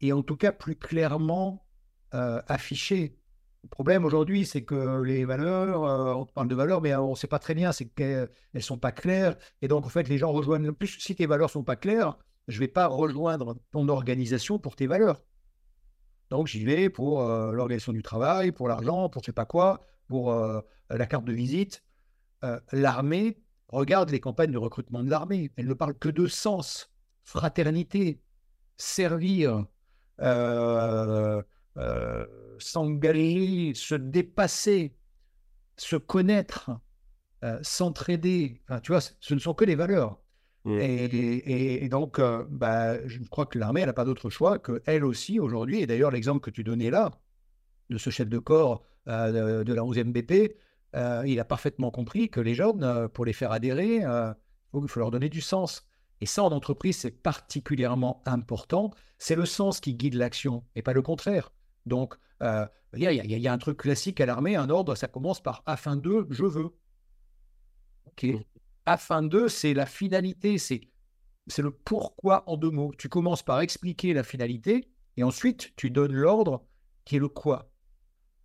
et 0.00 0.12
en 0.12 0.22
tout 0.22 0.34
cas 0.36 0.50
plus 0.50 0.74
clairement 0.74 1.64
affichées. 2.10 3.16
Le 3.62 3.68
problème 3.68 4.04
aujourd'hui, 4.04 4.44
c'est 4.44 4.64
que 4.64 5.02
les 5.02 5.24
valeurs, 5.24 5.82
on 6.18 6.26
parle 6.26 6.48
de 6.48 6.56
valeurs, 6.56 6.80
mais 6.80 6.96
on 6.96 7.10
ne 7.10 7.14
sait 7.14 7.28
pas 7.28 7.38
très 7.38 7.54
bien, 7.54 7.70
c'est 7.70 7.86
qu'elles 7.86 8.28
ne 8.54 8.58
sont 8.58 8.76
pas 8.76 8.90
claires. 8.90 9.36
Et 9.62 9.68
donc, 9.68 9.86
en 9.86 9.88
fait, 9.88 10.08
les 10.08 10.18
gens 10.18 10.32
rejoignent. 10.32 10.72
Plus, 10.72 10.98
si 10.98 11.14
tes 11.14 11.26
valeurs 11.26 11.46
ne 11.46 11.52
sont 11.52 11.62
pas 11.62 11.76
claires, 11.76 12.18
je 12.48 12.56
ne 12.56 12.60
vais 12.60 12.68
pas 12.68 12.88
rejoindre 12.88 13.56
ton 13.70 13.88
organisation 13.88 14.58
pour 14.58 14.74
tes 14.74 14.88
valeurs. 14.88 15.22
Donc, 16.30 16.48
j'y 16.48 16.64
vais 16.64 16.90
pour 16.90 17.22
l'organisation 17.22 17.92
du 17.92 18.02
travail, 18.02 18.50
pour 18.50 18.66
l'argent, 18.66 19.08
pour 19.08 19.22
je 19.22 19.26
ne 19.26 19.32
sais 19.32 19.32
pas 19.32 19.46
quoi, 19.46 19.86
pour 20.08 20.32
euh, 20.32 20.60
la 20.90 21.06
carte 21.06 21.24
de 21.24 21.32
visite, 21.32 21.84
euh, 22.44 22.60
l'armée 22.72 23.38
regarde 23.68 24.10
les 24.10 24.20
campagnes 24.20 24.52
de 24.52 24.58
recrutement 24.58 25.02
de 25.02 25.10
l'armée. 25.10 25.50
Elle 25.56 25.66
ne 25.66 25.74
parle 25.74 25.94
que 25.98 26.08
de 26.08 26.26
sens, 26.26 26.92
fraternité, 27.24 28.20
servir, 28.76 29.64
euh, 30.20 31.42
s'engager, 32.58 33.74
se 33.74 33.94
dépasser, 33.94 34.96
se 35.76 35.96
connaître, 35.96 36.70
s'entraider. 37.62 38.62
tu 38.82 38.92
vois, 38.92 39.00
ce 39.00 39.34
ne 39.34 39.38
sont 39.38 39.54
que 39.54 39.64
des 39.64 39.74
valeurs. 39.74 40.20
Mmh. 40.64 40.78
Et, 40.80 41.88
donc, 41.88 42.20
bah, 42.48 43.06
je 43.06 43.22
crois 43.24 43.46
que 43.46 43.58
l'armée, 43.58 43.82
elle 43.82 43.86
n'a 43.86 43.92
pas 43.92 44.04
d'autre 44.04 44.30
choix 44.30 44.58
que 44.58 44.82
elle 44.86 45.04
aussi 45.04 45.38
aujourd'hui. 45.38 45.80
Et 45.80 45.86
d'ailleurs, 45.86 46.10
l'exemple 46.10 46.40
que 46.40 46.50
tu 46.50 46.64
donnais 46.64 46.90
là, 46.90 47.10
de 47.90 47.98
ce 47.98 48.10
chef 48.10 48.28
de 48.28 48.38
corps 48.38 48.84
euh, 49.08 49.64
de, 49.64 49.72
la 49.72 49.82
11e 49.82 50.12
BP, 50.12 50.56
euh, 50.94 51.22
il 51.26 51.38
a 51.38 51.44
parfaitement 51.44 51.90
compris 51.90 52.28
que 52.28 52.40
les 52.40 52.54
jeunes, 52.54 52.82
euh, 52.82 53.08
pour 53.08 53.24
les 53.24 53.32
faire 53.32 53.52
adhérer, 53.52 54.02
il 54.02 54.88
faut 54.88 55.00
leur 55.00 55.10
donner 55.10 55.28
du 55.28 55.40
sens. 55.40 55.86
Et 56.20 56.26
ça, 56.26 56.42
en 56.42 56.50
entreprise, 56.50 56.96
c'est 56.96 57.10
particulièrement 57.10 58.22
important. 58.24 58.90
C'est 59.18 59.36
le 59.36 59.46
sens 59.46 59.80
qui 59.80 59.94
guide 59.94 60.14
l'action 60.14 60.64
et 60.74 60.82
pas 60.82 60.92
le 60.92 61.02
contraire. 61.02 61.52
Donc, 61.84 62.16
il 62.42 62.68
y, 62.94 63.04
y, 63.04 63.48
a 63.48 63.52
un 63.52 63.58
truc 63.58 63.78
classique 63.78 64.20
à 64.20 64.26
l'armée, 64.26 64.56
un 64.56 64.70
ordre, 64.70 64.94
ça 64.94 65.08
commence 65.08 65.42
par 65.42 65.62
afin 65.66 65.96
de, 65.96 66.26
je 66.30 66.44
veux. 66.44 66.70
Mmh. 68.22 68.38
Afin 68.86 69.22
de, 69.22 69.48
c'est 69.48 69.74
la 69.74 69.86
finalité, 69.86 70.58
c'est 70.58 70.80
le 71.58 71.70
pourquoi 71.70 72.44
en 72.48 72.56
deux 72.56 72.70
mots. 72.70 72.92
Tu 72.98 73.08
commences 73.08 73.42
par 73.42 73.60
expliquer 73.60 74.14
la 74.14 74.22
finalité 74.22 74.88
et 75.16 75.22
ensuite 75.22 75.72
tu 75.76 75.90
donnes 75.90 76.12
l'ordre 76.12 76.64
qui 77.04 77.16
est 77.16 77.20
le 77.20 77.28
quoi. 77.28 77.70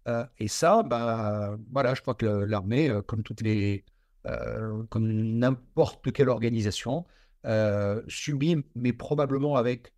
Euh, 0.07 0.25
et 0.39 0.47
ça, 0.47 0.83
bah, 0.83 1.57
voilà, 1.71 1.93
je 1.93 2.01
crois 2.01 2.15
que 2.15 2.25
l'armée, 2.25 2.89
euh, 2.89 3.01
comme 3.01 3.23
toutes 3.23 3.41
les, 3.41 3.85
euh, 4.27 4.83
comme 4.89 5.07
n'importe 5.11 6.11
quelle 6.11 6.29
organisation, 6.29 7.05
subit, 8.07 8.57
mais 8.75 8.93
probablement 8.93 9.55
avec 9.55 9.93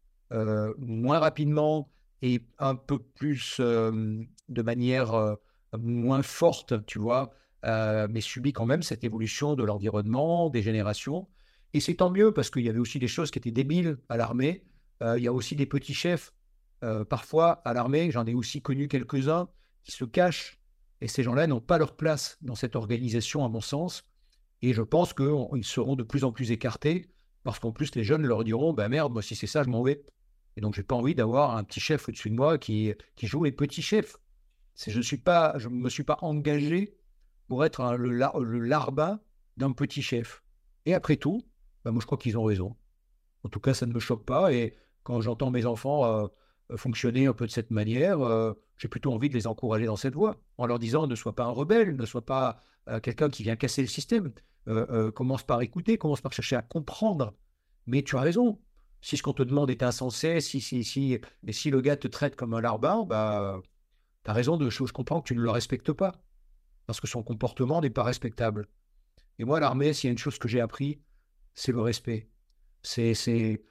moins 0.77 1.19
rapidement 1.19 1.91
et 2.21 2.41
un 2.57 2.75
peu 2.75 2.97
plus 2.99 3.59
de 3.59 4.61
manière 4.61 5.37
moins 5.77 6.23
forte, 6.23 6.85
tu 6.85 6.99
vois, 6.99 7.33
mais 7.63 8.21
subit 8.21 8.53
quand 8.53 8.65
même 8.65 8.81
cette 8.81 9.03
évolution 9.03 9.55
de 9.55 9.63
l'environnement, 9.63 10.49
des 10.49 10.61
générations. 10.61 11.27
Et 11.73 11.81
c'est 11.81 11.95
tant 11.95 12.09
mieux 12.09 12.31
parce 12.31 12.49
qu'il 12.49 12.63
y 12.63 12.69
avait 12.69 12.79
aussi 12.79 12.97
des 12.97 13.09
choses 13.09 13.29
qui 13.29 13.39
étaient 13.39 13.51
débiles 13.51 13.97
à 14.07 14.15
l'armée. 14.15 14.63
il 15.01 15.21
y 15.21 15.27
a 15.27 15.33
aussi 15.33 15.57
des 15.57 15.65
petits 15.65 15.93
chefs. 15.93 16.33
parfois, 17.09 17.61
à 17.65 17.73
l'armée, 17.73 18.09
j'en 18.09 18.25
ai 18.25 18.33
aussi 18.33 18.61
connu 18.61 18.87
quelques-uns 18.87 19.49
qui 19.83 19.91
se 19.91 20.05
cachent. 20.05 20.59
Et 21.01 21.07
ces 21.07 21.23
gens-là 21.23 21.47
n'ont 21.47 21.61
pas 21.61 21.77
leur 21.77 21.95
place 21.95 22.37
dans 22.41 22.55
cette 22.55 22.75
organisation, 22.75 23.43
à 23.45 23.49
mon 23.49 23.61
sens. 23.61 24.05
Et 24.61 24.73
je 24.73 24.81
pense 24.81 25.13
qu'ils 25.13 25.65
seront 25.65 25.95
de 25.95 26.03
plus 26.03 26.23
en 26.23 26.31
plus 26.31 26.51
écartés, 26.51 27.09
parce 27.43 27.59
qu'en 27.59 27.71
plus, 27.71 27.93
les 27.95 28.03
jeunes 28.03 28.25
leur 28.25 28.43
diront 28.43 28.73
bah 28.73 28.87
merde, 28.87 29.11
moi, 29.11 29.21
si 29.21 29.35
c'est 29.35 29.47
ça, 29.47 29.63
je 29.63 29.69
m'en 29.69 29.83
vais. 29.83 30.03
Et 30.55 30.61
donc, 30.61 30.75
j'ai 30.75 30.83
pas 30.83 30.95
envie 30.95 31.15
d'avoir 31.15 31.57
un 31.57 31.63
petit 31.63 31.79
chef 31.79 32.07
au-dessus 32.07 32.29
de 32.29 32.35
moi 32.35 32.57
qui, 32.57 32.93
joue 33.21 33.43
les 33.43 33.51
petits 33.51 33.81
chefs. 33.81 34.17
Je 34.87 34.97
ne 34.97 35.21
pas, 35.21 35.57
je 35.57 35.67
me 35.67 35.89
suis 35.89 36.03
pas 36.03 36.17
engagé 36.21 36.95
pour 37.47 37.65
être 37.65 37.95
le, 37.97 38.09
le, 38.09 38.59
larbin 38.59 39.19
d'un 39.57 39.71
petit 39.71 40.01
chef. 40.01 40.43
Et 40.85 40.93
après 40.93 41.17
tout, 41.17 41.43
bah, 41.83 41.91
moi, 41.91 41.99
je 41.99 42.05
crois 42.05 42.17
qu'ils 42.17 42.37
ont 42.37 42.43
raison. 42.43 42.75
En 43.43 43.49
tout 43.49 43.59
cas, 43.59 43.73
ça 43.73 43.85
ne 43.85 43.93
me 43.93 43.99
choque 43.99 44.25
pas. 44.25 44.53
Et 44.53 44.75
quand 45.03 45.19
j'entends 45.21 45.51
mes 45.51 45.65
enfants 45.65 46.05
euh, 46.05 46.27
fonctionner 46.75 47.27
un 47.27 47.33
peu 47.33 47.45
de 47.45 47.51
cette 47.51 47.71
manière, 47.71 48.21
euh, 48.21 48.53
j'ai 48.77 48.87
plutôt 48.87 49.13
envie 49.13 49.29
de 49.29 49.33
les 49.33 49.47
encourager 49.47 49.85
dans 49.85 49.95
cette 49.95 50.15
voie, 50.15 50.41
en 50.57 50.65
leur 50.65 50.79
disant 50.79 51.07
ne 51.07 51.15
sois 51.15 51.35
pas 51.35 51.43
un 51.43 51.51
rebelle, 51.51 51.95
ne 51.95 52.05
sois 52.05 52.25
pas 52.25 52.57
euh, 52.89 52.99
quelqu'un 52.99 53.29
qui 53.29 53.43
vient 53.43 53.55
casser 53.55 53.81
le 53.81 53.87
système. 53.87 54.31
commence 55.13 55.43
par 55.43 55.61
écouter, 55.61 55.97
commence 55.97 56.21
par 56.21 56.33
chercher 56.33 56.55
à 56.55 56.61
comprendre. 56.61 57.33
Mais 57.85 58.01
tu 58.01 58.15
as 58.15 58.21
raison. 58.21 58.59
Si 59.01 59.17
ce 59.17 59.23
qu'on 59.23 59.33
te 59.33 59.43
demande 59.43 59.69
est 59.69 59.83
insensé, 59.83 60.39
si, 60.39 60.61
si, 60.61 60.85
si, 60.85 61.19
et 61.45 61.51
si 61.51 61.69
le 61.69 61.81
gars 61.81 61.97
te 61.97 62.07
traite 62.07 62.37
comme 62.37 62.53
un 62.53 62.61
larbin, 62.61 63.03
bah, 63.03 63.61
tu 64.23 64.31
as 64.31 64.33
raison 64.33 64.55
de 64.55 64.69
je 64.69 64.83
comprends 64.93 65.21
que 65.21 65.27
tu 65.27 65.35
ne 65.35 65.41
le 65.41 65.49
respectes 65.49 65.91
pas. 65.91 66.13
Parce 66.85 67.01
que 67.01 67.07
son 67.07 67.23
comportement 67.23 67.81
n'est 67.81 67.89
pas 67.89 68.03
respectable. 68.03 68.67
Et 69.39 69.45
moi, 69.45 69.59
l'armée, 69.59 69.93
s'il 69.93 70.07
y 70.07 70.09
a 70.09 70.11
une 70.11 70.17
chose 70.17 70.37
que 70.37 70.47
j'ai 70.47 70.61
appris, 70.61 71.01
c'est 71.53 71.71
le 71.71 71.81
respect. 71.81 72.29
C'est, 72.81 73.13
c'est, 73.13 73.61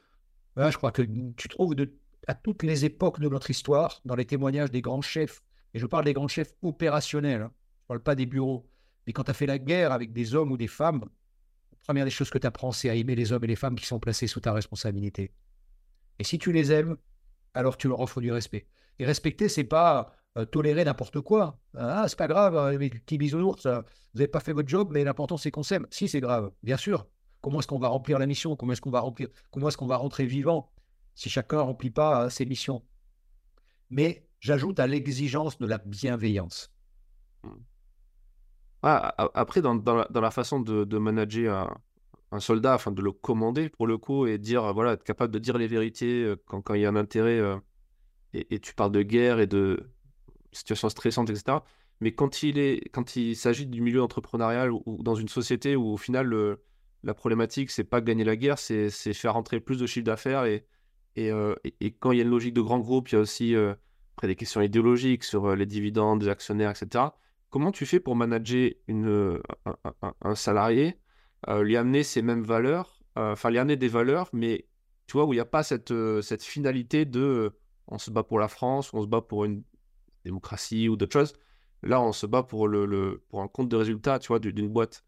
je 0.56 0.76
crois 0.76 0.92
que 0.92 1.02
tu 1.02 1.48
trouves 1.48 1.74
de 1.74 1.94
à 2.26 2.34
toutes 2.34 2.62
les 2.62 2.84
époques 2.84 3.20
de 3.20 3.28
notre 3.28 3.50
histoire, 3.50 4.00
dans 4.04 4.14
les 4.14 4.24
témoignages 4.24 4.70
des 4.70 4.80
grands 4.80 5.02
chefs, 5.02 5.42
et 5.74 5.78
je 5.78 5.86
parle 5.86 6.04
des 6.04 6.12
grands 6.12 6.28
chefs 6.28 6.54
opérationnels, 6.62 7.42
hein, 7.42 7.52
je 7.52 7.84
ne 7.84 7.88
parle 7.88 8.02
pas 8.02 8.14
des 8.14 8.26
bureaux, 8.26 8.68
mais 9.06 9.12
quand 9.12 9.24
tu 9.24 9.30
as 9.30 9.34
fait 9.34 9.46
la 9.46 9.58
guerre 9.58 9.92
avec 9.92 10.12
des 10.12 10.34
hommes 10.34 10.52
ou 10.52 10.56
des 10.56 10.68
femmes, 10.68 11.04
la 11.72 11.78
première 11.82 12.04
des 12.04 12.10
choses 12.10 12.30
que 12.30 12.38
tu 12.38 12.46
apprends, 12.46 12.72
c'est 12.72 12.88
à 12.88 12.94
aimer 12.94 13.14
les 13.14 13.32
hommes 13.32 13.44
et 13.44 13.48
les 13.48 13.56
femmes 13.56 13.74
qui 13.74 13.86
sont 13.86 13.98
placés 13.98 14.26
sous 14.26 14.40
ta 14.40 14.52
responsabilité. 14.52 15.32
Et 16.18 16.24
si 16.24 16.38
tu 16.38 16.52
les 16.52 16.70
aimes, 16.70 16.96
alors 17.54 17.76
tu 17.76 17.88
leur 17.88 18.00
offres 18.00 18.20
du 18.20 18.30
respect. 18.30 18.66
Et 18.98 19.04
respecter, 19.04 19.48
c'est 19.48 19.64
pas 19.64 20.14
euh, 20.38 20.44
tolérer 20.44 20.84
n'importe 20.84 21.20
quoi. 21.20 21.58
Ah, 21.76 22.04
c'est 22.06 22.18
pas 22.18 22.28
grave, 22.28 22.56
euh, 22.56 22.78
les 22.78 22.90
petits 22.90 23.18
bisounours, 23.18 23.66
vous 23.66 23.82
n'avez 24.14 24.28
pas 24.28 24.40
fait 24.40 24.52
votre 24.52 24.68
job, 24.68 24.90
mais 24.92 25.04
l'important 25.04 25.36
c'est 25.36 25.50
qu'on 25.50 25.62
s'aime. 25.62 25.86
Si, 25.90 26.08
c'est 26.08 26.20
grave, 26.20 26.52
bien 26.62 26.76
sûr. 26.76 27.06
Comment 27.40 27.58
est-ce 27.58 27.66
qu'on 27.66 27.78
va 27.78 27.88
remplir 27.88 28.20
la 28.20 28.26
mission? 28.26 28.54
Comment 28.54 28.72
est-ce 28.72 28.80
qu'on 28.80 28.90
va 28.90 29.00
remplir 29.00 29.28
Comment 29.50 29.68
est-ce 29.68 29.76
qu'on 29.76 29.86
va 29.86 29.96
rentrer 29.96 30.26
vivant? 30.26 30.70
Si 31.14 31.28
chacun 31.28 31.58
ne 31.58 31.62
remplit 31.62 31.90
pas 31.90 32.24
euh, 32.24 32.28
ses 32.28 32.46
missions. 32.46 32.82
Mais 33.90 34.26
j'ajoute 34.40 34.80
à 34.80 34.86
l'exigence 34.86 35.58
de 35.58 35.66
la 35.66 35.78
bienveillance. 35.78 36.70
Hmm. 37.42 37.60
Ah, 38.82 39.14
après, 39.34 39.62
dans, 39.62 39.80
la, 40.12 40.30
façon 40.32 40.58
de, 40.60 40.98
manager 40.98 41.78
un, 42.32 42.40
soldat, 42.40 42.74
enfin 42.74 42.90
de 42.90 43.00
le 43.00 43.12
commander 43.12 43.68
pour 43.68 43.86
le 43.86 43.96
coup, 43.96 44.26
et 44.26 44.38
dire, 44.38 44.72
voilà, 44.74 44.94
être 44.94 45.04
capable 45.04 45.32
de 45.32 45.38
dire 45.38 45.56
les 45.56 45.68
vérités 45.68 46.24
euh, 46.24 46.36
quand, 46.46 46.74
il 46.74 46.80
y 46.80 46.86
a 46.86 46.88
un 46.88 46.96
intérêt, 46.96 47.38
euh, 47.38 47.56
et, 48.34 48.58
tu 48.58 48.74
parles 48.74 48.90
de 48.90 49.02
guerre 49.02 49.38
et 49.38 49.46
de 49.46 49.88
situations 50.50 50.88
stressantes, 50.88 51.30
etc. 51.30 51.58
Mais 52.00 52.12
quand 52.12 52.42
il, 52.42 52.58
est, 52.58 52.88
quand 52.90 53.14
il 53.14 53.36
s'agit 53.36 53.66
du 53.66 53.80
milieu 53.80 54.02
entrepreneurial 54.02 54.72
ou, 54.72 54.82
dans 55.02 55.14
une 55.14 55.28
société 55.28 55.76
où 55.76 55.92
au 55.92 55.96
final, 55.96 56.34
la 57.04 57.14
problématique, 57.14 57.70
c'est 57.70 57.84
pas 57.84 58.00
gagner 58.00 58.24
la 58.24 58.34
guerre, 58.36 58.58
c'est 58.58 58.90
faire 58.90 59.34
rentrer 59.34 59.60
plus 59.60 59.78
de 59.78 59.86
chiffre 59.86 60.06
d'affaires 60.06 60.44
et, 60.44 60.66
euh, 61.18 61.54
et, 61.64 61.92
quand 61.92 62.12
il 62.12 62.18
y 62.18 62.20
a 62.20 62.24
une 62.24 62.30
logique 62.30 62.54
de 62.54 62.60
grand 62.60 62.78
groupe, 62.78 63.10
il 63.10 63.14
y 63.14 63.18
a 63.18 63.20
aussi 63.20 63.54
euh, 63.54 63.74
après 64.16 64.28
des 64.28 64.36
questions 64.36 64.60
idéologiques 64.60 65.24
sur 65.24 65.46
euh, 65.46 65.56
les 65.56 65.66
dividendes 65.66 66.20
des 66.20 66.28
actionnaires, 66.28 66.70
etc. 66.70 67.04
Comment 67.50 67.72
tu 67.72 67.84
fais 67.84 68.00
pour 68.00 68.16
manager 68.16 68.70
un, 68.88 70.34
salarié 70.34 70.98
lui 71.48 71.76
amener 71.76 72.02
ces 72.02 72.22
mêmes 72.22 72.44
valeurs, 72.44 73.02
enfin 73.14 73.50
lui 73.50 73.58
amener 73.58 73.76
des 73.76 73.88
valeurs, 73.88 74.30
mais 74.32 74.66
tu 75.06 75.14
vois, 75.14 75.26
où 75.26 75.34
il 75.34 75.36
n'y 75.36 75.40
a 75.40 75.44
pas 75.44 75.62
cette, 75.62 75.92
finalité 76.40 77.04
de 77.04 77.52
on 77.88 77.98
se 77.98 78.10
bat 78.10 78.22
pour 78.22 78.38
la 78.38 78.48
France, 78.48 78.94
on 78.94 79.02
se 79.02 79.06
bat 79.06 79.20
pour 79.20 79.44
une 79.44 79.64
démocratie 80.24 80.88
ou 80.88 80.96
d'autres 80.96 81.12
choses. 81.12 81.34
Là, 81.82 82.00
on 82.00 82.12
se 82.12 82.24
bat 82.24 82.42
pour, 82.42 82.68
un 82.68 83.48
compte 83.48 83.68
de 83.68 83.76
résultats, 83.76 84.18
tu 84.18 84.28
vois, 84.28 84.38
d'une 84.38 84.68
boîte. 84.68 85.04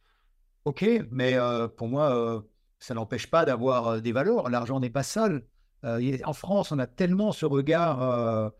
Ok, 0.67 0.85
mais 1.11 1.39
pour 1.79 1.89
moi, 1.89 2.45
ça 2.79 2.93
n'empêche 2.93 3.31
pas 3.31 3.47
d'avoir 3.47 4.03
des 4.03 4.13
valeurs. 4.13 4.51
L'argent 4.51 4.81
n'est 4.81 4.91
pas 4.91 5.03
sale. 5.03 5.47
En 5.85 6.33
France, 6.33 6.73
on 6.73 6.79
a 6.79 6.87
tellement 6.87 7.33
ce 7.33 7.47
regard 7.47 8.53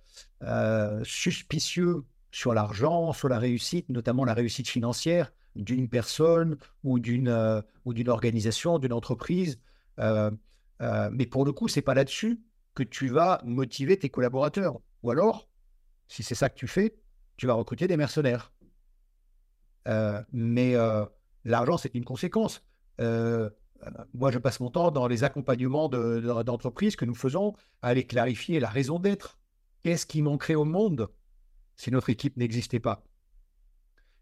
suspicieux 1.05 2.05
sur 2.35 2.53
l'argent, 2.53 3.13
sur 3.13 3.29
la 3.29 3.39
réussite, 3.39 3.89
notamment 3.89 4.25
la 4.25 4.35
réussite 4.35 4.69
financière 4.69 5.31
d'une 5.55 5.89
personne 5.89 6.57
ou 6.83 6.99
d'une 6.99 7.29
euh, 7.29 7.63
ou 7.85 7.95
d'une 7.95 8.09
organisation, 8.09 8.81
d'une 8.81 8.93
entreprise. 8.93 9.61
Euh, 10.01 10.33
euh, 10.83 11.09
mais 11.13 11.27
pour 11.27 11.45
le 11.45 11.53
coup, 11.53 11.69
c'est 11.69 11.81
pas 11.81 11.95
là-dessus 11.95 12.41
que 12.75 12.83
tu 12.83 13.07
vas 13.07 13.41
motiver 13.45 13.97
tes 13.97 14.09
collaborateurs. 14.09 14.81
Ou 15.05 15.13
alors, 15.13 15.49
si 16.09 16.25
c'est 16.25 16.35
ça 16.35 16.49
que 16.49 16.57
tu 16.57 16.67
fais, 16.67 16.97
tu 17.37 17.47
vas 17.47 17.55
recruter 17.55 17.87
des 17.87 17.97
mercenaires. 17.97 18.53
mais 20.33 20.75
l'argent, 21.45 21.77
c'est 21.77 21.95
une 21.95 22.05
conséquence. 22.05 22.65
Moi, 24.13 24.31
je 24.31 24.39
passe 24.39 24.61
mon 24.61 24.71
temps 24.71 24.91
dans 24.91 25.07
les 25.07 25.25
accompagnements 25.25 25.89
d'entreprises 25.89 26.97
que 26.97 27.05
nous 27.05 27.15
faisons 27.15 27.55
à 27.83 27.89
aller 27.89 28.07
clarifier 28.07 28.61
la 28.61 28.69
raison 28.69 28.99
d'être. 28.99 29.39
Qu'est-ce 29.83 30.07
qui 30.07 30.23
manquerait 30.23 30.55
au 30.55 30.65
monde 30.65 31.09
si 31.77 31.91
notre 31.91 32.11
équipe 32.11 32.37
n'existait 32.37 32.81
pas? 32.81 33.05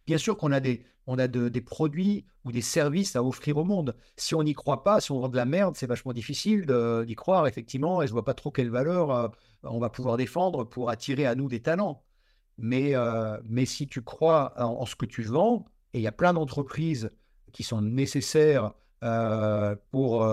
Bien 0.07 0.19
sûr 0.19 0.37
qu'on 0.37 0.51
a, 0.51 0.59
des, 0.59 0.85
on 1.07 1.19
a 1.19 1.29
des 1.29 1.61
produits 1.61 2.25
ou 2.45 2.51
des 2.51 2.61
services 2.61 3.15
à 3.15 3.23
offrir 3.23 3.57
au 3.57 3.65
monde. 3.65 3.95
Si 4.17 4.35
on 4.35 4.43
n'y 4.43 4.55
croit 4.55 4.83
pas, 4.83 5.01
si 5.01 5.13
on 5.13 5.21
vend 5.21 5.29
de 5.29 5.37
la 5.37 5.45
merde, 5.45 5.77
c'est 5.77 5.87
vachement 5.87 6.13
difficile 6.13 6.67
d'y 7.07 7.15
croire, 7.15 7.47
effectivement, 7.47 8.03
et 8.03 8.07
je 8.07 8.11
ne 8.11 8.15
vois 8.15 8.25
pas 8.25 8.35
trop 8.35 8.51
quelle 8.51 8.71
valeur 8.71 9.11
euh, 9.11 9.29
on 9.63 9.79
va 9.79 9.91
pouvoir 9.91 10.17
défendre 10.17 10.65
pour 10.65 10.91
attirer 10.91 11.27
à 11.27 11.35
nous 11.35 11.49
des 11.49 11.63
talents. 11.63 12.03
Mais, 12.59 12.95
euh, 12.95 13.39
mais 13.45 13.65
si 13.65 13.87
tu 13.87 14.03
crois 14.03 14.53
en, 14.61 14.85
ce 14.87 14.97
que 14.97 15.07
tu 15.07 15.23
vends, 15.23 15.67
et 15.95 15.99
il 15.99 16.03
y 16.03 16.09
a 16.09 16.13
plein 16.13 16.33
d'entreprises 16.33 17.11
qui 17.53 17.63
sont 17.63 17.83
nécessaires 17.83 18.73
pour, 19.91 20.27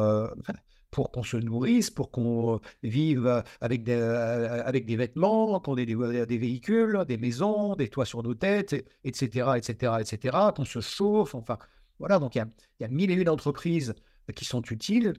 pour 0.91 1.12
qu'on 1.12 1.24
se 1.24 1.38
nourrisse, 1.38 1.90
pour 1.90 2.12
qu'on 2.12 2.60
vive 2.84 3.44
avec 3.62 3.84
des, 3.84 3.94
avec 3.94 4.86
des 4.86 4.96
vêtements, 4.96 5.60
qu'on 5.60 5.78
ait 5.78 5.86
des, 5.86 6.38
véhicules, 6.38 7.04
des 7.08 7.18
maisons, 7.18 7.76
des 7.76 7.90
toits 7.90 8.06
sur 8.06 8.24
nos 8.24 8.34
têtes, 8.34 8.74
etc., 9.04 9.52
etc., 9.58 9.94
etc., 10.00 10.38
qu'on 10.56 10.66
se 10.66 10.82
chauffe. 10.82 11.36
Enfin, 11.36 11.58
voilà, 12.00 12.20
donc 12.20 12.36
il 12.36 12.40
y 12.40 12.41
a, 12.41 12.48
y 12.80 12.84
a 12.84 12.88
mille 12.88 13.12
et 13.12 13.16
une 13.16 13.30
entreprises 13.30 13.94
qui 14.36 14.46
sont 14.46 14.62
utiles. 14.62 15.14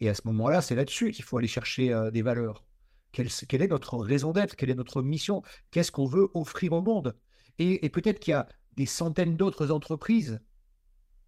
Et 0.00 0.08
à 0.08 0.14
ce 0.14 0.22
moment-là, 0.26 0.60
c'est 0.60 0.74
là-dessus 0.74 1.12
qu'il 1.12 1.24
faut 1.24 1.38
aller 1.38 1.48
chercher 1.48 1.94
des 2.12 2.22
valeurs. 2.22 2.64
Quelle, 3.12 3.28
quelle, 3.48 3.62
est 3.62 3.68
notre 3.68 3.96
raison 3.96 4.32
d'être? 4.32 4.56
Quelle 4.56 4.70
est 4.70 4.74
notre 4.74 5.00
mission? 5.02 5.42
Qu'est-ce 5.70 5.92
qu'on 5.92 6.06
veut 6.06 6.28
offrir 6.34 6.72
au 6.72 6.82
monde? 6.82 7.16
Et 7.58 7.88
peut-être 7.88 8.18
qu'il 8.18 8.32
y 8.32 8.34
a 8.34 8.48
des 8.76 8.86
centaines 8.86 9.36
d'autres 9.36 9.70
entreprises 9.70 10.40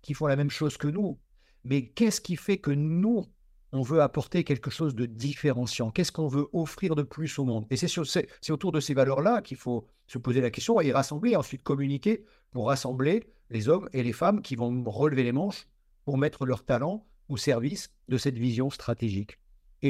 qui 0.02 0.14
font 0.14 0.26
la 0.26 0.36
même 0.36 0.50
chose 0.50 0.76
que 0.76 0.88
nous. 0.88 1.18
Mais 1.68 1.82
qu'est-ce 1.82 2.20
qui 2.20 2.36
fait 2.36 2.58
que 2.58 2.70
nous, 2.70 3.24
on 3.72 3.82
veut 3.82 4.00
apporter 4.00 4.44
quelque 4.44 4.70
chose 4.70 4.94
de 4.94 5.04
différenciant? 5.04 5.90
Qu'est-ce 5.90 6.12
qu'on 6.12 6.28
veut 6.28 6.46
offrir 6.52 6.94
de 6.94 7.02
plus 7.02 7.40
au 7.40 7.44
monde? 7.44 7.66
Et 7.70 7.76
c'est 7.76 8.52
autour 8.52 8.70
de 8.70 8.78
ces 8.78 8.94
valeurs-là 8.94 9.42
qu'il 9.42 9.56
faut 9.56 9.84
se 10.06 10.18
poser 10.18 10.40
la 10.40 10.50
question 10.50 10.80
et 10.80 10.92
rassembler, 10.92 11.34
ensuite 11.34 11.64
communiquer 11.64 12.24
pour 12.52 12.68
rassembler 12.68 13.24
les 13.50 13.68
hommes 13.68 13.88
et 13.92 14.04
les 14.04 14.12
femmes 14.12 14.42
qui 14.42 14.54
vont 14.54 14.84
relever 14.86 15.24
les 15.24 15.32
manches 15.32 15.66
pour 16.04 16.18
mettre 16.18 16.46
leur 16.46 16.64
talent 16.64 17.04
au 17.28 17.36
service 17.36 17.90
de 18.08 18.16
cette 18.16 18.38
vision 18.38 18.70
stratégique 18.70 19.40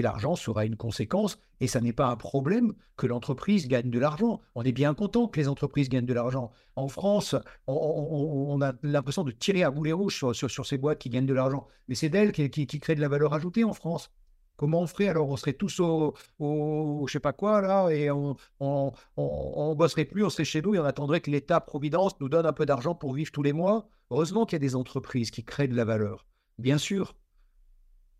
l'argent 0.02 0.36
sera 0.36 0.64
une 0.64 0.76
conséquence. 0.76 1.38
Et 1.60 1.66
ça 1.66 1.80
n'est 1.80 1.92
pas 1.92 2.08
un 2.08 2.16
problème 2.16 2.74
que 2.96 3.06
l'entreprise 3.06 3.68
gagne 3.68 3.90
de 3.90 3.98
l'argent. 3.98 4.40
On 4.54 4.62
est 4.62 4.72
bien 4.72 4.94
content 4.94 5.26
que 5.26 5.40
les 5.40 5.48
entreprises 5.48 5.88
gagnent 5.88 6.06
de 6.06 6.14
l'argent. 6.14 6.50
En 6.76 6.88
France, 6.88 7.34
on, 7.66 8.60
a 8.60 8.72
l'impression 8.82 9.24
de 9.24 9.32
tirer 9.32 9.62
à 9.62 9.70
boulet 9.70 9.92
rouge 9.92 10.24
sur, 10.32 10.66
ces 10.66 10.78
boîtes 10.78 10.98
qui 10.98 11.08
gagnent 11.08 11.26
de 11.26 11.34
l'argent. 11.34 11.66
Mais 11.88 11.94
c'est 11.94 12.08
d'elles 12.08 12.32
qui, 12.32 12.66
créent 12.66 12.94
de 12.94 13.00
la 13.00 13.08
valeur 13.08 13.32
ajoutée 13.32 13.64
en 13.64 13.72
France. 13.72 14.10
Comment 14.56 14.80
on 14.80 14.86
ferait? 14.86 15.08
Alors 15.08 15.28
On 15.28 15.36
serait 15.36 15.52
tous 15.52 15.80
au, 15.80 16.14
au, 16.38 17.04
je 17.06 17.12
sais 17.12 17.20
pas 17.20 17.34
quoi 17.34 17.60
là 17.60 17.90
et 17.90 18.10
on, 18.10 18.36
on, 18.60 19.74
bosserait 19.74 20.06
plus, 20.06 20.24
on 20.24 20.30
serait 20.30 20.44
chez 20.44 20.62
nous 20.62 20.74
et 20.74 20.78
on 20.78 20.84
attendrait 20.84 21.20
que 21.20 21.30
l'État-providence 21.30 22.18
nous 22.20 22.28
donne 22.30 22.46
un 22.46 22.54
peu 22.54 22.64
d'argent 22.64 22.94
pour 22.94 23.12
vivre 23.12 23.30
tous 23.30 23.42
les 23.42 23.52
mois. 23.52 23.88
Heureusement 24.10 24.46
qu'il 24.46 24.56
y 24.56 24.60
a 24.62 24.66
des 24.66 24.76
entreprises 24.76 25.30
qui 25.30 25.44
créent 25.44 25.68
de 25.68 25.76
la 25.76 25.84
valeur, 25.84 26.26
bien 26.58 26.78
sûr. 26.78 27.14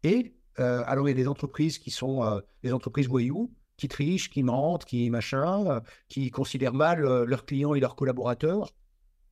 Et 0.03 0.36
alors, 0.58 1.08
il 1.08 1.12
y 1.12 1.14
a 1.14 1.16
des 1.16 1.28
entreprises 1.28 1.78
qui 1.78 1.90
sont 1.90 2.24
euh, 2.24 2.40
des 2.62 2.72
entreprises 2.72 3.08
voyous, 3.08 3.52
qui 3.76 3.88
trichent, 3.88 4.30
qui 4.30 4.42
mentent, 4.42 4.84
qui 4.84 5.10
machin, 5.10 5.66
euh, 5.66 5.80
qui 6.08 6.30
considèrent 6.30 6.74
mal 6.74 7.00
leurs 7.00 7.44
clients 7.44 7.74
et 7.74 7.80
leurs 7.80 7.96
collaborateurs. 7.96 8.72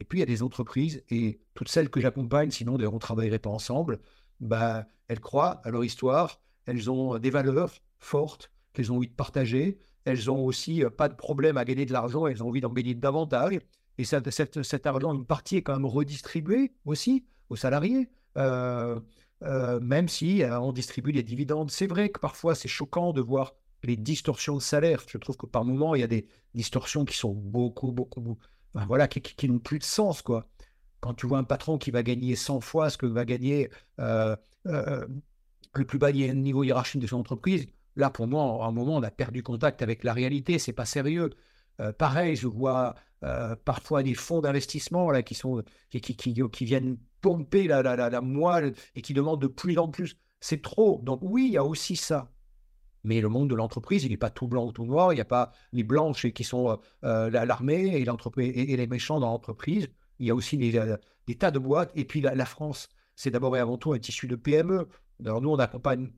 Et 0.01 0.05
puis, 0.05 0.19
il 0.19 0.21
y 0.21 0.23
a 0.23 0.27
des 0.27 0.43
entreprises, 0.43 1.03
et 1.11 1.41
toutes 1.55 1.69
celles 1.69 1.89
que 1.89 2.01
j'accompagne, 2.01 2.51
sinon 2.51 2.75
on 2.75 2.93
ne 2.93 2.99
travaillerait 2.99 3.39
pas 3.39 3.51
ensemble, 3.51 4.01
bah, 4.41 4.87
elles 5.09 5.21
croient 5.21 5.61
à 5.65 5.71
leur 5.71 5.85
histoire, 5.85 6.41
elles 6.67 6.91
ont 6.91 7.19
des 7.19 7.31
valeurs 7.31 7.73
fortes 7.99 8.51
qu'elles 8.73 8.93
ont 8.93 8.97
envie 8.97 9.09
de 9.09 9.15
partager, 9.15 9.79
elles 10.05 10.31
ont 10.31 10.45
aussi 10.45 10.83
pas 10.97 11.09
de 11.09 11.15
problème 11.15 11.57
à 11.57 11.65
gagner 11.65 11.87
de 11.87 11.93
l'argent, 11.93 12.27
elles 12.27 12.43
ont 12.43 12.49
envie 12.49 12.61
d'en 12.61 12.73
gagner 12.73 12.95
davantage. 12.95 13.59
Et 13.99 14.05
ça, 14.05 14.21
cet 14.31 14.87
argent, 14.87 15.15
une 15.15 15.25
partie 15.25 15.57
est 15.57 15.63
quand 15.63 15.75
même 15.75 15.87
redistribuée 15.87 16.73
aussi 16.85 17.25
aux 17.49 17.57
salariés. 17.57 18.11
Euh, 18.37 18.99
même 19.43 20.09
si 20.09 20.43
euh, 20.43 20.59
on 20.61 20.73
distribue 20.73 21.13
des 21.13 21.23
dividendes. 21.23 21.71
C'est 21.71 21.87
vrai 21.87 22.09
que 22.09 22.19
parfois 22.19 22.55
c'est 22.55 22.69
choquant 22.69 23.13
de 23.13 23.21
voir 23.21 23.55
les 23.83 23.97
distorsions 23.97 24.57
de 24.57 24.63
salaire. 24.63 25.03
Je 25.07 25.19
trouve 25.19 25.37
que 25.37 25.47
par 25.47 25.65
moment 25.65 25.95
il 25.95 26.01
y 26.01 26.05
a 26.05 26.09
des 26.09 26.27
distorsions 26.55 27.05
qui 27.05 27.17
sont 27.17 27.33
beaucoup, 27.33 27.93
beaucoup, 27.93 28.39
voilà, 28.73 29.07
qui, 29.09 29.49
n'ont 29.49 29.59
plus 29.59 29.79
de 29.79 29.85
sens, 29.85 30.23
quoi. 30.23 30.49
Quand 31.01 31.15
tu 31.15 31.27
vois 31.27 31.39
un 31.39 31.45
patron 31.45 31.79
qui 31.79 31.91
va 31.91 32.03
gagner 32.03 32.35
100 32.35 32.61
fois 32.61 32.89
ce 32.89 32.97
que 32.97 33.07
va 33.07 33.25
gagner 33.27 33.69
euh, 34.01 34.35
le 34.65 35.85
plus 35.85 35.99
bas 35.99 36.13
niveau 36.13 36.65
hiérarchique 36.65 37.03
de 37.03 37.07
son 37.07 37.19
entreprise, 37.19 37.67
là 37.95 38.09
pour 38.09 38.27
moi, 38.27 38.65
à 38.65 38.69
un 38.69 38.73
moment, 38.73 38.97
on 38.97 39.03
a 39.03 39.11
perdu 39.11 39.43
contact 39.43 39.83
avec 39.83 40.03
la 40.03 40.15
réalité. 40.15 40.59
C'est 40.59 40.73
pas 40.73 40.87
sérieux. 40.87 41.31
pareil, 41.99 42.37
je 42.37 42.47
vois 42.47 42.95
parfois 43.67 44.03
des 44.03 44.15
fonds 44.15 44.41
d'investissement 44.41 45.11
là 45.11 45.23
qui 45.23 45.35
sont 45.35 45.63
qui 45.91 46.65
viennent 46.65 46.97
pomper 47.25 47.67
la, 47.67 47.83
la, 47.83 47.97
la, 47.97 48.21
moelle 48.21 48.75
et 48.95 49.01
qui 49.01 49.15
demande 49.15 49.41
de 49.41 49.47
plus 49.47 49.79
en 49.79 49.89
plus. 49.89 50.19
C'est 50.41 50.61
trop. 50.61 51.01
Donc 51.03 51.21
oui, 51.23 51.47
il 51.47 51.53
y 51.53 51.57
a 51.57 51.65
aussi 51.65 51.97
ça. 51.97 52.31
Mais 53.03 53.23
le 53.23 53.31
monde 53.31 53.49
de 53.49 53.55
l'entreprise, 53.55 54.05
il 54.05 54.11
n'est 54.11 54.19
pas 54.19 54.29
tout 54.29 54.47
blanc 54.47 54.67
ou 54.67 54.73
tout 54.73 54.85
noir. 54.85 55.15
Il 55.15 55.17
n'y 55.17 55.23
a 55.23 55.27
pas 55.27 55.53
les 55.73 55.85
blanches 55.85 56.31
qui 56.33 56.45
sont 56.45 56.69
euh, 56.69 56.77
euh, 57.05 57.47
l'armée 57.47 57.99
et, 57.99 58.05
l'entreprise 58.05 58.53
et, 58.55 58.77
les 58.77 58.87
méchants 58.87 59.21
dans 59.21 59.31
l'entreprise. 59.31 59.89
Il 60.19 60.27
y 60.27 60.31
a 60.31 60.35
aussi 60.35 60.59
des, 60.59 60.77
euh, 60.77 60.99
tas 61.39 61.51
de 61.51 61.59
boîtes. 61.59 61.93
Et 61.95 62.05
puis 62.05 62.21
la, 62.21 62.45
France, 62.45 62.91
c'est 63.17 63.31
d'abord 63.31 63.57
et 63.57 63.61
avant 63.61 63.79
tout 63.79 63.95
un 63.95 63.99
tissu 63.99 64.27
de 64.27 64.37
PME. 64.37 64.87
Alors 65.25 65.41
nous, 65.41 65.49
on 65.49 65.59
accompagne 65.59 66.11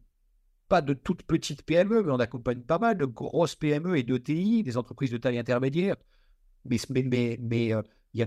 pas 0.68 0.82
de 0.82 0.92
toutes 0.92 1.22
petites 1.22 1.62
PME, 1.62 2.02
mais 2.02 2.10
on 2.10 2.18
accompagne 2.18 2.62
pas 2.62 2.80
mal 2.80 2.98
de 2.98 3.04
grosses 3.04 3.54
PME 3.54 3.96
et 3.96 4.02
d'ETI, 4.02 4.64
des 4.64 4.76
entreprises 4.76 5.12
de 5.12 5.18
taille 5.18 5.38
intermédiaire. 5.38 5.94
Mais, 6.64 6.78
mais, 6.90 7.38
mais, 7.40 7.72
il 8.12 8.20
y 8.20 8.22
a 8.24 8.26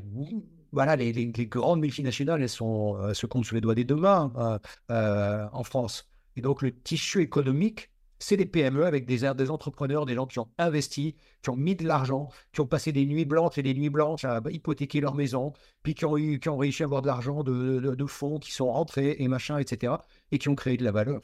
voilà, 0.71 0.95
les, 0.95 1.31
grandes 1.47 1.79
multinationales, 1.79 2.41
elles 2.41 2.49
euh, 2.61 3.13
se 3.13 3.25
comptent 3.25 3.45
sur 3.45 3.55
les 3.55 3.61
doigts 3.61 3.75
des 3.75 3.83
deux 3.83 3.95
mains 3.95 4.31
euh, 4.37 4.59
euh, 4.91 5.47
en 5.51 5.63
France. 5.63 6.09
Et 6.35 6.41
donc, 6.41 6.61
le 6.61 6.71
tissu 6.71 7.21
économique, 7.21 7.89
c'est 8.19 8.37
des 8.37 8.45
PME 8.45 8.85
avec 8.85 9.05
des, 9.05 9.25
entrepreneurs, 9.49 10.05
des 10.05 10.15
gens 10.15 10.27
qui 10.27 10.39
ont 10.39 10.49
investi, 10.57 11.15
qui 11.41 11.49
ont 11.49 11.55
mis 11.55 11.75
de 11.75 11.87
l'argent, 11.87 12.29
qui 12.51 12.61
ont 12.61 12.67
passé 12.67 12.91
des 12.91 13.05
nuits 13.05 13.25
blanches 13.25 13.57
et 13.57 13.63
des 13.63 13.73
nuits 13.73 13.89
blanches 13.89 14.25
à 14.25 14.41
hypothéquer 14.49 14.99
leur 14.99 15.15
maison, 15.15 15.53
puis 15.83 15.95
qui 15.95 16.05
ont, 16.05 16.17
eu, 16.17 16.39
qui 16.39 16.49
ont 16.49 16.57
réussi 16.57 16.83
à 16.83 16.85
avoir 16.85 17.01
de 17.01 17.07
l'argent 17.07 17.43
de, 17.43 18.05
fonds 18.07 18.39
qui 18.39 18.51
sont 18.51 18.71
rentrés 18.71 19.15
et 19.19 19.27
machin, 19.27 19.57
etc., 19.57 19.93
et 20.31 20.37
qui 20.37 20.49
ont 20.49 20.55
créé 20.55 20.75
de 20.75 20.83
la 20.83 20.91
valeur. 20.91 21.21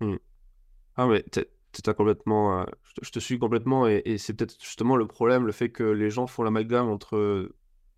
Mmh. 0.00 0.16
Ah, 0.96 1.06
mais 1.06 1.24
as 1.86 1.94
complètement, 1.94 2.66
je, 3.02 3.10
te, 3.10 3.18
suis 3.18 3.38
complètement, 3.38 3.88
et, 3.88 4.02
et 4.04 4.18
c'est 4.18 4.34
peut-être 4.34 4.62
justement 4.62 4.96
le 4.96 5.06
problème, 5.06 5.46
le 5.46 5.52
fait 5.52 5.70
que 5.70 5.84
les 5.84 6.10
gens 6.10 6.26
font 6.26 6.42
l'amalgame 6.42 6.88
entre 6.88 7.50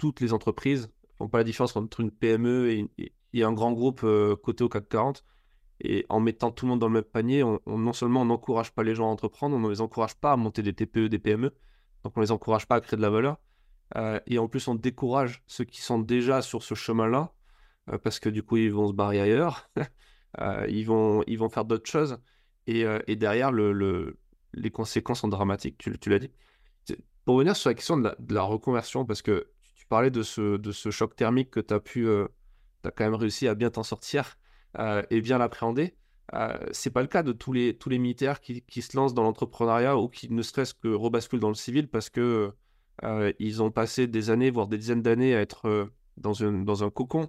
toutes 0.02 0.20
les 0.20 0.32
entreprises 0.32 0.90
font 1.16 1.28
pas 1.28 1.38
la 1.38 1.44
différence 1.44 1.76
entre 1.76 2.00
une 2.00 2.10
PME 2.10 2.88
et, 3.32 3.44
un 3.44 3.52
grand 3.52 3.70
groupe 3.70 4.00
euh, 4.02 4.34
coté 4.34 4.64
au 4.64 4.68
CAC 4.68 4.88
40. 4.88 5.24
Et 5.78 6.04
en 6.08 6.18
mettant 6.18 6.50
tout 6.50 6.66
le 6.66 6.70
monde 6.70 6.80
dans 6.80 6.88
le 6.88 6.94
même 6.94 7.04
panier, 7.04 7.44
on, 7.44 7.60
non 7.66 7.92
seulement 7.92 8.22
on 8.22 8.24
n'encourage 8.24 8.72
pas 8.72 8.82
les 8.82 8.96
gens 8.96 9.06
à 9.06 9.12
entreprendre, 9.12 9.54
on 9.54 9.60
ne 9.60 9.70
les 9.70 9.80
encourage 9.80 10.16
pas 10.16 10.32
à 10.32 10.36
monter 10.36 10.62
des 10.62 10.72
TPE, 10.72 11.08
des 11.08 11.20
PME, 11.20 11.54
donc 12.02 12.16
on 12.16 12.20
ne 12.20 12.24
les 12.24 12.32
encourage 12.32 12.66
pas 12.66 12.74
à 12.74 12.80
créer 12.80 12.96
de 12.96 13.02
la 13.02 13.10
valeur. 13.10 13.36
Euh, 13.96 14.18
et 14.26 14.38
en 14.40 14.48
plus, 14.48 14.66
on 14.66 14.74
décourage 14.74 15.44
ceux 15.46 15.64
qui 15.64 15.82
sont 15.82 16.00
déjà 16.00 16.42
sur 16.42 16.64
ce 16.64 16.74
chemin-là, 16.74 17.32
euh, 17.92 17.98
parce 17.98 18.18
que 18.18 18.28
du 18.28 18.42
coup, 18.42 18.56
ils 18.56 18.72
vont 18.72 18.88
se 18.88 18.92
barrer 18.92 19.20
ailleurs, 19.20 19.70
ils, 20.68 20.84
vont, 20.84 21.22
ils 21.28 21.38
vont 21.38 21.48
faire 21.48 21.64
d'autres 21.64 21.88
choses. 21.88 22.18
Et, 22.66 22.84
derrière, 23.14 23.52
le, 23.52 24.18
les 24.52 24.70
conséquences 24.72 25.20
sont 25.20 25.28
dramatiques, 25.28 25.78
tu, 25.78 26.10
l'as 26.10 26.18
dit. 26.18 26.30
Pour 27.24 27.36
revenir 27.36 27.54
sur 27.54 27.70
la 27.70 27.74
question 27.74 27.96
de 27.96 28.34
la 28.34 28.42
reconversion, 28.42 29.04
parce 29.04 29.22
que 29.22 29.46
parlais 29.92 30.10
de 30.10 30.22
ce, 30.22 30.56
de 30.56 30.72
ce 30.72 30.90
choc 30.90 31.14
thermique 31.16 31.50
que 31.50 31.60
tu 31.60 31.74
as 31.74 31.78
pu, 31.78 32.08
euh, 32.08 32.26
as 32.82 32.90
quand 32.90 33.04
même 33.04 33.14
réussi 33.14 33.46
à 33.46 33.54
bien 33.54 33.68
t'en 33.68 33.82
sortir 33.82 34.38
et 35.10 35.20
bien 35.20 35.36
l'appréhender. 35.36 35.94
Euh, 36.32 36.56
c'est 36.70 36.90
pas 36.90 37.02
le 37.02 37.08
cas 37.08 37.22
de 37.22 37.32
tous 37.32 37.52
les, 37.52 37.76
tous 37.76 37.90
les 37.90 37.98
militaires 37.98 38.40
qui, 38.40 38.62
qui 38.62 38.80
se 38.80 38.96
lancent 38.96 39.12
dans 39.12 39.22
l'entrepreneuriat 39.22 39.98
ou 39.98 40.08
qui 40.08 40.32
ne 40.32 40.40
serait-ce 40.40 40.72
que 40.72 40.88
rebasculent 40.88 41.40
dans 41.40 41.50
le 41.50 41.54
civil 41.54 41.88
parce 41.88 42.08
que 42.08 42.54
ils 43.38 43.62
ont 43.62 43.70
passé 43.70 44.06
des 44.06 44.30
années, 44.30 44.50
voire 44.50 44.66
des 44.66 44.78
dizaines 44.78 45.02
d'années 45.02 45.34
à 45.34 45.40
être 45.40 45.90
dans, 46.16 46.32
une, 46.32 46.64
dans 46.64 46.84
un 46.84 46.90
cocon 46.90 47.28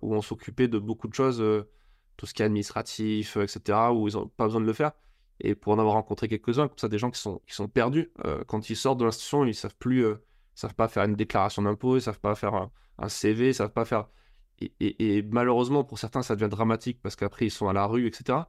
où 0.00 0.14
on 0.14 0.22
s'occupait 0.22 0.68
de 0.68 0.78
beaucoup 0.78 1.08
de 1.08 1.14
choses, 1.14 1.44
tout 2.16 2.24
ce 2.24 2.32
qui 2.32 2.40
est 2.40 2.46
administratif, 2.46 3.36
etc., 3.36 3.78
où 3.92 4.08
ils 4.08 4.14
n'ont 4.14 4.28
pas 4.28 4.44
besoin 4.44 4.62
de 4.62 4.66
le 4.66 4.72
faire. 4.72 4.92
Et 5.40 5.54
pour 5.54 5.74
en 5.74 5.78
avoir 5.78 5.96
rencontré 5.96 6.26
quelques-uns, 6.26 6.68
comme 6.68 6.78
ça, 6.78 6.88
des 6.88 6.98
gens 6.98 7.10
qui 7.10 7.20
sont, 7.20 7.42
qui 7.46 7.54
sont 7.54 7.68
perdus. 7.68 8.10
quand 8.46 8.70
ils 8.70 8.76
sortent 8.76 8.98
de 8.98 9.04
l'institution, 9.04 9.44
ils 9.44 9.48
ne 9.48 9.52
savent 9.52 9.76
plus, 9.78 10.06
savent 10.60 10.74
pas 10.74 10.88
faire 10.88 11.04
une 11.04 11.14
déclaration 11.14 11.62
d'impôt, 11.62 11.96
ils 11.96 12.02
savent 12.02 12.20
pas 12.20 12.34
faire 12.34 12.54
un, 12.98 13.08
CV, 13.08 13.48
ils 13.48 13.54
savent 13.54 13.72
pas 13.72 13.84
faire. 13.84 14.08
Et, 14.60 15.22
malheureusement, 15.22 15.84
pour 15.84 15.98
certains, 15.98 16.22
ça 16.22 16.34
devient 16.34 16.50
dramatique 16.50 17.00
parce 17.02 17.16
qu'après, 17.16 17.46
ils 17.46 17.50
sont 17.50 17.68
à 17.68 17.72
la 17.72 17.86
rue, 17.86 18.06
etc. 18.06 18.40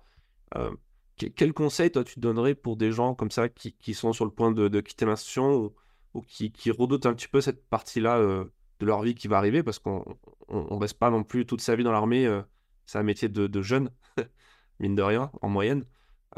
quel 1.36 1.54
conseil, 1.54 1.92
toi, 1.92 2.04
tu 2.04 2.20
donnerais 2.20 2.56
pour 2.56 2.78
des 2.78 2.92
gens 2.92 3.14
comme 3.14 3.30
ça 3.30 3.48
qui, 3.50 3.94
sont 3.94 4.14
sur 4.14 4.26
le 4.26 4.32
point 4.32 4.52
de, 4.52 4.82
quitter 4.82 5.06
l'institution 5.06 5.72
ou, 6.14 6.22
qui, 6.24 6.72
redoutent 6.72 7.06
un 7.06 7.14
petit 7.14 7.28
peu 7.28 7.42
cette 7.42 7.68
partie-là 7.70 8.46
de 8.80 8.86
leur 8.86 9.02
vie 9.02 9.16
qui 9.16 9.28
va 9.28 9.38
arriver 9.38 9.64
parce 9.64 9.80
qu'on 9.80 10.04
ne 10.50 10.80
reste 10.80 10.98
pas 10.98 11.10
non 11.10 11.24
plus 11.24 11.46
toute 11.46 11.62
sa 11.62 11.76
vie 11.76 11.84
dans 11.84 11.92
l'armée. 11.92 12.26
Euh, 12.26 12.42
c'est 12.86 12.98
un 12.98 13.04
métier 13.04 13.30
de, 13.30 13.62
jeune, 13.62 13.92
mine 14.80 14.96
de 14.96 15.02
rien, 15.02 15.32
en 15.42 15.50
moyenne. 15.50 15.86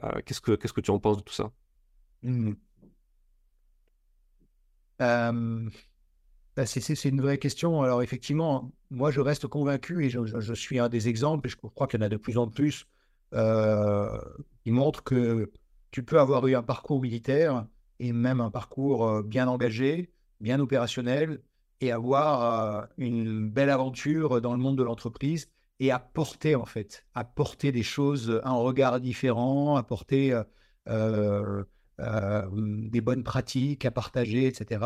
Euh, 0.04 0.22
qu'est-ce, 0.26 0.42
que, 0.42 0.54
qu'est-ce 0.54 0.74
que 0.74 0.82
tu 0.82 0.92
en 0.92 1.00
penses 1.00 1.18
de 1.18 1.24
tout 1.24 1.34
ça? 1.34 1.52
Mmh. 2.24 2.54
Bah, 5.02 6.66
c'est, 6.66 7.06
une 7.06 7.22
vraie 7.22 7.38
question. 7.38 7.82
Alors 7.82 8.02
effectivement, 8.04 8.72
moi 8.90 9.12
je 9.12 9.22
reste 9.22 9.48
convaincu 9.48 10.06
et 10.06 10.10
je, 10.10 10.54
suis 10.54 10.80
un 10.80 10.90
des 10.90 11.08
exemples, 11.08 11.48
et 11.48 11.50
je 11.50 11.58
crois 11.58 11.88
qu'il 11.88 12.00
y 12.00 12.04
en 12.04 12.06
a 12.06 12.10
de 12.10 12.18
plus 12.18 12.38
en 12.38 12.48
plus, 12.48 12.88
euh, 13.34 14.20
qui 14.64 14.72
montrent 14.72 15.04
que 15.04 15.52
tu 15.92 16.04
peux 16.04 16.20
avoir 16.20 16.46
eu 16.48 16.56
un 16.56 16.64
parcours 16.64 17.02
militaire 17.02 17.66
et 18.00 18.14
même 18.14 18.42
un 18.42 18.52
parcours 18.52 19.24
bien 19.24 19.48
engagé, 19.48 20.12
bien 20.40 20.60
opérationnel, 20.60 21.42
et 21.82 21.92
avoir 21.92 22.82
euh, 22.84 22.86
une 22.98 23.50
belle 23.50 23.70
aventure 23.70 24.42
dans 24.42 24.54
le 24.54 24.60
monde 24.60 24.78
de 24.78 24.84
l'entreprise 24.84 25.50
et 25.80 25.92
apporter 25.92 26.56
en 26.56 26.66
fait, 26.66 27.06
apporter 27.16 27.72
des 27.72 27.84
choses, 27.84 28.40
un 28.44 28.54
regard 28.54 29.00
différent, 29.00 29.78
apporter 29.78 30.40
euh, 30.88 31.64
euh, 32.02 32.48
des 32.90 33.02
bonnes 33.02 33.24
pratiques 33.24 33.86
à 33.86 33.92
partager, 33.92 34.48
etc. 34.48 34.86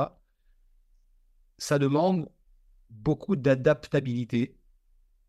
Ça 1.57 1.79
demande 1.79 2.29
beaucoup 2.89 3.35
d'adaptabilité, 3.35 4.57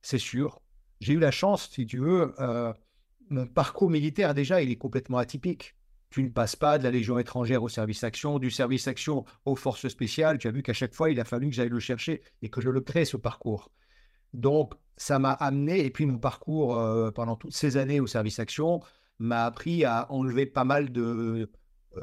c'est 0.03 0.19
sûr. 0.19 0.61
J'ai 1.01 1.15
eu 1.15 1.19
la 1.19 1.31
chance, 1.31 1.71
si 1.71 1.87
tu 1.87 1.99
veux, 1.99 2.35
mon 3.31 3.47
parcours 3.47 3.91
militaire 3.91 4.35
déjà, 4.35 4.63
il 4.63 4.71
est 4.71 4.77
complètement 4.77 5.19
atypique. 5.19 5.75
Tu 6.11 6.23
ne 6.23 6.29
passes 6.29 6.57
pas 6.57 6.79
de 6.79 6.85
la 6.85 6.91
Légion 6.91 7.19
étrangère 7.19 7.63
au 7.63 7.69
service 7.69 8.05
action, 8.05 8.39
du 8.39 8.51
service 8.51 8.87
action 8.89 9.25
aux 9.45 9.57
forces 9.57 9.89
spéciales. 9.89 10.39
Tu 10.39 10.49
as 10.49 10.53
vu 10.53 10.63
qu'à 10.63 10.73
chaque 10.73 10.95
fois, 10.95 11.11
il 11.11 11.21
a 11.21 11.25
fallu 11.25 11.49
que 11.49 11.55
j'aille 11.55 11.69
le 11.69 11.81
chercher 11.81 12.23
et 12.43 12.49
que 12.49 12.61
je 12.61 12.71
le 12.71 12.81
crée, 12.81 13.05
ce 13.05 13.17
parcours. 13.17 13.71
Donc, 14.33 14.75
ça 14.97 15.19
m'a 15.19 15.33
amené, 15.33 15.85
et 15.85 15.91
puis 15.91 16.07
mon 16.07 16.19
parcours 16.19 16.79
euh, 16.79 17.11
pendant 17.11 17.37
toutes 17.37 17.55
ces 17.55 17.77
années 17.77 18.01
au 18.01 18.07
service 18.07 18.39
action 18.39 18.81
m'a 19.19 19.45
appris 19.45 19.85
à 19.85 20.11
enlever 20.11 20.47
pas 20.47 20.65
mal 20.65 20.91
de, 20.93 21.51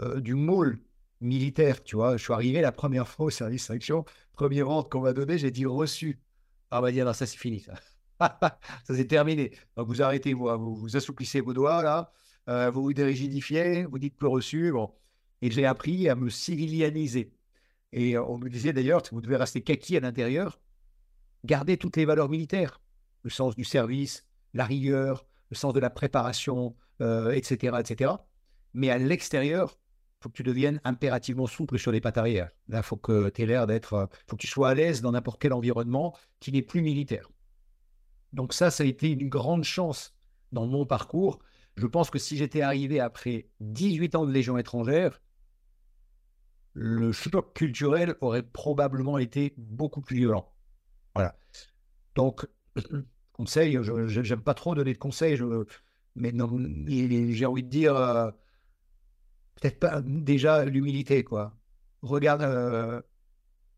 euh, 0.02 0.20
du 0.20 0.36
moule 0.36 0.80
militaire. 1.22 1.84
Tu 1.84 1.96
vois, 1.96 2.18
je 2.18 2.24
suis 2.24 2.34
arrivé 2.34 2.62
la 2.62 2.72
première 2.72 3.08
fois 3.08 3.28
au 3.28 3.30
service 3.30 3.70
action, 3.70 4.06
premier 4.34 4.62
rang 4.62 4.84
qu'on 4.84 5.02
m'a 5.02 5.14
donné, 5.14 5.38
j'ai 5.38 5.52
dit 5.52 5.66
reçu. 5.66 6.20
Ah, 6.72 6.82
bah, 6.82 6.92
dire, 6.92 7.06
non, 7.06 7.14
ça 7.14 7.26
c'est 7.26 7.38
fini, 7.38 7.60
ça. 8.20 8.60
c'est 8.86 9.08
terminé. 9.08 9.52
Donc, 9.78 9.88
vous 9.88 10.02
arrêtez, 10.02 10.34
vous, 10.34 10.76
vous, 10.76 10.98
assouplissez 10.98 11.42
vos 11.42 11.54
doigts, 11.54 11.84
là. 11.84 12.12
Euh, 12.50 12.70
vous 12.72 12.84
vous 12.84 12.94
dérigidifiez, 12.94 13.86
vous 13.86 14.00
dites 14.00 14.18
peu 14.18 14.28
reçu. 14.28 14.72
Bon. 14.72 14.94
Et 15.42 15.52
j'ai 15.52 15.66
appris 15.66 16.10
à 16.10 16.16
me 16.16 16.30
civilianiser. 16.30 17.34
Et 17.94 18.18
on 18.18 18.38
me 18.38 18.50
disait 18.50 18.74
d'ailleurs, 18.74 19.04
vous 19.12 19.22
devez 19.22 19.36
rester 19.36 19.62
kaki 19.62 19.98
à 19.98 20.00
l'intérieur, 20.00 20.60
garder 21.46 21.78
toutes 21.78 21.96
les 21.98 22.06
valeurs 22.06 22.28
militaires, 22.28 22.82
le 23.22 23.30
sens 23.30 23.56
du 23.56 23.64
service, 23.64 24.28
la 24.54 24.66
rigueur, 24.66 25.26
le 25.52 25.56
sens 25.56 25.74
de 25.74 25.80
la 25.80 25.90
préparation, 25.90 26.76
etc., 27.00 27.58
euh, 27.74 27.80
etc. 27.80 28.12
Mais 28.74 28.90
à 28.90 28.98
l'extérieur, 28.98 29.78
faut 30.24 30.30
que 30.30 30.38
tu 30.38 30.44
deviennes 30.44 30.80
impérativement 30.84 31.48
souple 31.48 31.78
sur 31.78 31.92
les 31.92 32.02
pattes 32.02 32.18
arrière. 32.18 32.50
Là, 32.70 32.78
il 32.78 32.84
faut 32.84 32.98
que 32.98 33.30
tu 33.30 33.42
aies 33.42 33.46
l'air 33.46 33.68
d'être, 33.68 34.10
faut 34.28 34.36
que 34.36 34.42
tu 34.42 34.48
sois 34.48 34.70
à 34.70 34.74
l'aise 34.74 35.02
dans 35.02 35.12
n'importe 35.12 35.42
quel 35.42 35.54
environnement 35.54 36.16
qui 36.40 36.52
n'est 36.52 36.62
plus 36.62 36.82
militaire. 36.82 37.30
Donc 38.32 38.54
ça, 38.54 38.72
ça 38.72 38.84
a 38.84 38.88
été 38.88 39.12
une 39.12 39.30
grande 39.30 39.64
chance 39.64 40.16
dans 40.52 40.66
mon 40.66 40.86
parcours 40.86 41.40
je 41.76 41.88
pense 41.88 42.10
que 42.10 42.20
si 42.20 42.38
j'étais 42.38 42.62
arrivé 42.62 43.00
après 43.00 43.48
18 43.62 44.16
ans 44.16 44.26
de 44.26 44.32
Légion 44.32 44.58
étrangère, 44.58 45.22
le 46.74 47.12
choc 47.12 47.54
culturel 47.54 48.16
aurait 48.22 48.44
probablement 48.44 49.18
été 49.18 49.54
beaucoup 49.58 50.02
plus 50.02 50.18
violent. 50.18 50.52
Voilà. 51.16 51.36
Donc, 52.16 52.48
conseil, 53.34 53.80
je 53.82 54.22
n'aime 54.22 54.42
pas 54.42 54.54
trop 54.54 54.76
donner 54.76 54.94
de 54.94 54.98
conseils, 54.98 55.40
mais 56.16 56.32
j'ai 57.34 57.46
envie 57.46 57.64
de 57.64 57.70
dire, 57.70 57.96
euh, 57.96 58.32
peut-être 59.60 59.80
pas 59.80 60.02
déjà 60.02 60.66
l'humilité, 60.66 61.24
quoi. 61.24 61.56
Regarde, 62.02 62.42
euh, 62.42 63.02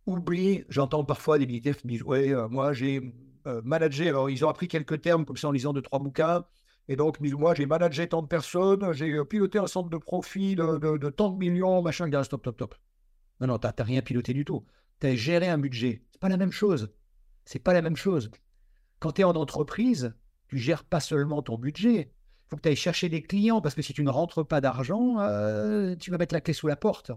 oublie, 0.06 0.64
j'entends 0.70 1.04
parfois 1.04 1.38
des 1.38 1.46
militaires 1.46 1.78
qui 1.78 1.88
disent, 1.88 2.04
euh, 2.08 2.48
moi 2.50 2.74
j'ai 2.74 3.14
managé, 3.64 4.10
alors 4.10 4.30
ils 4.30 4.44
ont 4.44 4.50
appris 4.50 4.68
quelques 4.68 5.02
termes 5.02 5.24
comme 5.24 5.38
ça 5.38 5.48
en 5.48 5.52
lisant 5.52 5.74
deux, 5.74 5.82
trois 5.84 6.00
bouquins, 6.00 6.44
et 6.88 6.96
donc, 6.96 7.20
moi, 7.20 7.56
j'ai 7.56 7.66
managé 7.66 8.08
tant 8.08 8.22
de 8.22 8.28
personnes, 8.28 8.94
j'ai 8.94 9.12
euh, 9.12 9.26
piloté 9.26 9.58
un 9.58 9.68
centre 9.68 9.90
de 9.90 9.98
profit 9.98 10.56
de, 10.56 10.98
de, 10.98 11.10
tant 11.10 11.32
de 11.32 11.38
millions, 11.38 11.82
machin. 11.82 12.08
Stop, 12.24 12.42
stop, 12.42 12.56
stop. 12.56 12.76
Non, 13.42 13.48
non, 13.48 13.58
tu 13.58 13.68
n'as 13.68 13.84
rien 13.84 14.02
piloté 14.02 14.34
du 14.34 14.46
tout. 14.46 14.66
Tu 15.00 15.08
as 15.08 15.16
géré 15.16 15.50
un 15.50 15.58
budget. 15.58 16.04
C'est 16.12 16.20
pas 16.20 16.30
la 16.30 16.38
même 16.38 16.52
chose. 16.52 16.94
C'est 17.46 17.60
pas 17.60 17.74
la 17.74 17.82
même 17.82 17.96
chose. 17.96 18.30
Quand 19.00 19.14
tu 19.14 19.22
es 19.22 19.24
en 19.24 19.36
entreprise, 19.36 20.16
tu 20.48 20.58
gères 20.58 20.84
pas 20.84 21.00
seulement 21.00 21.42
ton 21.42 21.58
budget. 21.58 22.14
Faut 22.50 22.58
que 22.58 22.62
tu 22.62 22.70
ailles 22.70 22.76
chercher 22.76 23.10
des 23.10 23.22
clients 23.22 23.62
parce 23.62 23.76
que 23.76 23.82
si 23.82 23.94
tu 23.94 24.04
ne 24.04 24.10
rentres 24.10 24.46
pas 24.46 24.62
d'argent, 24.62 25.20
euh, 25.20 25.96
tu 25.96 26.12
vas 26.12 26.18
mettre 26.18 26.34
la 26.34 26.42
clé 26.42 26.54
sous 26.54 26.68
la 26.68 26.76
porte. 26.76 27.12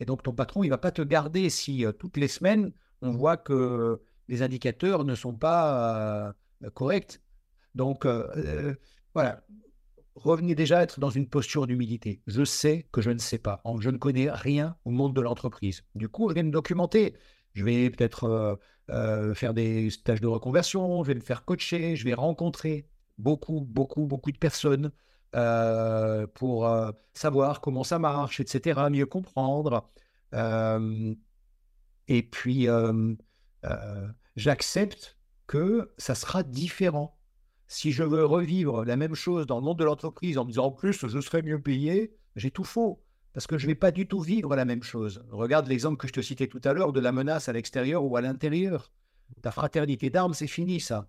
Et 0.00 0.04
donc, 0.04 0.22
ton 0.22 0.32
patron, 0.32 0.62
il 0.64 0.68
va 0.68 0.78
pas 0.78 0.90
te 0.90 1.02
garder 1.02 1.48
si 1.48 1.84
euh, 1.84 1.92
toutes 1.92 2.16
les 2.16 2.28
semaines, 2.28 2.72
on 3.00 3.12
voit 3.12 3.36
que 3.36 4.00
les 4.28 4.42
indicateurs 4.42 5.04
ne 5.04 5.14
sont 5.14 5.34
pas 5.34 6.34
corrects. 6.74 7.20
Donc, 7.74 8.06
voilà. 9.14 9.42
Revenez 10.16 10.54
déjà 10.54 10.82
être 10.82 10.98
dans 10.98 11.10
une 11.10 11.28
posture 11.28 11.66
d'humilité. 11.66 12.22
Je 12.26 12.42
sais 12.42 12.88
que 12.90 13.02
je 13.02 13.10
ne 13.10 13.18
sais 13.18 13.36
pas. 13.36 13.62
Je 13.80 13.90
ne 13.90 13.98
connais 13.98 14.30
rien 14.30 14.76
au 14.86 14.90
monde 14.90 15.14
de 15.14 15.20
l'entreprise. 15.20 15.84
Du 15.94 16.08
coup, 16.08 16.30
je 16.30 16.34
vais 16.34 16.42
me 16.42 16.50
documenter. 16.50 17.14
Je 17.56 17.64
vais 17.64 17.88
peut-être 17.88 18.24
euh, 18.24 18.54
euh, 18.90 19.34
faire 19.34 19.54
des 19.54 19.88
stages 19.88 20.20
de 20.20 20.26
reconversion, 20.26 21.02
je 21.02 21.08
vais 21.08 21.14
me 21.14 21.20
faire 21.20 21.46
coacher, 21.46 21.96
je 21.96 22.04
vais 22.04 22.12
rencontrer 22.12 22.86
beaucoup, 23.18 23.60
beaucoup, 23.60 24.06
beaucoup 24.06 24.32
de 24.32 24.38
personnes 24.38 24.92
euh, 25.34 26.26
pour 26.28 26.68
savoir 27.14 27.60
comment 27.60 27.84
ça 27.84 27.98
marche, 27.98 28.40
etc., 28.40 28.80
mieux 28.90 29.06
comprendre. 29.06 29.90
et 32.08 32.22
puis, 32.22 32.68
j'accepte 34.36 35.16
que 35.46 35.92
ça 35.98 36.14
sera 36.14 36.42
différent 36.42 37.16
si 37.68 37.92
je 37.92 38.02
veux 38.02 38.24
revivre 38.24 38.84
la 38.84 38.96
même 38.96 39.14
chose 39.14 39.46
dans 39.46 39.58
le 39.58 39.64
monde 39.64 39.78
de 39.78 39.84
l'entreprise 39.84 40.38
en 40.38 40.44
me 40.44 40.50
disant 40.50 40.66
en 40.66 40.70
plus 40.70 41.06
je 41.06 41.20
serai 41.20 41.42
mieux 41.42 41.60
payé, 41.60 42.16
j'ai 42.36 42.50
tout 42.50 42.64
faux. 42.64 43.02
Parce 43.32 43.46
que 43.46 43.58
je 43.58 43.66
ne 43.66 43.72
vais 43.72 43.74
pas 43.74 43.90
du 43.90 44.08
tout 44.08 44.20
vivre 44.20 44.56
la 44.56 44.64
même 44.64 44.82
chose. 44.82 45.22
Regarde 45.30 45.66
l'exemple 45.68 45.98
que 45.98 46.08
je 46.08 46.12
te 46.14 46.22
citais 46.22 46.46
tout 46.46 46.60
à 46.64 46.72
l'heure 46.72 46.94
de 46.94 47.00
la 47.00 47.12
menace 47.12 47.50
à 47.50 47.52
l'extérieur 47.52 48.02
ou 48.02 48.16
à 48.16 48.22
l'intérieur. 48.22 48.90
Ta 49.42 49.50
fraternité 49.50 50.08
d'armes, 50.08 50.32
c'est 50.32 50.46
fini 50.46 50.80
ça. 50.80 51.06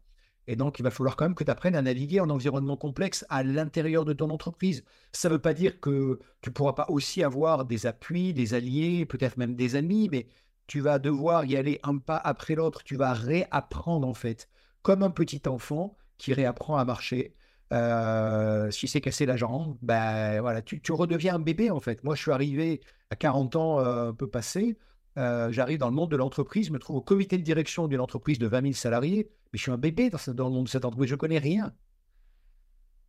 Et 0.48 0.56
donc, 0.56 0.80
il 0.80 0.84
va 0.84 0.91
falloir 0.91 1.15
quand 1.15 1.26
même 1.26 1.36
que 1.36 1.44
tu 1.44 1.52
apprennes 1.52 1.76
à 1.76 1.82
naviguer 1.82 2.19
en 2.22 2.30
environnement 2.30 2.78
complexe 2.78 3.26
à 3.30 3.44
l'intérieur 3.44 4.06
de 4.06 4.14
ton 4.14 4.30
entreprise. 4.30 4.84
Ça 5.11 5.28
ne 5.28 5.34
veut 5.34 5.41
pas 5.41 5.53
dire 5.53 5.80
que 5.80 6.19
tu 6.41 6.49
ne 6.49 6.53
pourras 6.53 6.74
pas 6.74 6.86
aussi 6.90 7.24
avoir 7.24 7.65
des 7.65 7.86
appuis, 7.86 8.34
des 8.34 8.53
alliés, 8.53 9.06
peut-être 9.06 9.38
même 9.38 9.56
des 9.56 9.76
amis, 9.76 10.07
mais 10.11 10.28
tu 10.68 10.80
vas 10.80 10.99
devoir 10.99 11.45
y 11.45 11.57
aller 11.57 11.80
un 11.84 11.98
pas 11.98 12.18
après 12.18 12.56
l'autre. 12.56 12.84
Tu 12.84 12.95
vas 12.95 13.14
réapprendre 13.14 14.07
en 14.07 14.14
fait. 14.14 14.49
Comme 14.84 15.03
un 15.03 15.10
petit 15.10 15.41
enfant, 15.48 15.98
qui 16.18 16.34
réapprend 16.34 16.78
à 16.78 16.86
marcher. 16.86 17.36
Euh, 17.74 18.72
si 18.72 18.88
c'est 18.88 19.02
cassé 19.02 19.26
la 19.26 19.36
jambe, 19.36 19.78
ben 19.82 20.40
voilà, 20.41 20.61
tu, 20.61 20.80
redeviens 20.91 21.36
un 21.36 21.40
bébé 21.40 21.69
en 21.69 21.80
fait. 21.80 22.03
Moi, 22.03 22.15
je 22.15 22.22
suis 22.22 22.32
arrivé 22.32 22.82
à 23.10 23.15
40 23.15 23.56
ans 23.56 23.80
euh, 23.80 24.10
un 24.10 24.14
peu 24.14 24.30
passé. 24.30 24.78
Euh, 25.18 25.52
j'arrive 25.52 25.80
dans 25.80 25.89
le 25.89 25.95
monde 25.95 26.11
de 26.11 26.15
l'entreprise, 26.15 26.68
je 26.68 26.72
me 26.72 26.80
trouve 26.80 26.98
au 26.98 27.02
comité 27.02 27.38
de 27.38 27.44
direction 27.44 27.88
d'une 27.88 27.99
entreprise 27.99 28.38
de 28.38 28.48
20 28.48 28.61
000 28.61 28.73
salariés, 28.73 29.30
mais 29.52 29.57
je 29.57 29.64
suis 29.64 29.72
un 29.72 29.77
bébé 29.77 30.10
dans, 30.10 30.19
dans 30.34 30.48
le 30.48 30.53
monde 30.53 30.65
de 30.65 30.69
cette 30.69 30.85
entreprise, 30.85 31.10
je 31.10 31.15
ne 31.15 31.19
connais 31.19 31.39
rien. 31.39 31.73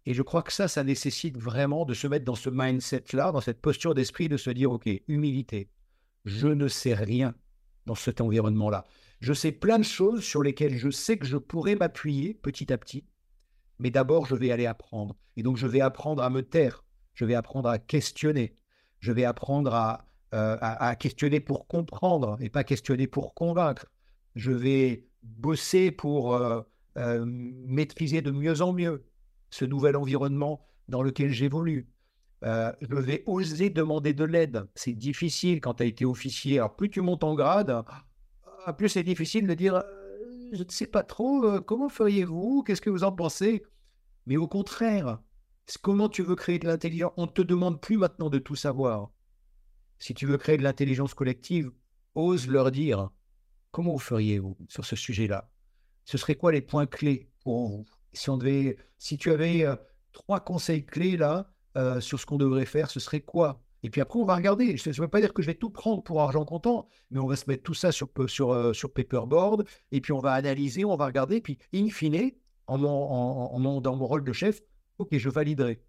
Et 0.07 0.15
je 0.15 0.23
crois 0.23 0.43
que 0.43 0.53
ça, 0.53 0.69
ça 0.69 0.85
nécessite 0.85 1.37
vraiment 1.37 1.85
de 1.85 1.93
se 1.93 2.07
mettre 2.07 2.25
dans 2.25 2.35
ce 2.35 2.49
mindset-là, 2.49 3.31
dans 3.31 3.43
cette 3.43 3.61
posture 3.61 3.95
d'esprit, 3.95 4.31
de 4.31 4.39
se 4.39 4.49
dire, 4.49 4.73
OK, 4.73 4.89
humilité, 5.07 5.69
je 6.25 6.49
ne 6.49 6.67
sais 6.67 6.95
rien, 6.95 7.35
dans 7.85 7.95
cet 7.95 8.21
environnement-là. 8.21 8.87
Je 9.21 9.33
sais 9.33 9.53
plein 9.53 9.79
de 9.79 9.85
choses 9.85 10.23
sur 10.23 10.43
lesquelles 10.43 10.77
je 10.77 10.91
sais 10.91 11.19
que 11.19 11.27
je 11.27 11.37
pourrais 11.37 11.75
m'appuyer 11.75 12.35
petit 12.35 12.73
à 12.73 12.79
petit, 12.79 13.05
mais 13.79 13.91
d'abord, 13.91 14.27
je 14.27 14.35
vais 14.35 14.51
aller 14.51 14.67
apprendre. 14.67 15.15
Et 15.37 15.43
donc, 15.43 15.57
je 15.57 15.67
vais 15.67 15.81
apprendre 15.81 16.23
à 16.23 16.31
me 16.31 16.43
taire, 16.43 16.85
je 17.15 17.25
vais 17.25 17.35
apprendre 17.35 17.69
à 17.69 17.79
questionner, 17.79 18.57
je 19.01 19.13
vais 19.13 19.25
apprendre 19.25 19.75
à, 19.75 20.08
euh, 20.35 20.59
à, 20.61 20.95
questionner 20.95 21.41
pour 21.41 21.67
comprendre 21.67 22.37
et 22.41 22.51
pas 22.51 22.63
questionner 22.63 23.07
pour 23.07 23.33
convaincre. 23.33 23.87
Je 24.35 24.53
vais 24.53 25.07
bosser 25.23 25.91
pour 25.91 26.35
euh, 26.35 26.61
euh, 26.99 27.25
maîtriser 27.27 28.21
de 28.21 28.31
mieux 28.31 28.61
en 28.61 28.75
mieux 28.75 29.07
ce 29.49 29.65
nouvel 29.65 29.97
environnement 29.97 30.67
dans 30.89 31.03
lequel 31.03 31.31
j'évolue. 31.31 31.89
je 32.43 32.95
vais 32.95 33.23
oser 33.25 33.71
demander 33.71 34.13
de 34.13 34.25
l'aide. 34.25 34.69
C'est 34.75 34.93
difficile 34.93 35.63
quand 35.63 35.75
tu 35.75 35.85
as 35.85 35.87
été 35.87 36.05
officier. 36.05 36.59
Alors, 36.59 36.77
plus 36.77 36.91
tu 36.91 37.01
montes 37.01 37.25
en 37.25 37.35
grade, 37.35 37.83
plus 38.77 38.91
c'est 38.91 39.03
difficile 39.03 39.47
de 39.47 39.55
dire 39.55 39.83
je 40.53 40.63
ne 40.63 40.71
sais 40.71 40.87
pas 40.87 41.05
trop, 41.05 41.59
comment 41.63 41.89
feriez-vous? 41.89 42.65
Qu'est-ce 42.65 42.83
que 42.83 42.91
vous 42.91 43.05
en 43.05 43.13
pensez? 43.13 43.65
Mais 44.27 44.37
au 44.37 44.47
contraire, 44.47 45.21
comment 45.81 46.11
tu 46.11 46.23
veux 46.23 46.37
créer 46.37 46.59
de 46.59 46.67
l'intelligence? 46.67 47.13
On 47.17 47.25
ne 47.25 47.31
te 47.31 47.41
demande 47.41 47.81
plus 47.81 47.97
maintenant 47.97 48.29
de 48.29 48.39
tout 48.39 48.57
savoir. 48.57 49.11
Si 49.99 50.15
tu 50.15 50.27
veux 50.27 50.39
créer 50.39 50.57
de 50.57 50.63
l'intelligence 50.63 51.15
collective, 51.15 51.71
ose 52.15 52.49
leur 52.49 52.71
dire 52.71 53.11
comment 53.71 53.93
vous 53.93 53.99
feriez-vous 53.99 54.57
sur 54.69 54.85
ce 54.85 54.97
sujet-là? 54.97 55.51
Ce 56.05 56.19
serait 56.19 56.37
quoi 56.37 56.53
les 56.53 56.63
points 56.63 56.87
clés 56.87 57.31
pour 57.43 57.69
vous? 57.69 57.85
Si 58.13 58.31
on 58.31 58.39
devait, 58.39 58.77
si 58.99 59.19
tu 59.19 59.31
avais 59.31 59.67
trois 60.13 60.41
conseils 60.41 60.85
clés 60.85 61.17
là 61.17 61.51
sur 62.01 62.19
ce 62.19 62.27
qu'on 62.27 62.39
devrait 62.39 62.67
faire, 62.67 62.91
ce 62.91 63.01
serait 63.01 63.21
quoi? 63.21 63.63
Et 63.85 63.91
puis 63.91 64.01
après, 64.01 64.19
on 64.19 64.25
va 64.25 64.35
regarder. 64.35 64.77
Je 64.77 64.89
ne 64.89 64.95
veux 64.95 65.09
pas 65.09 65.21
dire 65.21 65.33
que 65.33 65.43
je 65.43 65.47
vais 65.47 65.55
tout 65.55 65.71
prendre 65.71 66.03
pour 66.03 66.21
argent 66.21 66.45
comptant, 66.45 66.89
mais 67.11 67.21
on 67.21 67.27
va 67.27 67.37
se 67.37 67.45
mettre 67.47 67.63
tout 67.63 67.75
ça 67.75 67.93
sur, 67.93 68.09
sur, 68.27 68.51
euh, 68.51 68.73
sur 68.73 68.93
paperboard, 68.93 69.65
et 69.93 70.01
puis 70.01 70.13
on 70.13 70.19
va 70.19 70.33
analyser, 70.33 70.85
on 70.85 70.97
va 70.97 71.07
regarder, 71.07 71.41
puis 71.41 71.59
in 71.73 71.89
fine, 71.89 72.33
en, 72.67 72.83
en, 72.83 73.81
dans 73.81 73.95
mon 73.97 74.07
rôle 74.07 74.25
de 74.25 74.33
chef, 74.33 74.61
ok, 74.99 75.17
je 75.17 75.29
validerai. 75.29 75.81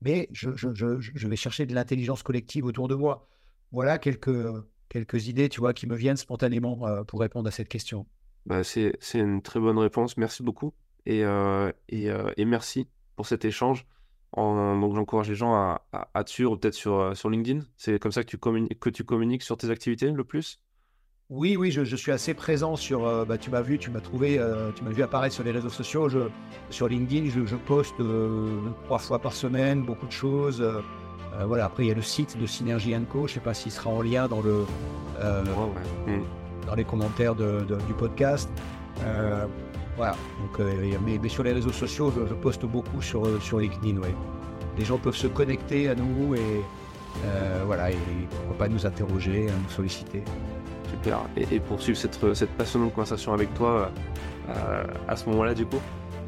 Mais 0.00 0.28
je, 0.32 0.50
je, 0.56 0.74
je 0.74 1.28
vais 1.28 1.36
chercher 1.36 1.64
de 1.66 1.74
l'intelligence 1.74 2.24
collective 2.24 2.64
autour 2.64 2.88
de 2.88 2.96
moi. 2.96 3.28
Voilà 3.72 3.98
quelques, 3.98 4.46
quelques 4.88 5.28
idées, 5.28 5.48
tu 5.48 5.60
vois, 5.60 5.72
qui 5.72 5.86
me 5.86 5.96
viennent 5.96 6.16
spontanément 6.16 6.86
euh, 6.86 7.04
pour 7.04 7.20
répondre 7.20 7.48
à 7.48 7.50
cette 7.50 7.68
question. 7.68 8.06
Bah, 8.46 8.64
c'est 8.64 8.98
une 9.14 9.42
très 9.42 9.60
bonne 9.60 9.78
réponse. 9.78 10.16
Merci 10.16 10.42
beaucoup. 10.42 10.72
Et, 11.06 11.24
euh, 11.24 11.70
et, 11.88 12.08
et 12.36 12.44
merci 12.44 12.86
pour 13.16 13.26
cet 13.26 13.44
échange 13.44 13.86
donc 14.36 14.94
j'encourage 14.94 15.28
les 15.28 15.34
gens 15.34 15.54
à, 15.54 15.82
à, 15.92 16.24
te 16.24 16.30
suivre 16.30 16.56
peut-être 16.56 16.74
sur, 16.74 16.94
euh, 16.94 17.14
sur 17.14 17.30
LinkedIn. 17.30 17.60
C'est 17.76 17.98
comme 17.98 18.12
ça 18.12 18.22
que 18.22 18.28
tu, 18.28 18.38
communiques, 18.38 18.78
que 18.78 18.90
tu 18.90 19.04
communiques 19.04 19.42
sur 19.42 19.56
tes 19.56 19.70
activités 19.70 20.10
le 20.10 20.24
plus? 20.24 20.60
Oui, 21.30 21.56
oui, 21.56 21.70
je, 21.70 21.94
suis 21.94 22.10
assez 22.10 22.32
présent 22.32 22.74
sur. 22.74 23.06
Euh, 23.06 23.26
bah, 23.26 23.36
tu 23.36 23.50
m'as 23.50 23.60
vu, 23.60 23.78
tu 23.78 23.90
m'as 23.90 24.00
trouvé, 24.00 24.38
euh, 24.38 24.70
tu 24.72 24.82
m'as 24.82 24.90
vu 24.90 25.02
apparaître 25.02 25.34
sur 25.34 25.44
les 25.44 25.50
réseaux 25.50 25.68
sociaux. 25.68 26.08
Je, 26.08 26.20
sur 26.70 26.88
LinkedIn, 26.88 27.28
je, 27.28 27.54
poste 27.54 27.96
trois 28.84 28.98
fois 28.98 29.18
par 29.18 29.34
semaine, 29.34 29.82
beaucoup 29.82 30.06
de 30.06 30.12
choses. 30.12 30.64
Voilà. 31.46 31.66
Après, 31.66 31.84
il 31.84 31.88
y 31.88 31.92
a 31.92 31.94
le 31.94 32.02
site 32.02 32.38
de 32.38 32.46
Synergie 32.46 32.94
Co. 33.10 33.20
Je 33.20 33.22
ne 33.22 33.28
sais 33.34 33.40
pas 33.40 33.54
s'il 33.54 33.72
sera 33.72 33.90
en 33.90 34.02
lien 34.02 34.28
dans 34.28 34.40
le 34.40 34.64
hmm. 35.20 36.22
dans 36.66 36.74
les 36.74 36.84
commentaires 36.84 37.34
du 37.34 37.94
podcast. 37.96 38.50
Voilà. 39.98 40.12
Donc, 40.40 40.60
euh, 40.60 40.96
mais, 41.20 41.28
sur 41.28 41.42
les 41.42 41.52
réseaux 41.52 41.72
sociaux, 41.72 42.12
je, 42.16 42.32
poste 42.34 42.64
beaucoup 42.64 43.02
sur, 43.02 43.26
euh, 43.26 43.40
sur 43.40 43.58
LinkedIn. 43.58 43.98
Ouais. 44.00 44.14
Les 44.78 44.84
gens 44.84 44.96
peuvent 44.96 45.16
se 45.16 45.26
connecter 45.26 45.88
à 45.88 45.96
nous 45.96 46.36
et 46.36 46.62
euh, 47.24 47.62
voilà, 47.66 47.90
et 47.90 47.96
pourquoi 48.30 48.58
pas 48.58 48.68
nous 48.68 48.86
interroger, 48.86 49.46
nous 49.46 49.70
solliciter. 49.70 50.22
Super. 50.88 51.18
Et, 51.36 51.58
poursuivre 51.58 51.98
cette, 51.98 52.32
cette 52.34 52.50
passionnante 52.50 52.94
conversation 52.94 53.34
avec 53.34 53.52
toi 53.54 53.90
à 55.08 55.16
ce 55.16 55.28
moment-là, 55.28 55.52
du 55.52 55.66
coup. 55.66 55.80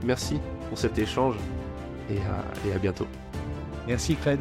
Merci 0.04 0.40
pour 0.68 0.76
cet 0.76 0.98
échange 0.98 1.36
et 2.10 2.16
et 2.68 2.72
à 2.72 2.78
bientôt. 2.78 3.06
Merci, 3.86 4.16
Fred. 4.16 4.40